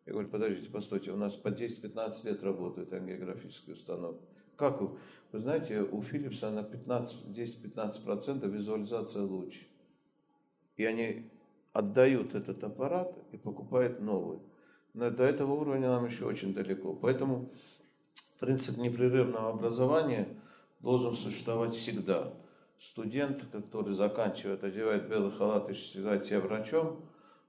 Я 0.07 0.13
говорю, 0.13 0.29
подождите, 0.29 0.71
постойте, 0.71 1.11
у 1.11 1.17
нас 1.17 1.35
по 1.35 1.49
10-15 1.49 2.27
лет 2.27 2.45
работает 2.45 2.93
ангиографическая 2.93 3.75
установка. 3.75 4.23
Как 4.63 4.81
вы? 4.81 4.91
Вы 5.33 5.41
знаете, 5.41 5.81
у 5.81 6.03
Philips 6.03 6.49
на 6.49 6.61
10-15% 6.61 8.49
визуализация 8.49 9.23
луч. 9.23 9.67
И 10.77 10.85
они 10.85 11.29
отдают 11.73 12.37
этот 12.37 12.63
аппарат 12.63 13.13
и 13.33 13.39
покупают 13.39 13.99
новый. 13.99 14.39
Но 14.95 15.11
до 15.11 15.25
этого 15.25 15.55
уровня 15.55 15.89
нам 15.89 16.07
еще 16.07 16.27
очень 16.27 16.55
далеко. 16.55 16.95
Поэтому 16.95 17.51
принцип 18.39 18.77
непрерывного 18.77 19.51
образования 19.51 20.29
должен 20.79 21.17
существовать 21.17 21.73
всегда 21.73 22.33
студент, 22.79 23.45
который 23.51 23.95
заканчивает, 23.95 24.63
одевает 24.63 25.09
белый 25.09 25.33
халат 25.33 25.69
и 25.71 25.75
считает 25.75 26.25
себя 26.25 26.39
врачом, 26.39 27.05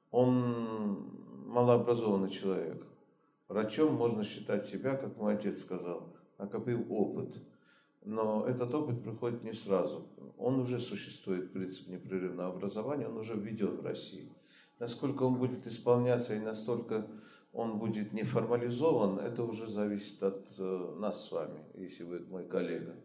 он 0.10 1.12
малообразованный 1.46 2.32
человек. 2.32 2.84
Врачом 3.50 3.94
можно 3.94 4.24
считать 4.24 4.66
себя, 4.66 4.96
как 4.96 5.16
мой 5.18 5.36
отец 5.36 5.60
сказал, 5.60 6.13
накопив 6.38 6.90
опыт. 6.90 7.36
Но 8.06 8.46
этот 8.46 8.74
опыт 8.74 9.02
приходит 9.02 9.44
не 9.44 9.54
сразу. 9.54 10.08
Он 10.38 10.60
уже 10.60 10.80
существует, 10.80 11.54
принцип 11.54 11.88
непрерывного 11.88 12.54
образования, 12.54 13.08
он 13.08 13.18
уже 13.18 13.34
введен 13.36 13.78
в 13.78 13.86
России. 13.86 14.30
Насколько 14.80 15.24
он 15.24 15.36
будет 15.36 15.66
исполняться 15.66 16.36
и 16.36 16.40
настолько 16.40 17.08
он 17.54 17.80
будет 17.80 18.12
не 18.14 18.24
формализован, 18.24 19.20
это 19.20 19.44
уже 19.44 19.70
зависит 19.70 20.22
от 20.24 20.46
э, 20.58 20.96
нас 20.98 21.28
с 21.28 21.32
вами, 21.32 21.60
если 21.76 22.04
вы 22.04 22.20
мой 22.30 22.46
коллега. 22.46 22.96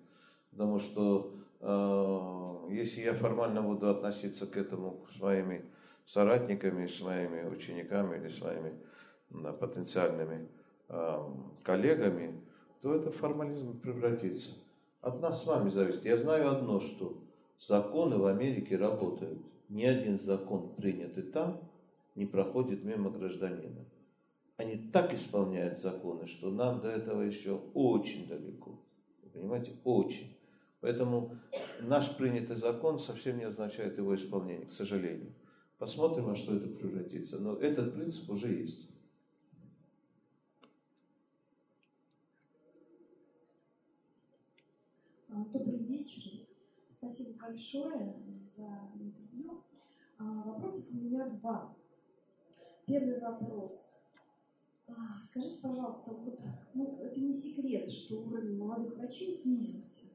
Потому 0.50 0.80
что 0.80 1.38
Э, 1.60 2.66
если 2.70 3.02
я 3.02 3.14
формально 3.14 3.62
буду 3.62 3.88
относиться 3.88 4.46
к 4.46 4.56
этому 4.56 5.04
своими 5.16 5.64
соратниками, 6.04 6.86
с 6.86 7.00
моими 7.00 7.48
учениками 7.48 8.16
или 8.16 8.28
с 8.28 8.40
моими 8.40 8.72
потенциальными 9.60 10.48
э, 10.88 11.18
коллегами, 11.62 12.40
то 12.80 12.94
это 12.94 13.10
формализм 13.10 13.78
превратится. 13.80 14.52
От 15.00 15.20
нас 15.20 15.42
с 15.42 15.46
вами 15.46 15.70
зависит. 15.70 16.04
Я 16.04 16.16
знаю 16.16 16.50
одно, 16.50 16.80
что 16.80 17.22
законы 17.58 18.16
в 18.16 18.26
Америке 18.26 18.76
работают. 18.76 19.38
Ни 19.68 19.84
один 19.84 20.18
закон, 20.18 20.74
принятый 20.74 21.24
там, 21.24 21.60
не 22.14 22.26
проходит 22.26 22.84
мимо 22.84 23.10
гражданина. 23.10 23.84
Они 24.56 24.76
так 24.76 25.14
исполняют 25.14 25.80
законы, 25.80 26.26
что 26.26 26.50
нам 26.50 26.80
до 26.80 26.88
этого 26.88 27.22
еще 27.22 27.60
очень 27.74 28.26
далеко. 28.26 28.80
Вы 29.22 29.30
понимаете, 29.30 29.72
очень. 29.84 30.36
Поэтому 30.80 31.36
наш 31.80 32.16
принятый 32.16 32.56
закон 32.56 32.98
совсем 32.98 33.38
не 33.38 33.44
означает 33.44 33.98
его 33.98 34.14
исполнение, 34.14 34.66
к 34.66 34.70
сожалению. 34.70 35.32
Посмотрим, 35.78 36.24
во 36.24 36.36
что 36.36 36.56
это 36.56 36.68
превратится. 36.68 37.38
Но 37.38 37.54
этот 37.54 37.94
принцип 37.94 38.30
уже 38.30 38.48
есть. 38.48 38.90
А, 45.27 45.27
добрый 45.44 45.78
вечер. 45.78 46.46
Спасибо 46.88 47.38
большое 47.38 48.14
за 48.56 48.66
интервью. 49.00 49.62
А, 50.18 50.42
вопросов 50.42 50.92
у 50.92 50.96
меня 50.96 51.28
два. 51.28 51.76
Первый 52.86 53.20
вопрос. 53.20 53.92
А, 54.88 55.20
скажите, 55.20 55.60
пожалуйста, 55.62 56.12
вот, 56.12 56.40
ну, 56.74 56.98
это 57.00 57.20
не 57.20 57.32
секрет, 57.32 57.88
что 57.90 58.22
уровень 58.22 58.56
молодых 58.56 58.96
врачей 58.96 59.32
снизился. 59.32 60.06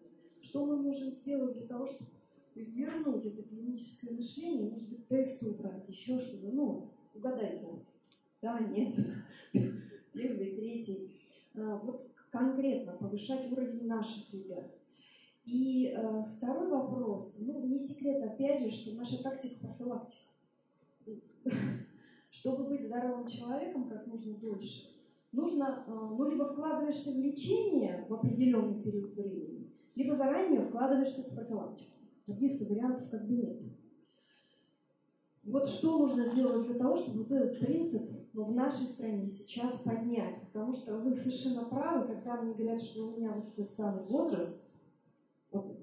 Что 0.41 0.65
мы 0.65 0.77
можем 0.77 1.11
сделать 1.11 1.57
для 1.57 1.67
того, 1.67 1.85
чтобы 1.85 2.11
вернуть 2.55 3.25
это 3.25 3.43
клиническое 3.43 4.13
мышление, 4.13 4.71
может 4.71 4.89
быть, 4.89 5.07
тесты 5.07 5.49
убрать, 5.49 5.87
еще 5.87 6.19
что-то, 6.19 6.47
ну, 6.51 6.89
угадайте. 7.13 7.65
Вот. 7.65 7.85
Да, 8.41 8.59
нет. 8.59 8.95
Первый, 10.13 10.55
третий. 10.55 11.15
Вот 11.53 12.01
конкретно 12.29 12.93
повышать 12.93 13.49
уровень 13.51 13.85
наших 13.85 14.33
ребят. 14.33 14.82
И 15.45 15.93
э, 15.93 16.23
второй 16.37 16.69
вопрос, 16.69 17.37
ну, 17.41 17.65
не 17.65 17.77
секрет, 17.77 18.23
опять 18.23 18.61
же, 18.61 18.71
что 18.71 18.95
наша 18.95 19.21
тактика 19.21 19.67
профилактика. 19.67 20.31
Чтобы 22.31 22.69
быть 22.69 22.85
здоровым 22.85 23.27
человеком 23.27 23.89
как 23.89 24.07
можно 24.07 24.37
дольше, 24.37 24.89
нужно, 25.33 25.83
э, 25.85 25.91
ну, 25.91 26.29
либо 26.29 26.45
вкладываешься 26.53 27.11
в 27.11 27.17
лечение 27.17 28.05
в 28.07 28.13
определенный 28.13 28.81
период 28.81 29.13
времени, 29.15 29.69
либо 29.95 30.15
заранее 30.15 30.61
вкладываешься 30.61 31.29
в 31.29 31.35
профилактику. 31.35 31.91
Других-то 32.25 32.65
вариантов 32.65 33.09
как 33.09 33.27
бы 33.27 33.33
нет. 33.33 33.61
Вот 35.43 35.67
что 35.67 35.97
нужно 35.97 36.23
сделать 36.23 36.65
для 36.67 36.75
того, 36.75 36.95
чтобы 36.95 37.23
вот 37.23 37.31
этот 37.33 37.59
принцип 37.59 38.09
ну, 38.31 38.45
в 38.45 38.55
нашей 38.55 38.85
стране 38.85 39.27
сейчас 39.27 39.81
поднять? 39.81 40.39
Потому 40.53 40.73
что 40.73 40.97
вы 40.99 41.13
совершенно 41.13 41.65
правы, 41.65 42.07
когда 42.07 42.41
мне 42.41 42.53
говорят, 42.53 42.81
что 42.81 43.09
у 43.09 43.17
меня 43.17 43.33
вот 43.33 43.49
этот 43.49 43.69
самый 43.69 44.05
возраст, 44.05 44.62
вот 45.53 45.77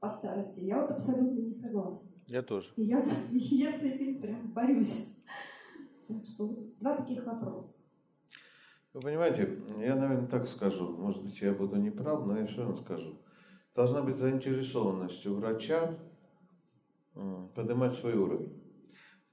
по 0.00 0.08
старости. 0.08 0.60
Я 0.60 0.82
вот 0.82 0.90
абсолютно 0.90 1.40
не 1.40 1.52
согласна. 1.52 2.10
Я 2.26 2.42
тоже. 2.42 2.72
И 2.76 2.82
я, 2.82 2.98
я 3.30 3.72
с 3.72 3.82
этим 3.82 4.20
прям 4.20 4.52
борюсь. 4.52 5.14
Так 6.08 6.24
что 6.26 6.56
два 6.80 6.96
таких 6.96 7.24
вопроса. 7.24 7.78
Вы 8.92 9.00
понимаете, 9.00 9.58
я, 9.78 9.96
наверное, 9.96 10.28
так 10.28 10.46
скажу. 10.46 10.96
Может 10.96 11.22
быть, 11.22 11.40
я 11.40 11.52
буду 11.52 11.76
неправ, 11.76 12.26
но 12.26 12.38
я 12.38 12.46
все 12.46 12.58
равно 12.58 12.76
скажу. 12.76 13.18
Должна 13.74 14.02
быть 14.02 14.14
заинтересованность 14.14 15.26
у 15.26 15.34
врача 15.34 15.98
поднимать 17.54 17.94
свой 17.94 18.14
уровень. 18.14 18.62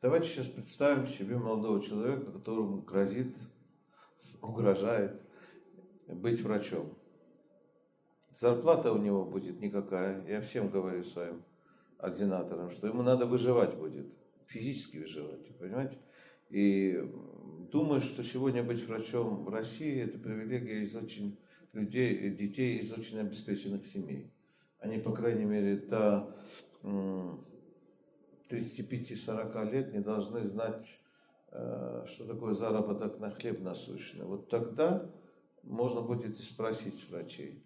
Давайте 0.02 0.30
сейчас 0.30 0.48
представим 0.48 1.06
себе 1.06 1.38
молодого 1.38 1.82
человека, 1.82 2.32
которому 2.32 2.82
грозит, 2.82 3.36
угрожает 4.42 5.22
быть 6.08 6.42
врачом. 6.42 6.98
Зарплата 8.42 8.92
у 8.92 8.98
него 8.98 9.24
будет 9.24 9.62
никакая. 9.62 10.26
Я 10.28 10.42
всем 10.42 10.70
говорю 10.70 11.04
своим 11.04 11.44
ординаторам, 12.00 12.72
что 12.72 12.88
ему 12.88 13.04
надо 13.04 13.28
выживать 13.28 13.78
будет, 13.78 14.08
физически 14.48 14.98
выживать, 14.98 15.56
понимаете? 15.60 16.00
И 16.50 17.08
думаю, 17.72 18.02
что 18.02 18.24
сегодня 18.24 18.64
быть 18.64 18.84
врачом 18.88 19.46
в 19.46 19.50
России– 19.50 20.02
это 20.04 20.18
привилегия 20.18 20.82
из 20.82 20.96
очень 20.96 21.38
людей, 21.74 22.32
детей 22.32 22.80
из 22.80 22.92
очень 22.92 23.20
обеспеченных 23.20 23.86
семей. 23.86 24.34
Они, 24.80 24.98
по 24.98 25.12
крайней 25.12 25.46
мере, 25.46 25.76
до 25.76 26.36
35-40 26.82 29.72
лет 29.72 29.94
не 29.94 30.00
должны 30.00 30.48
знать, 30.48 31.00
э, 31.52 32.06
что 32.08 32.26
такое 32.26 32.56
заработок 32.56 33.20
на 33.20 33.30
хлеб 33.30 33.62
насущный. 33.62 34.26
Вот 34.26 34.50
тогда 34.50 35.08
можно 35.62 36.02
будет 36.02 36.40
и 36.40 36.42
спросить 36.42 37.08
врачей. 37.12 37.64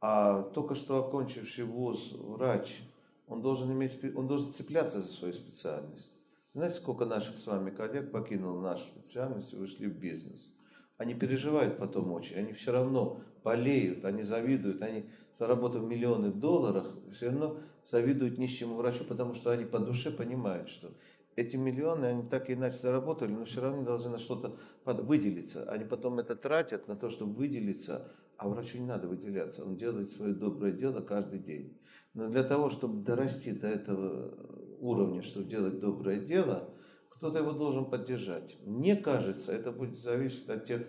А 0.00 0.42
только 0.42 0.74
что 0.74 1.04
окончивший 1.04 1.64
вуз 1.64 2.12
врач, 2.12 2.80
он 3.28 3.42
должен, 3.42 3.70
иметь, 3.72 4.02
он 4.16 4.26
должен 4.26 4.52
цепляться 4.52 5.00
за 5.02 5.08
свою 5.08 5.34
специальность. 5.34 6.18
Знаете, 6.54 6.76
сколько 6.76 7.04
наших 7.04 7.36
с 7.38 7.46
вами 7.46 7.70
коллег 7.70 8.10
покинуло 8.10 8.60
нашу 8.60 8.84
специальность 8.84 9.52
и 9.52 9.56
ушли 9.56 9.86
в 9.86 9.98
бизнес? 9.98 10.52
Они 10.96 11.14
переживают 11.14 11.78
потом 11.78 12.12
очень, 12.12 12.36
они 12.36 12.52
все 12.52 12.72
равно 12.72 13.20
болеют, 13.44 14.04
они 14.04 14.22
завидуют, 14.22 14.82
они, 14.82 15.08
заработав 15.38 15.82
миллионы 15.82 16.30
долларов, 16.30 16.86
все 17.14 17.26
равно 17.26 17.58
завидуют 17.84 18.38
нищему 18.38 18.74
врачу, 18.74 19.04
потому 19.04 19.34
что 19.34 19.50
они 19.50 19.64
по 19.64 19.78
душе 19.78 20.10
понимают, 20.10 20.68
что 20.68 20.90
эти 21.36 21.56
миллионы, 21.56 22.06
они 22.06 22.22
так 22.22 22.50
и 22.50 22.54
иначе 22.54 22.76
заработали, 22.76 23.32
но 23.32 23.44
все 23.44 23.60
равно 23.60 23.82
должны 23.82 24.10
на 24.10 24.18
что-то 24.18 24.56
выделиться. 24.84 25.70
Они 25.70 25.84
потом 25.84 26.18
это 26.18 26.36
тратят 26.36 26.88
на 26.88 26.96
то, 26.96 27.08
чтобы 27.08 27.34
выделиться, 27.34 28.10
а 28.40 28.48
врачу 28.48 28.78
не 28.78 28.86
надо 28.86 29.06
выделяться, 29.06 29.66
он 29.66 29.76
делает 29.76 30.08
свое 30.08 30.32
доброе 30.32 30.72
дело 30.72 31.02
каждый 31.02 31.40
день. 31.40 31.78
Но 32.14 32.30
для 32.30 32.42
того, 32.42 32.70
чтобы 32.70 33.04
дорасти 33.04 33.52
до 33.52 33.68
этого 33.68 34.34
уровня, 34.78 35.22
чтобы 35.22 35.46
делать 35.46 35.78
доброе 35.78 36.20
дело, 36.20 36.72
кто-то 37.10 37.38
его 37.38 37.52
должен 37.52 37.90
поддержать. 37.90 38.56
Мне 38.64 38.96
кажется, 38.96 39.52
это 39.52 39.72
будет 39.72 39.98
зависеть 39.98 40.48
от 40.48 40.64
тех 40.64 40.86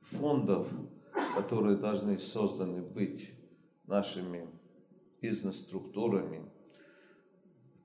фондов, 0.00 0.66
которые 1.36 1.76
должны 1.76 2.16
созданы 2.16 2.80
быть 2.80 3.34
нашими 3.86 4.48
бизнес-структурами, 5.20 6.50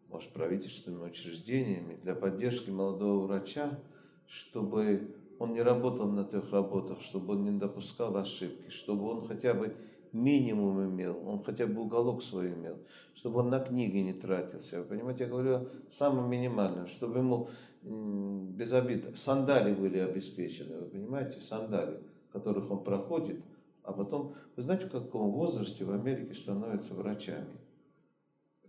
может, 0.08 0.32
правительственными 0.32 1.10
учреждениями 1.10 2.00
для 2.02 2.16
поддержки 2.16 2.70
молодого 2.70 3.28
врача, 3.28 3.82
чтобы 4.28 5.14
он 5.40 5.53
не 5.53 5.61
работал 5.61 6.07
на 6.07 6.26
трех 6.26 6.52
работах, 6.52 7.02
чтобы 7.02 7.34
он 7.34 7.45
не 7.45 7.57
допускал 7.57 8.16
ошибки, 8.18 8.70
чтобы 8.70 9.10
он 9.10 9.26
хотя 9.26 9.53
бы 9.53 9.74
минимум 10.11 10.84
имел, 10.86 11.18
он 11.26 11.44
хотя 11.44 11.66
бы 11.66 11.82
уголок 11.82 12.22
свой 12.22 12.53
имел, 12.53 12.78
чтобы 13.16 13.40
он 13.40 13.49
на 13.49 13.60
книги 13.60 13.98
не 13.98 14.14
тратился. 14.14 14.80
Вы 14.80 14.86
понимаете, 14.86 15.24
я 15.24 15.30
говорю 15.30 15.56
о 15.56 15.68
самом 15.90 16.30
минимальном, 16.30 16.88
чтобы 16.88 17.20
ему 17.20 17.49
без 17.82 18.74
обид 18.74 19.18
сандали 19.18 19.74
были 19.74 19.99
обеспечены, 19.99 20.80
вы 20.80 20.86
понимаете, 20.88 21.40
сандали, 21.40 21.99
которых 22.34 22.70
он 22.70 22.84
проходит, 22.84 23.41
а 23.84 23.94
потом, 23.94 24.36
вы 24.57 24.64
знаете, 24.64 24.88
в 24.88 24.91
каком 24.91 25.32
возрасте 25.32 25.86
в 25.86 25.91
Америке 25.91 26.34
становятся 26.34 26.95
врачами, 26.95 27.56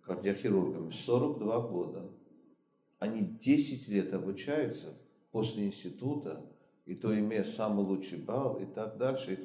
кардиохирургами? 0.02 0.92
42 0.92 1.60
года. 1.68 2.08
Они 3.00 3.22
10 3.22 3.88
лет 3.88 4.14
обучаются 4.14 4.94
после 5.32 5.66
института, 5.66 6.44
и 6.86 6.94
то 6.94 7.18
имея 7.18 7.44
самый 7.44 7.84
лучший 7.84 8.18
балл 8.18 8.56
и 8.56 8.66
так 8.66 8.96
дальше. 8.96 9.38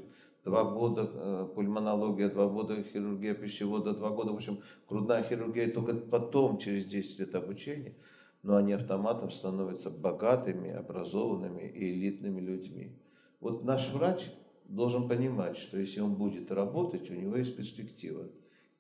Два 0.44 0.64
года 0.64 1.10
э, 1.12 1.48
пульмонология, 1.56 2.30
два 2.30 2.48
года 2.48 2.84
хирургия 2.84 3.34
пищевода, 3.34 3.94
два 3.94 4.12
года, 4.12 4.32
в 4.32 4.36
общем, 4.36 4.60
грудная 4.88 5.24
хирургия, 5.24 5.72
только 5.72 5.96
потом, 5.96 6.60
через 6.60 6.86
10 6.86 7.20
лет 7.20 7.36
обучения, 7.36 7.96
но 8.44 8.56
они 8.56 8.74
автоматом 8.74 9.32
становятся 9.32 9.90
богатыми, 9.90 10.72
образованными 10.72 11.68
и 11.68 11.94
элитными 11.94 12.40
людьми. 12.40 12.96
Вот 13.40 13.64
наш 13.64 13.92
врач 13.92 14.22
должен 14.66 15.08
понимать, 15.08 15.58
что 15.58 15.80
если 15.80 16.02
он 16.02 16.14
будет 16.14 16.52
работать, 16.52 17.10
у 17.10 17.16
него 17.16 17.38
есть 17.38 17.58
перспектива. 17.58 18.28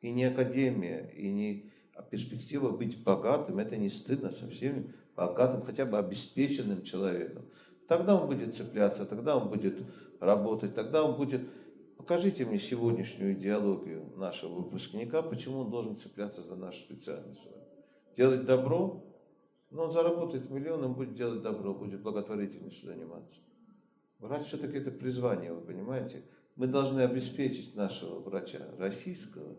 И 0.01 0.11
не 0.11 0.25
академия, 0.25 1.11
и 1.15 1.31
не 1.31 1.71
а 1.95 2.01
перспектива 2.03 2.71
быть 2.71 3.01
богатым, 3.03 3.57
это 3.57 3.77
не 3.77 3.89
стыдно 3.89 4.31
совсем, 4.31 4.93
богатым, 5.15 5.63
хотя 5.63 5.85
бы 5.85 5.97
обеспеченным 5.97 6.83
человеком. 6.83 7.45
Тогда 7.87 8.19
он 8.19 8.27
будет 8.27 8.55
цепляться, 8.55 9.05
тогда 9.05 9.37
он 9.37 9.49
будет 9.49 9.81
работать, 10.19 10.75
тогда 10.75 11.03
он 11.03 11.15
будет... 11.15 11.41
Покажите 11.97 12.45
мне 12.45 12.59
сегодняшнюю 12.59 13.33
идеологию 13.33 14.11
нашего 14.17 14.55
выпускника, 14.55 15.21
почему 15.21 15.61
он 15.61 15.71
должен 15.71 15.95
цепляться 15.95 16.43
за 16.43 16.55
нашу 16.55 16.79
специальность. 16.79 17.47
Делать 18.15 18.45
добро, 18.45 19.03
но 19.71 19.83
он 19.83 19.91
заработает 19.91 20.49
миллион, 20.49 20.83
он 20.83 20.93
будет 20.93 21.15
делать 21.15 21.41
добро, 21.41 21.73
будет 21.73 22.01
благотворительностью 22.01 22.87
заниматься. 22.87 23.41
Врач 24.19 24.45
все-таки 24.45 24.77
это 24.77 24.91
призвание, 24.91 25.53
вы 25.53 25.61
понимаете? 25.61 26.23
Мы 26.55 26.67
должны 26.67 27.01
обеспечить 27.01 27.75
нашего 27.75 28.19
врача 28.19 28.59
российского 28.77 29.57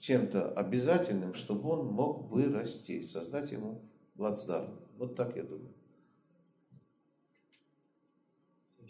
чем-то 0.00 0.52
обязательным, 0.52 1.34
чтобы 1.34 1.68
он 1.70 1.86
мог 1.86 2.30
вырасти, 2.30 3.02
создать 3.02 3.52
ему 3.52 3.82
плацдарм. 4.16 4.80
Вот 4.96 5.16
так 5.16 5.36
я 5.36 5.42
думаю. 5.42 5.74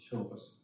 Еще 0.03 0.17
вопрос. 0.17 0.61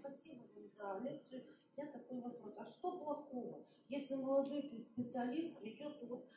Спасибо 0.00 0.42
за 0.76 0.98
лекцию. 0.98 1.42
У 1.76 1.80
меня 1.80 1.92
такой 1.92 2.20
вопрос. 2.20 2.54
А 2.58 2.66
что 2.66 2.98
плохого, 2.98 3.64
если 3.88 4.16
молодой 4.16 4.84
специалист 4.92 5.56
придет 5.60 5.96
вот 6.02 6.28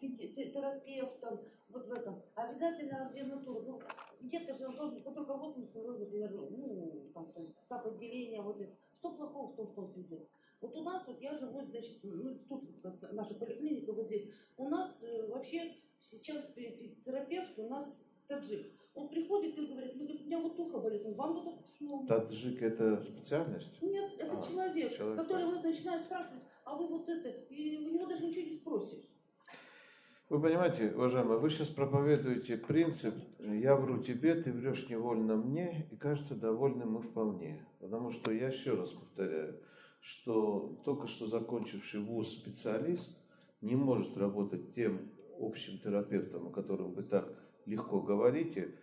терапевтом, 0.00 1.40
вот 1.68 1.86
в 1.86 1.92
этом, 1.92 2.22
обязательно 2.36 3.06
ординатура, 3.06 3.60
ну, 3.66 3.82
где-то 4.22 4.54
же 4.54 4.68
он 4.68 4.76
должен 4.76 5.02
под 5.02 5.14
руководством 5.14 5.66
своего, 5.66 5.92
например, 5.92 6.30
ну, 6.32 7.10
там, 7.12 7.30
там, 7.68 7.86
отделения, 7.86 8.40
вот 8.40 8.58
это. 8.58 8.74
Что 8.94 9.14
плохого 9.14 9.52
в 9.52 9.56
том, 9.56 9.68
что 9.68 9.82
он 9.82 9.92
придет? 9.92 10.26
Вот 10.62 10.74
у 10.74 10.82
нас, 10.82 11.06
вот 11.06 11.20
я 11.20 11.36
живу, 11.36 11.66
значит, 11.66 11.98
ну, 12.02 12.34
тут 12.48 12.64
вот 12.82 13.12
наша 13.12 13.34
поликлиника 13.34 13.92
вот 13.92 14.06
здесь, 14.06 14.32
у 14.56 14.70
нас 14.70 14.90
э, 15.02 15.26
вообще 15.26 15.74
сейчас 16.00 16.46
терапевт 17.04 17.58
у 17.58 17.68
нас 17.68 17.94
таджик. 18.26 18.83
Он 18.94 19.08
приходит 19.08 19.58
и 19.58 19.66
говорит, 19.66 19.94
ну, 19.96 20.04
у 20.04 20.26
меня 20.26 20.38
вот 20.38 20.58
ухо 20.58 20.78
болит, 20.78 21.02
ну, 21.04 21.14
вам 21.14 21.34
надо 21.34 21.58
шнур. 21.76 22.06
Таджик– 22.06 22.62
это 22.62 23.02
специальность? 23.02 23.82
Нет, 23.82 24.12
это 24.18 24.38
а, 24.38 24.42
человек, 24.42 24.96
человек, 24.96 25.18
который 25.18 25.46
вот 25.46 25.64
начинает 25.64 26.02
спрашивать, 26.04 26.42
а 26.64 26.76
вы 26.76 26.86
вот 26.86 27.08
это, 27.08 27.28
и 27.28 27.76
у 27.78 27.92
него 27.92 28.06
даже 28.06 28.26
ничего 28.26 28.50
не 28.50 28.56
спросишь. 28.56 29.14
Вы 30.30 30.40
понимаете, 30.40 30.90
уважаемые, 30.94 31.38
вы 31.38 31.50
сейчас 31.50 31.68
проповедуете 31.68 32.56
принцип 32.56 33.14
«я 33.40 33.76
вру 33.76 34.02
тебе, 34.02 34.34
ты 34.34 34.52
врешь 34.52 34.88
невольно 34.88 35.36
мне, 35.36 35.86
и 35.90 35.96
кажется, 35.96 36.34
довольны 36.34 36.86
мы 36.86 37.02
вполне». 37.02 37.66
Потому 37.78 38.10
что 38.10 38.32
я 38.32 38.48
еще 38.48 38.74
раз 38.74 38.90
повторяю, 38.90 39.60
что 40.00 40.80
только 40.84 41.08
что 41.08 41.26
закончивший 41.26 42.00
вуз 42.00 42.38
специалист 42.38 43.20
не 43.60 43.76
может 43.76 44.16
работать 44.16 44.74
тем 44.74 45.10
общим 45.38 45.78
терапевтом, 45.78 46.48
о 46.48 46.50
котором 46.50 46.94
вы 46.94 47.02
так 47.02 47.28
легко 47.66 48.00
говорите, 48.00 48.74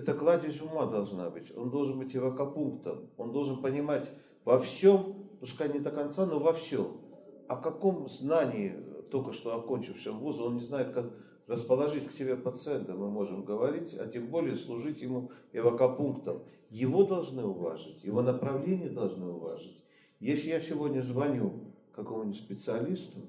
это 0.00 0.14
кладезь 0.14 0.62
ума 0.62 0.86
должна 0.86 1.28
быть. 1.28 1.54
Он 1.54 1.68
должен 1.68 1.98
быть 1.98 2.16
эвакопунктом. 2.16 3.10
Он 3.18 3.32
должен 3.32 3.60
понимать 3.60 4.10
во 4.46 4.58
всем, 4.58 5.28
пускай 5.40 5.70
не 5.70 5.78
до 5.78 5.90
конца, 5.90 6.24
но 6.24 6.38
во 6.38 6.54
всем. 6.54 7.02
О 7.48 7.56
каком 7.56 8.08
знании, 8.08 8.74
только 9.10 9.34
что 9.34 9.54
окончившем 9.54 10.18
вуз, 10.18 10.40
он 10.40 10.54
не 10.54 10.62
знает, 10.62 10.88
как 10.90 11.12
расположить 11.46 12.08
к 12.08 12.12
себе 12.12 12.34
пациента, 12.34 12.94
мы 12.94 13.10
можем 13.10 13.44
говорить, 13.44 13.94
а 13.98 14.06
тем 14.06 14.28
более 14.28 14.54
служить 14.54 15.02
ему 15.02 15.32
эвакопунктом. 15.52 16.44
Его 16.70 17.04
должны 17.04 17.44
уважить, 17.44 18.02
его 18.02 18.22
направление 18.22 18.88
должны 18.88 19.26
уважить. 19.26 19.84
Если 20.18 20.48
я 20.48 20.62
сегодня 20.62 21.02
звоню 21.02 21.74
какому-нибудь 21.94 22.38
специалисту, 22.38 23.20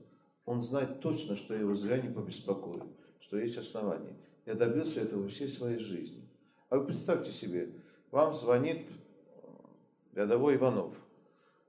он 0.46 0.62
знает 0.62 1.02
точно, 1.02 1.36
что 1.36 1.54
я 1.54 1.62
его 1.62 1.76
зря 1.76 1.98
не 1.98 2.14
побеспокою, 2.14 2.84
что 3.20 3.38
есть 3.38 3.58
основания. 3.58 4.16
Я 4.46 4.54
добился 4.54 5.02
этого 5.02 5.28
всей 5.28 5.50
своей 5.50 5.80
жизни. 5.80 6.21
А 6.72 6.78
вы 6.78 6.86
представьте 6.86 7.34
себе, 7.34 7.70
вам 8.12 8.34
звонит 8.34 8.88
рядовой 10.14 10.56
Иванов. 10.56 10.94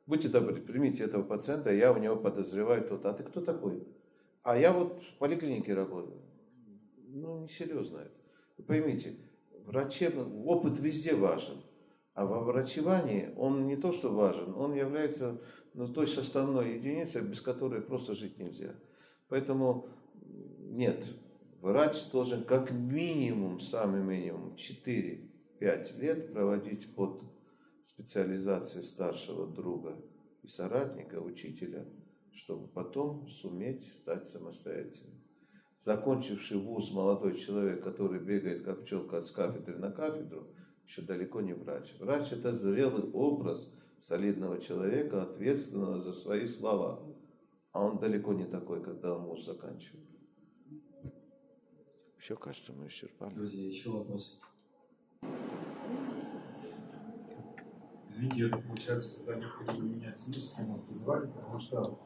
Будьте 0.07 0.29
добры, 0.29 0.55
примите 0.61 1.03
этого 1.03 1.24
пациента, 1.24 1.74
я 1.74 1.93
у 1.93 1.99
него 1.99 2.15
подозреваю 2.15 2.87
тут. 2.87 3.05
А 3.05 3.12
ты 3.12 3.24
кто 3.24 3.41
такой? 3.41 3.85
А 4.45 4.57
я 4.57 4.73
вот 4.73 5.03
в 5.03 5.19
поликлинике 5.19 5.74
работаю. 5.74 6.23
Ну, 7.09 7.41
несерьезно 7.41 7.99
это. 7.99 8.16
Вы 8.57 8.65
поймите, 8.65 9.16
врачебный 9.66 10.41
опыт 10.45 10.79
везде 10.79 11.16
важен. 11.16 11.57
А 12.15 12.24
во 12.24 12.39
врачевании 12.39 13.35
он 13.37 13.66
не 13.66 13.74
то, 13.74 13.91
что 13.91 14.15
важен, 14.15 14.55
он 14.55 14.73
является 14.73 15.41
ну, 15.74 15.89
той 15.89 16.07
составной 16.07 16.74
единицей, 16.74 17.23
без 17.23 17.41
которой 17.41 17.81
просто 17.81 18.15
жить 18.15 18.39
нельзя. 18.39 18.70
Поэтому 19.29 19.89
нет, 20.61 21.05
врач 21.62 22.10
должен 22.10 22.44
как 22.44 22.70
минимум, 22.70 23.60
самый 23.60 24.02
минимум 24.02 24.55
4-5 24.56 26.01
лет 26.01 26.32
проводить 26.32 26.94
под 26.94 27.22
специализацией 27.84 28.84
старшего 28.84 29.47
друга 29.47 29.97
и 30.43 30.48
соратника, 30.48 31.20
учителя, 31.20 31.86
чтобы 32.32 32.66
потом 32.66 33.28
суметь 33.28 33.84
стать 33.84 34.26
самостоятельным. 34.26 35.22
Закончивший 35.78 36.59
вуз 36.59 36.93
молодой 36.93 37.36
человек, 37.36 37.82
который 37.82 38.20
бегает 38.20 38.64
как 38.64 38.84
пчелка 38.84 39.18
от 39.18 39.30
кафедры 39.30 39.78
на 39.78 39.90
кафедру, 39.90 40.48
еще 40.84 41.02
далеко 41.02 41.40
не 41.40 41.55
врач. 41.55 41.94
Врач– 41.98 42.32
это 42.32 42.52
зрелый 42.52 43.10
образ 43.12 43.76
солидного 44.01 44.60
человека, 44.60 45.22
ответственного 45.22 46.01
за 46.01 46.12
свои 46.12 46.47
слова. 46.47 47.02
А 47.72 47.84
он 47.84 47.98
далеко 47.98 48.32
не 48.32 48.44
такой, 48.44 48.82
когда 48.82 49.16
он 49.16 49.24
вуз 49.24 49.44
заканчивает. 49.44 50.06
Все, 52.23 52.36
кажется, 52.36 52.73
мы 52.73 52.86
исчерпали. 52.86 53.35
Друзья, 53.35 53.66
еще 53.66 53.90
вопросы? 53.90 54.36
Извините, 58.09 58.47
это 58.47 58.59
получается, 58.59 59.16
тогда 59.16 59.40
необходимо 59.40 59.89
менять 59.89 60.28
мир, 60.28 60.40
с 60.40 60.53
кем 60.53 60.66
мы 60.66 60.78
вызывали, 60.82 61.27
потому 61.27 61.59
что 61.59 61.99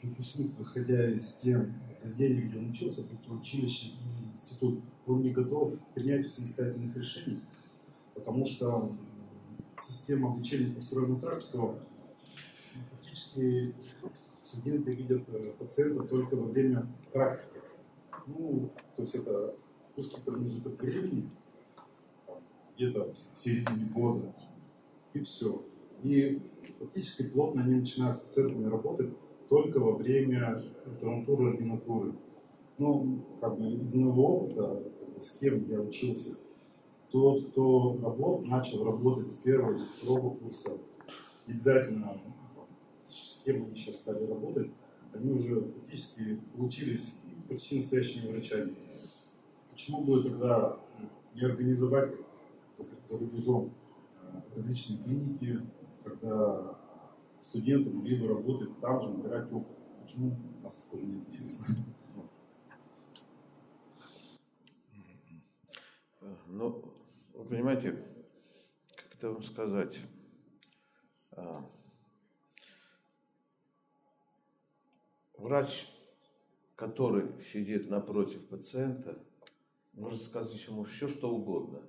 выпускник, 0.00 0.56
выходя 0.56 1.10
из 1.10 1.38
тем 1.38 1.74
заведений, 2.00 2.42
где 2.42 2.58
он 2.58 2.70
учился, 2.70 3.02
будь 3.02 3.20
то 3.26 3.32
училище 3.32 3.88
и 3.88 4.28
институт, 4.28 4.84
он 5.04 5.22
не 5.22 5.32
готов 5.32 5.74
принять 5.94 6.30
самостоятельных 6.30 6.96
решений, 6.96 7.42
потому 8.14 8.46
что 8.46 8.96
система 9.82 10.28
обучения 10.28 10.72
построена 10.72 11.18
так, 11.18 11.40
что 11.40 11.76
фактически 12.92 13.74
студенты 14.40 14.94
видят 14.94 15.24
э, 15.26 15.54
пациента 15.58 16.04
только 16.04 16.36
во 16.36 16.46
время 16.46 16.86
практики. 17.12 17.59
Ну, 18.26 18.70
то 18.96 19.02
есть 19.02 19.14
это 19.14 19.54
узкий 19.96 20.20
промежуток 20.22 20.80
времени, 20.80 21.28
где-то 22.76 23.12
в 23.12 23.16
середине 23.16 23.86
года, 23.86 24.34
и 25.14 25.20
все. 25.20 25.62
И 26.02 26.40
фактически 26.78 27.28
плотно 27.30 27.62
они 27.62 27.76
начинают 27.76 28.16
с 28.16 28.20
пациентами 28.20 28.66
работать 28.66 29.10
только 29.48 29.78
во 29.80 29.96
время 29.96 30.62
докторантуры, 30.84 31.50
ординатуры. 31.50 32.14
Ну, 32.78 33.24
как 33.40 33.58
бы 33.58 33.72
из 33.72 33.94
моего 33.94 34.36
опыта, 34.36 34.82
с 35.20 35.38
кем 35.38 35.68
я 35.68 35.80
учился, 35.80 36.36
тот, 37.10 37.50
кто 37.50 37.98
работ, 38.00 38.46
начал 38.46 38.84
работать 38.84 39.30
с 39.30 39.38
первого, 39.38 39.76
с 39.76 39.82
второго 39.82 40.36
курса, 40.36 40.78
обязательно 41.46 42.20
с 43.02 43.42
кем 43.44 43.64
они 43.64 43.74
сейчас 43.74 43.96
стали 43.96 44.24
работать, 44.24 44.70
они 45.12 45.32
уже 45.32 45.60
фактически 45.60 46.40
получились 46.54 47.20
почти 47.50 47.78
настоящими 47.78 48.30
врачами. 48.30 48.76
Почему 49.72 50.04
бы 50.04 50.22
тогда 50.22 50.78
не 51.34 51.42
организовать 51.42 52.14
за 53.04 53.18
рубежом 53.18 53.74
э, 54.22 54.40
различные 54.54 55.02
клиники, 55.02 55.60
когда 56.04 56.78
студенты 57.42 57.90
могли 57.90 58.20
бы 58.20 58.28
работать 58.28 58.80
там 58.80 59.00
же, 59.00 59.08
набирать 59.08 59.52
опыт? 59.52 59.76
Почему 60.02 60.36
у 60.58 60.62
нас 60.62 60.76
такого 60.76 61.00
нет, 61.00 61.26
интересно? 61.26 61.74
Ну, 66.46 66.84
вы 67.34 67.44
понимаете, 67.44 67.92
как 68.94 69.14
это 69.14 69.32
вам 69.32 69.42
сказать? 69.42 70.00
А, 71.32 71.64
врач 75.36 75.86
который 76.80 77.28
сидит 77.42 77.90
напротив 77.90 78.48
пациента, 78.48 79.18
может 79.92 80.22
сказать 80.22 80.66
ему 80.66 80.84
все, 80.84 81.08
что 81.08 81.30
угодно. 81.30 81.82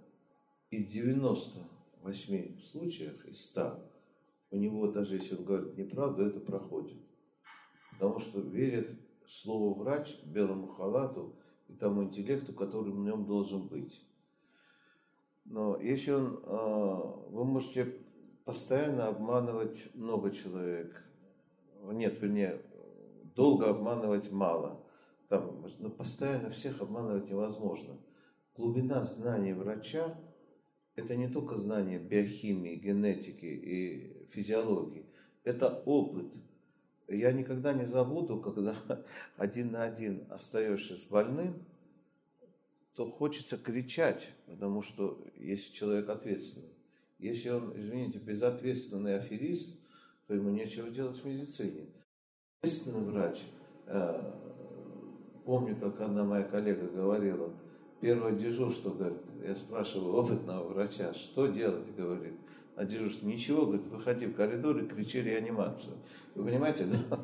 И 0.70 0.84
в 0.84 0.88
98 0.88 2.60
случаях 2.60 3.26
из 3.26 3.46
100 3.46 3.90
у 4.52 4.58
него, 4.58 4.92
даже 4.92 5.16
если 5.16 5.38
он 5.38 5.46
говорит 5.46 5.78
неправду, 5.78 6.26
это 6.26 6.42
проходит. 6.42 7.02
Потому 7.94 8.20
что 8.20 8.42
верят 8.42 8.90
слову 9.26 9.76
врач, 9.76 10.22
белому 10.26 10.68
халату 10.68 11.38
и 11.70 11.74
тому 11.74 12.04
интеллекту, 12.04 12.52
который 12.52 12.92
в 12.92 13.00
нем 13.00 13.26
должен 13.26 13.70
быть. 13.70 14.06
Но 15.46 15.80
если 15.80 16.12
он, 16.12 16.42
а, 16.44 16.98
вы 17.30 17.46
можете 17.46 17.96
постоянно 18.44 19.08
обманывать 19.08 19.90
много 19.96 20.32
человек, 20.32 21.02
нет, 21.82 22.22
вернее, 22.22 22.62
долго 23.36 23.70
обманывать 23.70 24.32
мало. 24.34 24.81
Там, 25.32 25.66
но 25.80 25.90
постоянно 25.90 26.50
всех 26.52 26.82
обманывать 26.82 27.30
невозможно. 27.30 27.98
Глубина 28.54 29.06
знаний 29.06 29.54
врача– 29.54 30.20
это 30.96 31.16
не 31.16 31.30
только 31.30 31.56
знание 31.56 32.00
биохимии, 32.00 32.76
генетики 32.76 33.46
и 33.46 34.28
физиологии. 34.34 35.06
Это 35.46 35.82
опыт. 35.86 36.34
Я 37.08 37.32
никогда 37.32 37.72
не 37.72 37.86
забуду, 37.86 38.42
когда 38.42 38.76
один 39.38 39.72
на 39.72 39.84
один 39.84 40.28
остаешься 40.30 40.98
с 40.98 41.06
больным, 41.06 41.66
то 42.96 43.10
хочется 43.10 43.58
кричать, 43.58 44.34
потому 44.48 44.82
что 44.82 45.26
если 45.38 45.74
человек 45.74 46.10
ответственный. 46.10 46.74
Если 47.20 47.48
он, 47.48 47.72
извините, 47.80 48.20
безответственный 48.20 49.16
аферист, 49.16 49.80
то 50.28 50.34
ему 50.34 50.50
нечего 50.50 50.90
делать 50.90 51.20
в 51.20 51.26
медицине. 51.26 51.88
Естественный 52.64 53.06
врач, 53.06 53.40
э, 53.86 54.51
помню, 55.46 55.76
как 55.76 56.00
одна 56.02 56.24
моя 56.24 56.44
коллега 56.44 56.88
говорила, 56.88 57.50
первое 58.00 58.34
дежурство, 58.34 58.92
говорит, 58.92 59.22
я 59.46 59.56
спрашиваю 59.56 60.16
опытного 60.16 60.68
врача, 60.68 61.14
что 61.14 61.48
делать, 61.48 61.94
говорит, 61.96 62.34
а 62.76 62.86
дежурство, 62.86 63.28
ничего, 63.28 63.66
говорит, 63.66 63.86
выходи 63.88 64.26
в 64.26 64.36
коридор 64.36 64.78
и 64.78 64.88
кричи 64.88 65.22
реанимацию. 65.22 65.98
Вы 66.36 66.46
понимаете, 66.46 66.86
да? 67.10 67.20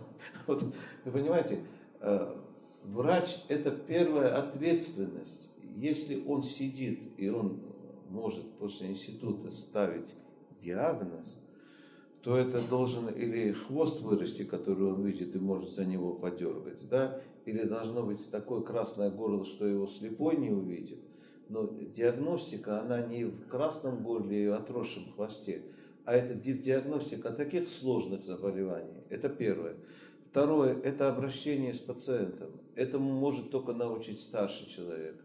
Вот, 0.45 0.64
вы 1.06 1.11
понимаете, 1.11 1.60
э, 2.02 2.35
врач– 2.84 3.44
это 3.48 3.72
первая 3.72 4.38
ответственность. 4.38 5.49
Если 5.76 6.23
он 6.26 6.44
сидит 6.44 6.99
и 7.18 7.30
он 7.30 7.60
может 8.10 8.49
после 8.57 8.88
института 8.89 9.52
ставить 9.52 10.15
диагноз, 10.60 11.44
то 12.28 12.36
это 12.36 12.62
должен 12.68 13.08
или 13.08 13.54
хвост 13.54 14.02
вырасти, 14.02 14.44
который 14.44 14.91
он 14.91 15.02
видит 15.02 15.34
и 15.38 15.40
может 15.40 15.72
за 15.72 15.86
него 15.86 16.12
подергать, 16.12 16.86
да, 16.90 17.22
или 17.45 17.64
должно 17.64 18.04
быть 18.04 18.30
такое 18.30 18.60
красное 18.60 19.10
горло, 19.10 19.45
что 19.45 19.66
его 19.66 19.88
слепой 19.88 20.36
не 20.36 20.49
увидит. 20.49 20.99
Но 21.48 21.64
диагностика, 21.68 22.82
она 22.82 22.99
не 22.99 23.24
в 23.24 23.48
красном 23.48 24.04
горле 24.04 24.44
и 24.44 24.48
отросшем 24.48 25.04
хвосте, 25.14 25.62
а 26.04 26.16
это 26.16 26.34
диагностика 26.34 27.32
таких 27.32 27.70
сложных 27.70 28.26
заболеваний. 28.26 29.04
Это 29.08 29.30
первое. 29.30 29.78
Второе– 30.30 30.78
это 30.84 31.08
обращение 31.08 31.74
с 31.74 31.80
пациентом. 31.80 32.49
Этому 32.76 33.10
может 33.10 33.52
только 33.52 33.72
научить 33.72 34.20
старший 34.20 34.68
человек. 34.68 35.16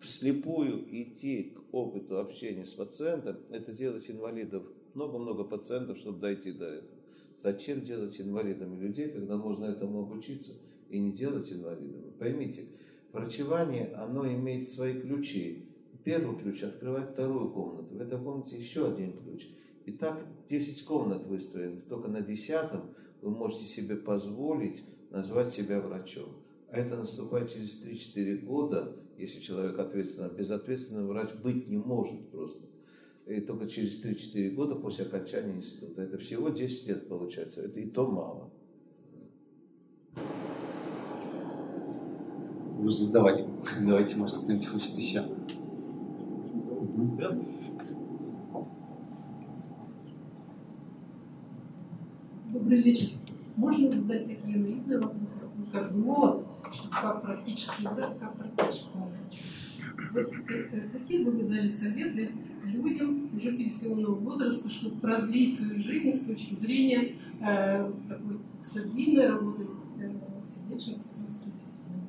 Вслепую 0.00 0.84
идти 0.90 1.54
к 1.54 1.72
опыту 1.72 2.18
общения 2.18 2.66
с 2.66 2.72
пациентом– 2.72 3.36
это 3.52 3.70
делать 3.70 4.10
инвалидов 4.10 4.64
много-много 4.94 5.44
пациентов, 5.44 5.98
чтобы 5.98 6.20
дойти 6.20 6.52
до 6.52 6.66
этого. 6.66 6.98
Зачем 7.42 7.82
делать 7.82 8.20
инвалидами 8.20 8.80
людей, 8.80 9.08
когда 9.08 9.36
можно 9.36 9.66
этому 9.66 10.02
обучиться 10.02 10.52
и 10.88 10.98
не 10.98 11.12
делать 11.12 11.52
инвалидами? 11.52 12.10
Поймите, 12.18 12.66
врачевание, 13.12 13.92
оно 13.96 14.26
имеет 14.26 14.68
свои 14.68 15.00
ключи. 15.00 15.66
Первый 16.04 16.38
ключ 16.38 16.62
открывает 16.62 17.10
вторую 17.10 17.50
комнату. 17.50 17.94
В 17.94 18.00
этой 18.00 18.18
комнате 18.18 18.56
еще 18.56 18.88
один 18.88 19.12
ключ. 19.12 19.46
И 19.84 19.92
так 19.92 20.24
10 20.48 20.84
комнат 20.84 21.26
выстроены. 21.26 21.80
Только 21.82 22.08
на 22.08 22.20
десятом 22.20 22.94
вы 23.20 23.30
можете 23.30 23.64
себе 23.64 23.96
позволить 23.96 24.82
назвать 25.10 25.52
себя 25.52 25.80
врачом. 25.80 26.28
А 26.70 26.78
это 26.78 26.96
наступает 26.96 27.52
через 27.52 27.84
3-4 27.84 28.38
года, 28.44 28.96
если 29.16 29.40
человек 29.40 29.78
ответственный. 29.78 30.34
Безответственный 30.34 31.04
врач 31.04 31.30
быть 31.42 31.68
не 31.68 31.76
может 31.76 32.30
просто 32.30 32.66
и 33.26 33.40
только 33.40 33.66
через 33.66 34.04
3-4 34.04 34.50
года 34.50 34.74
после 34.74 35.06
окончания 35.06 35.56
института. 35.56 36.02
Это 36.02 36.18
всего 36.18 36.50
10 36.50 36.88
лет 36.88 37.08
получается, 37.08 37.62
это 37.62 37.80
и 37.80 37.88
то 37.88 38.06
мало. 38.06 38.50
Ну, 42.78 42.90
задавай. 42.90 43.46
Давайте, 43.80 44.16
может, 44.16 44.36
кто-нибудь 44.36 44.66
хочет 44.66 44.98
еще. 44.98 45.24
Добрый 52.52 52.82
вечер. 52.82 53.08
Можно 53.56 53.88
задать 53.88 54.26
такие 54.26 54.58
наивные 54.58 54.98
вопросы, 54.98 55.46
как 55.72 55.84
кардиолог, 55.84 56.44
как 56.90 57.22
практически 57.22 57.82
врач, 57.82 58.18
как 58.20 58.36
практический 58.36 58.98
врач? 58.98 59.40
Какие 60.92 61.24
бы 61.24 61.30
вы 61.32 61.44
дали 61.44 61.68
советы 61.68 62.30
людям 62.64 63.30
уже 63.34 63.56
пенсионного 63.56 64.14
возраста, 64.14 64.68
чтобы 64.68 65.00
продлить 65.00 65.58
свою 65.58 65.80
жизнь 65.80 66.12
с 66.12 66.26
точки 66.26 66.54
зрения 66.54 67.16
э, 67.40 67.92
такой 68.08 68.38
стабильной 68.58 69.28
работы 69.28 69.66
э, 69.98 70.10
сердечно-сосудистой 70.42 71.52
системы. 71.52 72.04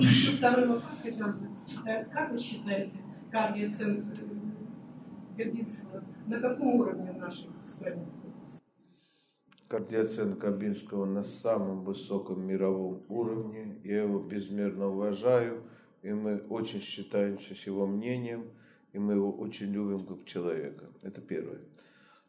И 0.00 0.04
еще 0.04 0.32
второй 0.32 0.66
вопрос 0.66 1.02
хотел 1.02 1.28
бы. 1.28 1.48
Э, 1.86 2.04
как 2.04 2.32
вы 2.32 2.38
считаете, 2.38 2.98
кардиоцентр 3.30 4.20
э, 4.20 5.36
Горбинского 5.36 6.02
на 6.26 6.40
каком 6.40 6.74
уровне 6.74 7.12
в 7.12 7.18
нашей 7.18 7.48
стране? 7.62 8.06
Кардиоцентр 9.70 10.36
Кабинского 10.36 11.06
на 11.06 11.22
самом 11.22 11.84
высоком 11.84 12.46
мировом 12.46 13.02
уровне. 13.08 13.80
Я 13.84 14.02
его 14.02 14.18
безмерно 14.18 14.88
уважаю 14.88 15.62
и 16.02 16.12
мы 16.12 16.38
очень 16.48 16.80
считаемся 16.80 17.54
с 17.54 17.66
его 17.66 17.86
мнением, 17.86 18.50
и 18.92 18.98
мы 18.98 19.14
его 19.14 19.30
очень 19.30 19.72
любим 19.72 20.06
как 20.06 20.24
человека. 20.24 20.86
Это 21.02 21.20
первое. 21.20 21.60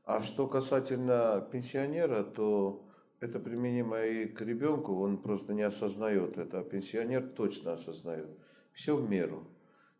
А 0.03 0.21
что 0.21 0.47
касательно 0.47 1.47
пенсионера, 1.51 2.23
то 2.23 2.85
это 3.19 3.39
применимо 3.39 4.03
и 4.03 4.25
к 4.25 4.41
ребенку, 4.41 4.99
он 4.99 5.17
просто 5.17 5.53
не 5.53 5.61
осознает 5.61 6.37
это, 6.37 6.59
а 6.59 6.63
пенсионер 6.63 7.23
точно 7.27 7.73
осознает. 7.73 8.27
Все 8.73 8.95
в 8.95 9.09
меру. 9.09 9.47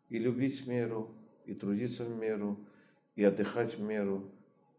И 0.08 0.18
любить 0.18 0.60
в 0.60 0.68
меру, 0.68 1.14
и 1.46 1.54
трудиться 1.54 2.04
в 2.04 2.14
меру, 2.16 2.58
и 3.16 3.24
отдыхать 3.24 3.78
в 3.78 3.82
меру. 3.82 4.30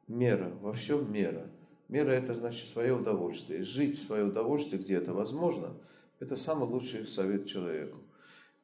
Мера, 0.07 0.51
во 0.61 0.73
всем 0.73 1.11
мера. 1.11 1.49
Мера– 1.87 2.11
это 2.11 2.35
значит 2.35 2.65
свое 2.65 2.93
удовольствие. 2.93 3.63
Жить 3.63 3.97
в 3.97 4.05
свое 4.05 4.25
удовольствие, 4.25 4.81
где 4.81 4.95
это 4.95 5.13
возможно, 5.13 5.75
это 6.19 6.35
самый 6.35 6.67
лучший 6.67 7.05
совет 7.07 7.45
человеку 7.45 7.99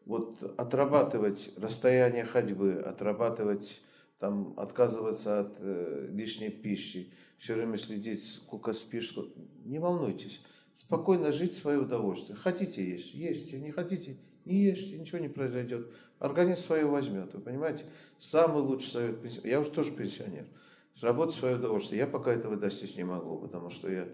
вот 0.10 0.42
отрабатывать 0.58 1.52
расстояние 1.56 2.26
ходьбы, 2.26 2.74
отрабатывать, 2.74 3.80
там, 4.18 4.56
отказываться 4.58 5.42
от 5.42 5.58
э, 5.60 6.08
лишней 6.12 6.50
пищи, 6.50 7.14
все 7.38 7.54
время 7.54 7.78
следить, 7.78 8.26
сколько 8.26 8.74
спишь, 8.74 9.12
сколько... 9.12 9.32
не 9.64 9.78
волнуйтесь. 9.78 10.44
Спокойно 10.74 11.32
жить 11.32 11.54
в 11.54 11.62
свое 11.62 11.78
удовольствие. 11.78 12.36
Хотите 12.36 12.84
есть, 12.84 13.14
ешьте, 13.14 13.60
не 13.62 13.70
хотите, 13.70 14.18
не 14.46 14.64
ешьте, 14.64 14.98
ничего 14.98 15.20
не 15.20 15.30
произойдет. 15.30 15.88
Организм 16.18 16.62
свое 16.62 16.86
возьмет, 16.86 17.36
вы 17.36 17.42
понимаете? 17.42 17.86
Самый 18.18 18.64
лучший 18.64 18.90
совет 18.90 19.22
пенсионер. 19.22 19.48
Я 19.48 19.60
уже 19.60 19.70
тоже 19.70 19.92
пенсионер. 19.92 20.46
Сработать 20.94 21.36
свое 21.36 21.56
удовольствие. 21.56 22.00
Я 22.00 22.08
пока 22.08 22.34
этого 22.34 22.56
достичь 22.56 22.96
не 22.96 23.04
могу, 23.04 23.38
потому 23.40 23.70
что 23.70 23.90
я 23.90 24.08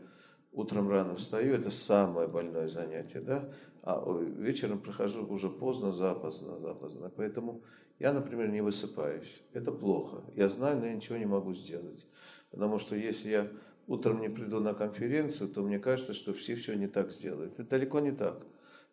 утром 0.52 0.90
рано 0.90 1.16
встаю, 1.16 1.54
это 1.54 1.70
самое 1.70 2.28
больное 2.28 2.68
занятие, 2.68 3.20
да, 3.20 3.52
а 3.84 4.04
вечером 4.38 4.80
прихожу 4.80 5.26
уже 5.28 5.50
поздно, 5.50 5.92
запоздно, 5.92 6.58
запоздно. 6.60 7.12
Поэтому 7.16 7.62
я, 8.00 8.14
например, 8.14 8.50
не 8.50 8.62
высыпаюсь. 8.62 9.42
Это 9.54 9.72
плохо. 9.72 10.24
Я 10.36 10.50
знаю, 10.50 10.80
но 10.80 10.86
я 10.86 10.94
ничего 10.94 11.18
не 11.18 11.26
могу 11.26 11.54
сделать. 11.54 12.08
Потому 12.52 12.80
что 12.80 12.96
если 12.96 13.30
я 13.30 13.48
утром 13.88 14.22
не 14.22 14.30
приду 14.30 14.60
на 14.60 14.74
конференцию, 14.74 15.50
то 15.50 15.62
мне 15.62 15.80
кажется, 15.80 16.14
что 16.14 16.34
все 16.34 16.56
все 16.56 16.74
не 16.76 16.88
так 16.88 17.12
сделают. 17.12 17.60
Это 17.60 17.70
далеко 17.70 18.00
не 18.00 18.12
так. 18.12 18.46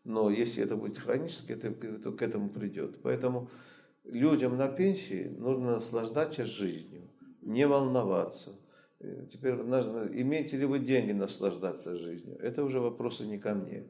Но 0.05 0.31
если 0.31 0.63
это 0.63 0.77
будет 0.77 0.99
хронически, 0.99 1.53
это, 1.53 1.73
то 1.73 2.13
к 2.13 2.23
этому 2.23 2.51
придет. 2.51 3.01
Поэтому 3.03 3.49
людям 4.05 4.57
на 4.57 4.69
пенсии 4.69 5.29
нужно 5.39 5.73
наслаждаться 5.73 6.45
жизнью, 6.45 7.02
не 7.43 7.67
волноваться. 7.67 8.59
Э, 9.01 9.27
теперь 9.31 9.55
нужно, 9.55 10.09
имеете 10.13 10.57
ли 10.57 10.65
вы 10.65 10.79
деньги 10.79 11.13
наслаждаться 11.13 11.99
жизнью? 11.99 12.39
Это 12.41 12.65
уже 12.65 12.81
вопросы 12.81 13.27
не 13.27 13.39
ко 13.39 13.55
мне. 13.55 13.87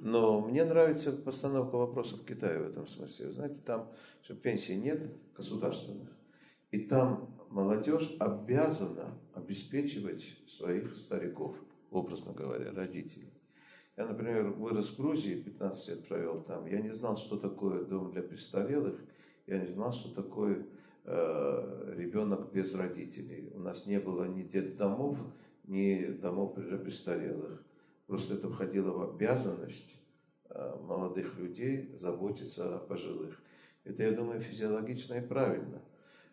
Но 0.00 0.40
мне 0.40 0.64
нравится 0.64 1.12
постановка 1.12 1.76
вопросов 1.76 2.20
в 2.20 2.24
Китае 2.24 2.58
в 2.58 2.68
этом 2.68 2.86
смысле. 2.86 3.26
Вы 3.26 3.32
знаете, 3.32 3.62
там 3.64 3.92
что 4.22 4.34
пенсий 4.34 4.76
нет 4.76 5.00
государственных, 5.36 6.08
и 6.70 6.78
там 6.78 7.36
молодежь 7.50 8.16
обязана 8.18 9.18
обеспечивать 9.34 10.24
своих 10.48 10.96
стариков, 10.96 11.56
образно 11.90 12.32
говоря, 12.32 12.72
родителей. 12.72 13.32
Я, 13.96 14.06
например, 14.06 14.48
вырос 14.50 14.90
в 14.90 14.96
Грузии, 15.00 15.42
15 15.42 15.88
лет 15.88 16.08
провел 16.08 16.42
там. 16.42 16.66
Я 16.66 16.80
не 16.80 16.92
знал, 16.92 17.16
что 17.16 17.36
такое 17.36 17.84
дом 17.84 18.10
для 18.10 18.22
престарелых. 18.22 18.98
Я 19.46 19.58
не 19.58 19.66
знал, 19.66 19.92
что 19.92 20.14
такое 20.14 20.66
э, 21.04 21.94
ребенок 21.96 22.52
без 22.52 22.74
родителей. 22.74 23.50
У 23.54 23.60
нас 23.60 23.86
не 23.86 23.98
было 23.98 24.24
ни 24.24 24.42
детдомов, 24.42 25.18
ни 25.64 26.04
домов 26.04 26.54
для 26.56 26.78
престарелых. 26.78 27.62
Просто 28.06 28.34
это 28.34 28.48
входило 28.48 28.90
в 28.90 29.14
обязанность 29.14 29.96
э, 30.50 30.76
молодых 30.82 31.38
людей 31.38 31.94
заботиться 31.96 32.76
о 32.76 32.78
пожилых. 32.78 33.40
Это, 33.84 34.02
я 34.02 34.12
думаю, 34.12 34.40
физиологично 34.40 35.14
и 35.14 35.26
правильно. 35.26 35.82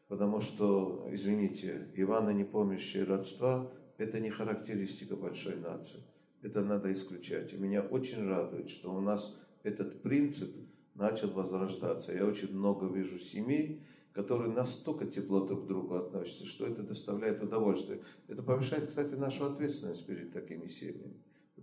Потому 0.08 0.42
что, 0.42 1.08
извините, 1.12 1.88
Ивана, 1.96 2.32
не 2.32 2.44
помнящие 2.44 3.04
родства, 3.04 3.72
это 3.98 4.20
не 4.20 4.30
характеристика 4.30 5.16
большой 5.16 5.58
нации. 5.58 6.02
Это 6.42 6.62
надо 6.62 6.92
исключать. 6.92 7.54
И 7.54 7.58
меня 7.58 7.82
очень 7.82 8.28
радует, 8.28 8.70
что 8.70 8.94
у 8.94 9.00
нас 9.00 9.42
этот 9.64 10.02
принцип 10.02 10.56
начал 10.96 11.30
возрождаться. 11.30 12.14
Я 12.14 12.26
очень 12.26 12.56
много 12.56 12.88
вижу 12.88 13.20
семей, 13.20 13.84
которые 14.22 14.52
настолько 14.52 15.06
тепло 15.06 15.46
друг 15.46 15.64
к 15.64 15.68
другу 15.68 15.96
относятся, 15.96 16.46
что 16.46 16.68
это 16.68 16.84
доставляет 16.84 17.42
удовольствие. 17.44 18.02
Это 18.28 18.44
повышает, 18.44 18.88
кстати, 18.88 19.16
нашу 19.16 19.46
ответственность 19.46 20.06
перед 20.06 20.32
такими 20.34 20.68
семьями 20.68 21.16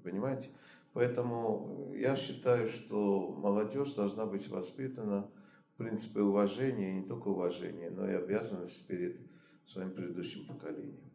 понимаете? 0.07 0.51
Поэтому 0.93 1.93
я 1.95 2.17
считаю, 2.17 2.69
что 2.69 3.33
молодежь 3.33 3.95
должна 3.95 4.25
быть 4.25 4.49
воспитана 4.49 5.29
в 5.75 5.77
принципе 5.79 6.21
уважения, 6.21 7.01
не 7.01 7.07
только 7.07 7.29
уважения, 7.29 7.91
но 7.91 8.09
и 8.09 8.15
обязанность 8.15 8.87
перед 8.87 9.21
своим 9.67 9.93
предыдущим 9.93 10.47
поколением. 10.47 11.11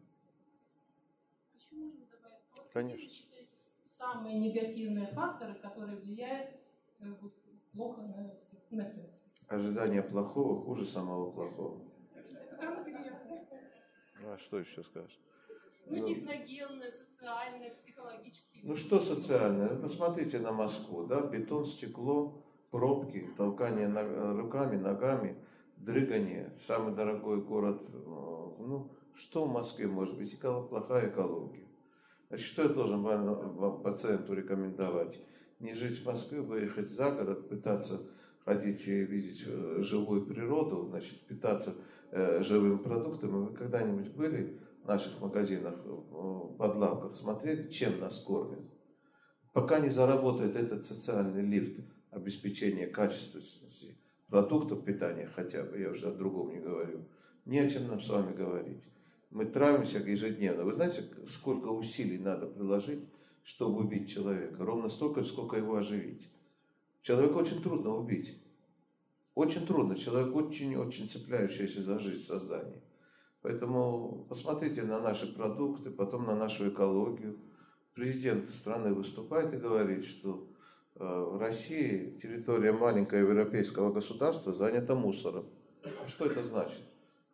Конечно. 2.72 3.10
самые 3.84 4.38
негативные 4.38 5.08
факторы, 5.08 5.54
которые 5.54 5.98
влияют 5.98 6.50
э, 7.00 7.14
плохо 7.72 8.00
на, 8.02 8.34
на 8.70 8.84
сердце. 8.84 9.31
Ожидание 9.56 10.02
плохого 10.02 10.62
хуже 10.64 10.86
самого 10.86 11.30
плохого. 11.30 11.78
Ну, 14.22 14.32
а 14.32 14.38
что 14.38 14.58
еще 14.58 14.82
скажешь? 14.82 15.20
Ну, 15.84 15.98
Ну, 15.98 16.08
техногенные, 16.14 16.90
социальные, 16.90 17.72
психологические. 17.72 18.62
Ну 18.64 18.74
что 18.76 18.98
социальное? 18.98 19.68
Посмотрите 19.76 20.38
на 20.38 20.52
Москву, 20.52 21.04
да, 21.06 21.20
бетон, 21.20 21.66
стекло, 21.66 22.42
пробки, 22.70 23.28
толкание 23.36 23.88
руками, 24.32 24.76
ногами, 24.76 25.36
дрыгание, 25.76 26.54
самый 26.56 26.94
дорогой 26.94 27.42
город. 27.42 27.82
э, 27.92 27.96
Ну, 27.96 28.90
что 29.14 29.44
в 29.44 29.52
Москве 29.52 29.86
может 29.86 30.16
быть? 30.16 30.32
Эко- 30.32 30.62
плохая 30.62 31.10
экология. 31.10 31.66
Значит, 32.28 32.46
что 32.46 32.62
я 32.62 32.68
должен 32.70 33.02
пациенту 33.82 34.32
рекомендовать? 34.32 35.20
Не 35.58 35.74
жить 35.74 35.98
в 36.02 36.06
Москве, 36.06 36.40
выехать 36.40 36.88
за 36.88 37.10
город, 37.10 37.50
пытаться 37.50 38.00
ходить 38.44 38.86
и 38.86 39.04
видеть 39.04 39.44
э, 39.46 39.82
живую 39.82 40.26
природу, 40.26 40.86
значит, 40.88 41.20
питаться 41.26 41.74
э, 42.10 42.42
живыми 42.42 42.78
продуктами. 42.78 43.46
Вы 43.46 43.54
когда-нибудь 43.54 44.12
были 44.12 44.60
в 44.82 44.88
наших 44.88 45.20
магазинах, 45.20 45.74
в 45.84 46.56
подлавках, 46.56 47.14
смотрели, 47.14 47.68
чем 47.70 48.00
нас 48.00 48.24
кормят? 48.24 48.68
Пока 49.52 49.80
не 49.80 49.90
заработает 49.90 50.56
этот 50.56 50.84
социальный 50.84 51.42
лифт 51.42 51.80
обеспечения 52.10 52.86
качественности 52.86 53.96
продуктов 54.28 54.84
питания 54.84 55.28
хотя 55.34 55.62
бы, 55.62 55.78
я 55.78 55.90
уже 55.90 56.06
о 56.08 56.14
другом 56.14 56.52
не 56.52 56.58
говорю, 56.58 57.06
не 57.44 57.58
о 57.58 57.70
чем 57.70 57.86
нам 57.88 58.00
с 58.00 58.08
вами 58.08 58.34
говорить. 58.34 58.88
Мы 59.30 59.46
травимся 59.46 59.98
ежедневно. 59.98 60.64
Вы 60.64 60.72
знаете, 60.72 61.04
сколько 61.28 61.68
усилий 61.68 62.18
надо 62.18 62.46
приложить, 62.46 63.04
чтобы 63.42 63.80
убить 63.80 64.10
человека? 64.10 64.64
Ровно 64.64 64.88
столько, 64.88 65.22
сколько 65.22 65.56
его 65.56 65.76
оживить. 65.76 66.30
Человека 67.02 67.36
очень 67.36 67.60
трудно 67.60 67.96
убить. 67.96 68.40
Очень 69.34 69.66
трудно. 69.66 69.96
Человек 69.96 70.34
очень-очень 70.34 71.08
цепляющийся 71.08 71.82
за 71.82 71.98
жизнь 71.98 72.22
создание. 72.22 72.80
Поэтому 73.42 74.24
посмотрите 74.28 74.82
на 74.82 75.00
наши 75.00 75.34
продукты, 75.34 75.90
потом 75.90 76.24
на 76.24 76.36
нашу 76.36 76.68
экологию. 76.68 77.36
Президент 77.94 78.48
страны 78.50 78.94
выступает 78.94 79.52
и 79.52 79.56
говорит, 79.56 80.04
что 80.04 80.46
э, 80.94 81.04
в 81.04 81.38
России 81.38 82.16
территория 82.22 82.72
маленького 82.72 83.18
европейского 83.18 83.92
государства 83.92 84.52
занята 84.52 84.94
мусором. 84.94 85.46
Что 86.06 86.26
это 86.26 86.44
значит? 86.44 86.80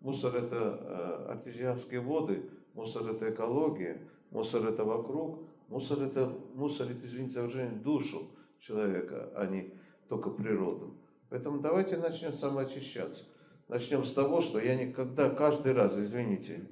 Мусор 0.00 0.34
это 0.34 0.78
э, 0.80 1.32
артезианские 1.32 2.00
воды, 2.00 2.48
мусор 2.72 3.06
это 3.12 3.30
экология, 3.30 4.00
мусор 4.30 4.66
это 4.66 4.84
вокруг, 4.84 5.40
мусор 5.68 6.02
это 6.02 6.32
мусорит, 6.54 7.04
извините 7.04 7.34
за 7.34 7.42
выражение, 7.42 7.78
душу 7.78 8.22
человека, 8.58 9.30
а 9.34 9.46
не 9.46 9.72
только 10.08 10.30
природу. 10.30 10.96
Поэтому 11.30 11.60
давайте 11.60 11.96
начнем 11.96 12.34
самоочищаться. 12.34 13.24
Начнем 13.68 14.04
с 14.04 14.12
того, 14.12 14.40
что 14.40 14.58
я 14.58 14.74
никогда, 14.76 15.28
каждый 15.30 15.72
раз, 15.72 15.98
извините, 15.98 16.66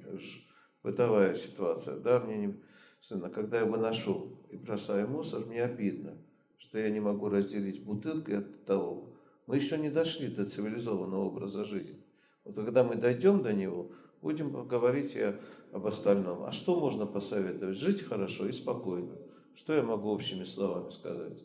бытовая 0.81 1.35
ситуация, 1.35 1.97
да, 1.97 2.19
мне 2.19 2.37
не, 2.37 2.59
сына, 3.01 3.29
когда 3.29 3.59
я 3.59 3.65
выношу 3.65 4.39
и 4.49 4.57
бросаю 4.57 5.07
мусор, 5.07 5.45
мне 5.45 5.63
обидно, 5.63 6.17
что 6.57 6.79
я 6.79 6.89
не 6.89 6.99
могу 6.99 7.29
разделить 7.29 7.83
бутылки 7.83 8.31
от 8.31 8.65
того. 8.65 9.13
Мы 9.45 9.57
еще 9.57 9.77
не 9.77 9.89
дошли 9.89 10.27
до 10.27 10.45
цивилизованного 10.45 11.25
образа 11.25 11.63
жизни. 11.63 12.01
Вот 12.43 12.55
когда 12.55 12.83
мы 12.83 12.95
дойдем 12.95 13.43
до 13.43 13.53
него, 13.53 13.91
будем 14.21 14.67
говорить 14.67 15.15
и 15.15 15.35
об 15.71 15.85
остальном. 15.85 16.43
А 16.43 16.51
что 16.51 16.79
можно 16.79 17.05
посоветовать? 17.05 17.77
Жить 17.77 18.01
хорошо 18.01 18.47
и 18.47 18.51
спокойно. 18.51 19.15
Что 19.55 19.73
я 19.73 19.83
могу 19.83 20.09
общими 20.09 20.43
словами 20.43 20.89
сказать? 20.91 21.43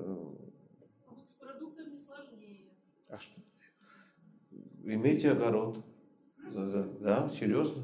А 0.00 1.10
вот 1.10 1.26
с 1.26 1.32
продуктами 1.32 1.96
сложнее. 1.96 2.70
А 3.08 3.18
что? 3.18 3.40
Имейте 4.84 5.32
огород. 5.32 5.84
Да, 7.00 7.28
серьезно. 7.30 7.82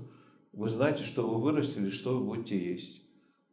Вы 0.52 0.68
знаете, 0.68 1.02
что 1.02 1.28
вы 1.28 1.40
вырастили, 1.40 1.90
что 1.90 2.18
вы 2.18 2.24
будете 2.24 2.56
есть. 2.56 3.02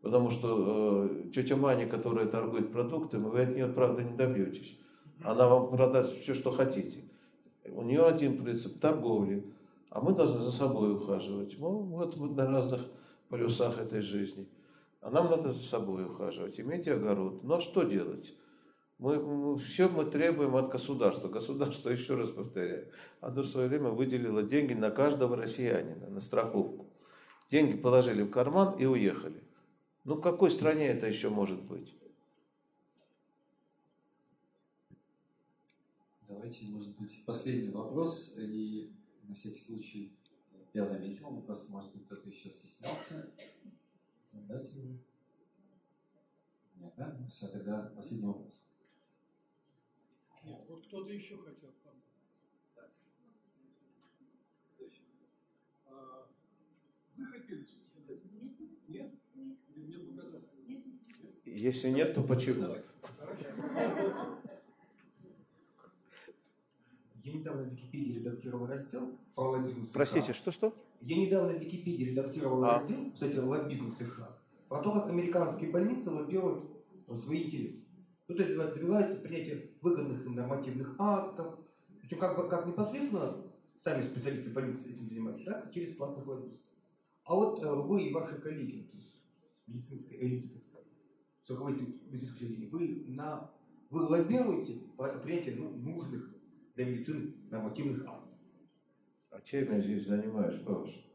Потому 0.02 0.30
что 0.30 1.08
э, 1.10 1.32
тетя 1.34 1.56
Маня, 1.56 1.88
которая 1.88 2.28
торгует 2.28 2.72
продуктами, 2.72 3.24
вы 3.24 3.42
от 3.42 3.56
нее, 3.56 3.68
правда, 3.68 4.04
не 4.04 4.16
добьетесь. 4.16 4.80
Она 5.24 5.48
вам 5.48 5.70
продаст 5.70 6.18
все, 6.22 6.34
что 6.34 6.52
хотите. 6.52 7.04
У 7.66 7.84
нее 7.84 8.06
один 8.06 8.44
принцип– 8.44 8.80
торговли. 8.82 9.52
А 9.90 10.02
мы 10.02 10.14
должны 10.14 10.40
за 10.40 10.52
собой 10.52 10.94
ухаживать. 10.94 11.56
Ну, 11.60 11.82
вот 11.82 12.18
мы 12.18 12.30
на 12.30 12.48
разных 12.48 12.82
полюсах 13.30 13.80
этой 13.80 14.02
жизни. 14.02 14.48
А 15.02 15.10
нам 15.10 15.30
надо 15.30 15.52
за 15.52 15.64
собой 15.64 16.06
ухаживать. 16.06 16.60
Имейте 16.60 16.94
огород. 16.94 17.44
Ну, 17.44 17.56
а 17.56 17.60
что 17.60 17.84
делать? 17.84 18.34
Мы, 19.02 19.58
все 19.58 19.90
мы 19.90 20.06
требуем 20.06 20.56
от 20.56 20.70
государства. 20.70 21.28
Государство, 21.28 21.90
еще 21.90 22.14
раз 22.14 22.30
повторяю, 22.30 22.92
оно 23.20 23.42
в 23.42 23.48
свое 23.48 23.68
время 23.68 23.90
выделило 23.90 24.44
деньги 24.44 24.74
на 24.74 24.92
каждого 24.92 25.36
россиянина, 25.36 26.08
на 26.08 26.20
страховку. 26.20 26.88
Деньги 27.50 27.76
положили 27.76 28.22
в 28.22 28.30
карман 28.30 28.78
и 28.78 28.86
уехали. 28.86 29.44
Ну, 30.04 30.16
в 30.16 30.22
какой 30.22 30.52
стране 30.52 30.86
это 30.86 31.08
еще 31.08 31.30
может 31.30 31.64
быть? 31.64 31.96
Давайте, 36.28 36.68
может 36.68 36.96
быть, 37.00 37.24
последний 37.26 37.72
вопрос. 37.72 38.36
И 38.38 38.94
на 39.24 39.34
всякий 39.34 39.62
случай 39.62 40.16
я 40.74 40.86
заметил, 40.86 41.32
но 41.32 41.42
просто, 41.42 41.72
может 41.72 41.92
быть, 41.92 42.06
кто-то 42.06 42.30
еще 42.30 42.52
стеснялся 42.52 43.32
задать 44.32 44.76
его. 44.76 44.96
Нет, 46.76 46.94
да? 46.98 47.18
Ну 47.20 47.28
все, 47.28 47.48
тогда 47.48 47.92
последний 47.96 48.28
вопрос. 48.28 48.61
Нет, 50.44 50.60
вот 50.68 50.86
кто-то 50.86 51.12
еще 51.14 51.38
хотел. 51.38 51.70
А, 55.86 56.28
Вы 57.16 57.26
хотели 57.26 57.66
задать? 57.96 58.22
Нет? 58.88 59.12
Или 59.36 59.86
мне 59.86 59.98
показали? 60.00 60.44
Если 61.46 61.90
нет, 61.90 62.16
то 62.16 62.24
почему? 62.24 62.76
Я 67.24 67.34
недавно 67.34 67.64
в 67.64 67.70
Википедии 67.70 68.20
редактировал 68.20 68.66
раздел 68.66 69.12
про 69.36 69.50
лоббизм 69.52 69.84
США. 69.84 69.92
Простите, 69.94 70.34
что-что? 70.34 70.74
Я 71.02 71.18
недавно 71.18 71.54
в 71.54 71.62
Википедии 71.62 72.06
редактировал 72.06 72.64
А. 72.64 72.80
раздел, 72.80 73.12
кстати, 73.14 73.38
лоббизм 73.38 73.96
США, 73.96 74.38
про 74.70 74.82
то, 74.82 74.92
как 74.92 75.10
американские 75.10 75.70
больницы 75.70 76.10
лоббируют 76.10 76.64
свои 77.14 77.44
интересы. 77.44 77.81
Ну, 78.32 78.38
то 78.38 78.44
есть 78.44 78.56
добиваются 78.56 79.20
принятия 79.20 79.62
выгодных 79.82 80.26
нормативных 80.26 80.96
актов. 80.98 81.60
Причем 82.00 82.18
как, 82.18 82.38
бы, 82.38 82.48
как 82.48 82.66
непосредственно 82.66 83.30
сами 83.78 84.04
специалисты 84.04 84.52
больницы 84.52 84.90
этим 84.90 85.10
занимаются, 85.10 85.44
так 85.44 85.68
и 85.68 85.74
через 85.74 85.98
платных 85.98 86.26
лоббистов. 86.26 86.72
А 87.26 87.36
вот 87.36 87.62
э, 87.62 87.68
вы 87.68 88.04
и 88.04 88.14
ваши 88.14 88.40
коллеги, 88.40 88.88
то 88.90 88.96
есть 88.96 89.22
медицинской 89.68 90.18
элиты, 90.18 90.48
так 90.48 90.64
сказать, 90.64 90.88
с 91.44 91.50
руководителем 91.50 92.00
медицинских 92.10 92.38
учреждений, 92.38 92.70
вы, 92.70 93.04
на, 93.10 93.52
вы 93.90 94.02
лоббируете 94.04 94.76
принятие 95.24 95.56
ну, 95.56 95.72
нужных 95.72 96.34
для 96.76 96.86
медицины 96.86 97.34
нормативных 97.50 98.06
актов. 98.06 98.34
А 99.32 99.42
чем 99.42 99.74
я 99.74 99.82
здесь 99.82 100.08
занимаюсь, 100.08 100.62
Павлович? 100.62 101.06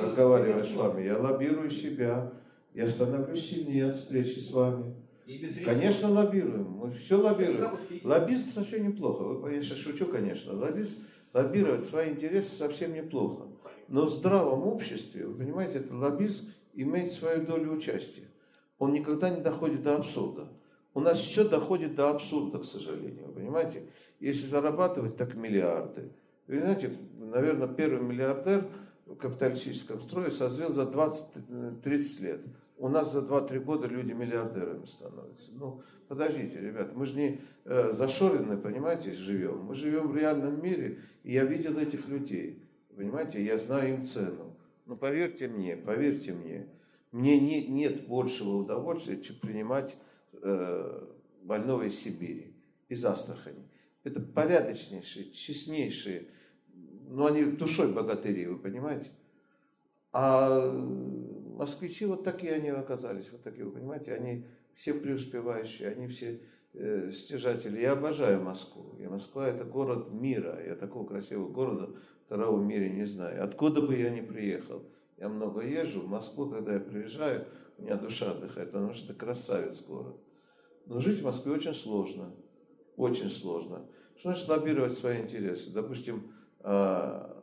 Разговаривая 0.00 0.64
с 0.64 0.74
вами, 0.76 1.04
я 1.04 1.18
лоббирую 1.18 1.70
себя, 1.70 2.32
я 2.72 2.88
становлюсь 2.88 3.50
сильнее 3.50 3.90
от 3.90 3.96
встречи 3.96 4.38
с 4.38 4.50
вами. 4.50 5.03
Конечно, 5.64 6.10
лоббируем. 6.10 6.70
Мы 6.70 6.92
все 6.92 7.20
лоббируем. 7.20 7.70
Лоббизм 8.02 8.50
совсем 8.50 8.88
неплохо. 8.88 9.22
Вы, 9.22 9.54
я 9.54 9.62
сейчас 9.62 9.78
шучу, 9.78 10.06
конечно. 10.06 10.54
Лоббизм, 10.54 11.04
лоббировать 11.32 11.84
свои 11.84 12.10
интересы 12.10 12.54
совсем 12.54 12.94
неплохо. 12.94 13.46
Но 13.88 14.06
в 14.06 14.10
здравом 14.10 14.66
обществе, 14.66 15.26
вы 15.26 15.34
понимаете, 15.34 15.78
это 15.78 15.94
лоббизм 15.96 16.52
имеет 16.74 17.12
свою 17.12 17.44
долю 17.44 17.72
участия. 17.72 18.28
Он 18.78 18.92
никогда 18.92 19.30
не 19.30 19.40
доходит 19.40 19.82
до 19.82 19.96
абсурда. 19.96 20.48
У 20.94 21.00
нас 21.00 21.18
все 21.18 21.48
доходит 21.48 21.94
до 21.96 22.10
абсурда, 22.10 22.58
к 22.58 22.64
сожалению. 22.64 23.26
Вы 23.28 23.32
понимаете? 23.32 23.82
Если 24.20 24.46
зарабатывать, 24.46 25.16
так 25.16 25.34
миллиарды. 25.34 26.12
Вы 26.46 26.58
знаете, 26.60 26.90
наверное, 27.18 27.68
первый 27.68 28.02
миллиардер 28.02 28.66
в 29.06 29.16
капиталистическом 29.16 30.00
строе 30.00 30.30
созрел 30.30 30.70
за 30.70 30.82
20-30 30.82 32.22
лет. 32.22 32.40
У 32.84 32.88
нас 32.90 33.14
за 33.14 33.20
2-3 33.20 33.60
года 33.60 33.86
люди 33.86 34.12
миллиардерами 34.12 34.84
становятся. 34.84 35.52
Ну, 35.54 35.80
подождите, 36.06 36.60
ребята, 36.60 36.92
мы 36.94 37.06
же 37.06 37.16
не 37.16 37.40
э, 37.64 37.94
зашорены, 37.94 38.58
понимаете, 38.58 39.14
живем. 39.14 39.60
Мы 39.60 39.74
живем 39.74 40.08
в 40.08 40.14
реальном 40.14 40.62
мире, 40.62 40.98
и 41.22 41.32
я 41.32 41.44
видел 41.44 41.78
этих 41.78 42.06
людей. 42.08 42.62
Понимаете, 42.94 43.42
я 43.42 43.56
знаю 43.56 43.94
им 43.94 44.04
цену. 44.04 44.58
Но 44.84 44.96
поверьте 44.96 45.48
мне, 45.48 45.78
поверьте 45.78 46.34
мне, 46.34 46.68
мне 47.10 47.40
не, 47.40 47.66
нет 47.68 48.06
большего 48.06 48.56
удовольствия, 48.56 49.18
чем 49.18 49.36
принимать 49.36 49.96
э, 50.42 51.06
больного 51.42 51.84
из 51.84 51.98
Сибири, 51.98 52.54
из 52.90 53.02
Астрахани. 53.06 53.66
Это 54.02 54.20
порядочнейшие, 54.20 55.30
честнейшие, 55.30 56.26
ну 57.08 57.24
они 57.24 57.44
душой 57.44 57.90
богатыри, 57.90 58.44
вы 58.44 58.58
понимаете? 58.58 59.08
А 60.12 60.70
москвичи 61.56 62.06
вот 62.06 62.24
такие 62.24 62.52
они 62.52 62.68
оказались, 62.68 63.30
вот 63.32 63.42
такие, 63.42 63.64
вы 63.64 63.72
понимаете, 63.72 64.12
они 64.14 64.46
все 64.74 64.94
преуспевающие, 64.94 65.88
они 65.88 66.08
все 66.08 66.40
э, 66.74 67.10
стяжатели. 67.12 67.80
Я 67.80 67.92
обожаю 67.92 68.42
Москву. 68.42 68.96
И 68.98 69.06
Москва 69.06 69.48
это 69.48 69.64
город 69.64 70.12
мира. 70.12 70.60
Я 70.64 70.74
такого 70.74 71.06
красивого 71.06 71.48
города 71.48 71.90
второго 72.26 72.58
в 72.58 72.64
мире 72.64 72.90
не 72.90 73.04
знаю. 73.04 73.44
Откуда 73.44 73.80
бы 73.80 73.96
я 73.96 74.10
ни 74.10 74.20
приехал. 74.20 74.82
Я 75.16 75.28
много 75.28 75.60
езжу. 75.62 76.00
В 76.00 76.08
Москву, 76.08 76.50
когда 76.50 76.74
я 76.74 76.80
приезжаю, 76.80 77.46
у 77.78 77.82
меня 77.82 77.96
душа 77.96 78.32
отдыхает, 78.32 78.72
потому 78.72 78.92
что 78.92 79.12
это 79.12 79.14
красавец 79.14 79.80
город. 79.82 80.16
Но 80.86 81.00
жить 81.00 81.20
в 81.20 81.24
Москве 81.24 81.52
очень 81.52 81.74
сложно. 81.74 82.34
Очень 82.96 83.30
сложно. 83.30 83.86
Что 84.16 84.30
значит 84.30 84.48
лоббировать 84.48 84.92
свои 84.92 85.22
интересы? 85.22 85.72
Допустим, 85.72 86.32
а, 86.60 87.42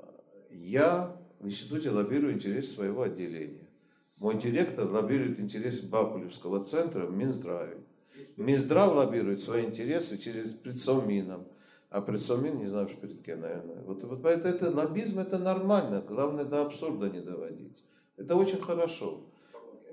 я 0.49 1.17
в 1.39 1.47
институте 1.47 1.89
лоббирую 1.89 2.33
интересы 2.33 2.75
своего 2.75 3.01
отделения. 3.01 3.67
Мой 4.21 4.37
директор 4.37 4.87
лоббирует 4.87 5.39
интересы 5.39 5.89
Бакулевского 5.89 6.63
центра 6.63 7.07
в 7.07 7.11
Минздраве. 7.11 7.77
Минздрав 8.37 8.93
лоббирует 8.93 9.41
свои 9.41 9.65
интересы 9.65 10.19
через 10.19 10.49
предсовмином. 10.49 11.47
А 11.89 12.01
предсовмин 12.01 12.59
не 12.59 12.67
знаю, 12.67 12.87
что 12.87 12.97
перед 12.97 13.23
кем, 13.23 13.41
наверное. 13.41 13.81
Вот, 13.81 14.03
вот 14.03 14.23
это, 14.23 14.47
это 14.47 14.69
лоббизм 14.69 15.17
это 15.21 15.39
нормально. 15.39 16.03
Главное 16.07 16.45
до 16.45 16.61
абсурда 16.61 17.09
не 17.09 17.19
доводить. 17.19 17.83
Это 18.15 18.35
очень 18.35 18.61
хорошо. 18.61 19.25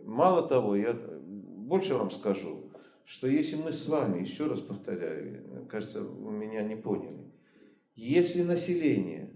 Мало 0.04 0.46
того, 0.46 0.76
я 0.76 0.92
больше 0.92 1.94
вам 1.94 2.10
скажу, 2.10 2.70
что 3.06 3.28
если 3.28 3.56
мы 3.56 3.72
с 3.72 3.88
вами, 3.88 4.20
еще 4.20 4.46
раз 4.46 4.60
повторяю, 4.60 5.66
кажется, 5.70 6.02
вы 6.02 6.32
меня 6.32 6.62
не 6.64 6.76
поняли, 6.76 7.32
если 7.96 8.42
население 8.42 9.32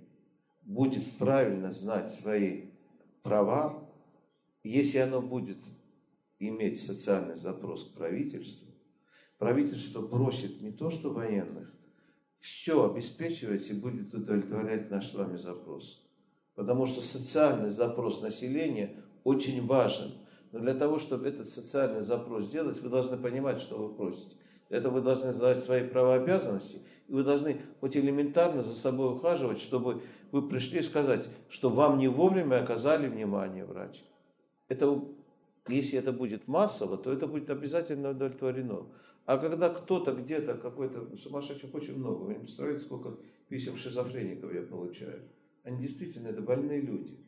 будет 0.60 1.16
правильно 1.16 1.72
знать 1.72 2.10
свои 2.10 2.64
права, 3.22 3.81
если 4.70 4.98
оно 4.98 5.20
будет 5.20 5.58
иметь 6.38 6.82
социальный 6.82 7.36
запрос 7.36 7.90
к 7.90 7.94
правительству, 7.94 8.68
правительство 9.38 10.06
просит 10.06 10.60
не 10.60 10.70
то 10.70 10.90
что 10.90 11.10
военных, 11.10 11.72
все 12.38 12.90
обеспечивать 12.90 13.70
и 13.70 13.74
будет 13.74 14.12
удовлетворять 14.14 14.90
наш 14.90 15.08
с 15.08 15.14
вами 15.14 15.36
запрос. 15.36 16.04
Потому 16.54 16.86
что 16.86 17.00
социальный 17.00 17.70
запрос 17.70 18.20
населения 18.20 18.96
очень 19.24 19.64
важен. 19.66 20.12
Но 20.50 20.58
для 20.58 20.74
того, 20.74 20.98
чтобы 20.98 21.28
этот 21.28 21.48
социальный 21.48 22.02
запрос 22.02 22.44
сделать, 22.44 22.80
вы 22.82 22.90
должны 22.90 23.16
понимать, 23.16 23.60
что 23.60 23.78
вы 23.78 23.94
просите. 23.94 24.36
Этого 24.68 24.94
вы 24.94 25.00
должны 25.02 25.32
знать 25.32 25.58
свои 25.58 25.86
права 25.86 26.16
и 26.16 26.20
обязанности, 26.20 26.80
и 27.08 27.12
вы 27.12 27.24
должны 27.24 27.60
хоть 27.80 27.96
элементарно 27.96 28.62
за 28.62 28.74
собой 28.74 29.14
ухаживать, 29.14 29.60
чтобы 29.60 30.02
вы 30.30 30.48
пришли 30.48 30.80
и 30.80 30.82
сказать, 30.82 31.24
что 31.48 31.70
вам 31.70 31.98
не 31.98 32.08
вовремя 32.08 32.62
оказали 32.62 33.06
внимание 33.06 33.64
врач. 33.64 34.02
Это, 34.72 35.04
если 35.68 35.98
это 35.98 36.12
будет 36.12 36.48
массово, 36.48 36.96
то 36.96 37.12
это 37.12 37.26
будет 37.26 37.50
обязательно 37.50 38.10
удовлетворено. 38.10 38.86
А 39.26 39.36
когда 39.36 39.68
кто-то 39.68 40.12
где-то, 40.12 40.54
какой-то 40.54 41.16
сумасшедших 41.16 41.74
очень 41.74 41.98
много, 41.98 42.22
вы 42.22 42.34
не 42.34 42.40
представляете, 42.40 42.84
сколько 42.84 43.18
писем 43.48 43.76
шизофреников 43.76 44.52
я 44.54 44.62
получаю. 44.62 45.20
Они 45.62 45.80
действительно, 45.80 46.28
это 46.28 46.40
больные 46.40 46.80
люди. 46.80 47.18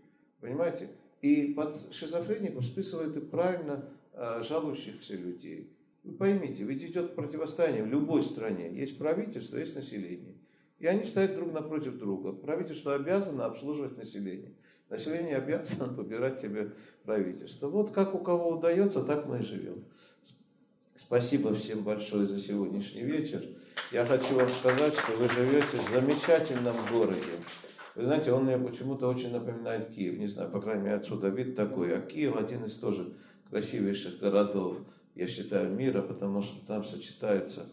Понимаете? 0.40 0.88
И 1.20 1.52
под 1.52 1.76
шизофреников 1.92 2.64
списывают 2.64 3.16
и 3.16 3.20
правильно 3.20 3.88
э, 4.14 4.42
жалующихся 4.42 5.16
людей. 5.16 5.70
Вы 6.02 6.14
поймите, 6.14 6.64
ведь 6.64 6.82
идет 6.82 7.14
противостояние 7.14 7.84
в 7.84 7.88
любой 7.88 8.24
стране. 8.24 8.70
Есть 8.74 8.98
правительство, 8.98 9.58
есть 9.58 9.76
население. 9.76 10.34
И 10.78 10.86
они 10.86 11.04
стоят 11.04 11.34
друг 11.34 11.52
напротив 11.52 11.98
друга. 11.98 12.32
Правительство 12.32 12.94
обязано 12.94 13.46
обслуживать 13.46 13.96
население. 13.96 14.54
Население 14.94 15.38
обязано 15.38 15.92
выбирать 15.96 16.38
себе 16.38 16.70
правительство. 17.04 17.68
Вот 17.68 17.90
как 17.90 18.14
у 18.14 18.18
кого 18.18 18.50
удается, 18.50 19.02
так 19.02 19.26
мы 19.26 19.40
и 19.40 19.42
живем. 19.42 19.84
Спасибо 20.94 21.52
всем 21.56 21.82
большое 21.82 22.26
за 22.26 22.40
сегодняшний 22.40 23.02
вечер. 23.02 23.44
Я 23.90 24.06
хочу 24.06 24.36
вам 24.36 24.48
сказать, 24.48 24.94
что 24.94 25.16
вы 25.16 25.28
живете 25.28 25.78
в 25.78 25.90
замечательном 25.90 26.76
городе. 26.92 27.32
Вы 27.96 28.04
знаете, 28.04 28.30
он 28.30 28.44
мне 28.44 28.56
почему-то 28.56 29.08
очень 29.08 29.32
напоминает 29.32 29.88
Киев. 29.88 30.16
Не 30.16 30.28
знаю, 30.28 30.52
по 30.52 30.60
крайней 30.60 30.84
мере, 30.84 30.96
отсюда 30.96 31.26
вид 31.26 31.56
такой. 31.56 31.96
А 31.96 32.00
Киев 32.00 32.36
один 32.36 32.64
из 32.64 32.78
тоже 32.78 33.14
красивейших 33.50 34.20
городов, 34.20 34.76
я 35.16 35.26
считаю, 35.26 35.70
мира, 35.70 36.02
потому 36.02 36.40
что 36.40 36.64
там 36.68 36.84
сочетается 36.84 37.66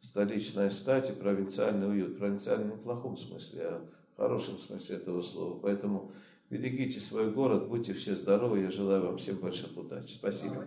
столичная 0.00 0.70
стать 0.70 1.10
и 1.10 1.12
провинциальный 1.12 1.88
уют. 1.88 2.18
Провинциальный 2.18 2.66
не 2.66 2.76
в 2.76 2.82
плохом 2.82 3.16
смысле, 3.16 3.62
а 3.64 3.86
в 4.14 4.16
хорошем 4.16 4.60
смысле 4.60 4.94
этого 4.94 5.22
слова. 5.22 5.58
Поэтому 5.60 6.12
берегите 6.50 7.00
свой 7.00 7.30
город, 7.30 7.68
будьте 7.68 7.92
все 7.92 8.16
здоровы. 8.16 8.60
Я 8.60 8.70
желаю 8.70 9.06
вам 9.06 9.18
всем 9.18 9.36
больших 9.38 9.76
удач. 9.76 10.14
Спасибо. 10.14 10.66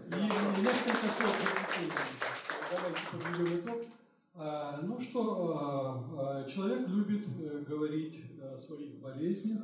А, 4.34 4.82
ну 4.82 5.00
что, 5.00 5.58
а, 5.58 6.40
а, 6.40 6.44
человек 6.46 6.88
любит 6.88 7.28
э, 7.40 7.64
говорить 7.68 8.24
о 8.42 8.58
своих 8.58 8.96
болезнях, 9.00 9.62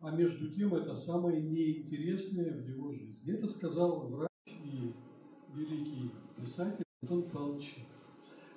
а 0.00 0.10
между 0.12 0.48
тем 0.48 0.74
это 0.74 0.94
самое 0.94 1.42
неинтересное 1.42 2.52
в 2.52 2.68
его 2.68 2.92
жизни. 2.92 3.34
Это 3.34 3.48
сказал 3.48 4.06
врач 4.08 4.28
и 4.46 4.92
великий 5.54 6.12
писатель 6.40 6.84
Антон 7.02 7.22
Павлович. 7.30 7.84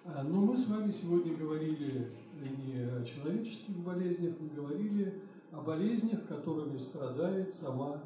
Но 0.06 0.46
мы 0.46 0.56
с 0.56 0.70
вами 0.70 0.92
сегодня 0.92 1.36
говорили 1.36 2.10
не 2.40 2.80
о 2.80 3.04
человеческих 3.04 3.76
болезнях, 3.78 4.36
мы 4.40 4.48
говорили 4.50 5.22
о 5.58 5.62
болезнях, 5.62 6.28
которыми 6.28 6.78
страдает 6.78 7.54
сама 7.54 8.04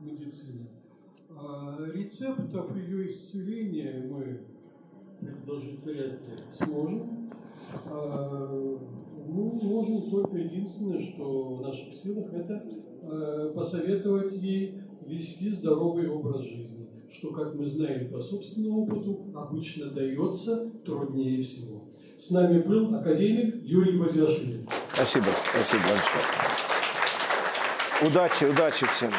медицина. 0.00 0.66
Рецептов 1.92 2.76
ее 2.76 3.06
исцеления 3.06 4.06
мы 4.08 4.40
предложить 5.20 5.82
вряд 5.84 6.12
ли 6.12 6.42
сможем. 6.52 7.30
А, 7.86 8.78
ну, 9.26 9.58
можем 9.62 10.10
только 10.10 10.36
единственное, 10.36 11.00
что 11.00 11.54
в 11.56 11.62
наших 11.62 11.92
силах, 11.94 12.32
это 12.32 12.62
а, 13.02 13.52
посоветовать 13.54 14.32
ей 14.34 14.80
вести 15.06 15.50
здоровый 15.50 16.08
образ 16.08 16.44
жизни, 16.44 16.88
что, 17.10 17.32
как 17.32 17.54
мы 17.54 17.64
знаем 17.64 18.10
по 18.10 18.20
собственному 18.20 18.84
опыту, 18.84 19.26
обычно 19.34 19.90
дается 19.90 20.70
труднее 20.84 21.42
всего. 21.42 21.84
С 22.16 22.30
нами 22.30 22.60
был 22.62 22.94
академик 22.94 23.64
Юрий 23.64 23.98
Базиашвили. 23.98 24.66
Спасибо, 24.92 25.26
спасибо 25.52 25.82
большое. 25.82 26.53
Удачи, 28.04 28.44
удачи 28.44 28.84
всем. 28.86 29.10